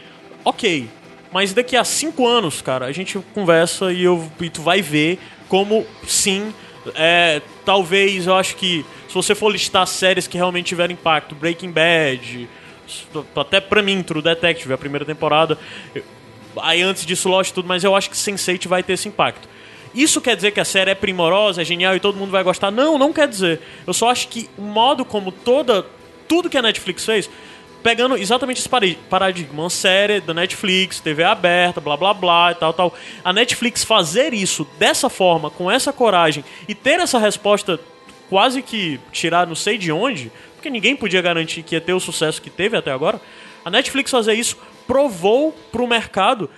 Ok, 0.46 0.88
mas 1.32 1.54
daqui 1.54 1.76
a 1.76 1.84
cinco 1.84 2.28
anos, 2.28 2.62
cara, 2.62 2.86
a 2.86 2.92
gente 2.92 3.18
conversa 3.34 3.92
e, 3.92 4.04
eu, 4.04 4.30
e 4.40 4.50
tu 4.50 4.62
vai 4.62 4.82
ver 4.82 5.18
como 5.48 5.86
sim. 6.08 6.54
é, 6.96 7.42
talvez 7.66 8.26
eu 8.28 8.36
acho 8.36 8.56
que 8.56 8.86
se 9.12 9.16
você 9.16 9.36
for 9.36 9.50
listar 9.50 9.86
séries 9.86 10.26
que 10.26 10.38
realmente 10.38 10.68
tiveram 10.68 10.94
impacto, 10.94 11.36
Breaking 11.36 11.70
Bad, 11.70 12.48
até 13.36 13.60
pra 13.60 13.82
mim, 13.82 14.02
True 14.02 14.22
Detective, 14.22 14.72
a 14.72 14.78
primeira 14.78 15.04
temporada. 15.04 15.58
Aí 16.62 16.82
antes 16.82 17.06
disso, 17.06 17.28
Lost 17.28 17.54
tudo, 17.54 17.68
mas 17.68 17.84
eu 17.84 17.94
acho 17.94 18.10
que 18.10 18.16
Sense8 18.16 18.70
vai 18.70 18.82
ter 18.82 18.94
esse 18.94 19.10
impacto. 19.10 19.50
Isso 19.94 20.22
quer 20.22 20.38
dizer 20.38 20.52
que 20.52 20.62
a 20.62 20.66
série 20.66 20.92
é 20.92 20.96
primorosa, 20.96 21.62
é 21.62 21.66
genial 21.66 21.94
e 21.94 22.00
todo 22.00 22.18
mundo 22.18 22.32
vai 22.32 22.42
gostar? 22.42 22.72
Não, 22.72 22.98
não 22.98 23.12
quer 23.12 23.28
dizer. 23.28 23.60
Eu 23.86 23.94
só 23.94 24.10
acho 24.10 24.30
que 24.30 24.50
o 24.58 24.62
modo 24.62 25.04
como 25.04 25.30
toda. 25.30 25.86
Tudo 26.26 26.50
que 26.50 26.58
a 26.58 26.62
Netflix 26.62 27.04
fez, 27.04 27.30
pegando 27.84 28.16
exatamente 28.16 28.60
esse 28.60 28.70
paradigma, 29.10 29.64
uma 29.64 29.70
série 29.70 30.22
da 30.22 30.34
Netflix, 30.34 31.02
TV 31.02 31.26
aberta, 31.26 31.82
blá 31.82 31.98
blá 31.98 32.14
blá 32.14 32.54
e 32.54 32.56
tal, 32.56 32.72
tal. 32.72 32.96
A 33.26 33.34
Netflix 33.34 33.84
fazer 33.84 34.34
isso 34.34 34.66
dessa 34.80 35.10
forma, 35.10 35.50
com 35.50 35.70
essa 35.70 35.92
coragem 35.92 36.46
e 36.70 36.74
ter 36.74 37.02
essa 37.02 37.20
resposta 37.20 37.78
quase 38.32 38.62
que 38.62 38.98
tirar 39.12 39.46
não 39.46 39.56
sei 39.56 39.78
de 39.78 39.92
onde, 39.92 40.32
porque 40.56 40.70
ninguém 40.70 40.96
podia 40.96 41.22
garantir 41.22 41.64
que 41.64 41.76
ia 41.76 41.82
ter 41.82 41.92
o 41.92 42.00
sucesso 42.00 42.42
que 42.42 42.50
teve 42.50 42.78
até 42.78 42.90
agora. 42.90 43.20
A 43.66 43.70
Netflix 43.70 44.10
fazer 44.10 44.36
isso 44.36 44.58
provou 44.88 45.52
pro 45.70 45.86
mercado 45.86 46.50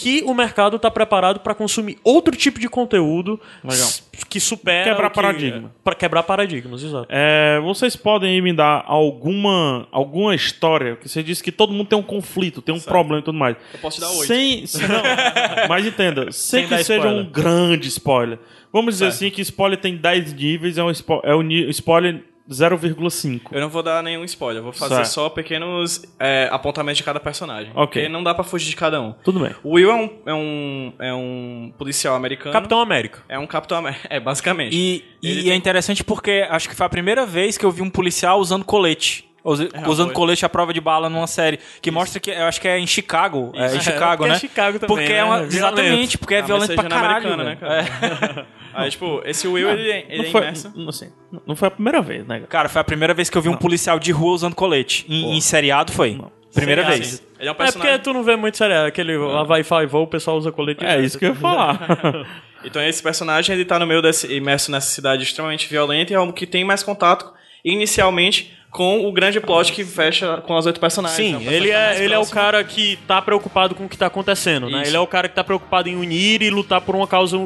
que 0.00 0.22
o 0.24 0.32
mercado 0.34 0.76
está 0.76 0.90
preparado 0.90 1.40
para 1.40 1.54
consumir 1.54 1.98
outro 2.02 2.34
tipo 2.36 2.58
de 2.58 2.68
conteúdo 2.68 3.38
Legal. 3.62 3.88
que 4.28 4.40
supera 4.40 4.90
Quebrar 4.90 5.10
que- 5.10 5.14
paradigma. 5.14 5.72
para 5.84 5.94
quebrar 5.94 6.22
paradigmas, 6.22 6.82
exato. 6.82 7.06
É, 7.08 7.60
vocês 7.62 7.96
podem 7.96 8.40
me 8.40 8.52
dar 8.52 8.84
alguma, 8.86 9.86
alguma 9.92 10.34
história 10.34 10.96
que 10.96 11.08
você 11.08 11.22
disse 11.22 11.42
que 11.42 11.52
todo 11.52 11.72
mundo 11.72 11.88
tem 11.88 11.98
um 11.98 12.02
conflito, 12.02 12.62
tem 12.62 12.74
um 12.74 12.80
problema 12.80 13.20
e 13.20 13.24
tudo 13.24 13.38
mais. 13.38 13.56
Eu 13.74 13.78
posso 13.80 13.96
te 13.96 14.00
dar 14.00 14.10
oito. 14.10 14.26
Sem, 14.26 14.66
sem- 14.66 14.88
não, 14.88 15.02
mas 15.68 15.86
entenda, 15.86 16.32
sem, 16.32 16.66
Sem 16.66 16.68
que 16.78 16.84
seja 16.84 17.00
spoiler. 17.00 17.22
um 17.22 17.30
grande 17.30 17.88
spoiler. 17.88 18.38
Vamos 18.72 18.94
dizer 18.94 19.06
assim 19.08 19.30
que 19.30 19.42
spoiler 19.42 19.78
tem 19.78 19.96
10 19.96 20.32
níveis, 20.32 20.78
é 20.78 20.84
um 20.84 20.90
spo- 20.94 21.20
é 21.24 21.36
ni- 21.42 21.68
spoiler 21.70 22.22
0,5. 22.50 23.42
Eu 23.52 23.60
não 23.60 23.68
vou 23.68 23.82
dar 23.82 24.02
nenhum 24.02 24.24
spoiler, 24.24 24.62
vou 24.62 24.72
fazer 24.72 24.96
Certo. 24.96 25.08
só 25.08 25.28
pequenos 25.28 26.02
é, 26.18 26.48
apontamentos 26.50 26.98
de 26.98 27.04
cada 27.04 27.20
personagem. 27.20 27.70
Ok. 27.74 28.02
Porque 28.02 28.08
não 28.08 28.22
dá 28.22 28.34
pra 28.34 28.44
fugir 28.44 28.70
de 28.70 28.76
cada 28.76 29.00
um. 29.00 29.12
Tudo 29.24 29.40
bem. 29.40 29.54
O 29.62 29.74
Will 29.74 29.90
é 29.90 29.94
um, 29.94 30.10
é 30.26 30.34
um, 30.34 30.92
é 30.98 31.14
um 31.14 31.72
policial 31.78 32.14
americano. 32.16 32.52
Capitão 32.52 32.80
América. 32.80 33.22
É 33.28 33.38
um 33.38 33.46
Capitão 33.46 33.78
América. 33.78 34.00
É, 34.10 34.18
basicamente. 34.18 34.74
E, 34.74 35.04
e 35.22 35.30
Ele 35.30 35.50
é 35.50 35.54
interessante 35.54 36.02
porque 36.02 36.44
acho 36.50 36.68
que 36.68 36.74
foi 36.74 36.84
a 36.84 36.88
primeira 36.88 37.24
vez 37.24 37.56
que 37.56 37.64
eu 37.64 37.70
vi 37.70 37.80
um 37.80 37.90
policial 37.90 38.40
usando 38.40 38.64
colete. 38.64 39.29
Usa- 39.42 39.68
usando 39.86 40.12
colete 40.12 40.44
à 40.44 40.48
prova 40.48 40.72
de 40.72 40.80
bala 40.80 41.08
numa 41.08 41.26
série. 41.26 41.58
Que 41.80 41.90
mostra 41.90 42.20
que, 42.20 42.30
eu 42.30 42.44
acho 42.44 42.60
que 42.60 42.68
é 42.68 42.78
em 42.78 42.86
Chicago. 42.86 43.52
É, 43.54 43.62
em 43.74 43.76
Isso. 43.78 43.80
Chicago, 43.90 44.26
é 44.26 44.28
né? 44.30 44.38
Chicago 44.38 44.78
também, 44.78 44.96
Porque 44.96 45.12
é 45.12 45.16
né? 45.16 45.24
uma, 45.24 45.36
Violento. 45.38 45.56
exatamente, 45.56 46.18
porque 46.18 46.34
é 46.34 46.38
Ah, 46.40 46.42
violento 46.42 46.74
pra 46.74 46.82
na 46.82 46.88
caralho. 46.90 47.32
americana, 47.32 47.44
né, 47.44 47.56
cara? 47.56 48.46
Aí, 48.74 48.90
tipo, 48.90 49.20
esse 49.24 49.48
Will, 49.48 49.68
ele, 49.70 49.90
é- 49.90 50.06
ele 50.08 50.18
Não 50.18 50.24
é 50.24 50.30
foi, 50.30 50.40
imerso. 50.42 50.72
não, 50.76 50.92
sei, 50.92 51.08
não- 51.32 51.42
não 51.48 51.56
foi 51.56 51.68
a 51.68 51.70
primeira 51.70 52.00
vez, 52.02 52.26
né? 52.26 52.36
cara? 52.36 52.46
Cara, 52.46 52.68
foi 52.68 52.80
a 52.80 52.84
primeira 52.84 53.14
vez 53.14 53.28
que 53.30 53.36
eu 53.38 53.42
vi 53.42 53.48
um 53.48 53.56
policial 53.56 53.98
de 53.98 54.12
rua 54.12 54.32
usando 54.34 54.54
colete. 54.54 55.04
Em, 55.08 55.36
em 55.36 55.40
seriado 55.40 55.90
foi. 55.92 56.20
Primeira 56.54 56.82
Sim, 56.82 56.88
vez. 56.88 57.00
assim, 57.14 57.22
Ele 57.38 57.48
é 57.48 57.52
um 57.52 57.54
É 57.62 57.72
porque 57.72 57.98
tu 58.00 58.12
não 58.12 58.22
vê 58.24 58.36
muito 58.36 58.56
sério, 58.56 58.84
aquele 58.84 59.16
lá 59.16 59.44
vai 59.44 59.60
e 59.60 59.86
voo, 59.86 60.02
o 60.02 60.06
pessoal 60.06 60.36
usa 60.36 60.50
colete. 60.52 60.84
É 60.84 61.00
isso 61.00 61.18
que 61.18 61.24
eu 61.24 61.30
ia 61.30 61.34
falar. 61.34 61.78
Então 62.62 62.82
esse 62.82 63.02
personagem, 63.02 63.54
ele 63.54 63.64
tá 63.64 63.78
no 63.78 63.86
meio 63.86 64.02
desse, 64.02 64.30
imerso 64.30 64.70
nessa 64.70 64.88
cidade 64.90 65.22
extremamente 65.22 65.66
violenta 65.66 66.12
e 66.12 66.14
é 66.16 66.20
o 66.20 66.30
que 66.30 66.46
tem 66.46 66.62
mais 66.62 66.82
contato, 66.82 67.32
inicialmente, 67.64 68.52
com 68.70 69.06
o 69.06 69.12
grande 69.12 69.40
plot 69.40 69.72
que 69.72 69.84
fecha 69.84 70.38
com 70.38 70.56
as 70.56 70.64
oito 70.66 70.78
personagens. 70.78 71.16
Sim, 71.16 71.48
É 71.48 71.52
ele 71.52 71.70
é, 71.70 72.04
ele 72.04 72.14
é 72.14 72.18
o 72.18 72.26
cara 72.26 72.62
que 72.62 72.96
tá 73.06 73.20
preocupado 73.20 73.74
com 73.74 73.84
o 73.84 73.88
que 73.88 73.98
tá 73.98 74.06
acontecendo, 74.06 74.70
né? 74.70 74.82
Isso. 74.82 74.90
Ele 74.90 74.96
é 74.96 75.00
o 75.00 75.06
cara 75.06 75.28
que 75.28 75.34
tá 75.34 75.42
preocupado 75.42 75.88
em 75.88 75.96
unir 75.96 76.42
e 76.42 76.50
lutar 76.50 76.80
por 76.80 76.94
uma 76.94 77.06
causa 77.06 77.36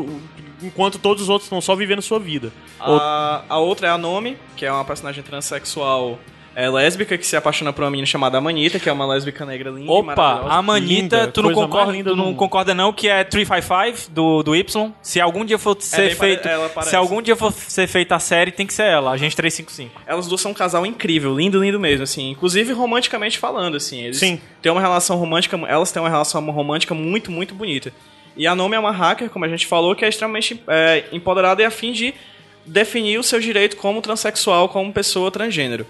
enquanto 0.62 0.98
todos 0.98 1.22
os 1.22 1.28
outros 1.28 1.46
estão 1.46 1.60
só 1.60 1.74
vivendo 1.74 2.02
sua 2.02 2.18
vida. 2.18 2.52
A, 2.78 3.42
a 3.48 3.58
outra 3.58 3.88
é 3.88 3.90
a 3.90 3.98
Nomi, 3.98 4.36
que 4.56 4.64
é 4.66 4.72
uma 4.72 4.84
personagem 4.84 5.22
transexual 5.22 6.18
é, 6.54 6.68
lésbica 6.68 7.18
que 7.18 7.26
se 7.26 7.36
apaixona 7.36 7.72
por 7.72 7.82
uma 7.82 7.90
menina 7.90 8.06
chamada 8.06 8.38
Amanita, 8.38 8.78
que 8.78 8.88
é 8.88 8.92
uma 8.92 9.06
lésbica 9.06 9.44
negra 9.44 9.70
linda 9.70 9.90
Opa, 9.90 10.46
a 10.48 10.62
Manita, 10.62 10.92
Linda, 10.92 11.26
tu 11.28 11.42
não 11.42 11.52
concorda, 11.52 12.04
tu 12.04 12.16
não 12.16 12.34
concorda 12.34 12.74
não 12.74 12.92
que 12.92 13.08
é 13.08 13.24
355 13.24 14.10
do, 14.12 14.42
do 14.42 14.54
Y? 14.56 14.92
Se 15.02 15.20
algum 15.20 15.44
dia 15.44 15.58
for 15.58 15.76
ser 15.80 16.08
bem 16.08 16.16
pare- 16.16 16.36
feito, 16.38 16.82
se 16.82 16.96
algum 16.96 17.20
dia 17.20 17.36
for 17.36 17.52
ser 17.52 17.86
feita 17.86 18.16
a 18.16 18.18
série, 18.18 18.50
tem 18.52 18.66
que 18.66 18.74
ser 18.74 18.84
ela, 18.84 19.10
a 19.10 19.16
gente 19.16 19.34
355. 19.36 20.02
Elas 20.06 20.26
duas 20.26 20.40
são 20.40 20.50
um 20.52 20.54
casal 20.54 20.84
incrível, 20.86 21.34
lindo, 21.36 21.62
lindo 21.62 21.78
mesmo, 21.80 22.04
assim. 22.04 22.30
Inclusive 22.30 22.72
romanticamente 22.72 23.38
falando, 23.38 23.76
assim. 23.76 24.02
Eles 24.02 24.18
Sim. 24.18 24.40
têm 24.62 24.70
uma 24.70 24.80
relação 24.80 25.16
romântica, 25.16 25.58
elas 25.68 25.90
têm 25.92 26.02
uma 26.02 26.08
relação 26.10 26.44
romântica 26.50 26.94
muito, 26.94 27.30
muito 27.30 27.54
bonita. 27.54 27.92
E 28.36 28.46
a 28.46 28.54
Nomi 28.54 28.74
é 28.74 28.78
uma 28.78 28.90
hacker, 28.90 29.30
como 29.30 29.44
a 29.44 29.48
gente 29.48 29.66
falou, 29.66 29.94
que 29.94 30.04
é 30.04 30.08
extremamente 30.08 30.60
é, 30.66 31.04
empoderada 31.12 31.62
e 31.62 31.64
a 31.64 31.70
fim 31.70 31.92
de 31.92 32.12
definir 32.66 33.18
o 33.18 33.22
seu 33.22 33.38
direito 33.40 33.76
como 33.76 34.00
transexual, 34.00 34.68
como 34.68 34.92
pessoa 34.92 35.30
transgênero. 35.30 35.86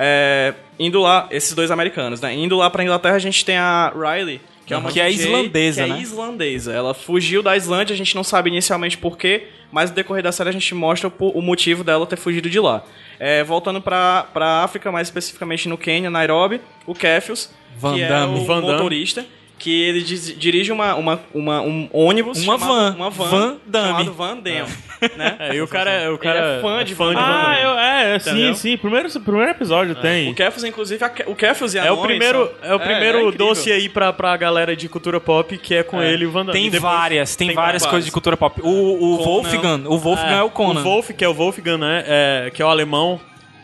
É, 0.00 0.54
indo 0.78 1.00
lá, 1.00 1.26
esses 1.30 1.52
dois 1.54 1.70
americanos, 1.72 2.20
né? 2.20 2.32
Indo 2.32 2.56
lá 2.56 2.70
pra 2.70 2.84
Inglaterra, 2.84 3.16
a 3.16 3.18
gente 3.18 3.44
tem 3.44 3.56
a 3.56 3.92
Riley, 3.92 4.40
que 4.64 4.72
é 4.72 4.76
uma 4.76 4.92
Que 4.92 5.00
é 5.00 5.10
islandesa, 5.10 5.82
que 5.82 5.90
né? 5.90 5.98
É 5.98 6.00
islandesa. 6.02 6.72
Ela 6.72 6.94
fugiu 6.94 7.42
da 7.42 7.56
Islândia, 7.56 7.94
a 7.94 7.96
gente 7.96 8.14
não 8.14 8.22
sabe 8.22 8.48
inicialmente 8.48 8.96
porquê, 8.96 9.48
mas 9.72 9.90
no 9.90 9.96
decorrer 9.96 10.22
da 10.22 10.30
série 10.30 10.50
a 10.50 10.52
gente 10.52 10.72
mostra 10.74 11.12
o, 11.18 11.42
motivo 11.42 11.82
dela 11.82 12.06
ter 12.06 12.16
fugido 12.16 12.48
de 12.48 12.60
lá. 12.60 12.84
É, 13.18 13.42
voltando 13.42 13.80
pra, 13.80 14.26
pra 14.32 14.62
África, 14.62 14.92
mais 14.92 15.08
especificamente 15.08 15.68
no 15.68 15.76
Quênia, 15.76 16.08
Nairobi, 16.10 16.60
o 16.86 16.94
Kefius, 16.94 17.50
Van 17.76 17.94
que 17.94 18.02
é 18.02 18.24
o 18.24 18.44
Van 18.44 18.60
motorista, 18.60 19.26
que 19.58 19.82
ele 19.82 20.02
diz- 20.02 20.38
dirige 20.38 20.70
uma, 20.70 20.94
uma, 20.94 21.20
uma- 21.34 21.60
um 21.60 21.88
ônibus 21.92 22.44
Uma 22.44 22.56
chamado- 22.56 22.72
van. 22.72 22.94
uma 22.96 23.10
van, 23.10 23.24
Van 23.28 23.56
Damme. 23.66 23.88
chamado 23.88 24.12
Van 24.14 24.36
Damme, 24.36 24.72
né? 25.16 25.36
É, 25.40 25.54
e 25.54 25.62
o 25.62 25.68
cara, 25.68 25.90
é- 25.90 26.08
o 26.10 26.18
cara 26.18 26.38
Ele 26.38 26.58
é 26.58 26.60
fã 26.60 26.84
de 26.84 26.94
Van 26.94 27.12
Van 27.14 27.20
ah, 27.20 27.58
eu, 27.60 27.70
é, 27.78 28.18
sim, 28.18 28.30
Entendeu? 28.30 28.54
sim. 28.54 28.76
Primeiro, 28.76 29.08
primeiro 29.20 29.50
episódio 29.50 29.94
tem. 29.94 30.30
O 30.30 30.34
Kefius, 30.34 30.64
inclusive, 30.64 31.04
a 31.04 31.12
o 31.26 31.34
Kefius 31.34 31.74
e 31.74 31.78
a 31.78 31.84
É 31.86 31.90
o 31.92 31.98
primeiro, 31.98 32.50
são- 32.60 32.70
é 32.70 32.74
o 32.74 32.80
primeiro 32.80 33.20
incrível. 33.20 33.46
doce 33.48 33.70
aí 33.72 33.88
pra, 33.88 34.12
pra 34.12 34.36
galera 34.36 34.74
de 34.76 34.88
cultura 34.88 35.20
pop, 35.20 35.56
que 35.58 35.74
é 35.74 35.82
com 35.82 36.02
ele 36.02 36.24
e 36.24 36.26
o 36.26 36.30
Van 36.30 36.44
Damme. 36.44 36.52
Tem 36.58 36.70
depois- 36.70 36.92
várias, 36.92 37.36
tem, 37.36 37.48
tem 37.48 37.54
várias 37.54 37.82
várias. 37.82 37.90
coisas 37.90 38.04
de 38.06 38.12
cultura 38.12 38.36
pop. 38.36 38.60
O, 38.62 38.68
o. 38.68 39.16
Wolfgang, 39.22 39.86
o 39.86 39.96
Wolfgang 39.98 40.34
é, 40.38 40.42
o 40.42 40.50
Conan. 40.50 40.80
O 40.80 40.84
Wolf, 40.84 41.10
que 41.10 41.24
é 41.24 41.28
o 41.28 41.34
Wolfgang, 41.34 41.78
né? 41.78 42.04
é, 42.06 42.50
que 42.52 42.60
é 42.60 42.64
o 42.64 42.68
alemão. 42.68 43.20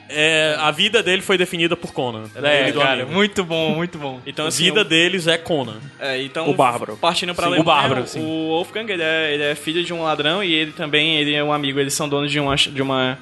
É, 0.08 0.56
a 0.58 0.70
vida 0.70 1.02
dele 1.02 1.22
foi 1.22 1.36
definida 1.38 1.76
por 1.76 1.92
Conan. 1.92 2.24
É, 2.34 2.70
do 2.72 2.78
cara, 2.80 3.02
amigo. 3.02 3.12
muito 3.12 3.44
bom, 3.44 3.74
muito 3.74 3.98
bom. 3.98 4.20
Então, 4.26 4.44
a 4.44 4.48
assim, 4.48 4.64
vida 4.64 4.80
o- 4.82 4.84
deles 4.84 5.26
é 5.26 5.38
Conan. 5.38 5.78
É, 5.98 6.22
então, 6.22 6.48
O 6.48 6.54
Bárbaro. 6.54 6.96
Partindo 6.96 7.34
pra 7.34 7.44
Sim, 7.44 7.50
o 7.50 7.54
Alemanha, 7.54 7.64
Bárbaro, 7.82 8.06
sim. 8.06 8.20
o 8.20 8.48
Wolfgang, 8.48 8.90
ele 8.92 9.02
é, 9.02 9.34
ele 9.34 9.42
é 9.42 9.54
filho 9.54 9.82
de 9.84 9.92
um 9.92 10.02
ladrão 10.02 10.42
e 10.44 10.52
ele 10.52 10.72
também, 10.72 11.16
ele 11.16 11.34
é 11.34 11.42
um 11.42 11.52
amigo, 11.52 11.78
eles 11.80 11.94
são 11.94 12.08
donos 12.08 12.30
de 12.30 12.38
uma 12.40 12.54
de 12.56 12.82
uma 12.82 13.18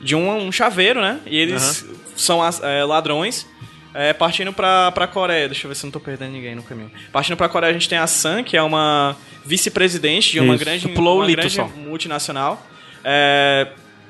de 0.00 0.14
um, 0.16 0.46
um 0.46 0.50
chaveiro, 0.52 1.00
né? 1.00 1.20
E 1.26 1.38
eles 1.38 1.86
são 2.16 2.42
as- 2.42 2.62
é, 2.62 2.84
ladrões. 2.84 3.46
É, 3.92 4.12
partindo 4.12 4.52
pra, 4.52 4.92
pra 4.92 5.08
Coreia, 5.08 5.48
deixa 5.48 5.66
eu 5.66 5.68
ver 5.68 5.74
se 5.74 5.84
eu 5.84 5.88
não 5.88 5.92
tô 5.92 5.98
perdendo 5.98 6.30
ninguém 6.30 6.54
no 6.54 6.62
caminho. 6.62 6.92
Partindo 7.12 7.36
pra 7.36 7.48
Coreia, 7.48 7.70
a 7.70 7.72
gente 7.72 7.88
tem 7.88 7.98
a 7.98 8.06
Sam, 8.06 8.44
que 8.44 8.56
é 8.56 8.62
uma 8.62 9.16
vice-presidente 9.44 10.30
de 10.30 10.38
uma 10.38 10.54
Isso. 10.54 10.64
grande, 10.64 10.86
o 10.86 10.90
uma 11.00 11.26
grande 11.26 11.60
multinacional. 11.76 12.64
É, 13.02 13.66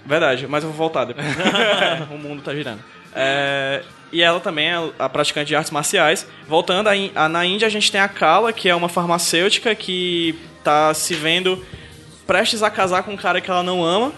verdade, 0.06 0.46
mas 0.46 0.62
eu 0.64 0.70
vou 0.70 0.78
voltar 0.78 1.04
depois. 1.04 1.26
o 2.10 2.18
mundo 2.18 2.42
tá 2.42 2.54
girando. 2.54 2.80
É, 3.14 3.82
e 4.12 4.22
ela 4.22 4.40
também 4.40 4.68
é 4.70 4.90
a 4.98 5.08
praticante 5.08 5.48
de 5.48 5.56
artes 5.56 5.70
marciais. 5.72 6.26
Voltando, 6.48 6.88
a, 6.88 6.92
a- 7.14 7.28
na 7.28 7.44
Índia 7.44 7.66
a 7.66 7.70
gente 7.70 7.90
tem 7.90 8.00
a 8.00 8.08
Kala, 8.08 8.52
que 8.52 8.68
é 8.68 8.74
uma 8.74 8.88
farmacêutica 8.88 9.74
que 9.74 10.38
tá 10.64 10.92
se 10.94 11.14
vendo 11.14 11.64
prestes 12.26 12.62
a 12.62 12.70
casar 12.70 13.02
com 13.02 13.12
um 13.12 13.16
cara 13.16 13.40
que 13.40 13.50
ela 13.50 13.62
não 13.62 13.84
ama. 13.84 14.12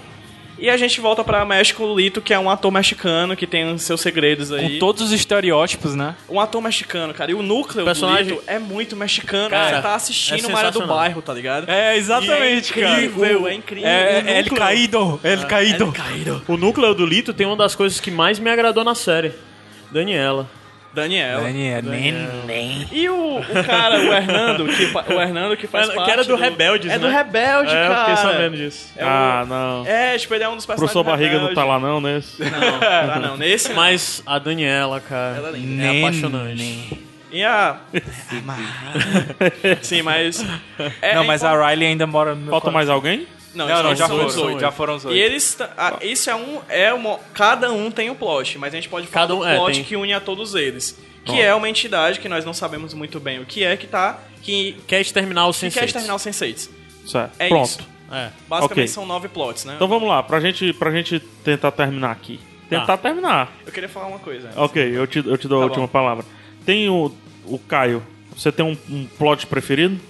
E 0.62 0.70
a 0.70 0.76
gente 0.76 1.00
volta 1.00 1.24
pra 1.24 1.44
México, 1.44 1.82
o 1.82 1.98
Lito, 1.98 2.22
que 2.22 2.32
é 2.32 2.38
um 2.38 2.48
ator 2.48 2.70
mexicano 2.70 3.34
que 3.36 3.48
tem 3.48 3.74
os 3.74 3.82
seus 3.82 4.00
segredos 4.00 4.52
aí. 4.52 4.74
Com 4.74 4.78
todos 4.78 5.02
os 5.02 5.10
estereótipos, 5.10 5.96
né? 5.96 6.14
Um 6.28 6.38
ator 6.38 6.62
mexicano, 6.62 7.12
cara. 7.12 7.32
E 7.32 7.34
o 7.34 7.42
núcleo 7.42 7.84
Personagem- 7.84 8.26
do 8.26 8.34
Lito 8.34 8.44
é 8.46 8.60
muito 8.60 8.94
mexicano. 8.94 9.50
Cara, 9.50 9.76
você 9.78 9.82
tá 9.82 9.94
assistindo 9.96 10.44
é 10.44 10.48
uma 10.48 10.58
área 10.60 10.70
do 10.70 10.86
bairro, 10.86 11.20
tá 11.20 11.34
ligado? 11.34 11.68
É, 11.68 11.96
exatamente, 11.96 12.72
cara. 12.74 12.86
é 13.00 13.04
incrível, 13.06 13.48
é 13.48 13.54
incrível. 13.54 13.88
É, 13.88 14.22
O 14.24 14.28
é 14.28 14.38
El 14.38 14.42
núcleo- 14.44 14.58
Caído, 14.60 15.20
El 15.24 15.46
Caído. 15.48 15.92
Caído. 15.92 16.42
O 16.46 16.56
núcleo 16.56 16.94
do 16.94 17.04
Lito 17.04 17.34
tem 17.34 17.44
uma 17.44 17.56
das 17.56 17.74
coisas 17.74 17.98
que 17.98 18.12
mais 18.12 18.38
me 18.38 18.48
agradou 18.48 18.84
na 18.84 18.94
série. 18.94 19.32
Daniela. 19.90 20.48
Daniela. 20.94 21.42
Daniel, 21.44 21.82
neném. 21.82 22.86
E 22.92 23.08
o, 23.08 23.38
o 23.38 23.64
cara, 23.64 23.98
o 23.98 24.12
Hernando, 24.12 24.66
que, 24.68 24.86
fa- 24.86 25.04
o 25.08 25.12
Hernando 25.20 25.56
que 25.56 25.66
faz 25.66 25.88
Que 25.88 26.10
era 26.10 26.22
do 26.24 26.36
Rebeldes, 26.36 26.90
É 26.90 26.98
né? 26.98 26.98
do 26.98 27.08
Rebelde, 27.08 27.74
É, 27.74 27.86
eu 27.86 27.88
cara. 27.90 28.00
fiquei 28.16 28.16
sabendo 28.32 28.56
disso. 28.56 28.92
É 28.96 29.04
o- 29.04 29.08
Ah, 29.08 29.46
não. 29.48 29.86
É, 29.86 30.18
tipo, 30.18 30.34
ele 30.34 30.44
é 30.44 30.48
um 30.48 30.56
dos 30.56 30.66
personagens 30.66 30.92
Professor 30.92 31.02
do 31.02 31.10
Barriga 31.10 31.38
não 31.38 31.48
Rebelde. 31.48 31.54
tá 31.54 31.64
lá 31.64 31.78
não 31.78 32.00
nesse. 32.00 32.42
Não, 32.42 32.78
tá 32.80 33.18
não. 33.22 33.36
Nesse. 33.36 33.72
Mas 33.74 34.22
a 34.26 34.38
Daniela, 34.38 35.00
cara, 35.00 35.36
Ela 35.38 35.48
é 35.48 35.52
linda. 35.52 35.82
é 35.84 35.98
apaixonante. 36.00 36.98
E 37.32 37.42
a... 37.42 37.76
Sim, 39.80 40.02
mas... 40.02 40.44
é- 41.00 41.14
Não, 41.14 41.22
é 41.22 41.26
mas 41.26 41.42
a 41.42 41.68
Riley 41.70 41.88
ainda 41.88 42.06
mora 42.06 42.34
no 42.34 42.42
meu 42.42 42.50
Falta 42.50 42.70
mais 42.70 42.90
alguém? 42.90 43.26
Não, 43.54 43.68
Não, 43.68 43.82
não, 43.82 43.94
já 43.94 44.06
são 44.06 44.16
foram 44.16 44.26
os 44.28 44.32
os 44.34 44.38
oito. 44.38 44.48
oito. 44.48 44.60
Já 44.60 44.72
foram 44.72 44.94
os 44.96 45.04
oito. 45.04 45.16
E 45.16 45.20
eles... 45.20 45.58
ah, 45.76 45.98
isso 46.02 46.30
é 46.30 46.34
um... 46.34 46.60
É 46.68 46.92
uma, 46.94 47.18
cada 47.34 47.70
um 47.72 47.90
tem 47.90 48.08
um 48.10 48.14
plot, 48.14 48.58
mas 48.58 48.72
a 48.72 48.76
gente 48.76 48.88
pode 48.88 49.06
falar 49.06 49.22
Cada 49.26 49.34
um- 49.36 49.40
do 49.40 49.46
é, 49.46 49.56
plot 49.56 49.74
tem. 49.74 49.84
que 49.84 49.96
une 49.96 50.12
a 50.12 50.20
todos 50.20 50.54
eles. 50.54 50.98
Que 51.24 51.40
é 51.40 51.54
uma 51.54 51.68
entidade 51.68 52.18
que 52.18 52.28
nós 52.28 52.44
não 52.44 52.52
sabemos 52.54 52.94
muito 52.94 53.20
bem 53.20 53.40
o 53.40 53.44
que 53.46 53.62
é, 53.62 53.76
que 53.76 53.86
tá... 53.86 54.18
Que, 54.42 54.76
Quer 54.88 55.00
exterminar 55.00 55.46
o 55.46 55.52
que 55.52 55.58
Sensei. 55.60 55.80
quer 55.80 55.86
exterminar 55.86 56.14
os 56.16 56.22
Senseis. 56.22 56.70
Certo. 57.06 57.32
É 57.38 57.48
Pronto. 57.48 57.66
isso. 57.66 57.88
É. 58.10 58.30
Basicamente 58.48 58.72
Ok. 58.84 58.88
são 58.88 59.06
nove 59.06 59.28
plots, 59.28 59.64
né? 59.64 59.74
Então 59.76 59.86
vamos 59.86 60.08
lá, 60.08 60.22
pra 60.22 60.40
gente, 60.40 60.72
pra 60.72 60.90
gente 60.90 61.20
tentar 61.44 61.70
terminar 61.70 62.10
aqui. 62.10 62.40
Tentar 62.68 62.96
terminar. 62.96 63.52
Eu 63.66 63.70
queria 63.72 63.88
falar 63.88 64.06
uma 64.06 64.18
coisa. 64.18 64.48
antes. 64.48 64.58
Ok, 64.58 64.82
eu 64.96 65.06
te, 65.06 65.18
eu 65.24 65.36
te 65.38 65.46
dou 65.46 65.58
a 65.58 65.60
Tá 65.60 65.66
última 65.66 65.86
bom. 65.86 65.92
palavra. 65.92 66.24
Tem 66.66 66.88
o, 66.88 67.14
o 67.44 67.58
Caio. 67.58 68.02
Você 68.36 68.50
tem 68.50 68.64
um, 68.64 68.76
um 68.90 69.04
plot 69.18 69.46
preferido? 69.46 70.00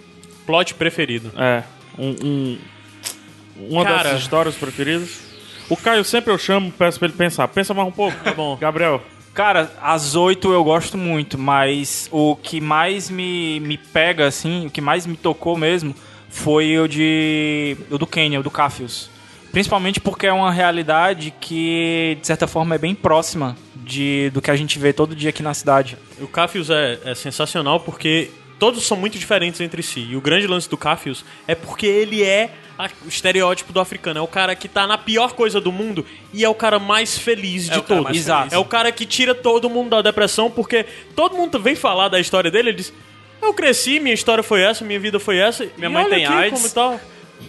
Plot 0.46 0.74
preferido. 0.74 1.30
É. 1.36 1.62
Um, 1.98 2.14
um- 2.24 2.58
uma 3.56 3.84
Cara. 3.84 4.04
dessas 4.04 4.22
histórias 4.22 4.54
preferidas? 4.54 5.20
O 5.68 5.76
Caio 5.76 6.04
sempre 6.04 6.32
eu 6.32 6.38
chamo, 6.38 6.70
peço 6.70 6.98
pra 6.98 7.08
ele 7.08 7.16
pensar. 7.16 7.48
Pensa 7.48 7.72
mais 7.72 7.88
um 7.88 7.92
pouco. 7.92 8.16
Tá 8.22 8.32
bom. 8.32 8.56
Gabriel. 8.60 9.02
Cara, 9.32 9.72
as 9.80 10.14
oito 10.14 10.52
eu 10.52 10.62
gosto 10.62 10.98
muito, 10.98 11.38
mas 11.38 12.08
o 12.12 12.36
que 12.36 12.60
mais 12.60 13.08
me, 13.08 13.60
me 13.60 13.78
pega, 13.78 14.26
assim, 14.26 14.66
o 14.66 14.70
que 14.70 14.80
mais 14.80 15.06
me 15.06 15.16
tocou 15.16 15.56
mesmo 15.56 15.94
foi 16.28 16.78
o 16.78 16.86
de. 16.86 17.76
o 17.90 17.96
do 17.96 18.06
Kenya, 18.06 18.40
o 18.40 18.42
do 18.42 18.50
Cafius. 18.50 19.10
Principalmente 19.50 20.00
porque 20.00 20.26
é 20.26 20.32
uma 20.32 20.50
realidade 20.50 21.32
que, 21.38 22.16
de 22.20 22.26
certa 22.26 22.46
forma, 22.46 22.74
é 22.74 22.78
bem 22.78 22.94
próxima 22.94 23.56
de, 23.76 24.30
do 24.30 24.40
que 24.40 24.50
a 24.50 24.56
gente 24.56 24.78
vê 24.78 24.94
todo 24.94 25.14
dia 25.14 25.28
aqui 25.28 25.42
na 25.42 25.52
cidade. 25.52 25.98
O 26.20 26.26
Cafius 26.26 26.70
é, 26.70 26.98
é 27.04 27.14
sensacional 27.14 27.78
porque 27.80 28.30
todos 28.58 28.86
são 28.86 28.96
muito 28.96 29.18
diferentes 29.18 29.60
entre 29.60 29.82
si. 29.82 30.00
E 30.10 30.16
o 30.16 30.22
grande 30.22 30.46
lance 30.46 30.70
do 30.70 30.76
Cafius 30.76 31.22
é 31.46 31.54
porque 31.54 31.86
ele 31.86 32.22
é 32.22 32.50
a- 32.84 32.90
o 33.04 33.08
estereótipo 33.08 33.72
do 33.72 33.80
africano. 33.80 34.18
É 34.18 34.22
o 34.22 34.26
cara 34.26 34.54
que 34.54 34.68
tá 34.68 34.86
na 34.86 34.96
pior 34.98 35.32
coisa 35.32 35.60
do 35.60 35.70
mundo 35.72 36.04
e 36.32 36.44
é 36.44 36.48
o 36.48 36.54
cara 36.54 36.78
mais 36.78 37.16
feliz 37.18 37.64
de 37.68 37.78
o 37.78 37.82
cara 37.82 38.02
todos. 38.02 38.16
Exato. 38.16 38.40
feliz. 38.42 38.52
É 38.54 38.58
o 38.58 38.64
cara 38.64 38.90
que 38.92 39.04
tira 39.06 39.34
todo 39.34 39.68
mundo 39.70 39.90
da 39.90 40.02
depressão 40.02 40.50
porque 40.50 40.84
todo 41.16 41.36
mundo 41.36 41.58
vem 41.60 41.74
falar 41.74 42.08
da 42.08 42.18
história 42.20 42.50
dele 42.50 42.70
ele 42.70 42.76
diz... 42.78 42.92
Eu 43.40 43.52
cresci, 43.52 43.98
minha 43.98 44.14
história 44.14 44.42
foi 44.42 44.60
essa, 44.62 44.84
minha 44.84 45.00
vida 45.00 45.18
foi 45.18 45.36
essa. 45.38 45.66
Minha 45.76 45.90
mãe 45.90 46.04
tem 46.08 46.24
aqui 46.24 46.32
AIDS." 46.34 46.60
Como 46.62 46.72
tal, 46.72 47.00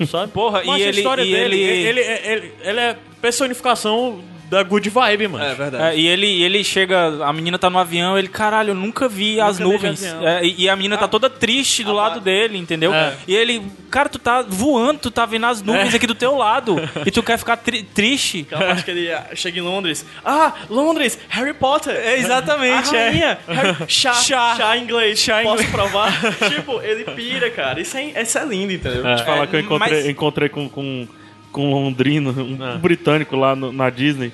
sabe? 0.10 0.32
Porra, 0.34 0.64
Mas 0.66 0.80
e 0.82 0.84
a 0.84 0.88
ele- 0.88 0.98
história 0.98 1.22
e 1.24 1.32
dele, 1.32 1.60
ele- 1.60 1.88
ele, 1.88 2.02
ele, 2.02 2.54
ele 2.64 2.80
é 2.80 2.98
personificação 3.22 4.24
da 4.54 4.64
good 4.64 4.90
vibe, 4.90 5.28
mano. 5.28 5.44
É 5.44 5.54
verdade. 5.56 5.84
É, 5.84 5.98
e 5.98 6.08
ele, 6.08 6.42
ele 6.44 6.64
chega, 6.64 7.26
a 7.26 7.34
menina 7.34 7.58
tá 7.60 7.70
no 7.70 7.78
avião, 7.78 8.18
ele, 8.18 8.28
caralho, 8.28 8.70
eu 8.72 8.76
nunca 8.76 9.08
vi 9.10 9.40
as 9.42 9.58
vi 9.58 9.64
de 9.64 9.70
nuvens. 9.72 10.04
É, 10.04 10.46
e, 10.46 10.64
e 10.64 10.70
a 10.70 10.76
menina 10.76 10.98
tá 10.98 11.08
toda 11.08 11.30
triste 11.30 11.84
do 11.84 11.92
lado 11.94 12.20
dele, 12.20 12.58
entendeu? 12.58 12.94
É. 12.94 13.14
E 13.28 13.36
ele, 13.36 13.62
cara, 13.90 14.08
tu 14.10 14.20
tá 14.20 14.42
voando, 14.48 15.00
tu 15.00 15.12
tá 15.12 15.26
vendo 15.26 15.46
as 15.46 15.62
nuvens 15.62 15.94
aqui 15.94 16.08
do 16.08 16.16
teu 16.16 16.36
lado. 16.38 16.76
e 17.06 17.12
tu 17.12 17.22
quer 17.24 17.38
ficar 17.38 17.58
tri- 17.58 17.84
triste. 17.84 18.42
Aquela 18.48 18.66
parte 18.68 18.84
que 18.84 18.92
ele 18.92 19.12
ah, 19.12 19.28
chega 19.36 19.60
em 19.60 19.62
Londres. 19.62 20.06
Ah, 20.24 20.54
Londres, 20.70 21.18
Harry 21.30 21.54
Potter. 21.54 21.94
É, 21.96 22.18
exatamente, 22.20 22.96
A 22.96 23.00
é. 23.00 23.10
rainha. 23.10 23.40
Harry... 23.48 23.76
Chá, 23.88 24.14
Chá. 24.22 24.56
chá. 24.56 24.78
em 24.78 24.84
inglês. 24.84 25.20
Chá 25.20 25.42
em 25.42 25.46
Posso 25.46 25.64
inglês. 25.64 25.72
provar? 25.72 26.12
tipo, 26.50 26.82
ele 26.82 27.04
pira, 27.06 27.50
cara. 27.50 27.82
Isso 27.82 27.98
é, 27.98 28.22
isso 28.22 28.38
é 28.38 28.46
lindo, 28.46 28.72
entendeu? 28.74 29.04
Vou 29.04 29.16
te 29.16 29.24
falar 29.26 29.44
É, 29.44 29.48
que 29.48 29.56
eu 29.56 29.60
encontrei, 29.60 29.94
mas- 29.98 30.06
encontrei 30.08 30.50
com, 30.50 30.70
com, 30.70 31.08
com 31.52 31.68
um 31.68 31.72
londrino, 31.74 32.32
um 32.32 32.78
britânico 32.78 33.36
lá 33.36 33.56
no- 33.56 33.72
na 33.72 33.90
Disney. 33.90 34.32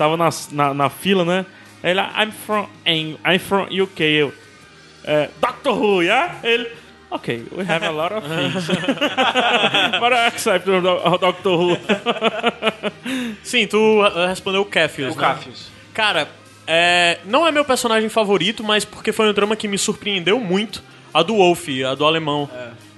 Tava 0.00 0.16
na, 0.16 0.30
na, 0.52 0.72
na 0.72 0.88
fila, 0.88 1.26
né? 1.26 1.44
Aí 1.82 1.90
Ele, 1.90 2.00
I'm 2.00 2.32
from, 2.32 2.66
I'm, 2.86 3.18
I'm 3.22 3.38
from 3.38 3.64
UK. 3.64 4.00
Eu, 4.00 4.32
é, 5.04 5.28
Doctor 5.38 5.74
Who, 5.78 6.02
yeah? 6.02 6.38
Ele, 6.42 6.68
ok, 7.10 7.44
we 7.52 7.62
have 7.70 7.84
a 7.84 7.90
lot 7.90 8.14
of 8.14 8.26
things. 8.26 8.66
But 10.00 10.12
I 10.14 10.26
accept 10.28 10.64
do- 10.64 10.80
Doctor 11.18 11.54
Who. 11.54 11.76
Sim, 13.44 13.66
tu 13.66 13.76
uh, 14.02 14.26
respondeu 14.26 14.62
o 14.62 14.64
Cafius, 14.64 15.14
O 15.14 15.18
né? 15.18 15.26
Cafius. 15.26 15.70
Cara, 15.92 16.28
é, 16.66 17.18
não 17.26 17.46
é 17.46 17.52
meu 17.52 17.66
personagem 17.66 18.08
favorito, 18.08 18.64
mas 18.64 18.86
porque 18.86 19.12
foi 19.12 19.28
um 19.28 19.34
drama 19.34 19.54
que 19.54 19.68
me 19.68 19.76
surpreendeu 19.76 20.40
muito. 20.40 20.82
A 21.12 21.22
do 21.22 21.34
Wolf, 21.36 21.66
a 21.86 21.94
do 21.94 22.06
alemão. 22.06 22.48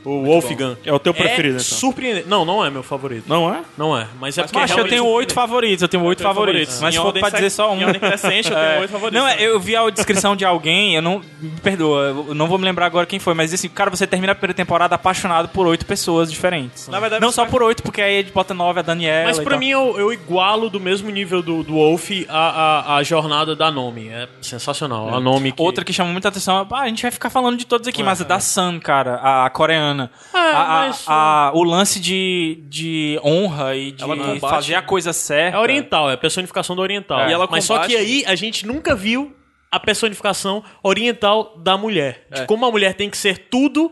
O 0.05 0.25
Wolfgang. 0.25 0.77
É 0.85 0.93
o 0.93 0.99
teu 0.99 1.15
preferido, 1.15 1.55
então. 1.55 1.65
surpreendente. 1.65 2.29
Não, 2.29 2.45
não 2.45 2.65
é 2.65 2.71
meu 2.71 2.83
favorito. 2.83 3.25
Não 3.29 3.53
é? 3.53 3.63
Não 3.77 3.97
é. 3.97 4.07
Mas 4.21 4.37
é 4.39 4.43
porque 4.43 4.59
Macho, 4.59 4.79
eu 4.79 4.89
tenho 4.89 5.07
oito 5.07 5.33
favoritos, 5.33 5.83
eu 5.83 5.89
tenho 5.89 6.03
oito 6.05 6.23
favoritos. 6.23 6.77
favoritos. 6.77 6.81
Mas 6.81 6.95
se 6.95 7.01
for 7.01 7.13
pra 7.13 7.31
dizer 7.31 7.51
só 7.51 7.73
um. 7.73 7.81
em 7.81 7.85
ordem 7.85 8.01
crescente, 8.01 8.51
eu 8.51 8.57
tenho 8.57 8.81
oito 8.81 8.91
favoritos 8.91 9.21
Não, 9.21 9.29
é, 9.29 9.33
também. 9.33 9.47
eu 9.47 9.61
vi 9.61 9.77
a 9.77 9.89
descrição 9.91 10.35
de 10.35 10.45
alguém, 10.45 10.97
eu 10.97 11.03
não. 11.03 11.23
Me 11.41 11.51
perdoa, 11.61 12.25
eu 12.29 12.35
não 12.35 12.47
vou 12.47 12.59
me 12.59 12.65
lembrar 12.65 12.87
agora 12.87 13.07
quem 13.07 13.19
foi, 13.19 13.35
mas 13.35 13.53
assim, 13.53 13.69
cara, 13.69 13.91
você 13.91 14.07
termina 14.07 14.33
a 14.33 14.35
primeira 14.35 14.55
temporada 14.55 14.95
apaixonado 14.95 15.49
por 15.49 15.67
oito 15.67 15.87
pessoas 15.87 16.31
diferentes. 16.31 16.89
Na 16.89 17.01
verdade, 17.01 17.23
não 17.23 17.33
só 17.33 17.47
por 17.47 17.63
oito, 17.63 17.83
porque 17.83 18.01
aí 18.01 18.23
bota 18.25 18.55
nove, 18.55 18.81
a 18.81 18.83
Daniela. 18.83 19.27
Mas 19.27 19.39
pra 19.39 19.57
mim 19.57 19.71
eu, 19.71 19.99
eu 19.99 20.13
igualo 20.13 20.69
do 20.69 20.81
mesmo 20.81 21.11
nível 21.11 21.43
do, 21.43 21.63
do 21.63 21.75
Wolf 21.75 22.11
a, 22.29 22.39
a, 22.39 22.97
a 22.97 23.03
jornada 23.03 23.55
da 23.55 23.71
Nomi. 23.71 24.09
É 24.09 24.29
sensacional. 24.41 25.15
A 25.15 25.21
Nomi 25.21 25.53
que... 25.53 25.63
Outra 25.63 25.85
que 25.85 25.93
chama 25.93 26.11
muita 26.11 26.29
atenção, 26.29 26.67
ah, 26.71 26.81
a 26.81 26.89
gente 26.89 27.03
vai 27.03 27.11
ficar 27.11 27.31
falando 27.31 27.57
de 27.57 27.67
todos 27.67 27.87
aqui, 27.87 28.03
mas 28.03 28.21
a 28.21 28.25
da 28.25 28.41
Sun, 28.41 28.81
cara, 28.81 29.21
a, 29.23 29.51
coreana. 29.51 29.92
É, 30.35 30.37
A- 30.39 30.63
a- 30.63 30.87
mas- 30.87 31.05
a- 31.07 31.51
o 31.55 31.63
lance 31.63 32.01
de, 32.01 32.63
de 32.69 33.21
honra 33.25 33.75
e 33.77 33.93
de 33.93 34.03
Ela 34.03 34.17
combate- 34.17 34.41
fazer 34.41 34.75
a 34.75 34.83
coisa 34.83 35.13
certa. 35.13 35.57
É 35.57 35.61
oriental, 35.61 36.11
é 36.11 36.15
a 36.15 36.17
personificação 36.17 36.75
do 36.77 36.83
oriental. 36.83 37.21
É. 37.21 37.31
E 37.31 37.33
ela 37.33 37.47
Mas 37.51 37.65
só 37.65 37.75
combate- 37.75 37.91
que 37.91 37.97
aí 37.97 38.25
a 38.27 38.35
gente 38.35 38.67
nunca 38.67 38.95
viu 38.95 39.35
a 39.71 39.81
personificação 39.81 40.63
oriental 40.83 41.55
da 41.59 41.77
mulher. 41.79 42.27
De 42.33 42.45
como 42.47 42.67
a 42.67 42.71
mulher 42.71 42.95
tem 42.95 43.09
que 43.09 43.17
ser 43.17 43.49
tudo, 43.51 43.91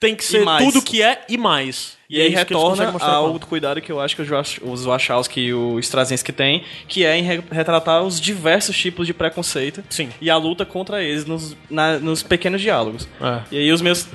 tem 0.00 0.16
que 0.16 0.24
ser 0.24 0.42
mais. 0.44 0.64
tudo 0.64 0.82
que 0.82 1.02
é 1.02 1.22
e 1.28 1.36
mais. 1.36 2.00
E 2.08 2.20
aí 2.20 2.34
é 2.34 2.38
retorna 2.38 2.92
ao 2.98 3.34
com- 3.38 3.46
cuidado 3.46 3.80
que 3.80 3.92
eu 3.92 4.00
acho 4.00 4.16
que 4.16 4.22
os 4.22 4.28
Wach- 4.28 4.58
os 4.64 4.84
Wachowski 4.84 5.40
e 5.42 5.54
o 5.54 5.78
Straczynski 5.78 6.32
têm, 6.32 6.64
que 6.88 7.04
é 7.04 7.16
em 7.16 7.22
re- 7.22 7.40
retratar 7.52 8.02
os 8.02 8.20
diversos 8.20 8.76
tipos 8.76 9.06
de 9.06 9.14
preconceito 9.14 9.84
Sim. 9.88 10.08
e 10.20 10.28
a 10.28 10.36
luta 10.36 10.64
contra 10.66 11.04
eles 11.04 11.24
nos, 11.24 11.56
na- 11.70 12.00
nos 12.00 12.24
pequenos 12.24 12.60
diálogos. 12.60 13.06
É. 13.20 13.40
E 13.52 13.58
aí 13.58 13.70
os 13.72 13.80
meus, 13.80 14.08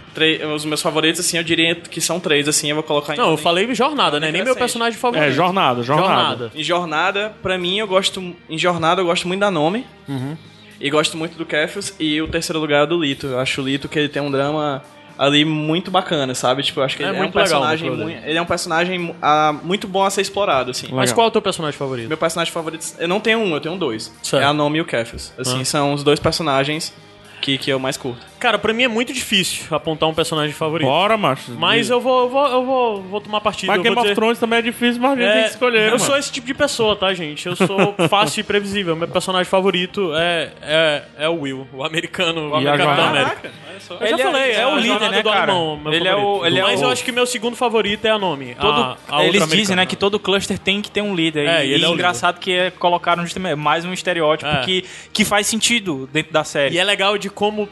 os 0.54 0.66
meus 0.66 0.82
favoritos, 0.82 1.22
assim, 1.22 1.38
eu 1.38 1.44
diria 1.44 1.74
que 1.76 2.02
são 2.02 2.20
três, 2.20 2.50
assim, 2.50 2.68
eu 2.70 2.76
vou 2.76 2.84
colocar 2.84 3.14
em 3.14 3.18
Não, 3.18 3.26
eu 3.26 3.30
ordem. 3.32 3.44
falei 3.44 3.74
jornada, 3.76 4.20
né? 4.20 4.30
Nem 4.30 4.44
meu 4.44 4.58
personagem 4.58 5.00
favorito. 5.00 5.30
É, 5.30 5.32
jornada, 5.32 5.82
jornada. 5.82 6.08
Jornada. 6.10 6.52
Em 6.54 6.64
Jornada, 6.64 7.34
pra 7.42 7.58
mim, 7.58 7.78
eu 7.80 7.88
gosto... 7.88 8.36
Em 8.50 8.58
Jornada, 8.58 9.00
eu 9.02 9.06
gosto 9.06 9.26
muito 9.26 9.40
da 9.40 9.50
Nome. 9.52 9.86
Uhum. 10.06 10.36
E 10.82 10.90
gosto 10.90 11.16
muito 11.16 11.38
do 11.38 11.46
Cafius. 11.46 11.94
E 11.98 12.22
o 12.22 12.28
terceiro 12.28 12.60
lugar 12.60 12.84
é 12.84 12.88
do 12.88 13.00
Lito. 13.02 13.28
Eu 13.28 13.40
acho 13.40 13.62
o 13.62 13.64
Lito 13.66 13.88
que 13.88 13.98
ele 13.98 14.10
tem 14.10 14.22
um 14.22 14.30
drama 14.30 14.84
ali 15.18 15.46
muito 15.46 15.90
bacana, 15.92 16.34
sabe? 16.36 16.62
Tipo, 16.64 16.80
eu 16.80 16.84
acho 16.84 16.98
que 16.98 17.04
É 17.04 17.08
ele 17.08 17.16
é, 17.16 17.20
um 17.20 17.24
muito 17.24 17.36
legal 17.36 17.50
personagem... 17.50 17.90
núcleo 17.90 18.06
mui- 18.08 18.20
ele 18.26 18.38
é 18.38 18.42
um 18.42 18.46
personagem 18.46 19.16
ah, 19.22 19.54
muito 19.64 19.88
bom 19.88 20.04
a 20.04 20.10
ser 20.10 20.22
explorado, 20.22 20.72
assim. 20.72 20.88
Mas 20.92 21.10
Legal. 21.12 21.16
qual 21.16 21.26
é 21.26 21.28
o 21.28 21.32
teu 21.32 21.42
personagem 21.42 21.78
favorito? 21.78 22.08
Meu 22.08 22.18
personagem 22.18 22.52
favorito... 22.54 22.86
Eu 22.98 23.08
não 23.08 23.20
tenho 23.20 23.40
um, 23.40 23.54
eu 23.54 23.62
tenho 23.62 23.78
dois. 23.78 24.14
Certo. 24.22 24.44
É 24.44 24.46
a 24.46 24.54
Nome 24.54 24.78
e 24.78 24.82
o 24.82 24.86
Cafius. 24.86 25.32
Assim, 25.38 25.62
Ah. 25.62 25.66
são 25.66 25.94
os 25.94 26.04
dois 26.04 26.20
personagens 26.20 26.94
que, 27.42 27.58
que 27.58 27.70
eu 27.70 27.80
mais 27.80 27.96
curto. 27.98 28.26
Cara, 28.40 28.60
pra 28.60 28.74
mim 28.74 28.84
é 28.84 28.88
muito 28.88 29.14
difícil 29.14 29.64
apontar 29.76 30.08
um 30.10 30.14
personagem 30.14 30.54
favorito. 30.54 30.88
Bora, 30.88 31.18
macho. 31.18 31.52
Mas 31.58 31.90
eu 31.90 32.00
vou, 32.02 32.24
eu 32.24 32.30
vou, 32.30 32.48
eu 32.48 32.66
vou, 32.66 33.02
vou 33.04 33.22
tomar 33.22 33.42
partido. 33.42 33.68
Mas 33.68 33.78
eu 33.78 33.84
Game 33.84 33.96
of 33.96 34.02
dizer- 34.04 34.16
Thrones 34.16 34.40
também 34.40 34.60
é 34.60 34.62
difícil, 34.62 35.02
mas 35.02 35.12
a 35.14 35.16
gente 35.16 35.26
É, 35.26 35.34
tem 35.34 35.44
que 35.44 35.50
escolher, 35.52 35.80
Eu 35.84 35.92
mano. 35.92 36.00
sou 36.00 36.18
esse 36.18 36.32
tipo 36.32 36.46
de 36.46 36.54
pessoa, 36.54 36.96
tá, 36.96 37.14
gente? 37.14 37.46
Eu 37.48 37.56
sou 37.56 37.96
fácil 38.10 38.42
e 38.42 38.44
previsível. 38.44 38.96
Meu 38.96 39.08
personagem 39.08 39.50
favorito 39.50 40.12
é, 40.16 40.52
é, 40.62 41.04
é 41.20 41.30
o 41.30 41.40
Will, 41.42 41.68
o 41.74 41.84
americano, 41.84 42.50
o 42.50 42.56
americano 42.56 42.96
da? 42.96 43.08
América. 43.10 43.52
Eu 43.90 43.98
Ele 44.08 44.10
já 44.10 44.16
é- 44.18 44.32
falei, 44.32 44.52
é 44.52 44.68
o 44.68 44.72
a 44.72 44.76
líder, 44.80 45.10
né, 45.12 45.22
do 45.22 45.30
cara? 45.30 45.52
alemão, 45.52 45.82
Ele 45.94 46.08
é 46.08 46.16
o- 46.16 46.18
favorito. 46.20 46.46
ele 46.46 46.60
é 46.60 46.62
Mas 46.64 46.82
o- 46.82 46.84
eu 46.86 46.90
acho 46.90 47.04
que 47.04 47.12
meu 47.12 47.26
segundo 47.26 47.56
favorito 47.56 48.06
é 48.06 48.10
a 48.10 48.18
nome. 48.18 48.56
Todo, 48.60 48.80
a, 48.82 48.98
a 49.08 49.16
outra 49.22 49.26
eles 49.28 49.48
dizem, 49.48 49.76
né, 49.76 49.86
que 49.86 49.96
todo 49.96 50.20
cluster 50.20 50.58
tem 50.58 50.82
que 50.82 50.90
ter 50.92 51.02
um 51.02 51.14
líder. 51.16 51.48
É, 51.48 51.66
e, 51.66 51.74
ele 51.74 51.86
é 51.86 51.90
o 51.90 51.94
engraçado 51.94 52.40
que 52.40 52.52
é, 52.52 52.72
colocaram 52.72 53.24
justamente 53.24 53.56
mais 53.56 53.86
um 53.86 53.94
estereótipo 53.94 54.50
É. 54.50 54.62
que, 54.62 54.86
que 55.14 55.24
faz 55.26 55.48
sentido 55.48 56.10
dentro 56.12 56.32
da 56.34 56.44
série. 56.44 56.76
E 56.76 56.80
é 56.80 56.84
legal 56.84 57.18
de 57.18 57.30
como 57.30 57.68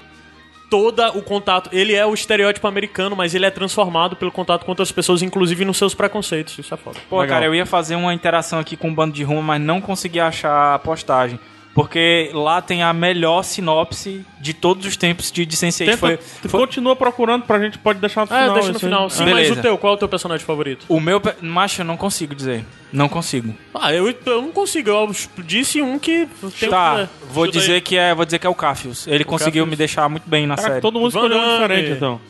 toda 0.73 1.15
o 1.15 1.21
contato... 1.21 1.69
Ele 1.71 1.93
é 1.93 2.03
o 2.03 2.15
estereótipo 2.15 2.67
americano, 2.67 3.15
mas 3.15 3.35
ele 3.35 3.45
é 3.45 3.51
transformado 3.51 4.15
pelo 4.15 4.31
contato 4.31 4.65
com 4.65 4.71
outras 4.71 4.91
pessoas, 4.91 5.21
inclusive 5.21 5.63
nos 5.63 5.77
seus 5.77 5.93
preconceitos. 5.93 6.57
Isso 6.57 6.73
é 6.73 6.77
foda. 6.77 6.97
Pô, 7.07 7.21
Legal. 7.21 7.35
cara, 7.35 7.45
eu 7.45 7.53
ia 7.53 7.63
fazer 7.63 7.95
uma 7.95 8.11
interação 8.11 8.57
aqui 8.57 8.75
com 8.75 8.89
o 8.89 8.91
bando 8.91 9.13
de 9.13 9.23
rumo, 9.23 9.43
mas 9.43 9.61
não 9.61 9.79
consegui 9.79 10.19
achar 10.19 10.73
a 10.73 10.79
postagem. 10.79 11.39
Porque 11.73 12.29
lá 12.33 12.61
tem 12.61 12.83
a 12.83 12.93
melhor 12.93 13.41
sinopse 13.43 14.23
de 14.39 14.53
todos 14.53 14.85
os 14.85 14.95
tempos 14.95 15.31
de, 15.31 15.43
de 15.43 15.57
Sense8. 15.57 15.85
Tenta, 15.85 15.97
Foi, 15.97 16.17
tu 16.17 16.47
foi- 16.49 16.59
continua 16.59 16.95
procurando 16.95 17.45
pra 17.45 17.57
gente, 17.59 17.79
pode 17.79 17.97
deixar 17.99 18.21
no 18.21 18.27
final. 18.27 18.49
É, 18.49 18.53
deixa 18.53 18.71
no 18.73 18.79
final. 18.79 19.09
Sim, 19.09 19.23
É. 19.23 19.25
mas 19.25 19.35
Beleza. 19.35 19.59
o 19.59 19.61
teu, 19.63 19.77
qual 19.79 19.93
é 19.93 19.95
o 19.95 19.99
teu 19.99 20.07
personagem 20.07 20.45
favorito? 20.45 20.85
O 20.87 20.99
meu... 20.99 21.19
Macho, 21.41 21.81
eu 21.81 21.85
não 21.85 21.97
consigo 21.97 22.35
dizer. 22.35 22.63
Não 22.91 23.09
consigo. 23.09 23.55
Ah, 23.73 23.91
eu, 23.91 24.07
eu 24.07 24.41
não 24.43 24.51
consigo. 24.51 24.87
Eu 24.91 25.11
disse 25.39 25.81
um 25.81 25.97
que 25.97 26.27
tem 26.59 26.69
tá, 26.69 26.93
um- 27.09 27.25
vou 27.33 27.45
Chuta 27.47 27.57
dizer 27.59 27.73
aí. 27.73 27.81
que 27.81 27.97
é, 27.97 28.13
vou 28.13 28.23
dizer 28.23 28.37
que 28.37 28.45
é 28.45 28.49
o 28.51 28.53
Cafius. 28.53 29.07
Ele 29.07 29.23
conseguiu 29.23 29.63
Cafius. 29.63 29.69
me 29.71 29.75
deixar 29.75 30.07
muito 30.07 30.29
bem 30.29 30.45
na 30.45 30.55
Caraca, 30.55 30.73
série. 30.75 30.81
todo 30.81 30.99
mundo 30.99 31.09
escolheu 31.09 31.39
um 31.39 31.51
diferente, 31.53 31.91
então. 31.91 32.21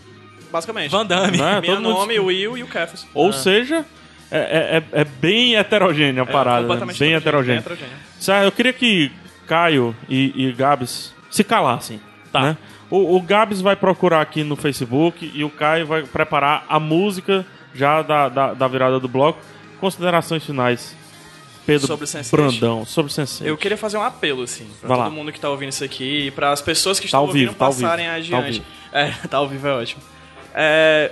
Basicamente. 0.50 0.90
Van 0.92 1.06
Damme. 1.06 1.38
Né? 1.38 1.62
Todo 1.62 1.76
mundo 1.82 1.90
nome, 1.90 2.18
o 2.20 2.26
Will 2.28 2.58
e 2.58 2.64
o 2.64 2.68
Kefas. 2.68 3.06
Ou 3.14 3.34
seja, 3.34 3.84
é, 4.32 4.38
é- 4.38 4.78
é- 5.00 5.02
é 5.02 5.04
bem 5.04 5.56
heterogênea 5.56 6.24
a 6.24 6.26
parada. 6.26 6.62
né? 6.62 6.68
completamente 6.68 7.00
Bem 7.00 7.14
heterogênea. 7.14 7.62
bem 7.62 7.74
heterogêneo. 7.74 7.98
Certo, 8.20 8.46
eu 8.46 8.52
queria 8.54 8.72
que 8.72 9.12
Caio 9.48 9.96
e, 10.10 10.34
e 10.48 10.52
Gabs 10.52 11.14
se 11.30 11.44
calassem. 11.44 12.00
Tá. 12.32 12.42
né? 12.42 12.58
O, 12.90 13.16
o 13.16 13.22
Gabs 13.22 13.62
vai 13.62 13.76
procurar 13.76 14.22
aqui 14.22 14.44
no 14.44 14.56
Facebook 14.56 15.32
e 15.34 15.44
o 15.44 15.50
Caio 15.50 15.86
vai 15.86 16.04
preparar 16.04 16.66
a 16.70 16.80
música 16.80 17.46
já 17.74 18.02
da, 18.02 18.30
da, 18.30 18.54
da 18.54 18.68
virada 18.68 19.00
do 19.00 19.08
bloco. 19.08 19.40
Considerações 19.80 20.44
finais. 20.46 20.96
Pedro 21.66 21.88
Sobre 21.88 22.06
Sense8. 22.06 22.32
Brandão, 22.32 22.86
sobre 22.86 23.12
Sense8. 23.12 23.46
Eu 23.46 23.58
queria 23.58 23.78
fazer 23.78 23.98
um 23.98 24.04
apelo, 24.04 24.44
assim, 24.44 24.66
pra 24.82 24.90
Vai 24.90 24.98
todo 24.98 25.06
lá. 25.06 25.10
mundo 25.10 25.32
que 25.32 25.40
tá 25.40 25.50
ouvindo 25.50 25.70
isso 25.70 25.84
aqui 25.84 26.28
e 26.28 26.32
para 26.32 26.52
as 26.52 26.62
pessoas 26.62 27.00
que 27.00 27.04
Tá 27.06 27.08
estão 27.08 27.22
ouvindo 27.22 27.40
vivo, 27.48 27.54
tá 27.56 27.66
ao 27.66 27.72
passarem 27.74 28.06
vivo, 28.22 28.30
tá 28.32 28.36
ao 28.36 28.42
adiante. 28.42 28.60
vivo. 28.60 28.66
É, 28.94 29.12
tá 29.28 29.38
ao 29.38 29.48
vivo 29.48 29.68
é 29.68 29.72
ótimo. 29.74 30.02
É, 30.54 31.12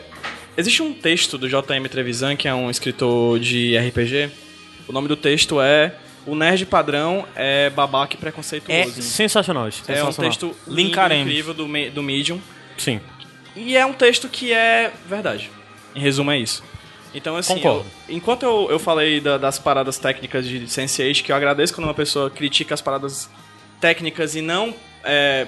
existe 0.58 0.84
um 0.84 0.94
texto 0.94 1.38
do 1.38 1.48
J.M. 1.50 1.88
Trevisan, 1.90 2.36
que 2.36 2.48
é 2.48 2.54
um 2.54 2.70
escritor 2.70 3.40
de 3.40 3.76
RPG. 3.78 4.30
O 4.88 4.92
nome 4.94 5.08
do 5.08 5.16
texto 5.16 5.60
é 5.62 5.96
O 6.26 6.36
Nerd 6.36 6.66
Padrão 6.68 7.26
é 7.36 7.70
Babaca 7.72 8.14
e 8.14 8.18
É 8.18 8.20
Preconceituoso. 8.20 9.02
sensacional 9.02 9.68
isso. 9.68 9.82
É, 9.88 9.94
um 9.94 9.96
sensacional. 10.08 10.30
texto 10.32 10.56
lindo, 10.68 10.76
Linkaremos. 10.82 11.28
incrível 11.28 11.54
do, 11.54 11.68
do 11.92 12.04
Medium. 12.04 12.40
Sim. 12.78 13.00
E 13.56 13.76
é 13.76 13.86
um 13.86 13.94
texto 13.94 14.28
que 14.30 14.54
é 14.54 14.92
verdade. 15.08 15.50
Em 15.96 16.00
resumo, 16.00 16.32
é 16.32 16.38
isso. 16.38 16.64
Então, 17.14 17.36
assim, 17.36 17.56
Concordo. 17.56 17.86
eu- 18.08 18.16
enquanto 18.16 18.44
eu, 18.44 18.68
eu 18.72 18.80
falei 18.80 19.20
da- 19.20 19.38
das 19.38 19.60
paradas 19.60 19.98
técnicas 19.98 20.46
de 20.48 20.62
Sense8, 20.62 21.24
que 21.24 21.32
eu 21.32 21.36
agradeço 21.36 21.74
quando 21.74 21.86
uma 21.88 21.94
pessoa 21.94 22.30
critica 22.30 22.74
as 22.74 22.82
paradas 22.82 23.30
técnicas 23.82 24.36
e 24.36 24.42
não 24.42 24.74
é, 25.04 25.48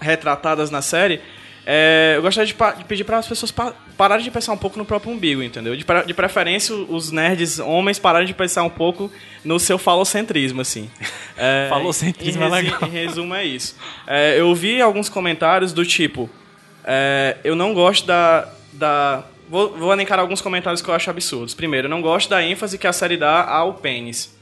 retratadas 0.00 0.70
na 0.70 0.82
série, 0.82 1.20
é, 1.68 2.14
eu 2.16 2.22
gostaria 2.22 2.46
de, 2.46 2.54
de 2.78 2.84
pedir 2.84 3.02
para 3.02 3.18
as 3.18 3.26
pessoas 3.26 3.50
pa- 3.50 3.74
pararem 3.96 4.22
de 4.24 4.30
pensar 4.30 4.52
um 4.52 4.56
pouco 4.56 4.78
no 4.78 4.84
próprio 4.84 5.12
umbigo, 5.12 5.42
entendeu? 5.42 5.74
De, 5.76 5.84
de 6.06 6.14
preferência, 6.14 6.72
os 6.72 7.10
nerds 7.10 7.58
homens 7.58 7.98
pararem 7.98 8.26
de 8.26 8.32
pensar 8.32 8.62
um 8.62 8.70
pouco 8.70 9.10
no 9.44 9.58
seu 9.58 9.76
falocentrismo, 9.76 10.60
assim. 10.60 10.88
É, 11.38 11.66
Falocentrismo 11.68 12.42
em 12.42 12.46
é 12.46 12.48
legal. 12.48 12.78
Em 12.84 12.88
resumo, 12.88 13.34
é 13.34 13.44
isso. 13.44 13.76
É, 14.06 14.40
eu 14.40 14.54
vi 14.54 14.80
alguns 14.80 15.10
comentários 15.10 15.70
do 15.70 15.84
tipo: 15.84 16.30
é, 16.82 17.36
eu 17.44 17.54
não 17.54 17.74
gosto 17.74 18.06
da. 18.06 18.48
da 18.72 19.22
vou, 19.46 19.76
vou 19.76 19.92
elencar 19.92 20.18
alguns 20.18 20.40
comentários 20.40 20.80
que 20.80 20.88
eu 20.88 20.94
acho 20.94 21.10
absurdos. 21.10 21.52
Primeiro, 21.52 21.88
eu 21.88 21.90
não 21.90 22.00
gosto 22.00 22.30
da 22.30 22.42
ênfase 22.42 22.78
que 22.78 22.86
a 22.86 22.92
série 22.92 23.18
dá 23.18 23.44
ao 23.44 23.74
pênis. 23.74 24.34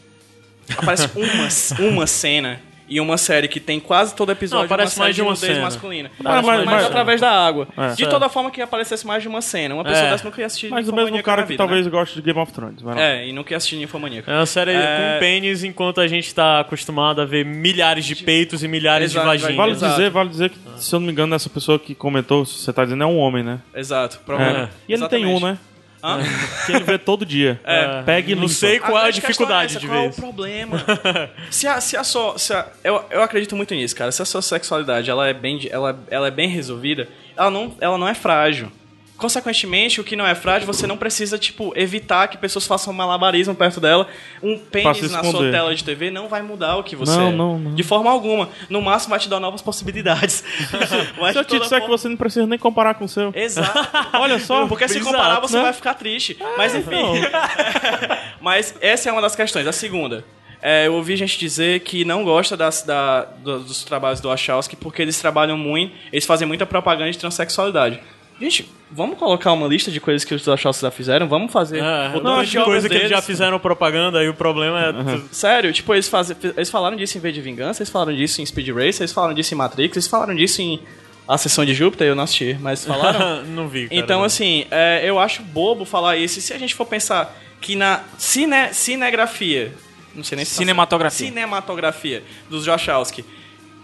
Aparece 0.79 1.09
uma, 1.81 1.89
uma 1.91 2.07
cena 2.07 2.61
e 2.89 3.01
uma 3.01 3.17
série 3.17 3.49
que 3.49 3.59
tem 3.61 3.81
quase 3.81 4.15
todo 4.15 4.31
episódio 4.33 4.69
Não, 4.69 4.75
aparece 4.75 4.97
uma 4.99 5.05
mais 5.07 5.17
de 5.17 5.23
uma 5.23 5.35
cena. 5.37 5.61
masculina. 5.61 6.11
Mas- 6.23 6.45
Mas, 6.45 6.65
mas- 6.65 6.85
através 6.85 7.21
da 7.21 7.31
água. 7.31 7.67
É. 7.77 7.95
De 7.95 8.07
toda 8.07 8.29
forma 8.29 8.51
que 8.51 8.61
aparecesse 8.61 9.07
mais 9.07 9.23
de 9.23 9.29
uma 9.29 9.41
cena. 9.41 9.75
Uma 9.75 9.85
pessoa 9.85 10.07
É. 10.07 10.11
dessa 10.11 10.25
não 10.25 10.31
queria 10.31 10.47
assistir 10.47 10.69
Mas 10.71 10.89
o 10.89 10.95
mesmo 10.95 11.23
cara 11.23 11.43
na 11.43 11.47
que 11.47 11.53
vida, 11.55 11.59
talvez 11.59 11.85
né? 11.87 11.91
goste 11.91 12.15
de 12.17 12.23
Game 12.23 12.39
of 12.39 12.53
Thrones. 12.53 12.83
Vai 12.83 12.95
lá. 12.95 13.01
É, 13.01 13.27
e 13.29 13.33
não 13.33 13.43
quer 13.43 13.55
assistir 13.57 13.77
Ninfomaníaca. 13.77 14.31
É 14.31 14.37
uma 14.37 14.47
série 14.47 14.73
É. 14.73 15.15
com 15.15 15.21
pênis, 15.21 15.65
enquanto 15.65 16.01
a 16.01 16.07
gente 16.07 16.35
tá 16.35 16.61
acostumado 16.61 17.21
a 17.21 17.25
ver 17.25 17.45
milhares 17.45 18.05
de 18.05 18.17
peitos 18.17 18.63
e 18.63 18.69
milhares 18.69 19.13
Exato, 19.13 19.27
de 19.27 19.33
vaginas. 19.33 19.57
Vale 19.57 19.73
Exato. 19.73 19.93
dizer, 19.97 20.11
vale 20.11 20.29
dizer 20.29 20.51
que, 20.51 20.59
se 20.77 20.95
eu 20.95 21.01
não 21.01 21.07
me 21.07 21.13
engano, 21.13 21.35
essa 21.35 21.49
pessoa 21.51 21.79
que 21.79 21.95
comentou, 21.95 22.45
você 22.45 22.73
tá 22.73 22.85
dizendo, 22.85 23.03
é 23.03 23.07
um 23.07 23.17
homem, 23.17 23.43
né? 23.43 23.61
Exato. 23.75 24.19
É. 24.23 24.25
Problema. 24.25 24.71
E 24.89 24.93
ele 24.93 25.09
tem 25.09 25.27
um, 25.27 25.41
né? 25.41 25.59
Hã? 26.07 26.19
Que 26.67 26.73
ele 26.73 26.85
vê 26.85 26.99
todo 26.99 27.25
dia. 27.25 27.59
É. 27.65 28.03
Pega 28.03 28.31
e 28.31 28.35
Não 28.35 28.43
limpa. 28.43 28.55
sei 28.55 28.79
qual 28.79 28.99
é 28.99 29.07
a 29.07 29.11
dificuldade 29.11 29.63
é 29.63 29.77
essa, 29.77 29.81
de 29.81 29.87
qual 29.87 29.99
ver 29.99 30.05
é 30.05 30.09
o 30.09 30.11
isso. 30.11 30.21
problema? 30.21 30.85
se 31.51 31.67
a, 31.67 31.81
se 31.81 31.97
a 31.97 32.05
sua, 32.05 32.39
se 32.39 32.53
a- 32.53 32.67
eu, 32.85 33.03
eu 33.11 33.23
acredito 33.23 33.57
muito 33.57 33.75
nisso, 33.75 33.97
cara. 33.97 34.13
Se 34.13 34.21
a 34.21 34.25
sua 34.27 34.43
sexualidade 34.43 35.09
ela 35.11 35.27
é 35.27 35.33
bem, 35.33 35.57
de- 35.57 35.73
ela, 35.73 35.99
ela 36.11 36.27
é 36.29 36.31
bem 36.31 36.49
resolvida, 36.49 37.09
ela 37.37 37.51
não, 37.51 37.75
ela 37.81 37.97
não 37.97 38.07
é 38.07 38.13
frágil. 38.15 38.71
Consequentemente, 39.17 40.01
o 40.01 40.05
que 40.05 40.17
não 40.17 40.27
é 40.27 40.35
frágil, 40.35 40.67
você 40.67 40.87
não 40.89 40.97
precisa, 40.97 41.39
tipo, 41.39 41.73
evitar 41.77 42.27
que 42.27 42.37
pessoas 42.37 42.67
façam 42.67 42.93
malabarismo 42.93 43.55
perto 43.55 43.81
dela. 43.81 44.09
Um 44.43 44.59
pênis 44.59 45.11
na 45.13 45.23
sua 45.23 45.51
tela 45.53 45.73
de 45.75 45.85
TV 45.85 46.11
não 46.11 46.29
vai 46.29 46.43
mudar 46.43 46.77
o 46.77 46.83
que 46.83 46.97
você 46.97 47.17
Não, 47.17 47.29
é. 47.29 47.33
não, 47.33 47.59
não. 47.59 47.75
De 47.75 47.83
forma 47.85 48.11
alguma. 48.11 48.49
No 48.69 48.83
máximo 48.83 49.11
vai 49.11 49.21
te 49.21 49.29
dar 49.29 49.39
novas 49.39 49.63
possibilidades. 49.63 50.43
Mas 51.21 51.33
Se 51.33 51.39
eu 51.39 51.45
te 51.45 51.59
disser 51.61 51.79
que 51.81 51.87
forma- 51.87 51.97
você 51.97 52.09
não 52.09 52.17
precisa 52.17 52.47
nem 52.47 52.59
comparar 52.59 52.95
com 52.95 53.05
o 53.05 53.09
seu. 53.09 53.33
Exato. 53.37 53.79
Olha 54.19 54.39
só. 54.41 54.67
Porque 54.67 54.89
se 54.89 54.99
Exato, 54.99 55.13
comparar, 55.17 55.41
você 55.41 55.57
né? 55.59 55.63
vai 55.63 55.73
ficar 55.73 55.95
triste. 55.95 56.37
Mas 56.59 56.75
enfim. 56.75 56.91
Mas 58.41 58.75
essa 58.81 59.09
é 59.09 59.13
uma 59.13 59.23
das 59.23 59.35
questões. 59.37 59.67
A 59.67 59.73
segunda. 59.73 60.25
é, 60.61 60.87
eu 60.87 60.95
ouvi 60.95 61.15
gente 61.17 61.39
dizer 61.39 61.81
que 61.81 62.05
não 62.05 62.25
gosta 62.25 62.57
das, 62.57 62.83
da- 62.83 63.25
do- 63.25 63.61
dos 63.61 63.85
trabalhos 63.85 64.21
do 64.21 64.29
Wachowski 64.29 64.75
porque 64.77 65.03
eles 65.03 65.19
trabalham 65.21 65.57
muito, 65.57 65.95
eles 66.13 66.25
fazem 66.27 66.49
muita 66.49 66.67
propaganda 66.67 67.11
de 67.11 67.19
transexualidade. 67.19 68.01
Gente, 68.41 68.69
vamos 68.91 69.17
colocar 69.19 69.53
uma 69.53 69.67
lista 69.69 69.91
de 69.91 70.01
coisas 70.01 70.25
que 70.25 70.35
os 70.35 70.45
Wachowski 70.45 70.83
já 70.83 70.91
fizeram? 70.91 71.29
Vamos 71.29 71.53
fazer. 71.53 71.79
É, 71.79 72.17
o 72.17 72.21
não, 72.21 72.43
de 72.43 72.59
coisa 72.63 72.89
que 72.89 72.95
eles 72.95 73.11
já 73.11 73.23
fizeram 73.23 73.59
propaganda 73.61 74.23
e 74.25 74.29
o 74.29 74.35
problema 74.35 74.81
é. 74.81 75.21
Sério, 75.33 75.73
tipo, 75.73 75.95
eles, 75.95 76.09
fazem, 76.09 76.37
eles 76.43 76.69
falaram 76.69 76.97
disso 76.97 77.17
em 77.17 77.21
V 77.21 77.31
de 77.33 77.41
Vingança, 77.41 77.83
eles 77.83 77.91
falaram 77.91 78.15
disso 78.15 78.43
em 78.43 78.47
Speed 78.47 78.69
Racer, 78.69 79.03
eles 79.03 79.13
falaram 79.13 79.35
disso 79.35 79.55
em 79.55 79.57
Matrix, 79.57 79.97
eles 79.97 80.09
falaram 80.09 80.35
disso 80.35 80.61
em 80.61 80.81
A 81.29 81.39
Sessão 81.39 81.65
de 81.65 81.75
Júpiter, 81.75 82.09
eu 82.09 82.17
não 82.17 82.25
assisti, 82.25 82.57
mas 82.61 82.83
falaram. 82.87 83.45
não 83.45 83.69
vi. 83.69 83.89
Cara. 83.89 84.01
Então, 84.01 84.25
assim, 84.25 84.67
é, 84.71 85.03
eu 85.05 85.19
acho 85.19 85.43
bobo 85.43 85.85
falar 85.85 86.17
isso. 86.17 86.41
E 86.41 86.43
se 86.43 86.53
a 86.53 86.59
gente 86.59 86.75
for 86.75 86.87
pensar 86.87 87.37
que 87.61 87.77
na 87.77 88.03
cine, 88.19 88.73
cinegrafia, 88.73 89.73
não 90.15 90.25
sei 90.25 90.37
nem 90.37 90.45
se 90.45 90.53
tá 90.53 90.59
Cinematografia. 90.59 91.19
certo, 91.19 91.35
cinematografia 91.35 92.23
dos 92.51 92.67
Wachowski, 92.67 93.25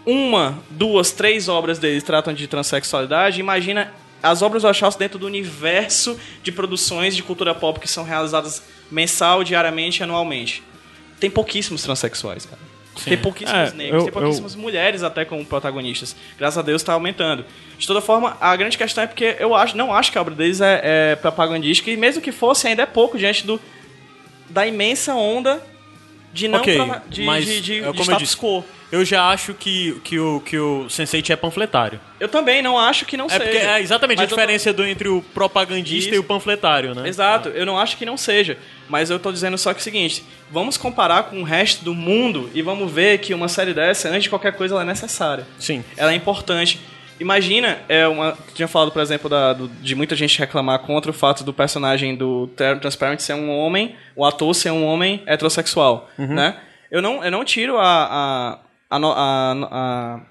uma, 0.05 0.59
duas, 0.69 1.11
três 1.11 1.47
obras 1.47 1.79
deles 1.79 2.03
tratam 2.03 2.33
de 2.33 2.47
transexualidade, 2.47 3.39
imagina 3.39 3.93
as 4.23 4.41
obras 4.41 4.61
do 4.63 4.67
Wachowski 4.67 4.99
dentro 4.99 5.17
do 5.19 5.25
universo 5.25 6.19
de 6.43 6.51
produções 6.51 7.15
de 7.15 7.23
cultura 7.23 7.53
pop 7.55 7.79
que 7.79 7.87
são 7.87 8.03
realizadas 8.03 8.61
mensal, 8.91 9.43
diariamente 9.43 10.01
e 10.01 10.03
anualmente. 10.03 10.63
Tem 11.19 11.29
pouquíssimos 11.29 11.81
transexuais, 11.83 12.45
cara. 12.45 12.61
Tem 13.05 13.17
pouquíssimos 13.17 13.71
É, 13.71 13.73
negros, 13.73 13.99
eu- 13.99 14.03
tem 14.03 14.11
pouquíssimas 14.13 14.53
mulheres 14.55 15.01
até 15.01 15.23
como 15.23 15.45
protagonistas. 15.45 16.15
Graças 16.37 16.57
a 16.57 16.61
Deus 16.61 16.81
está 16.81 16.93
aumentando. 16.93 17.45
De 17.77 17.87
toda 17.87 18.01
forma, 18.01 18.35
a 18.41 18.53
grande 18.55 18.77
questão 18.77 19.03
é 19.03 19.07
porque 19.07 19.37
eu 19.39 19.55
acho, 19.55 19.77
não 19.77 19.93
acho 19.93 20.11
que 20.11 20.17
a 20.17 20.21
obra 20.21 20.35
deles 20.35 20.59
é, 20.61 20.81
é 21.13 21.15
propagandística 21.15 21.89
e 21.89 21.95
mesmo 21.97 22.21
que 22.21 22.31
fosse, 22.33 22.67
ainda 22.67 22.83
é 22.83 22.85
pouco 22.85 23.17
diante 23.17 23.45
do 23.47 23.59
da 24.49 24.67
imensa 24.67 25.15
onda 25.15 25.63
de 26.33 26.47
não 26.49 26.59
Ok, 26.59 26.75
prova- 26.75 27.01
de, 27.09 27.23
de, 27.25 27.61
de, 27.61 27.77
é 27.77 27.81
de 27.81 27.87
eu 27.87 27.93
status 28.03 28.17
disse. 28.23 28.37
quo. 28.37 28.63
Eu 28.91 29.05
já 29.05 29.29
acho 29.29 29.53
que, 29.53 29.99
que 30.03 30.19
o, 30.19 30.41
que 30.41 30.57
o 30.59 30.85
Sense8 30.89 31.29
é 31.29 31.35
panfletário. 31.37 31.99
Eu 32.19 32.27
também 32.27 32.61
não 32.61 32.77
acho 32.77 33.05
que 33.05 33.15
não 33.15 33.27
É 33.27 33.29
seja. 33.29 33.43
porque 33.43 33.57
é 33.57 33.79
exatamente 33.79 34.19
a 34.19 34.23
eu 34.23 34.27
tô- 34.27 34.35
diferença 34.35 34.73
do, 34.73 34.85
entre 34.85 35.07
o 35.07 35.21
propagandista 35.33 36.09
Isso. 36.09 36.15
e 36.15 36.19
o 36.19 36.23
panfletário, 36.23 36.93
né? 36.93 37.07
Exato, 37.07 37.49
eu 37.49 37.65
não 37.65 37.79
acho 37.79 37.95
que 37.97 38.05
não 38.05 38.17
seja. 38.17 38.57
Mas 38.89 39.09
eu 39.09 39.17
tô 39.17 39.31
dizendo 39.31 39.57
só 39.57 39.73
que 39.73 39.79
é 39.79 39.81
o 39.81 39.83
seguinte: 39.83 40.23
vamos 40.51 40.75
comparar 40.75 41.23
com 41.23 41.39
o 41.39 41.43
resto 41.43 41.85
do 41.85 41.93
mundo 41.95 42.49
e 42.53 42.61
vamos 42.61 42.91
ver 42.91 43.19
que 43.19 43.33
uma 43.33 43.47
série 43.47 43.73
dessa, 43.73 44.09
antes 44.09 44.23
de 44.23 44.29
qualquer 44.29 44.53
coisa, 44.57 44.73
ela 44.75 44.83
é 44.83 44.85
necessária. 44.85 45.47
Sim. 45.57 45.83
Ela 45.95 46.11
é 46.11 46.15
importante. 46.15 46.77
Imagina, 47.19 47.77
é 47.87 48.07
uma. 48.07 48.37
Tinha 48.55 48.67
falado, 48.67 48.91
por 48.91 49.01
exemplo, 49.01 49.29
da- 49.29 49.53
do- 49.53 49.67
de 49.69 49.95
muita 49.95 50.15
gente 50.15 50.37
reclamar 50.39 50.79
contra 50.79 51.11
o 51.11 51.13
fato 51.13 51.43
do 51.43 51.53
personagem 51.53 52.15
do 52.15 52.47
Transparent 52.81 53.19
ser 53.19 53.33
um 53.35 53.49
homem, 53.49 53.95
o 54.15 54.25
ator 54.25 54.53
ser 54.55 54.71
um 54.71 54.83
homem 54.83 55.21
heterossexual, 55.25 56.09
né? 56.17 56.57
Eu 56.89 57.01
não, 57.01 57.23
eu 57.23 57.31
não 57.31 57.45
tiro 57.45 57.77
a. 57.77 57.83
a, 58.11 58.59
a, 58.91 58.97
a- 58.97 59.67
a- 59.71 60.21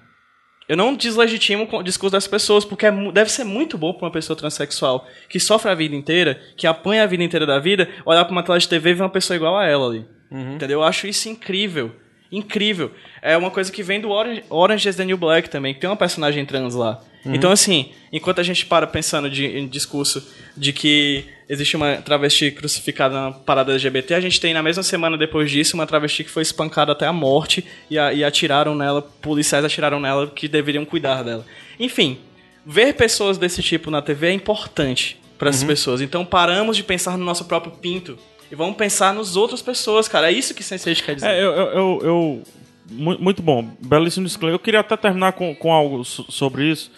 eu 0.69 0.77
não 0.77 0.95
deslegitimo 0.95 1.67
o 1.69 1.83
discurso 1.83 2.13
das 2.13 2.27
pessoas, 2.27 2.63
porque 2.63 2.85
é 2.85 2.91
deve 3.11 3.29
ser 3.29 3.43
muito 3.43 3.77
bom 3.77 3.91
para 3.93 4.05
uma 4.05 4.11
pessoa 4.11 4.37
transexual 4.37 5.05
que 5.27 5.37
sofre 5.39 5.69
a 5.69 5.75
vida 5.75 5.93
inteira, 5.95 6.39
que 6.55 6.65
apanha 6.65 7.03
a 7.03 7.07
vida 7.07 7.23
inteira 7.23 7.45
da 7.45 7.59
vida, 7.59 7.89
olhar 8.05 8.23
para 8.23 8.31
uma 8.31 8.43
tela 8.43 8.57
de 8.57 8.69
TV 8.69 8.91
e 8.91 8.93
ver 8.93 9.03
uma 9.03 9.09
pessoa 9.09 9.35
igual 9.35 9.57
a 9.57 9.65
ela 9.65 9.85
ali. 9.87 10.05
Entendeu? 10.53 10.79
Eu 10.79 10.83
acho 10.83 11.07
isso 11.07 11.27
incrível. 11.27 11.93
Incrível. 12.31 12.91
É 13.21 13.35
uma 13.35 13.51
coisa 13.51 13.71
que 13.71 13.83
vem 13.83 13.99
do 13.99 14.09
Orange, 14.09 14.43
Orange 14.49 14.87
is 14.89 14.95
the 14.95 15.03
New 15.05 15.17
Black 15.17 15.49
também, 15.49 15.73
que 15.73 15.79
tem 15.79 15.89
uma 15.89 15.95
personagem 15.97 16.45
trans 16.45 16.73
lá. 16.75 17.01
Então, 17.23 17.51
assim, 17.51 17.91
enquanto 18.11 18.39
a 18.39 18.43
gente 18.43 18.65
para 18.65 18.87
pensando 18.87 19.29
de, 19.29 19.45
em 19.45 19.67
discurso 19.67 20.27
de 20.57 20.73
que 20.73 21.25
existe 21.47 21.75
uma 21.75 21.97
travesti 21.97 22.49
crucificada 22.49 23.13
na 23.13 23.31
parada 23.31 23.73
LGBT, 23.73 24.15
a 24.15 24.19
gente 24.19 24.39
tem 24.41 24.55
na 24.55 24.63
mesma 24.63 24.81
semana 24.81 25.15
depois 25.15 25.51
disso 25.51 25.75
uma 25.75 25.85
travesti 25.85 26.23
que 26.23 26.31
foi 26.31 26.41
espancada 26.41 26.93
até 26.93 27.05
a 27.05 27.13
morte 27.13 27.63
e, 27.91 27.99
a- 27.99 28.11
e 28.11 28.23
atiraram 28.23 28.73
nela, 28.73 29.03
policiais 29.03 29.63
atiraram 29.63 29.99
nela 29.99 30.25
que 30.27 30.47
deveriam 30.47 30.83
cuidar 30.83 31.21
dela. 31.21 31.45
Enfim, 31.79 32.17
ver 32.65 32.93
pessoas 32.95 33.37
desse 33.37 33.61
tipo 33.61 33.91
na 33.91 34.01
TV 34.01 34.27
é 34.29 34.33
importante 34.33 35.19
para 35.37 35.49
essas 35.49 35.63
pessoas. 35.63 36.01
Então 36.01 36.25
paramos 36.25 36.75
de 36.75 36.83
pensar 36.83 37.17
no 37.19 37.25
nosso 37.25 37.45
próprio 37.45 37.71
pinto 37.73 38.17
e 38.51 38.55
vamos 38.55 38.75
pensar 38.75 39.13
nos 39.13 39.35
outras 39.35 39.61
pessoas, 39.61 40.07
cara. 40.07 40.29
É 40.29 40.33
isso 40.33 40.53
que 40.53 40.61
Sense8 40.63 41.03
quer 41.03 41.15
dizer. 41.15 41.27
É, 41.29 41.41
eu, 41.43 41.51
eu, 41.51 41.67
eu, 41.71 41.99
eu 42.03 42.43
mu- 42.91 43.17
muito 43.19 43.41
bom. 43.41 43.63
Belíssimo 43.79 44.25
disclaimer. 44.25 44.55
Eu 44.55 44.59
queria 44.59 44.81
até 44.81 44.97
terminar 44.97 45.31
com, 45.33 45.55
com 45.55 45.71
algo 45.71 46.03
so- 46.03 46.25
sobre 46.29 46.65
isso. 46.69 46.91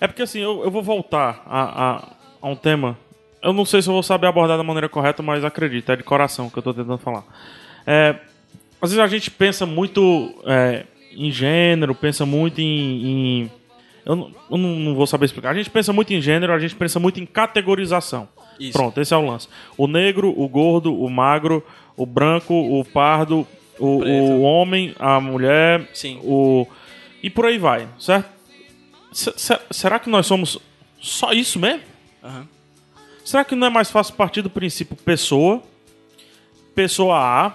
É 0.00 0.06
porque 0.06 0.22
assim, 0.22 0.40
eu, 0.40 0.62
eu 0.64 0.70
vou 0.70 0.82
voltar 0.82 1.42
a, 1.46 1.62
a, 1.96 2.08
a 2.42 2.48
um 2.48 2.56
tema. 2.56 2.98
Eu 3.42 3.52
não 3.52 3.64
sei 3.64 3.80
se 3.80 3.88
eu 3.88 3.94
vou 3.94 4.02
saber 4.02 4.26
abordar 4.26 4.56
da 4.58 4.64
maneira 4.64 4.88
correta, 4.88 5.22
mas 5.22 5.44
acredito, 5.44 5.90
é 5.92 5.96
de 5.96 6.02
coração 6.02 6.50
que 6.50 6.58
eu 6.58 6.62
tô 6.62 6.74
tentando 6.74 6.98
falar. 6.98 7.22
É, 7.86 8.16
às 8.82 8.90
vezes 8.90 8.98
a 8.98 9.06
gente 9.06 9.30
pensa 9.30 9.64
muito 9.64 10.34
é, 10.44 10.84
em 11.12 11.30
gênero, 11.30 11.94
pensa 11.94 12.26
muito 12.26 12.60
em. 12.60 13.44
em- 13.44 13.50
eu 14.04 14.30
eu 14.50 14.56
não- 14.58 14.76
não 14.76 14.94
vou 14.94 15.06
saber 15.06 15.26
explicar. 15.26 15.50
A 15.50 15.54
gente 15.54 15.70
pensa 15.70 15.92
muito 15.92 16.12
em 16.12 16.20
gênero, 16.20 16.52
a 16.52 16.58
gente 16.58 16.74
pensa 16.74 16.98
muito 17.00 17.20
em 17.20 17.26
categorização. 17.26 18.28
Isso. 18.58 18.72
Pronto, 18.72 19.00
esse 19.00 19.12
é 19.12 19.16
o 19.16 19.26
lance. 19.26 19.48
O 19.76 19.86
negro, 19.86 20.32
o 20.36 20.48
gordo, 20.48 20.94
o 20.98 21.08
magro, 21.10 21.64
o 21.96 22.04
branco, 22.06 22.54
o 22.54 22.84
pardo, 22.84 23.46
o, 23.78 23.86
o 24.04 24.42
homem, 24.42 24.94
a 24.98 25.20
mulher, 25.20 25.88
Sim. 25.92 26.18
o. 26.22 26.66
E 27.22 27.28
por 27.30 27.46
aí 27.46 27.58
vai, 27.58 27.88
certo? 27.98 28.28
Se- 29.12 29.32
se- 29.36 29.60
será 29.70 29.98
que 29.98 30.08
nós 30.10 30.26
somos 30.26 30.58
só 31.00 31.32
isso 31.32 31.58
mesmo? 31.58 31.82
Aham. 32.22 32.46
Será 33.24 33.44
que 33.44 33.54
não 33.56 33.66
é 33.66 33.70
mais 33.70 33.90
fácil 33.90 34.14
partir 34.14 34.40
do 34.42 34.48
princípio 34.50 34.94
pessoa, 34.96 35.60
pessoa 36.74 37.16
A, 37.18 37.52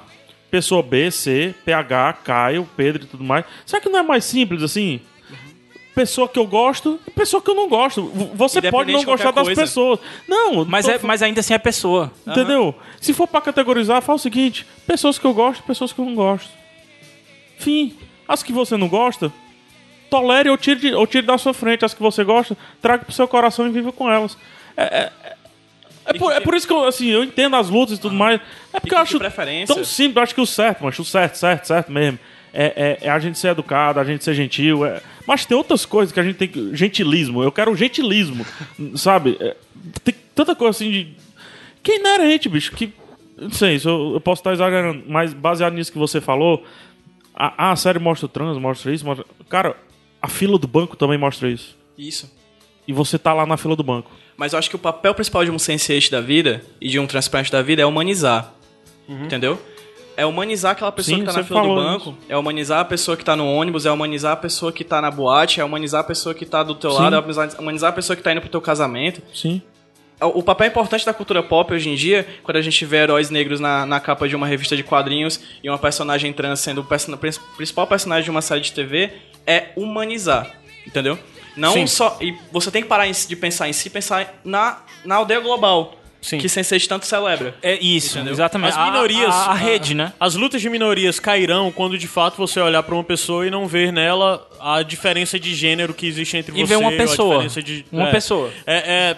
pessoa 0.50 0.84
B, 0.84 1.10
C, 1.12 1.54
PH, 1.64 2.14
Caio, 2.24 2.68
Pedro 2.76 3.04
e 3.04 3.08
tudo 3.08 3.24
mais? 3.24 3.46
Será 3.66 3.82
que 3.82 3.88
não 3.90 4.00
é 4.00 4.04
mais 4.04 4.26
simples 4.26 4.62
assim? 4.64 5.00
Pessoa 5.94 6.28
que 6.30 6.40
eu 6.40 6.48
gosto 6.48 6.98
e 7.06 7.12
pessoa 7.12 7.42
que 7.42 7.50
eu 7.52 7.56
não 7.56 7.68
gosto. 7.68 8.04
Você 8.34 8.62
pode 8.72 8.94
não 8.94 9.04
gostar 9.04 9.32
das 9.32 9.44
coisa. 9.44 9.62
pessoas. 9.62 10.00
Não, 10.28 10.64
Mas, 10.64 10.86
tô 10.86 10.92
é, 10.92 11.00
mas 11.04 11.22
ainda 11.22 11.42
assim 11.42 11.54
é 11.54 11.58
pessoa. 11.58 12.12
Entendeu? 12.26 12.74
Se 13.02 13.14
for 13.14 13.28
pra 13.28 13.42
categorizar, 13.42 14.02
fala 14.02 14.16
o 14.16 14.20
seguinte: 14.20 14.66
pessoas 14.88 15.20
que 15.20 15.26
eu 15.26 15.34
gosto, 15.34 15.62
pessoas 15.64 15.92
que 15.92 16.00
eu 16.00 16.06
não 16.06 16.16
gosto. 16.16 16.50
Fim. 17.58 17.96
As 18.28 18.42
que 18.42 18.54
você 18.54 18.78
não 18.78 18.88
gosta, 18.88 19.32
tolere 20.10 20.50
ou 20.50 20.58
tire, 20.58 20.80
de- 20.80 20.94
ou 20.94 21.06
tire 21.06 21.26
da 21.28 21.38
sua 21.38 21.54
frente. 21.54 21.84
As 21.84 21.94
que 21.94 22.02
você 22.02 22.24
gosta, 22.24 22.58
traga 22.82 23.04
pro 23.04 23.14
seu 23.14 23.28
coração 23.28 23.68
e 23.68 23.72
viva 23.72 23.92
com 23.92 24.10
elas. 24.10 24.38
É, 24.78 24.84
é- 24.84 25.12
é- 25.26 25.36
é 26.06 26.14
por, 26.14 26.32
é 26.32 26.40
por 26.40 26.56
isso 26.56 26.66
que 26.66 26.72
eu, 26.74 26.86
assim, 26.86 27.08
eu 27.10 27.24
entendo 27.24 27.56
as 27.58 27.70
lutas 27.70 27.98
e 27.98 28.02
tudo 28.02 28.16
mais. 28.16 28.40
É 28.72 28.80
porque 28.80 28.90
que 28.90 28.96
eu 28.96 29.00
acho 29.00 29.18
tão 29.68 29.84
simples. 29.84 30.16
Eu 30.16 30.24
acho 30.24 30.34
que 30.36 30.42
o 30.42 30.46
certo, 30.48 30.84
mas 30.86 30.98
o 30.98 31.04
certo, 31.04 31.36
certo, 31.36 31.66
certo 31.66 31.92
mesmo. 31.92 32.18
É, 32.54 32.98
é- 33.02 33.08
é 33.08 33.10
a 33.10 33.20
gente 33.20 33.38
ser 33.40 33.50
educado, 33.50 34.00
a 34.00 34.04
gente 34.04 34.24
ser 34.24 34.34
gentil. 34.34 34.86
é- 34.86 35.02
Mas 35.26 35.46
tem 35.46 35.56
outras 35.56 35.86
coisas 35.86 36.12
que 36.14 36.20
a 36.20 36.24
gente 36.24 36.36
tem 36.36 36.48
que. 36.48 36.76
Gentilismo. 36.76 37.42
Eu 37.44 37.52
quero 37.52 37.72
o 37.72 37.76
gentilismo. 37.76 38.46
sabe? 38.96 39.38
É, 39.40 39.56
tem 40.04 40.14
tanta 40.36 40.56
coisa 40.56 40.72
assim 40.78 40.92
de. 40.92 41.08
Que 41.84 41.94
é 41.94 41.96
inerente, 42.00 42.50
bicho. 42.50 42.72
Que. 42.74 42.94
Não 43.38 43.50
sei, 43.52 43.76
isso 43.76 43.90
eu, 43.90 44.14
eu 44.14 44.22
posso 44.22 44.42
estar 44.42 44.54
exagerando, 44.54 45.04
mas 45.08 45.34
baseado 45.34 45.74
nisso 45.74 45.92
que 45.92 45.98
você 45.98 46.20
falou. 46.22 46.64
A, 47.34 47.72
a 47.72 47.76
série 47.76 47.98
mostra 47.98 48.26
o 48.26 48.30
trans, 48.30 48.58
mostra 48.58 48.94
isso. 48.94 49.06
Mostra... 49.06 49.26
Cara, 49.50 49.76
a 50.22 50.28
fila 50.28 50.60
do 50.60 50.68
banco 50.68 50.96
também 50.96 51.18
mostra 51.18 51.50
isso. 51.50 51.76
Isso. 51.98 52.32
E 52.88 52.94
você 52.94 53.18
tá 53.18 53.34
lá 53.34 53.46
na 53.46 53.58
fila 53.58 53.76
do 53.76 53.84
banco. 53.84 54.12
Mas 54.38 54.54
eu 54.54 54.60
acho 54.60 54.70
que 54.70 54.76
o 54.76 54.80
papel 54.80 55.14
principal 55.16 55.44
de 55.46 55.50
um 55.52 55.58
sense 55.58 56.12
da 56.12 56.20
vida 56.22 56.64
e 56.80 56.90
de 56.90 57.00
um 57.00 57.08
transplante 57.08 57.52
da 57.52 57.62
vida 57.62 57.82
é 57.82 57.86
humanizar. 57.86 58.54
Entendeu? 59.08 59.60
É 60.18 60.26
humanizar 60.26 60.74
aquela 60.74 60.92
pessoa 60.92 61.18
Sim, 61.18 61.24
que 61.26 61.32
tá 61.32 61.38
na 61.38 61.44
fila 61.44 61.62
do 61.62 61.76
banco, 61.76 62.16
é 62.28 62.36
humanizar 62.38 62.80
a 62.80 62.86
pessoa 62.86 63.16
que 63.16 63.24
tá 63.24 63.36
no 63.36 63.50
ônibus, 63.50 63.86
é 63.86 63.92
humanizar 63.92 64.34
a 64.34 64.36
pessoa 64.36 64.72
que 64.72 64.84
tá 64.84 65.02
na 65.02 65.10
boate, 65.10 65.62
é 65.62 65.64
humanizar 65.64 66.02
a 66.02 66.04
pessoa 66.04 66.36
que 66.36 66.46
tá 66.46 66.62
do 66.64 66.76
teu 66.76 66.92
Sim. 66.92 66.98
lado, 66.98 67.16
é 67.16 67.20
humanizar- 67.60 67.90
a 67.90 67.94
pessoa 67.94 68.16
que 68.16 68.22
tá 68.22 68.32
indo 68.32 68.42
pro 68.42 68.50
teu 68.50 68.62
casamento. 68.62 69.22
Sim. 69.34 69.62
O 70.20 70.44
papel 70.44 70.68
importante 70.68 71.04
da 71.06 71.14
cultura 71.14 71.42
pop 71.42 71.74
hoje 71.74 71.90
em 71.90 71.96
dia, 71.96 72.28
quando 72.44 72.58
a 72.58 72.62
gente 72.62 72.86
vê 72.86 72.98
heróis 72.98 73.32
negros 73.32 73.60
na, 73.60 73.88
na 73.88 74.00
capa 74.00 74.28
de 74.30 74.36
uma 74.36 74.46
revista 74.46 74.76
de 74.76 74.84
quadrinhos 74.84 75.40
e 75.64 75.70
uma 75.70 75.80
personagem 75.80 76.32
trans 76.32 76.60
sendo 76.60 76.82
o 76.82 76.84
person- 76.84 77.18
prin- 77.18 77.32
principal 77.58 77.88
personagem 77.88 78.26
de 78.26 78.30
uma 78.30 78.42
série 78.42 78.62
de 78.62 78.72
TV, 78.72 79.10
é 79.48 79.70
humanizar. 79.76 80.52
Entendeu? 80.86 81.18
Não 81.58 81.74
Sim. 81.74 81.88
só. 81.88 82.18
E 82.22 82.36
você 82.52 82.70
tem 82.70 82.84
que 82.84 82.88
parar 82.88 83.10
de 83.10 83.36
pensar 83.36 83.68
em 83.68 83.74
si, 83.74 83.90
pensar 83.90 84.40
na, 84.44 84.82
na 85.04 85.16
aldeia 85.16 85.40
global. 85.40 85.96
Sim. 86.22 86.38
Que 86.38 86.46
Sense8 86.48 86.88
tanto 86.88 87.06
celebra. 87.08 87.56
É 87.64 87.74
isso, 87.84 88.18
Entendeu? 88.18 88.34
exatamente. 88.34 88.78
As 88.78 88.86
minorias. 88.92 89.34
A, 89.34 89.48
a- 89.48 89.52
a 89.52 89.54
rede, 89.56 89.96
né? 89.96 90.14
As 90.20 90.36
lutas 90.36 90.62
de 90.62 90.70
minorias 90.70 91.20
cairão 91.20 91.72
quando 91.72 91.98
de 91.98 92.08
fato 92.08 92.38
você 92.38 92.60
olhar 92.60 92.84
pra 92.84 92.94
uma 92.94 93.04
pessoa 93.04 93.46
e 93.48 93.50
não 93.50 93.68
ver 93.68 93.92
nela 93.92 94.48
a 94.60 94.84
diferença 94.84 95.40
de 95.40 95.56
gênero 95.56 95.94
que 95.96 96.06
existe 96.06 96.38
entre 96.38 96.52
E 96.56 96.62
você 96.62 96.68
ver 96.68 96.76
uma 96.78 96.92
pessoa. 96.92 97.48
de- 97.48 97.86
Uma 97.92 98.10
é. 98.10 98.12
pessoa. 98.12 98.52
É, 98.68 98.76
é, 98.78 99.18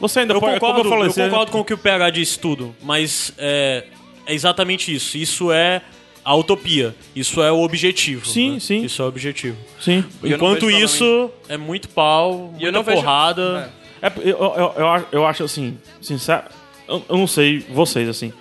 Você 0.00 0.20
ainda 0.20 0.34
eu 0.34 0.40
pode. 0.40 0.54
concordo, 0.54 0.82
como 0.82 0.86
eu 0.86 0.90
falei, 0.90 1.06
eu 1.08 1.12
você- 1.12 1.24
concordo 1.30 1.52
com 1.52 1.60
o 1.60 1.64
que 1.64 1.72
o 1.74 1.78
PH 1.78 2.10
disse 2.10 2.38
tudo, 2.38 2.74
mas 2.82 3.32
é, 3.38 3.84
é 4.26 4.34
exatamente 4.34 4.92
isso. 4.94 5.16
Isso 5.16 5.52
é 5.52 5.80
a 6.24 6.34
utopia. 6.34 6.92
Isso 7.14 7.40
é 7.40 7.52
o 7.52 7.60
objetivo. 7.62 8.26
Sim, 8.26 8.54
né? 8.54 8.60
sim. 8.60 8.84
Isso 8.84 9.00
é 9.00 9.04
o 9.04 9.08
objetivo. 9.08 9.56
Sim. 9.80 10.04
E 10.24 10.32
Enquanto 10.34 10.68
isso, 10.68 11.30
é 11.48 11.56
muito 11.56 11.88
pau, 11.88 12.52
E 12.58 12.64
eu 12.64 12.72
muita 12.72 12.72
não 12.72 12.82
vejo- 12.82 12.96
porrada. 13.00 13.72
É, 14.06 14.12
eu, 14.18 14.38
eu, 14.38 14.74
eu, 14.76 14.88
acho- 14.88 15.06
eu 15.12 15.26
acho 15.26 15.44
assim, 15.44 15.78
sincero. 16.00 16.44
Eu, 16.88 17.04
eu 17.08 17.16
não 17.16 17.26
sei 17.26 17.60
vocês, 17.70 18.08
assim. 18.08 18.32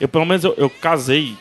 Eu, 0.00 0.08
pelo 0.08 0.24
menos, 0.26 0.44
eu, 0.44 0.54
eu 0.56 0.68
casei 0.68 1.34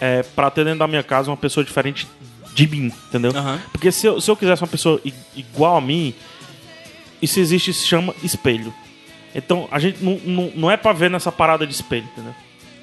é, 0.00 0.22
pra 0.22 0.50
ter 0.50 0.64
dentro 0.64 0.80
da 0.80 0.86
minha 0.86 1.02
casa 1.02 1.30
uma 1.30 1.36
pessoa 1.36 1.64
diferente 1.64 2.06
de 2.54 2.66
mim, 2.68 2.92
entendeu? 3.08 3.32
Aham. 3.34 3.60
Porque 3.72 3.90
se 3.92 4.06
eu, 4.06 4.20
se 4.20 4.30
eu 4.30 4.36
quisesse 4.36 4.62
uma 4.62 4.68
pessoa 4.68 5.00
igual 5.34 5.76
a 5.76 5.80
mim, 5.80 6.14
isso 7.20 7.40
existe, 7.40 7.72
se 7.72 7.86
chama 7.86 8.14
espelho. 8.22 8.72
Então, 9.34 9.68
a 9.70 9.78
gente 9.78 10.02
não, 10.02 10.18
não, 10.24 10.52
não 10.54 10.70
é 10.70 10.76
pra 10.76 10.92
ver 10.92 11.10
nessa 11.10 11.30
parada 11.30 11.66
de 11.66 11.72
espelho, 11.74 12.06
entendeu? 12.12 12.34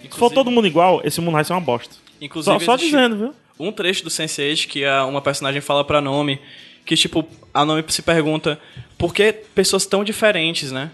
Se 0.03 0.10
for 0.19 0.31
todo 0.31 0.51
mundo 0.51 0.68
igual, 0.68 1.01
esse 1.03 1.19
mundo 1.22 1.34
vai 1.34 1.43
ser 1.43 1.53
uma 1.53 1.61
bosta. 1.61 1.95
Inclusive, 2.22 2.60
Só, 2.60 2.65
só 2.65 2.76
dizendo, 2.76 3.18
viu? 3.18 3.34
um 3.60 3.72
trecho 3.72 4.03
do 4.03 4.10
Sense8 4.10 4.68
que 4.68 4.85
a, 4.85 5.05
uma 5.05 5.22
personagem 5.22 5.61
fala 5.61 5.84
pra 5.84 5.99
Nome, 6.01 6.39
que 6.85 6.95
tipo, 6.95 7.26
a 7.53 7.65
Nome 7.65 7.84
se 7.88 8.01
pergunta 8.01 8.60
por 8.97 9.14
que 9.14 9.31
pessoas 9.31 9.85
tão 9.85 10.03
diferentes, 10.03 10.72
né? 10.72 10.91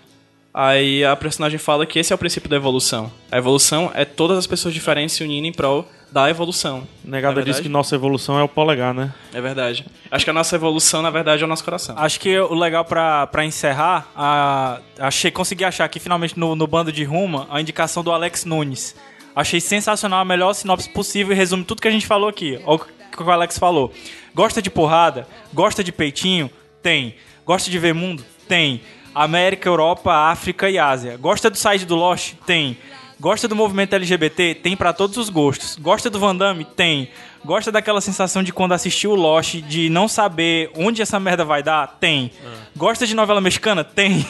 Aí 0.53 1.05
a 1.05 1.15
personagem 1.15 1.59
fala 1.59 1.85
que 1.85 1.99
esse 1.99 2.11
é 2.11 2.15
o 2.15 2.17
princípio 2.17 2.49
da 2.49 2.55
evolução. 2.55 3.11
A 3.31 3.37
evolução 3.37 3.91
é 3.93 4.03
todas 4.03 4.37
as 4.37 4.47
pessoas 4.47 4.73
diferentes 4.73 5.15
se 5.15 5.23
unindo 5.23 5.47
em 5.47 5.53
prol 5.53 5.87
da 6.11 6.29
evolução. 6.29 6.87
Negada 7.03 7.41
é 7.41 7.43
diz 7.43 7.59
que 7.59 7.69
nossa 7.69 7.93
evolução 7.93 8.39
é 8.39 8.43
o 8.43 8.47
polegar, 8.47 8.93
né? 8.93 9.13
É 9.31 9.39
verdade. 9.39 9.85
Acho 10.09 10.25
que 10.25 10.31
a 10.31 10.33
nossa 10.33 10.55
evolução, 10.55 11.01
na 11.03 11.11
verdade, 11.11 11.43
é 11.43 11.45
o 11.45 11.47
nosso 11.47 11.63
coração. 11.63 11.95
Acho 11.97 12.19
que 12.19 12.37
o 12.39 12.55
legal 12.55 12.83
pra, 12.83 13.27
pra 13.27 13.45
encerrar, 13.45 14.11
a, 14.15 14.79
achei, 14.97 15.29
consegui 15.29 15.63
achar 15.63 15.85
aqui 15.85 15.99
finalmente 15.99 16.37
no, 16.37 16.55
no 16.55 16.65
bando 16.65 16.91
de 16.91 17.03
Ruma 17.03 17.47
a 17.51 17.61
indicação 17.61 18.03
do 18.03 18.11
Alex 18.11 18.43
Nunes. 18.43 18.95
Achei 19.35 19.61
sensacional, 19.61 20.19
a 20.19 20.25
melhor 20.25 20.53
sinopse 20.53 20.89
possível 20.89 21.31
e 21.31 21.35
resume 21.35 21.63
tudo 21.63 21.81
que 21.81 21.87
a 21.87 21.91
gente 21.91 22.07
falou 22.07 22.27
aqui. 22.27 22.59
Olha 22.65 22.81
o 22.81 23.17
que 23.17 23.23
o 23.23 23.31
Alex 23.31 23.59
falou. 23.59 23.93
Gosta 24.39 24.61
de 24.61 24.69
porrada? 24.69 25.27
Gosta 25.53 25.83
de 25.83 25.91
peitinho? 25.91 26.49
Tem. 26.81 27.13
Gosta 27.45 27.69
de 27.69 27.77
ver 27.77 27.93
mundo? 27.93 28.23
Tem. 28.47 28.79
América, 29.13 29.67
Europa, 29.67 30.13
África 30.13 30.69
e 30.69 30.79
Ásia. 30.79 31.17
Gosta 31.17 31.49
do 31.49 31.57
site 31.57 31.83
do 31.83 31.93
Lost? 31.93 32.35
Tem. 32.45 32.77
Gosta 33.19 33.49
do 33.49 33.55
movimento 33.55 33.95
LGBT? 33.95 34.55
Tem 34.55 34.77
pra 34.77 34.93
todos 34.93 35.17
os 35.17 35.29
gostos. 35.29 35.75
Gosta 35.75 36.09
do 36.09 36.17
Van 36.21 36.33
Damme? 36.33 36.63
Tem. 36.63 37.09
Gosta 37.43 37.69
daquela 37.69 37.99
sensação 37.99 38.41
de 38.41 38.53
quando 38.53 38.71
assistiu 38.71 39.11
o 39.11 39.15
Lost, 39.15 39.55
de 39.55 39.89
não 39.89 40.07
saber 40.07 40.71
onde 40.73 41.01
essa 41.01 41.19
merda 41.19 41.43
vai 41.43 41.61
dar? 41.61 41.97
Tem. 41.99 42.31
Gosta 42.77 43.05
de 43.05 43.13
novela 43.13 43.41
mexicana? 43.41 43.83
Tem. 43.83 44.25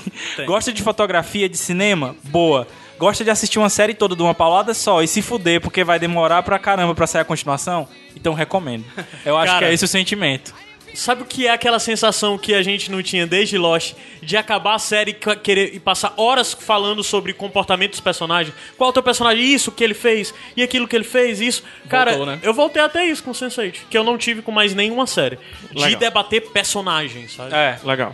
Gosta 0.48 0.73
de 0.73 0.81
fotografia, 0.81 1.48
de 1.48 1.56
cinema? 1.56 2.15
Boa. 2.23 2.68
Gosta 3.00 3.24
de 3.24 3.30
assistir 3.30 3.58
uma 3.58 3.70
série 3.70 3.94
toda 3.94 4.14
de 4.14 4.22
uma 4.22 4.36
paulada 4.36 4.74
só 4.74 5.02
e 5.02 5.08
se 5.08 5.22
fuder 5.22 5.62
porque 5.62 5.86
vai 5.86 5.98
demorar 5.98 6.44
pra 6.44 6.60
caramba 6.60 6.94
pra 6.94 7.08
sair 7.08 7.22
a 7.22 7.26
continuação? 7.26 7.88
Então 8.14 8.34
recomendo. 8.34 8.84
Eu 9.26 9.38
acho 9.38 9.54
Cara, 9.54 9.66
que 9.66 9.72
é 9.72 9.74
esse 9.74 9.86
o 9.86 9.88
sentimento. 9.88 10.54
Sabe 10.94 11.22
o 11.22 11.26
que 11.26 11.48
é 11.48 11.52
aquela 11.52 11.80
sensação 11.80 12.38
que 12.38 12.54
a 12.54 12.62
gente 12.62 12.92
não 12.92 13.02
tinha 13.02 13.26
desde 13.26 13.58
Lost 13.58 13.94
de 14.22 14.36
acabar 14.36 14.76
a 14.76 14.80
série 14.80 15.12
e 15.12 15.36
querer 15.38 15.74
e 15.74 15.80
passar 15.80 16.14
horas 16.18 16.52
falando 16.54 17.02
sobre 17.02 17.32
comportamento 17.32 17.92
dos 17.92 18.02
personagens? 18.02 18.54
Qual 18.78 18.90
é 18.90 18.92
o 18.92 18.94
teu 18.94 19.04
personagem? 19.04 19.46
Isso 19.46 19.72
que 19.72 19.82
ele 19.82 19.94
fez 19.94 20.34
e 20.58 20.62
aquilo 20.62 20.86
que 20.86 20.96
ele 20.96 21.06
fez, 21.06 21.40
isso. 21.40 21.64
Cara, 21.88 22.12
Voltou, 22.12 22.26
né? 22.26 22.40
eu 22.44 22.54
voltei 22.54 22.82
até 22.82 23.06
isso 23.06 23.24
com 23.24 23.32
Sense8, 23.32 23.76
que 23.90 23.98
eu 23.98 24.04
não 24.04 24.18
tive 24.18 24.42
com 24.42 24.52
mais 24.52 24.76
nenhuma 24.76 25.08
série. 25.08 25.40
De 25.72 25.80
Legal. 25.82 26.00
debater 26.00 26.42
personagens, 26.50 27.34
sabe? 27.34 27.54
É. 27.54 27.80
Legal. 27.82 28.14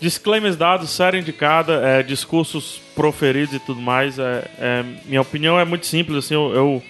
Disclaimers 0.00 0.54
dados, 0.54 0.90
série 0.90 1.18
indicada, 1.18 1.80
é, 1.82 2.02
discursos 2.02 2.81
proferidos 2.94 3.54
e 3.54 3.58
tudo 3.58 3.80
mais. 3.80 4.18
É, 4.18 4.50
é, 4.58 4.84
minha 5.04 5.20
opinião 5.20 5.58
é 5.58 5.64
muito 5.64 5.86
simples. 5.86 6.24
Assim, 6.24 6.34
eu, 6.34 6.54
eu- 6.54 6.82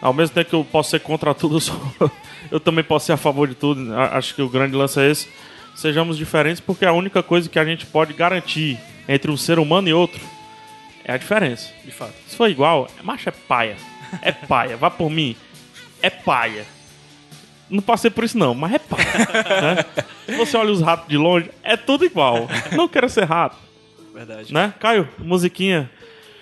ao 0.00 0.12
mesmo 0.12 0.34
tempo 0.34 0.50
que 0.50 0.56
eu 0.56 0.64
posso 0.64 0.90
ser 0.90 1.00
contra 1.00 1.32
tudo, 1.34 1.56
eu, 1.56 1.60
sou- 1.60 2.10
eu 2.50 2.60
também 2.60 2.82
posso 2.84 3.06
ser 3.06 3.12
a 3.12 3.16
favor 3.16 3.46
de 3.48 3.54
tudo. 3.54 3.94
Acho 3.96 4.34
que 4.34 4.42
o 4.42 4.48
grande 4.48 4.74
lance 4.76 5.00
é 5.00 5.10
esse. 5.10 5.28
Sejamos 5.74 6.16
diferentes, 6.18 6.60
porque 6.60 6.84
a 6.84 6.92
única 6.92 7.22
coisa 7.22 7.48
que 7.48 7.58
a 7.58 7.64
gente 7.64 7.86
pode 7.86 8.12
garantir 8.12 8.78
entre 9.08 9.30
um 9.30 9.36
ser 9.36 9.58
humano 9.58 9.88
e 9.88 9.92
outro 9.92 10.20
é 11.04 11.12
a 11.12 11.16
diferença. 11.16 11.70
De 11.84 11.90
fato. 11.90 12.12
Se 12.28 12.36
for 12.36 12.48
igual, 12.50 12.88
macho 13.02 13.28
é 13.28 13.32
paia. 13.32 13.76
É 14.20 14.30
paia. 14.32 14.76
Vá 14.76 14.90
por 14.90 15.10
mim. 15.10 15.34
É 16.02 16.10
paia. 16.10 16.66
Não 17.70 17.80
passei 17.80 18.10
por 18.10 18.22
isso 18.22 18.36
não, 18.36 18.54
mas 18.54 18.74
é 18.74 18.78
paia. 18.78 19.74
né? 19.74 19.84
Você 20.36 20.56
olha 20.58 20.70
os 20.70 20.82
ratos 20.82 21.08
de 21.08 21.16
longe, 21.16 21.50
é 21.62 21.74
tudo 21.74 22.04
igual. 22.04 22.46
Não 22.72 22.86
quero 22.86 23.08
ser 23.08 23.24
rato, 23.24 23.56
Verdade. 24.14 24.52
né? 24.52 24.72
Caio, 24.78 25.08
musiquinha. 25.18 25.90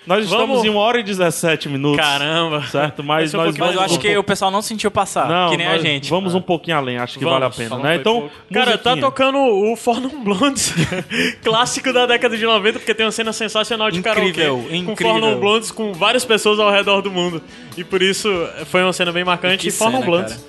Nós 0.05 0.23
estamos 0.25 0.47
Vamos- 0.47 0.65
em 0.65 0.69
1 0.71 0.75
hora 0.77 0.99
e 0.99 1.03
17 1.03 1.69
minutos. 1.69 2.03
Caramba. 2.03 2.63
Certo? 2.63 3.03
Mas 3.03 3.35
um 3.35 3.37
nós 3.37 3.55
Mas 3.55 3.75
eu 3.75 3.81
acho 3.81 3.93
um 3.93 3.97
que 3.99 4.07
pouco- 4.07 4.19
o 4.21 4.23
pessoal 4.23 4.49
não 4.49 4.61
sentiu 4.63 4.89
passar, 4.89 5.29
Não, 5.29 5.51
que 5.51 5.57
nem 5.57 5.67
a 5.67 5.77
gente. 5.77 6.09
Vamos 6.09 6.33
um 6.33 6.41
pouquinho 6.41 6.75
além, 6.75 6.97
acho 6.97 7.19
que 7.19 7.23
Vamos. 7.23 7.39
vale 7.39 7.53
a 7.53 7.55
pena, 7.55 7.77
né? 7.77 7.95
Então. 7.97 8.27
Cara, 8.51 8.79
tá 8.79 8.97
tocando 8.97 9.37
o 9.37 9.75
For 9.75 10.01
Non 10.01 10.23
Blondes, 10.23 10.73
clássico 11.43 11.93
da 11.93 12.07
década 12.07 12.35
de 12.35 12.43
90, 12.43 12.79
porque 12.79 12.95
tem 12.95 13.05
uma 13.05 13.11
cena 13.11 13.31
sensacional 13.31 13.91
de 13.91 13.99
Incrível, 13.99 14.33
karaokê 14.33 14.67
com 14.69 14.75
incrível. 14.75 15.13
For 15.13 15.21
Non 15.21 15.39
Blondes 15.39 15.69
com 15.69 15.93
várias 15.93 16.25
pessoas 16.25 16.59
ao 16.59 16.71
redor 16.71 17.01
do 17.03 17.11
mundo. 17.11 17.39
E 17.77 17.83
por 17.83 18.01
isso 18.01 18.27
foi 18.65 18.81
uma 18.81 18.93
cena 18.93 19.11
bem 19.11 19.23
marcante. 19.23 19.67
E 19.67 19.71
For 19.71 19.85
Non 19.91 19.99
cena, 19.99 20.05
Blondes. 20.11 20.33
cara. 20.33 20.47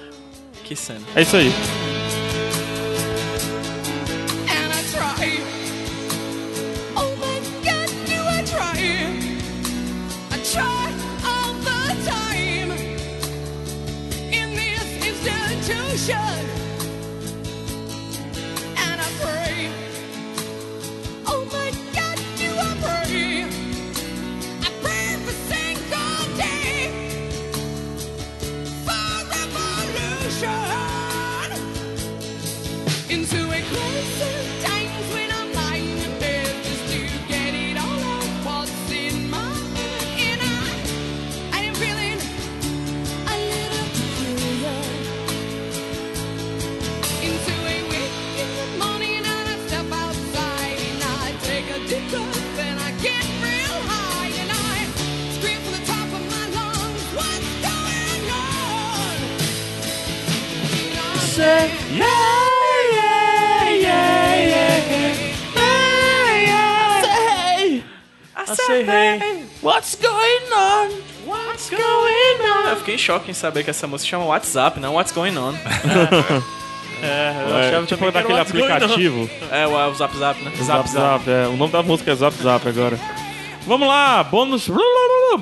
Que 0.65 0.75
cena. 0.75 1.01
É 1.15 1.21
isso 1.21 1.37
aí. 1.37 1.53
nation. 15.93 16.62
I 68.53 68.57
say 68.67 68.85
hey. 68.85 69.45
What's 69.63 69.95
going 69.97 70.53
on? 70.53 70.91
What's 71.27 71.71
going 71.71 72.41
on? 72.67 72.69
Eu 72.71 72.77
fiquei 72.77 72.95
em 72.95 72.99
choque 72.99 73.31
em 73.31 73.35
saber 73.35 73.65
que 73.65 73.71
essa 73.71 73.87
música 73.87 74.11
chama 74.11 74.25
WhatsApp, 74.27 74.79
não 74.81 74.95
What's 74.95 75.13
Going 75.13 75.37
On. 75.39 75.55
É, 77.05 77.35
eu 77.49 77.57
É, 77.57 77.69
achava 77.69 77.85
tipo 77.87 77.99
que 77.99 78.05
era 78.05 78.13
daquele 78.13 78.39
aplicativo. 78.39 79.29
É, 79.51 79.67
o, 79.67 79.73
o 79.91 79.95
Zap 79.95 80.17
Zap, 80.17 80.41
né? 80.41 80.53
Zap 80.63 80.89
Zap. 80.89 81.29
é. 81.29 81.49
O 81.49 81.57
nome 81.57 81.73
da 81.73 81.83
música 81.83 82.13
é 82.13 82.15
Zap 82.15 82.37
Zap 82.41 82.69
agora. 82.69 82.97
Vamos 83.67 83.89
lá, 83.89 84.23
bônus. 84.23 84.69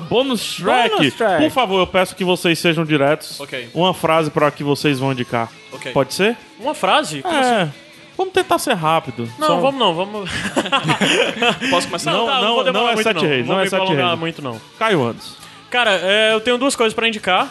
Bônus 0.09 0.55
track. 0.57 1.11
Track. 1.11 1.43
Por 1.43 1.51
favor, 1.51 1.79
eu 1.79 1.85
peço 1.87 2.15
que 2.15 2.23
vocês 2.23 2.57
sejam 2.57 2.83
diretos. 2.83 3.39
Ok. 3.39 3.69
Uma 3.75 3.93
frase 3.93 4.31
para 4.31 4.49
que 4.49 4.63
vocês 4.63 4.97
vão 4.97 5.11
indicar. 5.11 5.51
Ok. 5.71 5.91
Pode 5.91 6.13
ser? 6.15 6.35
Uma 6.59 6.73
frase? 6.73 7.21
Como 7.21 7.35
assim? 7.37 7.71
Vamos 8.17 8.33
tentar 8.33 8.59
ser 8.59 8.73
rápido. 8.75 9.27
Não, 9.39 9.47
Só- 9.47 9.59
vamos 9.59 9.79
não, 9.79 9.93
vamos. 9.95 10.29
Posso 11.69 11.87
começar? 11.87 12.11
Não, 12.11 12.25
tá, 12.25 12.41
não, 12.41 12.55
vou 12.55 12.63
demorar 12.63 12.83
não 12.83 12.89
é 12.91 12.93
muito, 12.95 13.07
sete 13.07 13.25
reis, 13.25 13.47
não 13.47 13.59
é 13.59 13.63
me 13.63 13.69
sete 13.69 13.79
prolongar 13.79 14.07
reis. 14.07 14.19
muito 14.19 14.41
não. 14.41 14.61
Caio 14.77 15.03
antes. 15.03 15.35
Cara, 15.69 15.91
é, 16.03 16.33
eu 16.33 16.41
tenho 16.41 16.57
duas 16.57 16.75
coisas 16.75 16.93
pra 16.93 17.07
indicar. 17.07 17.49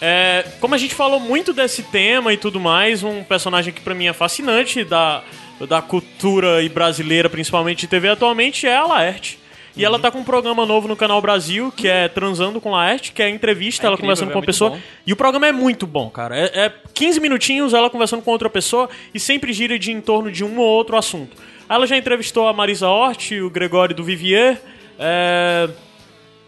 É, 0.00 0.44
como 0.60 0.74
a 0.74 0.78
gente 0.78 0.94
falou 0.94 1.18
muito 1.20 1.52
desse 1.52 1.82
tema 1.82 2.32
e 2.32 2.36
tudo 2.36 2.58
mais, 2.60 3.02
um 3.02 3.22
personagem 3.24 3.72
que 3.72 3.80
pra 3.80 3.94
mim 3.94 4.06
é 4.06 4.12
fascinante 4.12 4.84
da, 4.84 5.22
da 5.68 5.82
cultura 5.82 6.62
e 6.62 6.68
brasileira, 6.68 7.28
principalmente 7.28 7.80
de 7.80 7.88
TV 7.88 8.08
atualmente, 8.08 8.66
é 8.66 8.76
a 8.76 8.84
Laerte. 8.86 9.38
E 9.78 9.84
ela 9.84 9.98
tá 9.98 10.10
com 10.10 10.18
um 10.18 10.24
programa 10.24 10.66
novo 10.66 10.88
no 10.88 10.96
Canal 10.96 11.20
Brasil, 11.22 11.72
que 11.74 11.86
é 11.86 12.08
Transando 12.08 12.60
com 12.60 12.72
Laerte, 12.72 13.12
que 13.12 13.22
é 13.22 13.30
entrevista, 13.30 13.86
ela 13.86 13.94
incrível, 13.94 14.06
conversando 14.08 14.28
é 14.30 14.32
com 14.32 14.38
uma 14.38 14.40
muito 14.40 14.46
pessoa. 14.46 14.70
bom. 14.70 14.78
E 15.06 15.12
o 15.12 15.16
programa 15.16 15.46
é 15.46 15.52
muito 15.52 15.86
bom, 15.86 16.10
cara. 16.10 16.36
É, 16.36 16.66
é 16.66 16.72
15 16.92 17.20
minutinhos 17.20 17.72
ela 17.72 17.88
conversando 17.88 18.20
com 18.22 18.30
outra 18.32 18.50
pessoa 18.50 18.90
e 19.14 19.20
sempre 19.20 19.52
gira 19.52 19.78
de 19.78 19.92
em 19.92 20.00
torno 20.00 20.30
de 20.32 20.44
um 20.44 20.58
ou 20.58 20.66
outro 20.66 20.96
assunto. 20.96 21.36
Ela 21.68 21.86
já 21.86 21.96
entrevistou 21.96 22.48
a 22.48 22.52
Marisa 22.52 22.88
Hort, 22.88 23.30
o 23.32 23.48
Gregório 23.50 23.94
do 23.94 24.02
Vivier. 24.02 24.60
É, 24.98 25.68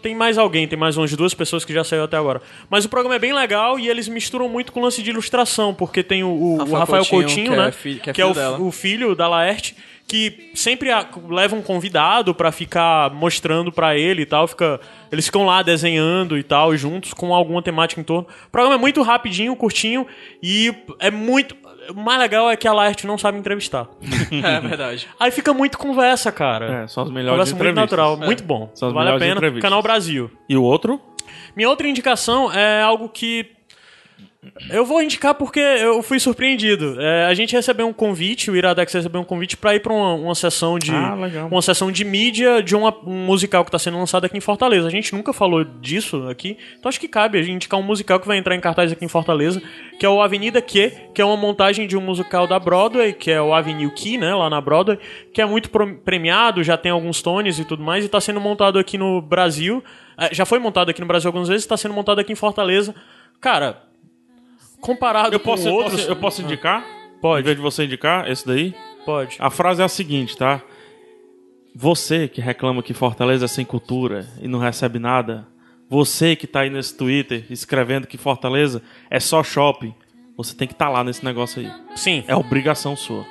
tem 0.01 0.15
mais 0.15 0.37
alguém, 0.37 0.67
tem 0.67 0.77
mais 0.77 0.97
umas 0.97 1.15
duas 1.15 1.33
pessoas 1.33 1.63
que 1.63 1.71
já 1.73 1.83
saiu 1.83 2.03
até 2.03 2.17
agora. 2.17 2.41
Mas 2.69 2.83
o 2.85 2.89
programa 2.89 3.15
é 3.15 3.19
bem 3.19 3.31
legal 3.33 3.79
e 3.79 3.87
eles 3.87 4.07
misturam 4.09 4.49
muito 4.49 4.71
com 4.73 4.79
o 4.79 4.83
lance 4.83 5.01
de 5.01 5.09
ilustração, 5.11 5.73
porque 5.73 6.01
tem 6.03 6.23
o, 6.23 6.27
o- 6.27 6.57
o 6.69 6.73
Rafael 6.73 7.05
Coutinho, 7.05 7.51
que 7.53 7.57
é 7.59 7.63
né? 7.65 7.71
fi- 7.71 7.95
que 7.95 8.09
é 8.09 8.11
é, 8.11 8.13
filho 8.15 8.29
o, 8.29 8.33
dela. 8.33 8.59
o 8.59 8.71
filho 8.71 9.15
da 9.15 9.27
Laerte, 9.27 9.75
que 10.11 10.51
sempre 10.53 10.91
a- 10.91 11.07
leva 11.29 11.55
um 11.55 11.61
convidado 11.61 12.35
pra 12.35 12.51
ficar 12.51 13.09
mostrando 13.13 13.71
pra 13.71 13.95
ele 13.97 14.23
e 14.23 14.25
tal. 14.25 14.45
Fica, 14.45 14.77
eles 15.09 15.25
ficam 15.25 15.45
lá 15.45 15.61
desenhando 15.63 16.37
e 16.37 16.43
tal, 16.43 16.75
juntos, 16.75 17.13
com 17.13 17.33
alguma 17.33 17.61
temática 17.61 18.01
em 18.01 18.03
torno. 18.03 18.27
O 18.47 18.49
programa 18.51 18.75
é 18.75 18.77
muito 18.77 19.01
rapidinho, 19.01 19.55
curtinho 19.55 20.05
e 20.43 20.73
é 20.99 21.09
muito. 21.09 21.55
O 21.89 21.93
mais 21.93 22.19
legal 22.19 22.49
é 22.49 22.57
que 22.57 22.67
a 22.67 22.73
Laerte 22.73 23.07
não 23.07 23.17
sabe 23.17 23.37
entrevistar. 23.37 23.87
É 24.31 24.59
verdade. 24.59 25.07
Aí 25.17 25.31
fica 25.31 25.53
muito 25.53 25.77
conversa, 25.77 26.29
cara. 26.29 26.83
É, 26.83 26.87
são 26.87 27.03
as 27.03 27.09
melhores 27.09 27.31
Conversa 27.31 27.55
muito 27.55 27.61
entrevistas. 27.71 27.97
natural, 27.97 28.17
muito 28.17 28.43
bom. 28.43 28.69
São 28.75 28.89
as 28.89 28.93
vale 28.93 29.09
a 29.09 29.13
melhores 29.13 29.23
pena. 29.27 29.37
entrevistas. 29.37 29.61
Canal 29.61 29.81
Brasil. 29.81 30.29
E 30.49 30.57
o 30.57 30.63
outro? 30.63 30.99
Minha 31.55 31.69
outra 31.69 31.87
indicação 31.87 32.51
é 32.51 32.81
algo 32.81 33.07
que. 33.07 33.45
Eu 34.71 34.83
vou 34.83 35.03
indicar 35.03 35.35
porque 35.35 35.59
eu 35.59 36.01
fui 36.01 36.19
surpreendido. 36.19 36.99
É, 36.99 37.25
a 37.25 37.33
gente 37.35 37.55
recebeu 37.55 37.87
um 37.87 37.93
convite, 37.93 38.49
o 38.49 38.55
Iradex 38.55 38.91
recebeu 38.91 39.21
um 39.21 39.23
convite 39.23 39.55
pra 39.55 39.75
ir 39.75 39.81
pra 39.81 39.93
uma, 39.93 40.15
uma 40.15 40.33
sessão 40.33 40.79
de. 40.79 40.91
Ah. 40.91 41.13
Uma 41.45 41.61
sessão 41.61 41.91
de 41.91 42.03
mídia 42.03 42.59
de 42.63 42.75
uma- 42.75 42.91
um 43.05 43.23
musical 43.25 43.63
que 43.63 43.69
tá 43.69 43.77
sendo 43.77 43.99
lançado 43.99 44.25
aqui 44.25 44.35
em 44.35 44.41
Fortaleza. 44.41 44.87
A 44.87 44.89
gente 44.91 45.13
nunca 45.13 45.31
falou 45.31 45.63
disso 45.63 46.27
aqui, 46.27 46.57
então 46.79 46.89
acho 46.89 46.99
que 46.99 47.07
cabe 47.07 47.37
a 47.37 47.43
gente 47.43 47.53
indicar 47.57 47.79
um 47.79 47.83
musical 47.83 48.19
que 48.19 48.25
vai 48.27 48.35
entrar 48.39 48.55
em 48.55 48.59
cartaz 48.59 48.91
aqui 48.91 49.05
em 49.05 49.07
Fortaleza, 49.07 49.61
que 49.99 50.05
é 50.07 50.09
o 50.09 50.19
Avenida 50.19 50.59
Q, 50.59 50.91
que 51.13 51.21
é 51.21 51.25
uma 51.25 51.37
montagem 51.37 51.85
de 51.85 51.95
um 51.95 52.01
musical 52.01 52.47
da 52.47 52.57
Broadway, 52.57 53.13
que 53.13 53.29
é 53.29 53.39
o 53.39 53.53
Avenue 53.53 53.91
Q, 53.91 54.17
né, 54.17 54.33
lá 54.33 54.49
na 54.49 54.59
Broadway, 54.59 54.97
que 55.31 55.39
é 55.39 55.45
muito 55.45 55.69
premiado, 56.03 56.63
já 56.63 56.75
tem 56.77 56.91
alguns 56.91 57.21
tones 57.21 57.59
e 57.59 57.65
tudo 57.65 57.83
mais, 57.83 58.03
e 58.03 58.09
tá 58.09 58.19
sendo 58.19 58.41
montado 58.41 58.79
aqui 58.79 58.97
no 58.97 59.21
Brasil. 59.21 59.83
É, 60.17 60.33
Já 60.33 60.45
foi 60.47 60.57
montado 60.57 60.89
aqui 60.89 60.99
no 60.99 61.05
Brasil 61.07 61.27
algumas 61.29 61.47
vezes, 61.47 61.67
tá 61.67 61.77
sendo 61.77 61.93
montado 61.93 62.17
aqui 62.17 62.31
em 62.33 62.35
Fortaleza. 62.35 62.95
Cara, 63.39 63.83
comparado 64.81 65.33
Eu 65.33 65.39
posso, 65.39 65.63
com 65.63 65.69
eu 65.69 65.75
outros... 65.75 65.95
posso, 66.01 66.09
eu 66.11 66.15
posso 66.15 66.41
indicar? 66.41 66.85
Pode. 67.21 67.41
Em 67.41 67.45
vez 67.45 67.55
de 67.55 67.61
você 67.61 67.85
indicar 67.85 68.29
esse 68.29 68.45
daí? 68.45 68.73
Pode. 69.05 69.37
A 69.39 69.49
frase 69.49 69.81
é 69.81 69.85
a 69.85 69.87
seguinte, 69.87 70.35
tá? 70.35 70.61
Você 71.73 72.27
que 72.27 72.41
reclama 72.41 72.83
que 72.83 72.93
Fortaleza 72.93 73.45
é 73.45 73.47
sem 73.47 73.63
cultura 73.63 74.27
e 74.41 74.47
não 74.47 74.59
recebe 74.59 74.99
nada, 74.99 75.47
você 75.89 76.35
que 76.35 76.47
tá 76.47 76.61
aí 76.61 76.69
nesse 76.69 76.97
Twitter 76.97 77.45
escrevendo 77.49 78.07
que 78.07 78.17
Fortaleza 78.17 78.81
é 79.09 79.19
só 79.19 79.43
shopping, 79.43 79.93
você 80.35 80.55
tem 80.55 80.67
que 80.67 80.73
estar 80.73 80.89
lá 80.89 81.03
nesse 81.03 81.23
negócio 81.23 81.61
aí. 81.61 81.71
Sim. 81.95 82.23
É 82.27 82.35
obrigação 82.35 82.95
sua. 82.95 83.25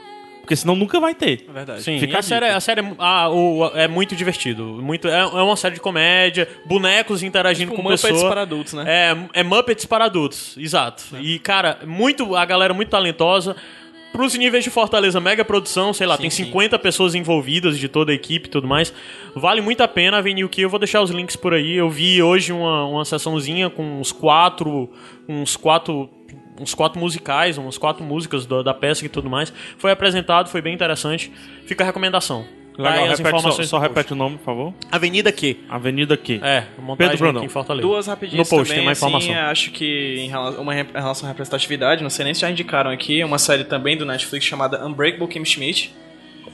Porque 0.50 0.56
senão 0.56 0.74
nunca 0.74 0.98
vai 0.98 1.14
ter. 1.14 1.44
É 1.48 1.52
verdade. 1.52 1.82
Sim, 1.84 2.00
Fica 2.00 2.16
a 2.16 2.18
a 2.18 2.22
série, 2.22 2.46
a 2.46 2.58
série 2.58 2.80
é, 2.80 2.92
ah, 2.98 3.28
o- 3.30 3.70
é 3.72 3.86
muito 3.86 4.16
divertido. 4.16 4.64
Muito, 4.82 5.06
é, 5.06 5.20
é 5.20 5.24
uma 5.24 5.54
série 5.54 5.76
de 5.76 5.80
comédia, 5.80 6.48
bonecos 6.66 7.22
interagindo 7.22 7.70
Tipo 7.70 7.76
com 7.76 7.82
Muppets 7.88 8.02
pessoas. 8.02 8.24
para 8.24 8.42
adultos, 8.42 8.72
né? 8.72 8.84
É, 9.32 9.40
é 9.40 9.42
Muppets 9.44 9.84
para 9.84 10.06
adultos, 10.06 10.56
exato. 10.58 11.04
E, 11.20 11.38
cara, 11.38 11.78
muito, 11.86 12.34
a 12.34 12.44
galera 12.44 12.74
muito 12.74 12.88
talentosa. 12.88 13.54
Pros 14.12 14.34
níveis 14.34 14.64
de 14.64 14.70
Fortaleza, 14.70 15.20
mega 15.20 15.44
produção, 15.44 15.92
sei 15.92 16.04
lá, 16.04 16.18
tem 16.18 16.28
50 16.28 16.76
pessoas 16.80 17.14
envolvidas 17.14 17.78
de 17.78 17.86
toda 17.88 18.10
a 18.10 18.14
equipe 18.14 18.48
e 18.48 18.50
tudo 18.50 18.66
mais. 18.66 18.92
Vale 19.36 19.60
muito 19.60 19.82
a 19.84 19.86
pena 19.88 20.16
a 20.16 20.18
Avenue 20.18 20.48
Q. 20.48 20.62
Eu 20.62 20.68
vou 20.68 20.80
deixar 20.80 21.00
os 21.00 21.10
links 21.10 21.36
por 21.36 21.54
aí. 21.54 21.76
Eu 21.76 21.88
vi 21.88 22.20
hoje 22.20 22.52
uma, 22.52 22.86
uma 22.86 23.04
sessãozinha 23.04 23.70
com 23.70 24.00
uns 24.00 24.10
quatro. 24.10 24.90
Uns 25.28 25.56
quatro. 25.56 26.10
Uns 26.60 26.74
quatro 26.74 27.00
musicais, 27.00 27.56
umas 27.58 27.78
quatro 27.78 28.04
músicas 28.04 28.44
da, 28.46 28.62
da 28.62 28.74
peça 28.74 29.04
e 29.04 29.08
tudo 29.08 29.28
mais. 29.30 29.52
Foi 29.78 29.90
apresentado, 29.90 30.48
foi 30.50 30.60
bem 30.60 30.74
interessante. 30.74 31.32
Fica 31.66 31.82
a 31.82 31.86
recomendação. 31.86 32.44
Tá 32.76 32.84
Legal, 32.84 33.04
aí 33.04 33.10
as 33.12 33.18
repete, 33.18 33.30
só, 33.30 33.36
informações 33.38 33.68
só 33.68 33.78
repete 33.78 34.12
o 34.12 34.16
nome, 34.16 34.38
por 34.38 34.44
favor. 34.44 34.74
Avenida 34.90 35.30
Q. 35.32 35.56
Avenida 35.68 36.16
Q. 36.16 36.40
É, 36.42 36.64
Pedro 36.96 37.18
Brandão. 37.18 37.40
aqui 37.42 37.46
em 37.46 37.48
Fortaleza. 37.48 37.86
Duas 37.86 38.06
rapidinhas 38.06 38.48
No 38.48 38.56
post, 38.56 38.68
também, 38.68 38.78
tem 38.78 38.86
mais 38.86 38.98
assim, 39.02 39.06
informação. 39.16 39.50
acho 39.50 39.70
que 39.72 40.16
em 40.20 40.28
rela- 40.28 40.50
uma 40.60 40.74
em 40.74 40.86
relação 40.94 41.26
à 41.28 41.32
representatividade, 41.32 42.02
não 42.02 42.08
sei 42.10 42.24
nem 42.24 42.32
se 42.32 42.40
já 42.40 42.50
indicaram 42.50 42.90
aqui, 42.90 43.22
uma 43.24 43.38
série 43.38 43.64
também 43.64 43.96
do 43.98 44.06
Netflix 44.06 44.46
chamada 44.46 44.86
Unbreakable 44.86 45.28
Kim 45.28 45.44
Schmidt. 45.44 45.94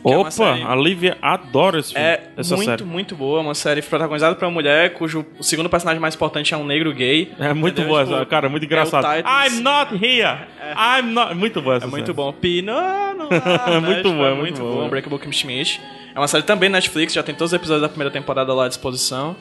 É 0.04 0.16
Opa, 0.16 0.30
série- 0.30 0.62
a 0.62 0.74
Lívia 0.74 1.16
adora 1.22 1.78
esse 1.80 1.92
filme, 1.92 2.06
É 2.06 2.30
essa 2.36 2.54
muito, 2.56 2.68
série. 2.68 2.84
muito 2.84 3.16
boa, 3.16 3.40
uma 3.40 3.54
série 3.54 3.82
protagonizada 3.82 4.34
por 4.36 4.44
uma 4.44 4.50
mulher 4.50 4.92
cujo 4.94 5.24
o 5.38 5.42
segundo 5.42 5.68
personagem 5.68 6.00
mais 6.00 6.14
importante 6.14 6.54
é 6.54 6.56
um 6.56 6.64
negro 6.64 6.92
gay. 6.92 7.32
É 7.38 7.52
muito 7.52 7.74
Entendeu? 7.80 7.90
boa 7.90 8.04
Tipo, 8.04 8.16
essa, 8.16 8.26
cara, 8.26 8.48
muito 8.48 8.64
engraçado. 8.64 9.04
é 9.06 9.08
o 9.10 9.16
Titans. 9.22 9.52
I'm 9.58 9.60
not 9.62 9.94
here. 10.04 10.38
I'm 10.76 11.12
not. 11.12 11.34
Muito 11.34 11.60
boa 11.62 11.76
essa 11.76 11.86
É 11.86 11.88
muito 11.88 12.06
série. 12.06 12.16
bom. 12.16 12.32
Pino, 12.32 12.72
no 12.72 13.28
É 13.76 13.80
muito 13.80 14.12
bom, 14.12 14.24
é 14.26 14.30
muito 14.34 14.40
muito 14.40 14.60
bom. 14.60 14.72
bom. 14.76 14.84
Unbreakable 14.86 15.18
Kim 15.18 15.32
Schmidt. 15.32 15.80
É 16.14 16.18
uma 16.18 16.28
série 16.28 16.44
também 16.44 16.68
Netflix, 16.68 17.12
já 17.12 17.22
tem 17.22 17.34
todos 17.34 17.52
os 17.52 17.56
episódios 17.56 17.82
da 17.82 17.88
primeira 17.88 18.10
temporada 18.10 18.52
lá 18.54 18.66
à 18.66 18.68
disposição. 18.68 19.36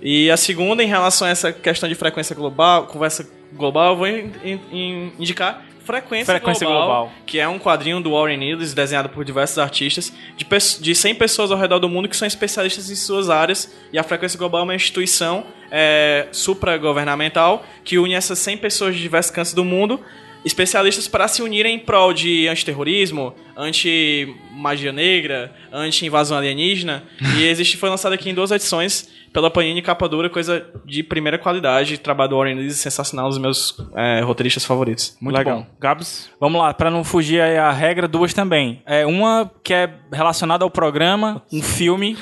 E 0.00 0.30
a 0.30 0.36
segunda, 0.36 0.82
em 0.82 0.86
relação 0.86 1.26
a 1.26 1.30
essa 1.30 1.52
questão 1.52 1.88
de 1.88 1.94
frequência 1.94 2.34
global, 2.36 2.86
conversa 2.86 3.28
global, 3.54 3.92
eu 3.92 3.96
vou 3.96 4.08
in- 4.08 4.32
in- 4.44 4.60
in- 4.72 5.12
indicar 5.18 5.62
Frequência, 5.84 6.26
Frequência 6.26 6.66
global, 6.66 6.86
Global. 6.86 7.12
que 7.26 7.38
é 7.38 7.46
um 7.46 7.58
quadrinho 7.58 8.00
do 8.00 8.12
Warren 8.12 8.42
Ellis, 8.42 8.72
desenhado 8.72 9.10
por 9.10 9.24
diversos 9.24 9.58
artistas, 9.58 10.12
de, 10.36 10.46
de 10.80 10.94
100 10.94 11.14
pessoas 11.16 11.50
ao 11.50 11.58
redor 11.58 11.78
do 11.78 11.88
mundo 11.88 12.08
que 12.08 12.16
são 12.16 12.26
especialistas 12.26 12.90
em 12.90 12.94
suas 12.94 13.28
áreas. 13.28 13.70
E 13.92 13.98
a 13.98 14.02
Frequência 14.02 14.38
Global 14.38 14.62
é 14.62 14.64
uma 14.64 14.74
instituição 14.74 15.44
é, 15.70 16.26
supragovernamental 16.32 17.64
que 17.84 17.98
une 17.98 18.14
essas 18.14 18.38
100 18.38 18.58
pessoas 18.58 18.94
de 18.94 19.02
diversos 19.02 19.30
cantos 19.30 19.52
do 19.52 19.64
mundo, 19.64 20.00
especialistas 20.44 21.08
para 21.08 21.26
se 21.28 21.42
unirem 21.42 21.76
em 21.76 21.78
prol 21.78 22.12
de 22.12 22.46
antiterrorismo, 22.48 23.34
anti-magia 23.56 24.92
negra, 24.92 25.54
anti-invasão 25.72 26.38
alienígena. 26.38 27.04
e 27.38 27.44
existe, 27.46 27.76
foi 27.76 27.88
lançado 27.88 28.12
aqui 28.12 28.30
em 28.30 28.34
duas 28.34 28.50
edições 28.50 29.08
pela 29.34 29.50
Panini 29.50 29.82
capa 29.82 30.08
dura, 30.08 30.30
coisa 30.30 30.64
de 30.86 31.02
primeira 31.02 31.36
qualidade. 31.36 31.98
Trabalho 31.98 32.30
do 32.30 32.36
Warren 32.36 32.56
Ellis 32.56 32.76
sensacional, 32.76 33.26
um 33.26 33.30
dos 33.30 33.38
meus 33.38 33.76
é, 33.96 34.20
roteiristas 34.20 34.64
favoritos. 34.64 35.16
Muito 35.20 35.36
Legal. 35.36 35.58
bom. 35.58 35.66
Gabs? 35.80 36.30
Vamos 36.38 36.60
lá, 36.60 36.72
pra 36.72 36.88
não 36.88 37.02
fugir 37.02 37.40
aí 37.40 37.58
a 37.58 37.72
regra, 37.72 38.06
duas 38.06 38.32
também. 38.32 38.80
É 38.86 39.04
uma 39.04 39.50
que 39.64 39.74
é 39.74 39.92
relacionada 40.12 40.62
ao 40.62 40.70
programa, 40.70 41.42
um 41.52 41.60
filme. 41.60 42.16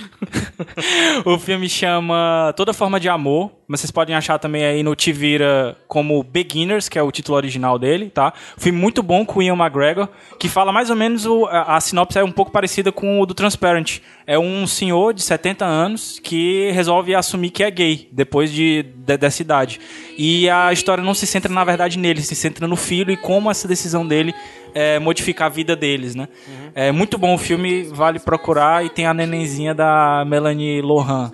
o 1.27 1.39
filme 1.39 1.69
chama 1.69 2.55
Toda 2.57 2.73
Forma 2.73 2.99
de 2.99 3.11
Amor, 3.11 3.53
mas 3.69 3.81
vocês 3.81 3.91
podem 3.91 4.15
achar 4.17 4.39
também 4.39 4.65
aí 4.65 4.83
no 4.83 4.97
Tivira 4.97 5.77
como 5.87 6.23
Beginners, 6.23 6.89
que 6.89 6.99
é 6.99 7.03
o 7.03 7.13
título 7.13 7.37
original 7.37 7.79
dele, 7.79 8.07
tá? 8.13 8.33
Filme 8.57 8.79
muito 8.79 9.03
bom 9.03 9.25
com 9.25 9.41
o 9.41 9.43
Ian 9.43 9.57
McGregor, 9.57 10.09
que 10.39 10.49
fala 10.49 10.73
mais 10.73 10.91
ou 10.91 10.97
menos 10.97 11.27
o, 11.27 11.47
a, 11.47 11.77
a 11.77 11.81
sinopse 11.81 12.19
é 12.19 12.25
um 12.25 12.31
pouco 12.31 12.51
parecida 12.53 12.93
com 12.93 13.21
o 13.21 13.27
do 13.27 13.35
Transparent. 13.35 13.99
É 14.27 14.39
um 14.39 14.67
senhor 14.67 15.13
de 15.13 15.23
70 15.23 15.65
anos 15.65 16.19
que 16.19 16.71
resolve 16.73 17.15
assumir 17.15 17.51
que 17.51 17.65
é 17.65 17.71
gay 17.71 18.09
depois 18.13 18.53
de, 18.53 18.83
de- 18.83 19.17
dessa 19.17 19.43
idade. 19.43 19.81
E 20.17 20.49
a 20.49 20.73
história 20.73 21.03
não 21.03 21.15
se 21.15 21.27
centra 21.27 21.53
na 21.53 21.65
verdade 21.65 21.99
nele, 21.99 22.21
se 22.23 22.35
centra 22.37 22.69
no 22.69 22.77
filho 22.77 23.11
e 23.11 23.17
como 23.17 23.51
essa 23.51 23.67
decisão 23.67 24.07
dele 24.07 24.33
é, 24.75 24.99
modificar 24.99 25.47
a 25.47 25.51
vida 25.51 25.75
deles, 25.77 26.15
né? 26.15 26.29
É 26.75 26.91
muito 26.91 27.19
bom 27.19 27.35
o 27.35 27.39
filme, 27.39 27.85
vale 27.85 28.19
procurar 28.19 28.85
e 28.85 28.89
tem 28.89 29.07
a 29.07 29.13
nenenzinha 29.15 29.75
da 29.75 30.25
Melanie 30.27 30.81
Lohan. 30.81 31.31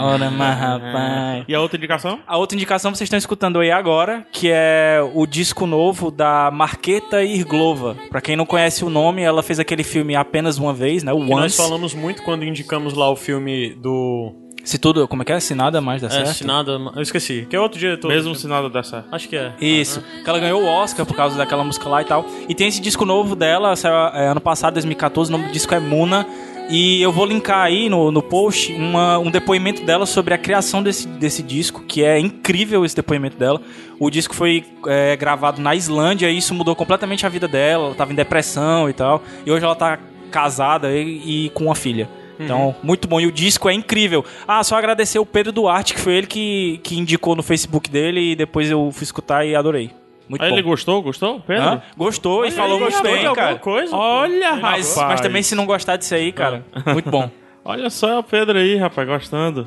Ora, 0.00 0.30
mas 0.30 0.58
rapaz. 0.58 1.44
E 1.46 1.54
a 1.54 1.60
outra 1.60 1.76
indicação? 1.76 2.20
A 2.26 2.36
outra 2.38 2.56
indicação 2.56 2.94
vocês 2.94 3.06
estão 3.06 3.18
escutando 3.18 3.58
aí 3.60 3.70
agora, 3.70 4.26
que 4.32 4.48
é 4.50 4.98
o 5.14 5.26
disco 5.26 5.66
novo 5.66 6.10
da 6.10 6.50
Marqueta 6.50 7.22
Irglova. 7.22 7.96
Pra 8.10 8.20
quem 8.20 8.36
não 8.36 8.46
conhece 8.46 8.84
o 8.84 8.90
nome, 8.90 9.22
ela 9.22 9.42
fez 9.42 9.58
aquele 9.58 9.82
filme 9.82 10.16
apenas 10.16 10.58
uma 10.58 10.72
vez, 10.72 11.02
né? 11.02 11.12
O 11.12 11.20
Que 11.24 11.30
nós 11.30 11.44
Once. 11.44 11.56
falamos 11.56 11.94
muito 11.94 12.22
quando 12.22 12.44
indicamos 12.44 12.94
lá 12.94 13.10
o 13.10 13.16
filme 13.16 13.74
do. 13.74 14.32
Se 14.64 14.78
tudo, 14.78 15.08
como 15.08 15.22
é 15.22 15.24
que 15.24 15.32
é? 15.32 15.40
Se 15.40 15.54
nada 15.54 15.80
mais 15.80 16.00
dá 16.02 16.08
É, 16.08 16.10
certo. 16.10 16.32
se 16.34 16.44
nada. 16.46 16.72
Eu 16.94 17.02
esqueci. 17.02 17.46
Que 17.48 17.56
é 17.56 17.60
outro 17.60 17.78
diretor. 17.78 18.08
Mesmo 18.08 18.34
se 18.34 18.46
nada 18.46 18.68
der 18.68 18.84
certo. 18.84 19.06
Acho 19.10 19.28
que 19.28 19.36
é. 19.36 19.52
Isso. 19.60 20.02
Que 20.22 20.28
ela 20.28 20.38
ganhou 20.38 20.62
o 20.62 20.66
Oscar 20.66 21.04
por 21.06 21.16
causa 21.16 21.36
daquela 21.36 21.64
música 21.64 21.88
lá 21.88 22.02
e 22.02 22.04
tal. 22.04 22.24
E 22.48 22.54
tem 22.54 22.68
esse 22.68 22.80
disco 22.80 23.04
novo 23.04 23.34
dela, 23.34 23.74
saiu 23.76 23.94
é, 24.14 24.28
ano 24.28 24.40
passado, 24.40 24.74
2014. 24.74 25.30
O 25.30 25.32
nome 25.36 25.46
do 25.48 25.52
disco 25.52 25.74
é 25.74 25.80
Muna. 25.80 26.26
E 26.72 27.02
eu 27.02 27.10
vou 27.10 27.26
linkar 27.26 27.62
aí 27.64 27.88
no, 27.88 28.12
no 28.12 28.22
post 28.22 28.72
uma- 28.72 29.18
um 29.18 29.28
depoimento 29.28 29.82
dela 29.84 30.06
sobre 30.06 30.34
a 30.34 30.38
criação 30.38 30.80
desse, 30.84 31.08
desse 31.08 31.42
disco, 31.42 31.82
que 31.82 32.04
é 32.04 32.16
incrível 32.20 32.84
esse 32.84 32.94
depoimento 32.94 33.36
dela. 33.36 33.60
O 33.98 34.08
disco 34.08 34.32
foi 34.34 34.64
é, 34.86 35.16
gravado 35.16 35.60
na 35.60 35.74
Islândia 35.74 36.30
e 36.30 36.38
isso 36.38 36.54
mudou 36.54 36.76
completamente 36.76 37.26
a 37.26 37.28
vida 37.28 37.48
dela. 37.48 37.86
Ela 37.86 37.94
tava 37.96 38.12
em 38.12 38.14
depressão 38.14 38.88
e 38.88 38.92
tal. 38.92 39.20
E 39.44 39.50
hoje 39.50 39.64
ela 39.64 39.74
tá 39.74 39.98
casada 40.30 40.92
e, 40.94 41.46
e 41.46 41.50
com 41.50 41.64
uma 41.64 41.74
filha. 41.74 42.08
Então, 42.44 42.74
muito 42.82 43.06
bom. 43.06 43.20
E 43.20 43.26
o 43.26 43.32
disco 43.32 43.68
é 43.68 43.72
incrível. 43.74 44.24
Ah, 44.48 44.64
só 44.64 44.76
agradecer 44.76 45.18
o 45.18 45.26
Pedro 45.26 45.52
Duarte, 45.52 45.94
que 45.94 46.00
foi 46.00 46.14
ele 46.14 46.26
que, 46.26 46.80
que 46.82 46.98
indicou 46.98 47.36
no 47.36 47.42
Facebook 47.42 47.90
dele 47.90 48.32
e 48.32 48.36
depois 48.36 48.70
eu 48.70 48.90
fui 48.92 49.04
escutar 49.04 49.44
e 49.44 49.54
adorei. 49.54 49.90
Muito 50.28 50.42
Aí 50.42 50.48
bom. 50.50 50.54
ele 50.56 50.62
gostou? 50.62 51.02
Gostou? 51.02 51.40
Pedro? 51.40 51.64
Hã? 51.64 51.82
Gostou 51.96 52.44
e 52.46 52.50
falou 52.52 52.78
muito 52.78 52.92
gostou 52.92 53.10
bem, 53.10 53.20
de 53.20 53.26
alguma 53.26 53.46
cara. 53.46 53.58
coisa? 53.58 53.94
Olha, 53.96 54.52
Mas, 54.56 54.94
rapaz. 54.94 55.10
mas 55.10 55.20
também 55.20 55.42
se 55.42 55.54
não 55.56 55.66
gostar 55.66 55.96
disso 55.96 56.14
aí, 56.14 56.30
cara, 56.30 56.64
muito 56.92 57.10
bom. 57.10 57.28
Olha 57.64 57.90
só 57.90 58.20
o 58.20 58.22
Pedro 58.22 58.56
aí, 58.58 58.76
rapaz, 58.76 59.06
gostando. 59.08 59.66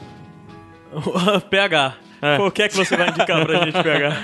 PH. 1.50 1.96
É. 2.24 2.52
Que 2.52 2.64
é 2.64 2.70
que 2.70 2.76
você 2.76 2.96
vai 2.96 3.10
indicar 3.10 3.46
pra 3.46 3.66
gente, 3.66 3.74
PH? 3.74 4.16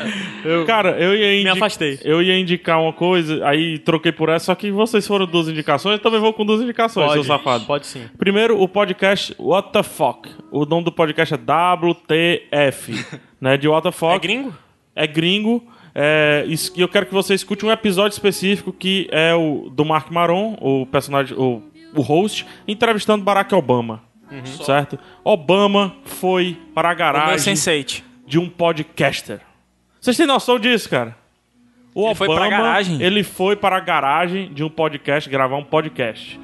Eu, 0.45 0.65
Cara, 0.65 0.91
eu 0.91 1.13
ia 1.13 1.35
indicar. 1.35 1.57
afastei. 1.57 1.99
Eu 2.01 2.21
ia 2.21 2.39
indicar 2.39 2.81
uma 2.81 2.93
coisa, 2.93 3.45
aí 3.45 3.77
troquei 3.77 4.13
por 4.13 4.29
essa, 4.29 4.45
só 4.45 4.55
que 4.55 4.71
vocês 4.71 5.05
foram 5.05 5.25
duas 5.25 5.49
indicações, 5.49 5.97
eu 5.97 5.99
também 5.99 6.19
vou 6.21 6.31
com 6.31 6.45
duas 6.45 6.61
indicações, 6.61 7.11
seu 7.11 7.23
safado. 7.25 7.65
Pode 7.65 7.85
sim. 7.85 8.07
Primeiro, 8.17 8.61
o 8.61 8.69
podcast 8.69 9.35
What 9.37 9.73
the 9.73 9.83
Fuck. 9.83 10.29
O 10.49 10.65
nome 10.65 10.85
do 10.85 10.91
podcast 10.93 11.33
é 11.33 11.37
WTF, 11.37 13.05
né? 13.41 13.57
De 13.57 13.67
What 13.67 13.83
the 13.83 13.91
Fuck. 13.91 14.15
É 14.15 14.19
gringo? 14.19 14.53
É 14.95 15.05
gringo. 15.05 15.63
É, 15.93 16.45
e 16.47 16.81
eu 16.81 16.87
quero 16.87 17.05
que 17.05 17.13
você 17.13 17.33
escute 17.33 17.65
um 17.65 17.71
episódio 17.71 18.13
específico 18.13 18.71
que 18.71 19.09
é 19.11 19.33
o 19.33 19.69
do 19.69 19.83
Mark 19.83 20.09
Maron, 20.09 20.55
o 20.61 20.85
personagem, 20.85 21.37
o, 21.37 21.61
o 21.93 22.01
host, 22.01 22.45
entrevistando 22.65 23.25
Barack 23.25 23.53
Obama. 23.53 24.01
Certo? 24.63 24.99
Obama 25.23 25.95
foi 26.03 26.57
para 26.73 26.89
a 26.89 26.91
meu 26.91 26.99
garagem 26.99 27.53
Sense8. 27.53 28.03
de 28.25 28.39
um 28.39 28.49
podcaster. 28.49 29.41
Vocês 29.99 30.15
têm 30.15 30.25
noção 30.25 30.59
disso, 30.59 30.89
cara? 30.89 31.17
O 31.93 32.05
Ele 32.05 32.15
foi 32.15 32.27
pra 32.27 32.49
garagem? 32.49 33.01
Ele 33.01 33.23
foi 33.23 33.55
para 33.55 33.77
a 33.77 33.79
garagem 33.79 34.53
de 34.53 34.63
um 34.63 34.69
podcast 34.69 35.29
gravar 35.29 35.57
um 35.57 35.63
podcast. 35.63 36.39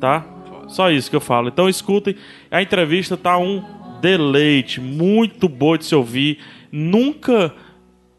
Tá? 0.00 0.24
Só 0.68 0.90
isso 0.90 1.10
que 1.10 1.16
eu 1.16 1.20
falo. 1.20 1.48
Então 1.48 1.68
escutem. 1.68 2.16
A 2.50 2.62
entrevista 2.62 3.16
tá 3.16 3.36
um 3.36 3.62
deleite, 4.00 4.80
muito 4.80 5.48
boa 5.48 5.76
de 5.76 5.84
se 5.84 5.94
ouvir. 5.94 6.38
Nunca, 6.70 7.54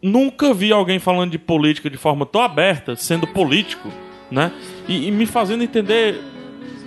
nunca 0.01 0.53
vi 0.53 0.71
alguém 0.71 0.99
falando 0.99 1.31
de 1.31 1.39
política 1.39 1.89
de 1.89 1.97
forma 1.97 2.25
tão 2.25 2.41
aberta, 2.41 2.95
sendo 2.95 3.27
político, 3.27 3.91
né? 4.29 4.51
E, 4.87 5.07
e 5.07 5.11
me 5.11 5.25
fazendo 5.25 5.63
entender 5.63 6.21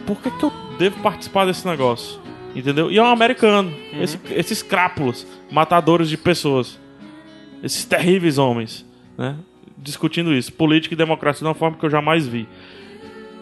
por 0.07 0.21
que, 0.21 0.31
que 0.31 0.45
eu 0.45 0.68
devo 0.79 1.01
participar 1.03 1.45
desse 1.47 1.67
negócio. 1.67 2.21
Entendeu? 2.55 2.91
E 2.91 2.99
é 2.99 3.03
um 3.03 3.07
americano. 3.07 3.73
Esse- 4.01 4.19
esses 4.31 4.63
crápulos, 4.63 5.27
matadores 5.51 6.09
de 6.09 6.17
pessoas. 6.17 6.79
Esses 7.63 7.85
terríveis 7.85 8.39
homens, 8.39 8.87
né? 9.17 9.37
Discutindo 9.77 10.33
isso. 10.35 10.53
Política 10.53 10.95
e 10.95 10.97
democracia 10.97 11.41
de 11.41 11.45
uma 11.49 11.55
forma 11.55 11.77
que 11.77 11.85
eu 11.85 11.91
jamais 11.91 12.27
vi. 12.27 12.49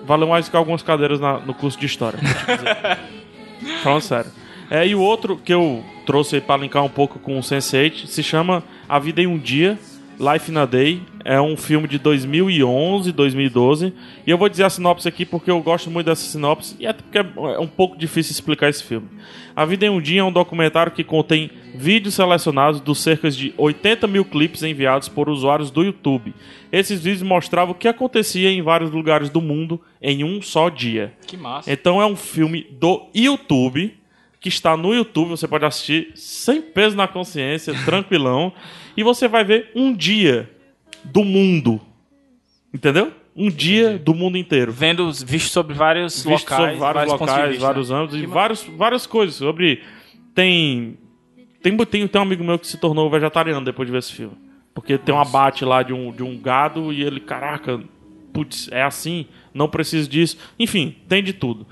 Valeu 0.04 0.28
mais 0.28 0.48
que 0.48 0.56
algumas 0.56 0.82
cadeiras 0.82 1.18
na- 1.20 1.38
no 1.38 1.54
curso 1.54 1.78
de 1.78 1.86
história. 1.86 2.18
Falando 3.82 4.00
sério. 4.02 4.30
É, 4.70 4.86
e 4.86 4.94
o 4.94 5.00
outro 5.00 5.36
que 5.36 5.52
eu 5.54 5.84
trouxe 6.04 6.40
pra 6.40 6.56
linkar 6.56 6.82
um 6.84 6.88
pouco 6.88 7.18
com 7.18 7.38
o 7.38 7.40
Sense8 7.42 8.06
se 8.06 8.22
chama 8.22 8.62
A 8.88 8.98
Vida 8.98 9.22
em 9.22 9.26
um 9.26 9.38
Dia, 9.38 9.78
Life 10.18 10.50
in 10.50 10.56
a 10.56 10.64
Day. 10.64 11.02
É 11.24 11.40
um 11.40 11.56
filme 11.56 11.88
de 11.88 11.98
2011, 11.98 13.12
2012. 13.12 13.92
E 14.26 14.30
eu 14.30 14.38
vou 14.38 14.48
dizer 14.48 14.64
a 14.64 14.70
sinopse 14.70 15.08
aqui 15.08 15.24
porque 15.24 15.50
eu 15.50 15.60
gosto 15.60 15.90
muito 15.90 16.06
dessa 16.06 16.22
sinopse 16.22 16.76
e 16.78 16.86
até 16.86 17.02
porque 17.02 17.18
é 17.18 17.58
um 17.58 17.66
pouco 17.66 17.96
difícil 17.96 18.32
explicar 18.32 18.68
esse 18.68 18.82
filme. 18.82 19.08
A 19.54 19.64
Vida 19.64 19.86
em 19.86 19.90
um 19.90 20.00
Dia 20.00 20.20
é 20.20 20.24
um 20.24 20.32
documentário 20.32 20.92
que 20.92 21.04
contém 21.04 21.50
vídeos 21.74 22.14
selecionados 22.14 22.80
dos 22.80 22.98
cerca 22.98 23.30
de 23.30 23.52
80 23.56 24.06
mil 24.06 24.24
clipes 24.24 24.62
enviados 24.62 25.08
por 25.08 25.28
usuários 25.28 25.70
do 25.70 25.82
YouTube. 25.82 26.34
Esses 26.72 27.00
vídeos 27.00 27.22
mostravam 27.22 27.72
o 27.72 27.78
que 27.78 27.88
acontecia 27.88 28.50
em 28.50 28.62
vários 28.62 28.90
lugares 28.90 29.28
do 29.28 29.40
mundo 29.40 29.80
em 30.00 30.24
um 30.24 30.40
só 30.40 30.68
dia. 30.68 31.12
Que 31.26 31.36
massa. 31.36 31.70
Então 31.70 32.00
é 32.00 32.06
um 32.06 32.16
filme 32.16 32.66
do 32.70 33.08
YouTube 33.14 33.94
que 34.46 34.48
está 34.48 34.76
no 34.76 34.94
YouTube, 34.94 35.30
você 35.30 35.48
pode 35.48 35.64
assistir 35.64 36.12
sem 36.14 36.62
peso 36.62 36.96
na 36.96 37.08
consciência, 37.08 37.74
tranquilão, 37.84 38.52
e 38.96 39.02
você 39.02 39.28
vai 39.28 39.44
ver 39.44 39.70
um 39.74 39.92
dia 39.92 40.50
do 41.04 41.24
mundo. 41.24 41.80
Entendeu? 42.72 43.12
Um 43.34 43.50
dia 43.50 43.98
do 43.98 44.14
mundo 44.14 44.38
inteiro. 44.38 44.72
Vendo, 44.72 45.06
os- 45.06 45.22
visto 45.22 45.50
sobre 45.50 45.74
vários 45.74 46.24
Visto 46.24 46.28
locais, 46.30 46.60
sobre 46.62 46.76
vários 46.76 47.04
de 47.04 47.10
locais, 47.20 47.48
vista, 47.50 47.66
vários 47.66 47.90
né? 47.90 47.96
âmbitos, 47.96 48.18
e 48.22 48.26
vários, 48.26 48.62
várias 48.64 49.06
coisas 49.06 49.34
sobre. 49.36 49.82
Tem, 50.34 50.96
tem. 51.62 51.76
Tem 51.76 52.20
um 52.20 52.22
amigo 52.22 52.42
meu 52.44 52.58
que 52.58 52.66
se 52.66 52.78
tornou 52.78 53.10
vegetariano 53.10 53.64
depois 53.64 53.86
de 53.86 53.92
ver 53.92 53.98
esse 53.98 54.12
filme. 54.12 54.36
Porque 54.74 54.98
tem 54.98 55.14
um 55.14 55.20
abate 55.20 55.64
lá 55.64 55.82
de 55.82 55.92
um, 55.92 56.12
de 56.12 56.22
um 56.22 56.38
gado 56.38 56.92
e 56.92 57.02
ele, 57.02 57.18
caraca, 57.20 57.82
putz, 58.32 58.68
é 58.70 58.82
assim, 58.82 59.26
não 59.54 59.68
preciso 59.68 60.08
disso. 60.08 60.36
Enfim, 60.58 60.96
tem 61.08 61.22
de 61.22 61.32
tudo. 61.32 61.66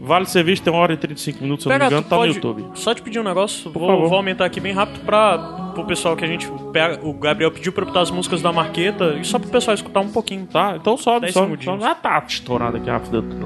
Vale 0.00 0.26
ser 0.26 0.44
visto, 0.44 0.62
tem 0.62 0.72
uma 0.72 0.80
hora 0.80 0.92
e 0.92 0.96
35 0.96 1.42
minutos, 1.42 1.64
se 1.64 1.68
eu 1.68 1.72
não 1.72 1.78
me 1.78 1.86
engano, 1.86 2.06
tá 2.06 2.16
no 2.16 2.26
YouTube. 2.26 2.64
Só 2.74 2.94
te 2.94 3.02
pedir 3.02 3.18
um 3.18 3.24
negócio, 3.24 3.70
vou, 3.70 3.86
favor. 3.88 4.08
vou 4.08 4.16
aumentar 4.16 4.44
aqui 4.44 4.60
bem 4.60 4.72
rápido 4.72 5.00
pra 5.04 5.66
pro 5.76 5.84
pessoal 5.84 6.16
que 6.16 6.24
a 6.24 6.26
gente. 6.26 6.46
o 6.48 6.72
PH 6.72 7.00
O 7.02 7.12
Gabriel 7.12 7.50
pediu 7.50 7.70
pra 7.72 7.82
eu 7.82 7.86
botar 7.86 8.00
as 8.00 8.10
músicas 8.10 8.40
da 8.40 8.50
Marqueta 8.52 9.16
e 9.20 9.24
só 9.24 9.38
pro 9.38 9.50
pessoal 9.50 9.74
escutar 9.74 10.00
um 10.00 10.08
pouquinho. 10.08 10.46
Tá? 10.46 10.76
Então 10.76 10.96
sobe, 10.96 11.22
Dez 11.22 11.34
sobe. 11.34 11.46
segundinhos. 11.46 11.80
sobe. 11.82 11.92
Ah, 11.92 11.94
tá 11.94 12.24
estourado 12.26 12.78
aqui 12.78 12.88
a 12.88 12.98
fila 12.98 13.22
do 13.22 13.36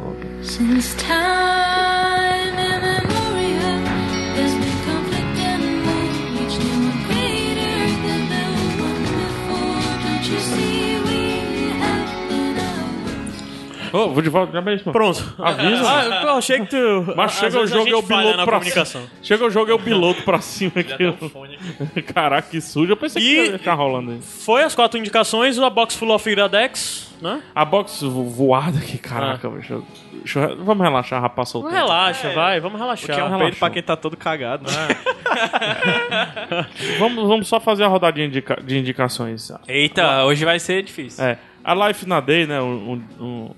Since 0.43 0.97
time 0.97 1.11
immemorial, 2.57 3.83
there's 4.35 4.55
been 4.55 4.77
conflict 4.87 5.39
and 5.43 5.65
war, 5.85 6.05
each 6.41 6.57
new 6.59 6.79
one 6.87 7.01
greater 7.09 7.77
than 8.07 8.23
the 8.31 8.45
one 8.81 9.03
before. 9.03 9.81
Don't 10.05 10.27
you 10.31 10.39
see 10.39 10.70
Ô, 13.93 14.09
vou 14.11 14.23
de 14.23 14.29
volta, 14.29 14.53
já 14.53 14.61
mesmo. 14.61 14.93
Pronto. 14.93 15.35
Avisa. 15.39 15.83
Ah, 15.89 16.23
eu 16.25 16.31
achei 16.37 16.61
que 16.61 16.67
tu. 16.67 17.15
Mas 17.17 17.33
chega 17.33 17.61
o 17.61 17.67
jogo 17.67 17.89
e 17.89 17.91
eu 17.91 18.03
piloto 18.03 18.45
pra 18.45 18.59
comunicação. 18.59 19.01
cima. 19.03 19.13
Chega 19.23 19.45
o 19.47 19.51
jogo 19.51 19.71
e 19.71 19.73
eu 19.73 19.79
piloto 19.79 20.23
pra 20.23 20.41
cima 20.41 20.73
aqui. 20.77 21.15
Caraca, 22.13 22.49
que 22.51 22.61
sujo. 22.61 22.93
Eu 22.93 22.97
pensei 22.97 23.23
que 23.23 23.29
E- 23.29 23.47
ia 23.53 23.59
ficar 23.59 23.75
rolando 23.75 24.13
aí. 24.13 24.21
Foi 24.21 24.63
as 24.63 24.75
quatro 24.75 24.99
indicações, 24.99 25.59
a 25.59 25.71
box 25.71 25.95
full 25.97 26.11
of 26.15 26.31
iradex, 26.31 27.13
né? 27.21 27.43
A 27.55 27.65
box 27.65 28.03
vo- 28.03 28.25
voada 28.25 28.79
aqui, 28.79 28.99
caraca, 28.99 29.49
Ah. 29.49 29.51
bicho. 29.51 29.73
Eu- 29.75 29.85
Vamos 30.65 30.85
relaxar, 30.85 31.21
rapaz 31.21 31.49
solteiro. 31.49 31.75
Relaxa, 31.77 32.31
vai, 32.35 32.61
vamos 32.61 32.77
Que 32.77 32.83
é 33.11 33.15
relaxar. 33.15 33.35
um 33.35 33.39
peito 33.39 33.57
pra 33.59 33.71
quem 33.71 33.83
tá 33.83 33.97
todo 33.97 34.17
cagado, 34.19 34.71
né? 34.71 34.89
Vamos, 36.99 37.27
vamos 37.27 37.49
só 37.49 37.61
fazer 37.61 37.85
a 37.85 37.89
rodadinha 37.89 38.29
de, 38.29 38.39
indica- 38.39 38.61
de 38.63 38.79
indicações. 38.79 39.51
Eita, 39.67 40.25
hoje 40.25 40.45
vai 40.45 40.59
ser 40.59 40.83
difícil. 40.83 41.25
É, 41.25 41.39
a 41.65 41.75
Life 41.89 42.07
na 42.07 42.21
Day, 42.21 42.47
né? 42.47 42.61
Um- 42.61 43.03
um- 43.21 43.51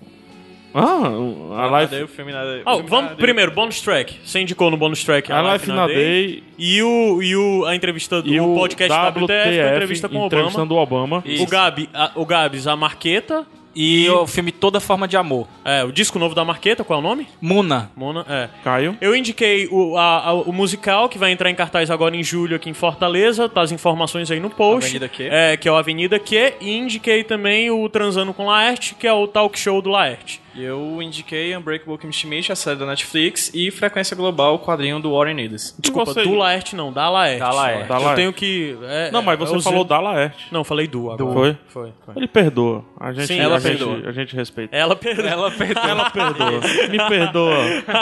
Ah, 0.75 1.09
um- 1.09 1.53
a 1.59 1.81
Life, 1.81 1.91
Cadê 1.93 2.03
o 2.05 2.09
filme 2.09 2.33
Oh, 2.65 2.75
filme 2.77 2.89
vamos 2.89 3.11
na- 3.11 3.17
primeiro, 3.17 3.53
bonus 3.53 3.81
track. 3.81 4.17
Você 4.25 4.41
indicou 4.41 4.71
no 4.71 4.77
bonus 4.77 5.03
track 5.05 5.31
a 5.33 5.53
Life 5.53 5.69
na 5.69 5.87
Day 5.87 6.43
E 6.59 6.83
o, 6.83 7.23
e 7.23 7.37
o 7.37 7.65
a 7.67 7.75
entrevista 7.75 8.23
do 8.23 8.29
e 8.29 8.41
o 8.41 8.55
podcast 8.55 8.93
WTF, 9.11 9.61
a 9.61 9.71
entrevista 9.73 10.09
com 10.09 10.17
o 10.17 10.19
Obama. 10.25 10.27
entrevistando 10.43 10.75
o 10.75 10.79
Obama. 10.79 11.25
O 11.41 11.47
Gabi, 11.47 11.89
a, 11.93 12.13
o 12.15 12.25
Gabs, 12.25 12.67
a 12.67 12.77
Marqueta. 12.77 13.47
E 13.75 14.07
o 14.11 14.27
filme 14.27 14.53
Toda 14.53 14.81
Forma 14.81 15.09
de 15.09 15.17
Amor. 15.17 15.49
É, 15.65 15.83
o 15.83 15.91
disco 15.91 16.19
novo 16.19 16.35
da 16.35 16.45
Marqueta, 16.45 16.85
qual 16.85 16.99
é 16.99 17.01
o 17.01 17.03
nome? 17.03 17.27
Muna. 17.41 17.91
Mona, 17.97 18.23
é. 18.29 18.51
Caio. 18.63 18.99
Eu 19.01 19.17
indiquei 19.17 19.67
o, 19.73 19.97
a- 19.97 20.27
a- 20.29 20.35
o 20.35 20.53
musical 20.53 21.09
que 21.09 21.17
vai 21.17 21.33
entrar 21.33 21.49
em 21.49 21.55
cartaz 21.55 21.91
agora 21.91 22.15
em 22.15 22.23
julho 22.23 22.55
aqui 22.55 22.69
em 22.69 22.75
Fortaleza. 22.75 23.49
Tá 23.49 23.63
as 23.63 23.73
informações 23.73 24.31
aí 24.31 24.39
no 24.39 24.51
post. 24.51 24.85
Avenida 24.91 25.09
Q. 25.09 25.23
É, 25.33 25.57
que 25.57 25.67
é 25.67 25.73
o 25.73 25.77
Avenida 25.77 26.19
Q. 26.19 26.53
E 26.61 26.71
indiquei 26.77 27.25
também 27.25 27.71
o 27.71 27.89
Transando 27.89 28.35
com 28.35 28.45
Laerte, 28.45 28.95
que 28.95 29.07
é 29.07 29.13
o 29.15 29.27
talk 29.27 29.59
show 29.59 29.81
do 29.81 29.89
Laerte. 29.89 30.42
E 30.55 30.63
eu 30.63 31.01
indiquei 31.01 31.57
Unbreakable 31.57 31.97
Kimmy 31.97 32.13
Schmidt, 32.13 32.53
a 32.53 32.57
série 32.57 32.79
da 32.79 32.85
Netflix, 32.85 33.51
e 33.55 33.71
Frequência 33.71 34.15
Global, 34.15 34.55
o 34.57 34.59
quadrinho 34.59 35.01
do 35.01 35.13
Warren 35.17 35.41
Ellis. 35.41 35.75
Desculpa, 35.79 36.13
você- 36.13 36.23
do 36.25 36.35
Laerte 36.35 36.77
não, 36.77 36.93
da 36.93 37.09
Laerte. 37.09 37.39
Da 37.41 37.51
Laerte. 37.51 37.89
Da 37.89 37.95
Eu 37.97 38.01
Laerte. 38.03 38.17
tenho 38.17 38.33
que... 38.33 38.77
é, 38.83 39.11
Não, 39.11 39.23
mas 39.23 39.35
é, 39.35 39.45
você 39.47 39.57
eu 39.57 39.61
falou 39.63 39.83
da 39.85 39.99
Laerte. 39.99 40.47
Não, 40.53 40.63
falei 40.63 40.87
do 40.87 41.11
agora. 41.11 41.33
Foi? 41.33 41.57
Foi, 41.69 41.93
foi. 42.05 42.15
Ele 42.17 42.29
perdoa. 42.29 42.85
A 43.01 43.13
gente, 43.13 43.27
Sim, 43.29 43.41
a 43.41 43.43
ela 43.45 43.59
gente- 43.61 43.79
perdoa. 43.79 44.09
A 44.09 44.13
gente 44.13 44.37
respeita. 44.37 44.77
Ela 44.77 44.95
perdeu. 44.95 45.27
Ela 45.27 45.51
perdeu. 45.51 45.83
Ela 45.83 46.11
perdoa. 46.11 46.61
Me 46.91 46.99
perdoa, 47.09 47.57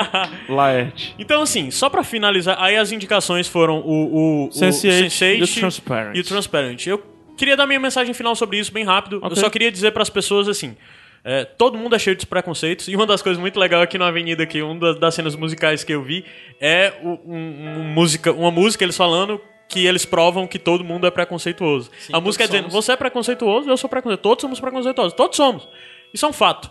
Laerte. 0.49 1.15
Então, 1.19 1.43
assim, 1.43 1.71
só 1.71 1.89
pra 1.89 2.03
finalizar, 2.03 2.57
aí 2.61 2.77
as 2.77 2.93
indicações 2.93 3.47
foram 3.47 3.79
o, 3.81 3.85
o, 3.85 4.45
o 4.47 4.49
Sense8 4.51 5.07
Sense8 5.07 5.39
e 5.39 5.43
o 5.43 5.49
Transparent. 5.61 6.17
e 6.17 6.21
o 6.21 6.25
Transparent. 6.25 6.87
Eu 6.87 7.03
queria 7.37 7.57
dar 7.57 7.67
minha 7.67 7.81
mensagem 7.81 8.13
final 8.13 8.35
sobre 8.35 8.59
isso 8.59 8.73
bem 8.73 8.85
rápido. 8.85 9.19
Ok. 9.19 9.31
Eu 9.31 9.37
só 9.37 9.49
queria 9.49 9.71
dizer 9.71 9.93
pras 9.93 10.11
pessoas 10.11 10.49
assim. 10.49 10.77
É, 11.25 11.45
todo 11.45 11.77
mundo 11.77 11.95
é 11.95 11.99
cheio 11.99 12.17
de 12.17 12.27
preconceitos 12.27 12.89
e 12.89 12.97
uma 12.97 13.07
das 13.07 13.21
coisas 13.23 13.41
muito 13.41 13.59
legais 13.61 13.83
aqui 13.83 13.99
na 13.99 14.09
Avenida, 14.09 14.43
aqui, 14.43 14.63
uma 14.63 14.95
das 14.95 15.15
cenas 15.15 15.37
musicais 15.37 15.85
que 15.85 15.93
eu 15.93 16.03
vi 16.03 16.25
é 16.61 16.95
um- 17.03 17.19
um 17.35 17.85
música, 17.85 18.33
uma 18.33 18.51
música 18.51 18.85
eles 18.85 18.97
falando 18.97 19.41
que 19.69 19.87
eles 19.87 20.05
provam 20.05 20.47
que 20.49 20.59
todo 20.59 20.83
mundo 20.83 21.07
é 21.07 21.11
preconceituoso. 21.11 21.91
a 22.13 22.21
música 22.21 22.45
é 22.45 22.47
dizendo, 22.47 22.71
somos. 22.71 22.87
você 22.87 22.93
é 22.93 22.97
preconceituoso, 22.97 23.69
eu 23.71 23.77
sou 23.77 23.89
preconceituoso, 23.89 24.23
todos 24.23 24.43
somos 24.43 24.59
preconceituosos, 24.61 25.13
todos 25.13 25.37
somos. 25.37 25.69
Isso 26.13 26.27
é 26.27 26.29
um 26.29 26.33
fato. 26.33 26.71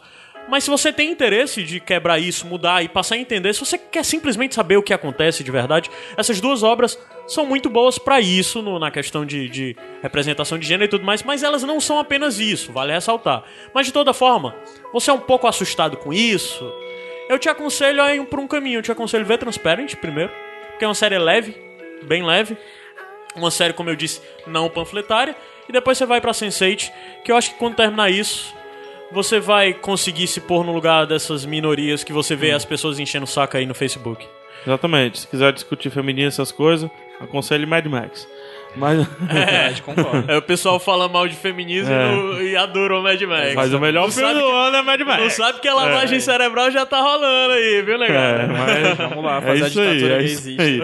Mas 0.50 0.64
se 0.64 0.70
você 0.70 0.92
tem 0.92 1.12
interesse 1.12 1.62
de 1.64 1.80
quebrar 1.80 2.18
isso, 2.20 2.46
mudar 2.48 2.84
e 2.84 2.90
passar 2.90 3.16
a 3.16 3.18
entender, 3.20 3.54
se 3.54 3.60
você 3.60 3.78
quer 3.78 4.04
simplesmente 4.04 4.56
saber 4.56 4.78
o 4.78 4.84
que 4.84 4.94
acontece 4.94 5.44
de 5.44 5.52
verdade, 5.52 5.90
essas 6.18 6.42
duas 6.42 6.64
obras 6.64 6.98
são 7.30 7.45
muito 7.45 7.69
boas 7.69 7.97
pra 7.97 8.19
isso, 8.19 8.61
no- 8.61 8.80
na 8.80 8.91
questão 8.91 9.26
de, 9.26 9.47
de 9.49 9.76
representação 10.01 10.57
de 10.57 10.68
gênero 10.68 10.85
e 10.85 10.88
tudo 10.89 11.06
mais, 11.06 11.23
mas 11.23 11.43
elas 11.43 11.64
não 11.64 11.80
são 11.80 11.99
apenas 11.99 12.39
isso, 12.39 12.72
vale 12.73 12.91
ressaltar. 12.91 13.43
Mas 13.73 13.85
de 13.85 13.93
toda 13.93 14.14
forma, 14.14 14.56
você 14.91 15.10
é 15.10 15.14
um 15.14 15.19
pouco 15.19 15.47
assustado 15.47 15.95
com 15.97 16.11
isso, 16.11 16.69
eu 17.30 17.38
te 17.39 17.47
aconselho 17.47 18.01
a 18.01 18.14
ir 18.15 18.26
por 18.26 18.39
um 18.39 18.47
caminho. 18.47 18.80
Eu 18.80 18.84
te 18.84 18.91
aconselho 18.91 19.23
a 19.23 19.27
ver 19.27 19.38
Transparent 19.38 19.95
primeiro, 19.97 20.31
porque 20.72 20.84
é 20.84 20.88
uma 20.88 20.95
série 20.95 21.18
leve, 21.19 21.56
bem 22.03 22.26
leve. 22.26 22.57
Uma 23.35 23.51
série, 23.51 23.73
como 23.73 23.89
eu 23.89 23.95
disse, 23.95 24.19
não 24.47 24.68
panfletária. 24.69 25.35
E 25.68 25.72
depois 25.72 25.97
você 25.97 26.06
vai 26.07 26.19
pra 26.19 26.31
Sense8, 26.31 26.91
que 27.23 27.31
eu 27.31 27.38
acho 27.38 27.51
que 27.51 27.60
quando 27.60 27.76
terminar 27.76 28.10
isso, 28.10 28.51
você 29.11 29.39
vai 29.39 29.72
conseguir 29.73 30.26
se 30.26 30.41
pôr 30.41 30.65
no 30.65 30.73
lugar 30.73 31.06
dessas 31.06 31.45
minorias 31.45 32.03
que 32.03 32.11
você 32.11 32.35
vê 32.35 32.49
as 32.51 32.65
pessoas 32.65 32.97
enchendo 32.97 33.26
o 33.26 33.27
saco 33.27 33.56
aí 33.56 33.68
no 33.68 33.76
Facebook. 33.76 34.27
Exatamente. 34.65 35.19
Se 35.19 35.27
quiser 35.27 35.53
discutir 35.53 35.91
feminino 35.91 36.27
essas 36.27 36.51
coisas, 36.51 36.89
aconselho 37.20 37.68
Mad 37.68 37.86
Max. 37.88 38.28
Mas 38.76 39.00
É, 39.30 39.74
concordo. 39.84 40.32
É, 40.32 40.38
o 40.38 40.41
pessoal 40.44 40.80
fala 40.80 41.10
mal 41.10 41.28
de 41.28 41.36
feminismo 41.36 41.91
É. 41.91 42.44
e 42.44 42.56
adora 42.56 43.00
o 43.00 43.02
Mad 43.04 43.20
Max. 43.24 43.56
mas 43.56 43.74
o 43.74 43.80
melhor 43.80 44.04
Não 44.06 44.12
filme 44.12 44.32
do 44.34 44.40
que- 44.40 44.52
ano 44.52 44.78
é 44.78 44.82
Mad 44.84 45.02
Max. 45.02 45.24
Não 45.24 45.30
sabe 45.32 45.60
que 45.60 45.68
a 45.68 45.74
lavagem 45.74 46.20
cerebral 46.20 46.70
já 46.70 46.86
tá 46.86 47.02
rolando 47.02 47.54
aí, 47.54 47.82
viu, 47.82 47.98
legal? 47.98 48.22
É, 48.22 48.46
mas 48.48 48.98
Vamos 48.98 49.24
lá, 49.26 49.38
é 49.38 49.41
fazer 49.41 49.64
a 49.64 49.68
isso 49.68 49.80
aí, 49.82 49.94
ditadura 49.96 50.14
é 50.16 50.20
que 50.20 50.26
isso 50.26 50.50
existe. 50.50 50.62
aí. 50.62 50.82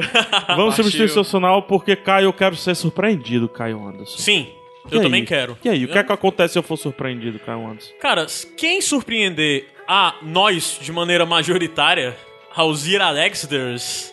Vamos 0.56 0.76
substituir 0.76 1.10
seu 1.10 1.24
sinal 1.24 1.62
porque 1.62 1.96
Caio, 1.96 2.26
eu 2.26 2.34
quero 2.34 2.56
ser 2.56 2.76
surpreendido, 2.76 3.48
Caio 3.48 3.88
Anderson. 3.88 4.18
Sim, 4.18 4.48
E 4.92 4.96
eu 4.96 5.00
aí? 5.02 5.06
também 5.06 5.24
quero. 5.24 5.56
E 5.64 5.70
aí, 5.70 5.86
o 5.86 5.88
que 5.88 5.98
é 6.00 6.04
que 6.04 6.12
acontece 6.12 6.54
se 6.54 6.60
eu 6.60 6.64
for 6.64 6.78
surpreendido, 6.78 7.38
Caio 7.38 7.68
Anderson? 7.68 7.94
Cara, 8.02 8.26
quem 8.58 8.82
surpreender 8.82 9.66
a 9.88 10.16
nós 10.24 10.80
de 10.82 10.92
maneira 10.92 11.24
majoritária, 11.24 12.18
aos 12.56 12.88
Iradexters, 12.88 14.12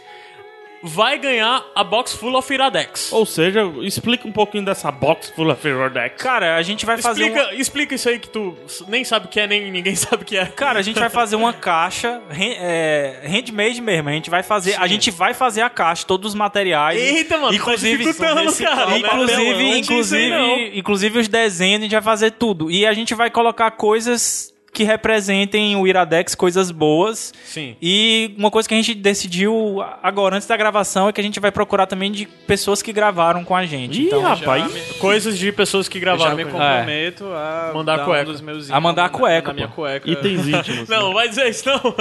vai 0.83 1.19
ganhar 1.19 1.65
a 1.75 1.85
box 1.85 2.13
full 2.15 2.37
of 2.37 2.53
Iradex. 2.53 3.13
Ou 3.13 3.25
seja, 3.25 3.63
explica 3.83 4.27
um 4.27 4.33
pouquinho 4.33 4.65
dessa 4.65 4.91
box 4.91 5.31
full 5.31 5.51
of 5.51 5.63
Deck. 5.93 6.17
Cara, 6.17 6.57
a 6.57 6.63
gente 6.63 6.85
vai 6.85 6.99
fazer 6.99 7.23
Explica, 7.23 7.47
uma... 7.47 7.55
explica 7.55 7.95
isso 7.95 8.09
aí 8.09 8.19
que 8.19 8.29
tu 8.29 8.57
nem 8.89 9.05
sabe 9.05 9.27
o 9.27 9.29
que 9.29 9.39
é, 9.39 9.47
nem 9.47 9.71
ninguém 9.71 9.95
sabe 9.97 10.23
o 10.23 10.27
que 10.27 10.37
é. 10.37 10.47
Cara, 10.47 10.81
a 10.81 10.83
gente 10.83 10.99
vai 10.99 11.09
fazer 11.09 11.37
uma 11.37 11.53
caixa 11.53 12.21
é, 12.31 13.21
handmade 13.25 13.81
mesmo. 13.81 14.09
A 14.09 14.13
gente 14.13 14.31
vai 14.31 14.43
fazer, 14.43 14.75
a 14.75 14.87
gente 14.87 15.11
vai 15.11 15.35
fazer 15.35 15.63
a 15.63 15.71
caixa, 15.71 16.05
todos 16.07 16.33
os 16.33 16.35
materiais. 16.35 17.01
Eita, 17.01 17.39
mano, 17.39 17.55
inclusive, 17.55 18.13
tá 18.13 18.25
cara. 18.25 18.99
inclusive, 18.99 19.63
não 19.63 19.77
inclusive, 19.77 20.31
não. 20.31 20.59
inclusive 20.75 21.19
os 21.21 21.29
desenhos 21.29 21.81
a 21.81 21.83
gente 21.83 21.93
vai 21.93 22.03
fazer 22.03 22.33
tudo. 22.33 22.71
E 22.71 22.87
a 22.87 22.93
gente 22.93 23.15
vai 23.15 23.31
colocar 23.31 23.71
coisas 23.73 24.52
que 24.83 24.91
representem 24.91 25.77
o 25.77 25.87
Iradex, 25.87 26.35
coisas 26.35 26.71
boas. 26.71 27.33
Sim. 27.45 27.77
E 27.81 28.35
uma 28.37 28.51
coisa 28.51 28.69
que 28.69 28.75
a 28.75 28.77
gente 28.77 28.95
decidiu 28.95 29.83
agora, 30.03 30.37
antes 30.37 30.49
da 30.49 30.57
gravação, 30.57 31.09
é 31.09 31.13
que 31.13 31.21
a 31.21 31.25
gente 31.25 31.39
vai 31.39 31.53
procurar 31.53 31.87
também 31.87 32.11
de 32.11 32.27
pessoas 32.27 32.83
que 32.83 32.93
gravaram 32.93 33.45
com 33.45 33.55
a 33.55 33.65
gente. 33.65 34.03
Ih, 34.03 34.07
então, 34.07 34.21
rapaz. 34.23 34.73
Coisas 34.99 35.39
de 35.39 35.53
pessoas 35.53 35.89
que 35.89 35.99
Eu 35.99 36.01
já 36.03 36.05
gravaram 36.17 36.37
me 36.37 36.45
com 36.45 36.51
comprometo 36.53 37.25
a 37.27 37.71
Mandar 37.75 37.97
dar 37.99 38.05
cueca. 38.05 38.29
um 38.29 38.33
dos 38.33 38.41
meus 38.41 38.71
A 38.71 38.81
mandar 38.81 39.09
cueca, 39.11 39.49
na, 39.49 39.55
minha 39.55 39.69
cueca. 39.69 40.11
Itens 40.11 40.49
íntimos. 40.49 40.89
Não, 40.93 41.03
não 41.03 41.15
vai 41.15 41.29
dizer 41.29 41.49
isso 41.49 41.67
não. 41.67 41.77
O 41.83 41.93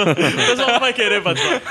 pessoal 0.46 0.72
não 0.72 0.80
vai 0.80 0.92
querer. 0.92 1.22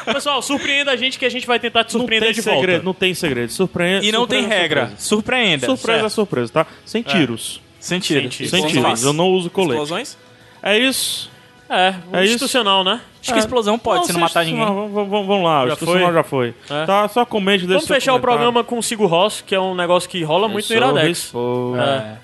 Pessoal, 0.05 0.41
surpreenda 0.41 0.91
a 0.91 0.95
gente 0.95 1.19
que 1.19 1.25
a 1.25 1.29
gente 1.29 1.45
vai 1.45 1.59
tentar 1.59 1.83
te 1.83 1.93
não 1.93 2.01
surpreender 2.01 2.29
tem 2.29 2.35
de 2.35 2.41
segredo, 2.41 2.71
volta. 2.71 2.85
não 2.85 2.93
tem 2.93 3.13
segredo. 3.13 3.51
Surpreende. 3.51 4.07
E 4.07 4.11
não 4.11 4.25
tem 4.25 4.39
surpresa, 4.41 4.61
regra. 4.61 4.81
Surpresa, 4.97 5.01
Surpreenda. 5.07 5.65
surpresa 5.67 5.97
é 5.97 6.01
Certo. 6.01 6.13
surpresa, 6.13 6.53
tá? 6.53 6.67
Sem 6.85 7.01
tiros. 7.03 7.61
Sentido. 7.79 8.21
Sentido. 8.23 8.49
Sem 8.49 8.59
Explosões. 8.65 8.83
tiros. 8.99 9.03
Eu 9.03 9.13
não 9.13 9.29
uso 9.29 9.49
colete. 9.49 9.73
Explosões? 9.73 10.17
É 10.63 10.77
isso. 10.77 11.29
É, 11.69 11.95
É 12.11 12.23
isso? 12.23 12.33
institucional, 12.35 12.83
né? 12.83 12.99
Acho 13.21 13.33
que 13.33 13.39
explosão 13.39 13.77
pode, 13.79 13.99
Não, 13.99 14.05
se 14.05 14.13
não 14.13 14.19
matar 14.21 14.43
ninguém. 14.43 14.65
Vamos, 14.65 15.43
lá, 15.43 15.63
o 15.63 15.67
Já 15.67 15.73
institucional 15.73 16.05
foi? 16.07 16.13
já 16.13 16.23
foi. 16.23 16.53
É. 16.69 16.85
Tá, 16.85 17.07
só 17.07 17.23
comente 17.23 17.61
desse 17.61 17.73
Vamos 17.73 17.87
fechar 17.87 18.13
o 18.13 18.15
comentário. 18.15 18.21
programa 18.39 18.63
com 18.63 18.79
o 18.79 18.83
Sigo 18.83 19.05
Ross, 19.05 19.41
que 19.45 19.53
é 19.55 19.59
um 19.59 19.75
negócio 19.75 20.09
que 20.09 20.23
rola 20.23 20.47
muito 20.49 20.67
no 20.67 20.75
Eu 20.75 20.77
Iradex. 20.91 21.31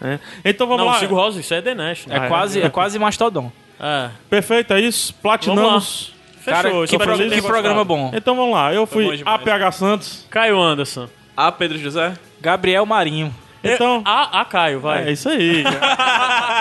É. 0.02 0.08
É. 0.16 0.20
Então 0.44 0.66
vamos 0.68 0.84
Não, 0.84 0.92
lá. 0.92 0.98
o 0.98 1.00
Sigo 1.00 1.16
Ross, 1.16 1.36
isso 1.38 1.54
é 1.54 1.62
The 1.62 1.76
Nash. 1.76 2.08
É 2.10 2.18
é. 2.18 2.28
quase, 2.28 2.62
é 2.62 2.70
quase 2.70 2.98
mastodon. 3.00 3.52
É. 3.80 4.10
Perfeito, 4.30 4.74
é 4.74 4.82
isso. 4.82 5.14
Platinamos. 5.22 6.14
Fechou. 6.42 6.54
Cara, 6.64 6.70
espero 6.84 6.88
que, 6.88 6.98
pro- 6.98 7.16
vocês 7.18 7.34
que 7.34 7.42
programa 7.44 7.84
bom. 7.84 8.12
Então 8.14 8.36
vamos 8.36 8.54
lá. 8.56 8.74
Eu 8.74 8.86
fui. 8.88 9.22
APH 9.24 9.72
Santos. 9.74 10.26
Caio 10.30 10.60
Anderson. 10.60 11.08
A 11.38 11.52
Pedro 11.52 11.78
José? 11.78 12.14
Gabriel 12.42 12.86
Marinho. 12.86 13.34
Então. 13.64 14.02
A, 14.06 14.42
a 14.42 14.46
Caio, 14.46 14.80
vai. 14.80 15.08
É 15.08 15.12
isso 15.12 15.28
aí. 15.30 15.64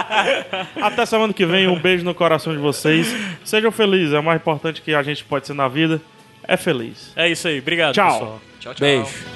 Até 0.81 1.07
semana 1.07 1.33
que 1.33 1.45
vem. 1.47 1.69
Um 1.69 1.79
beijo 1.79 2.05
no 2.05 2.15
coração 2.15 2.53
de 2.53 2.59
vocês. 2.59 3.15
Sejam 3.45 3.71
felizes. 3.71 4.15
É 4.15 4.19
o 4.19 4.23
mais 4.23 4.41
importante 4.41 4.83
que 4.83 4.95
a 4.95 5.03
gente 5.03 5.25
pode 5.25 5.47
ser 5.47 5.55
na 5.55 5.69
vida. 5.69 6.01
É 6.43 6.57
feliz. 6.57 7.13
É 7.17 7.29
isso 7.29 7.47
aí. 7.49 7.59
Obrigado, 7.59 7.95
Tchau. 7.95 8.13
pessoal. 8.13 8.41
Tchau, 8.61 8.75
tchau. 8.75 8.81
Beijo. 8.81 9.36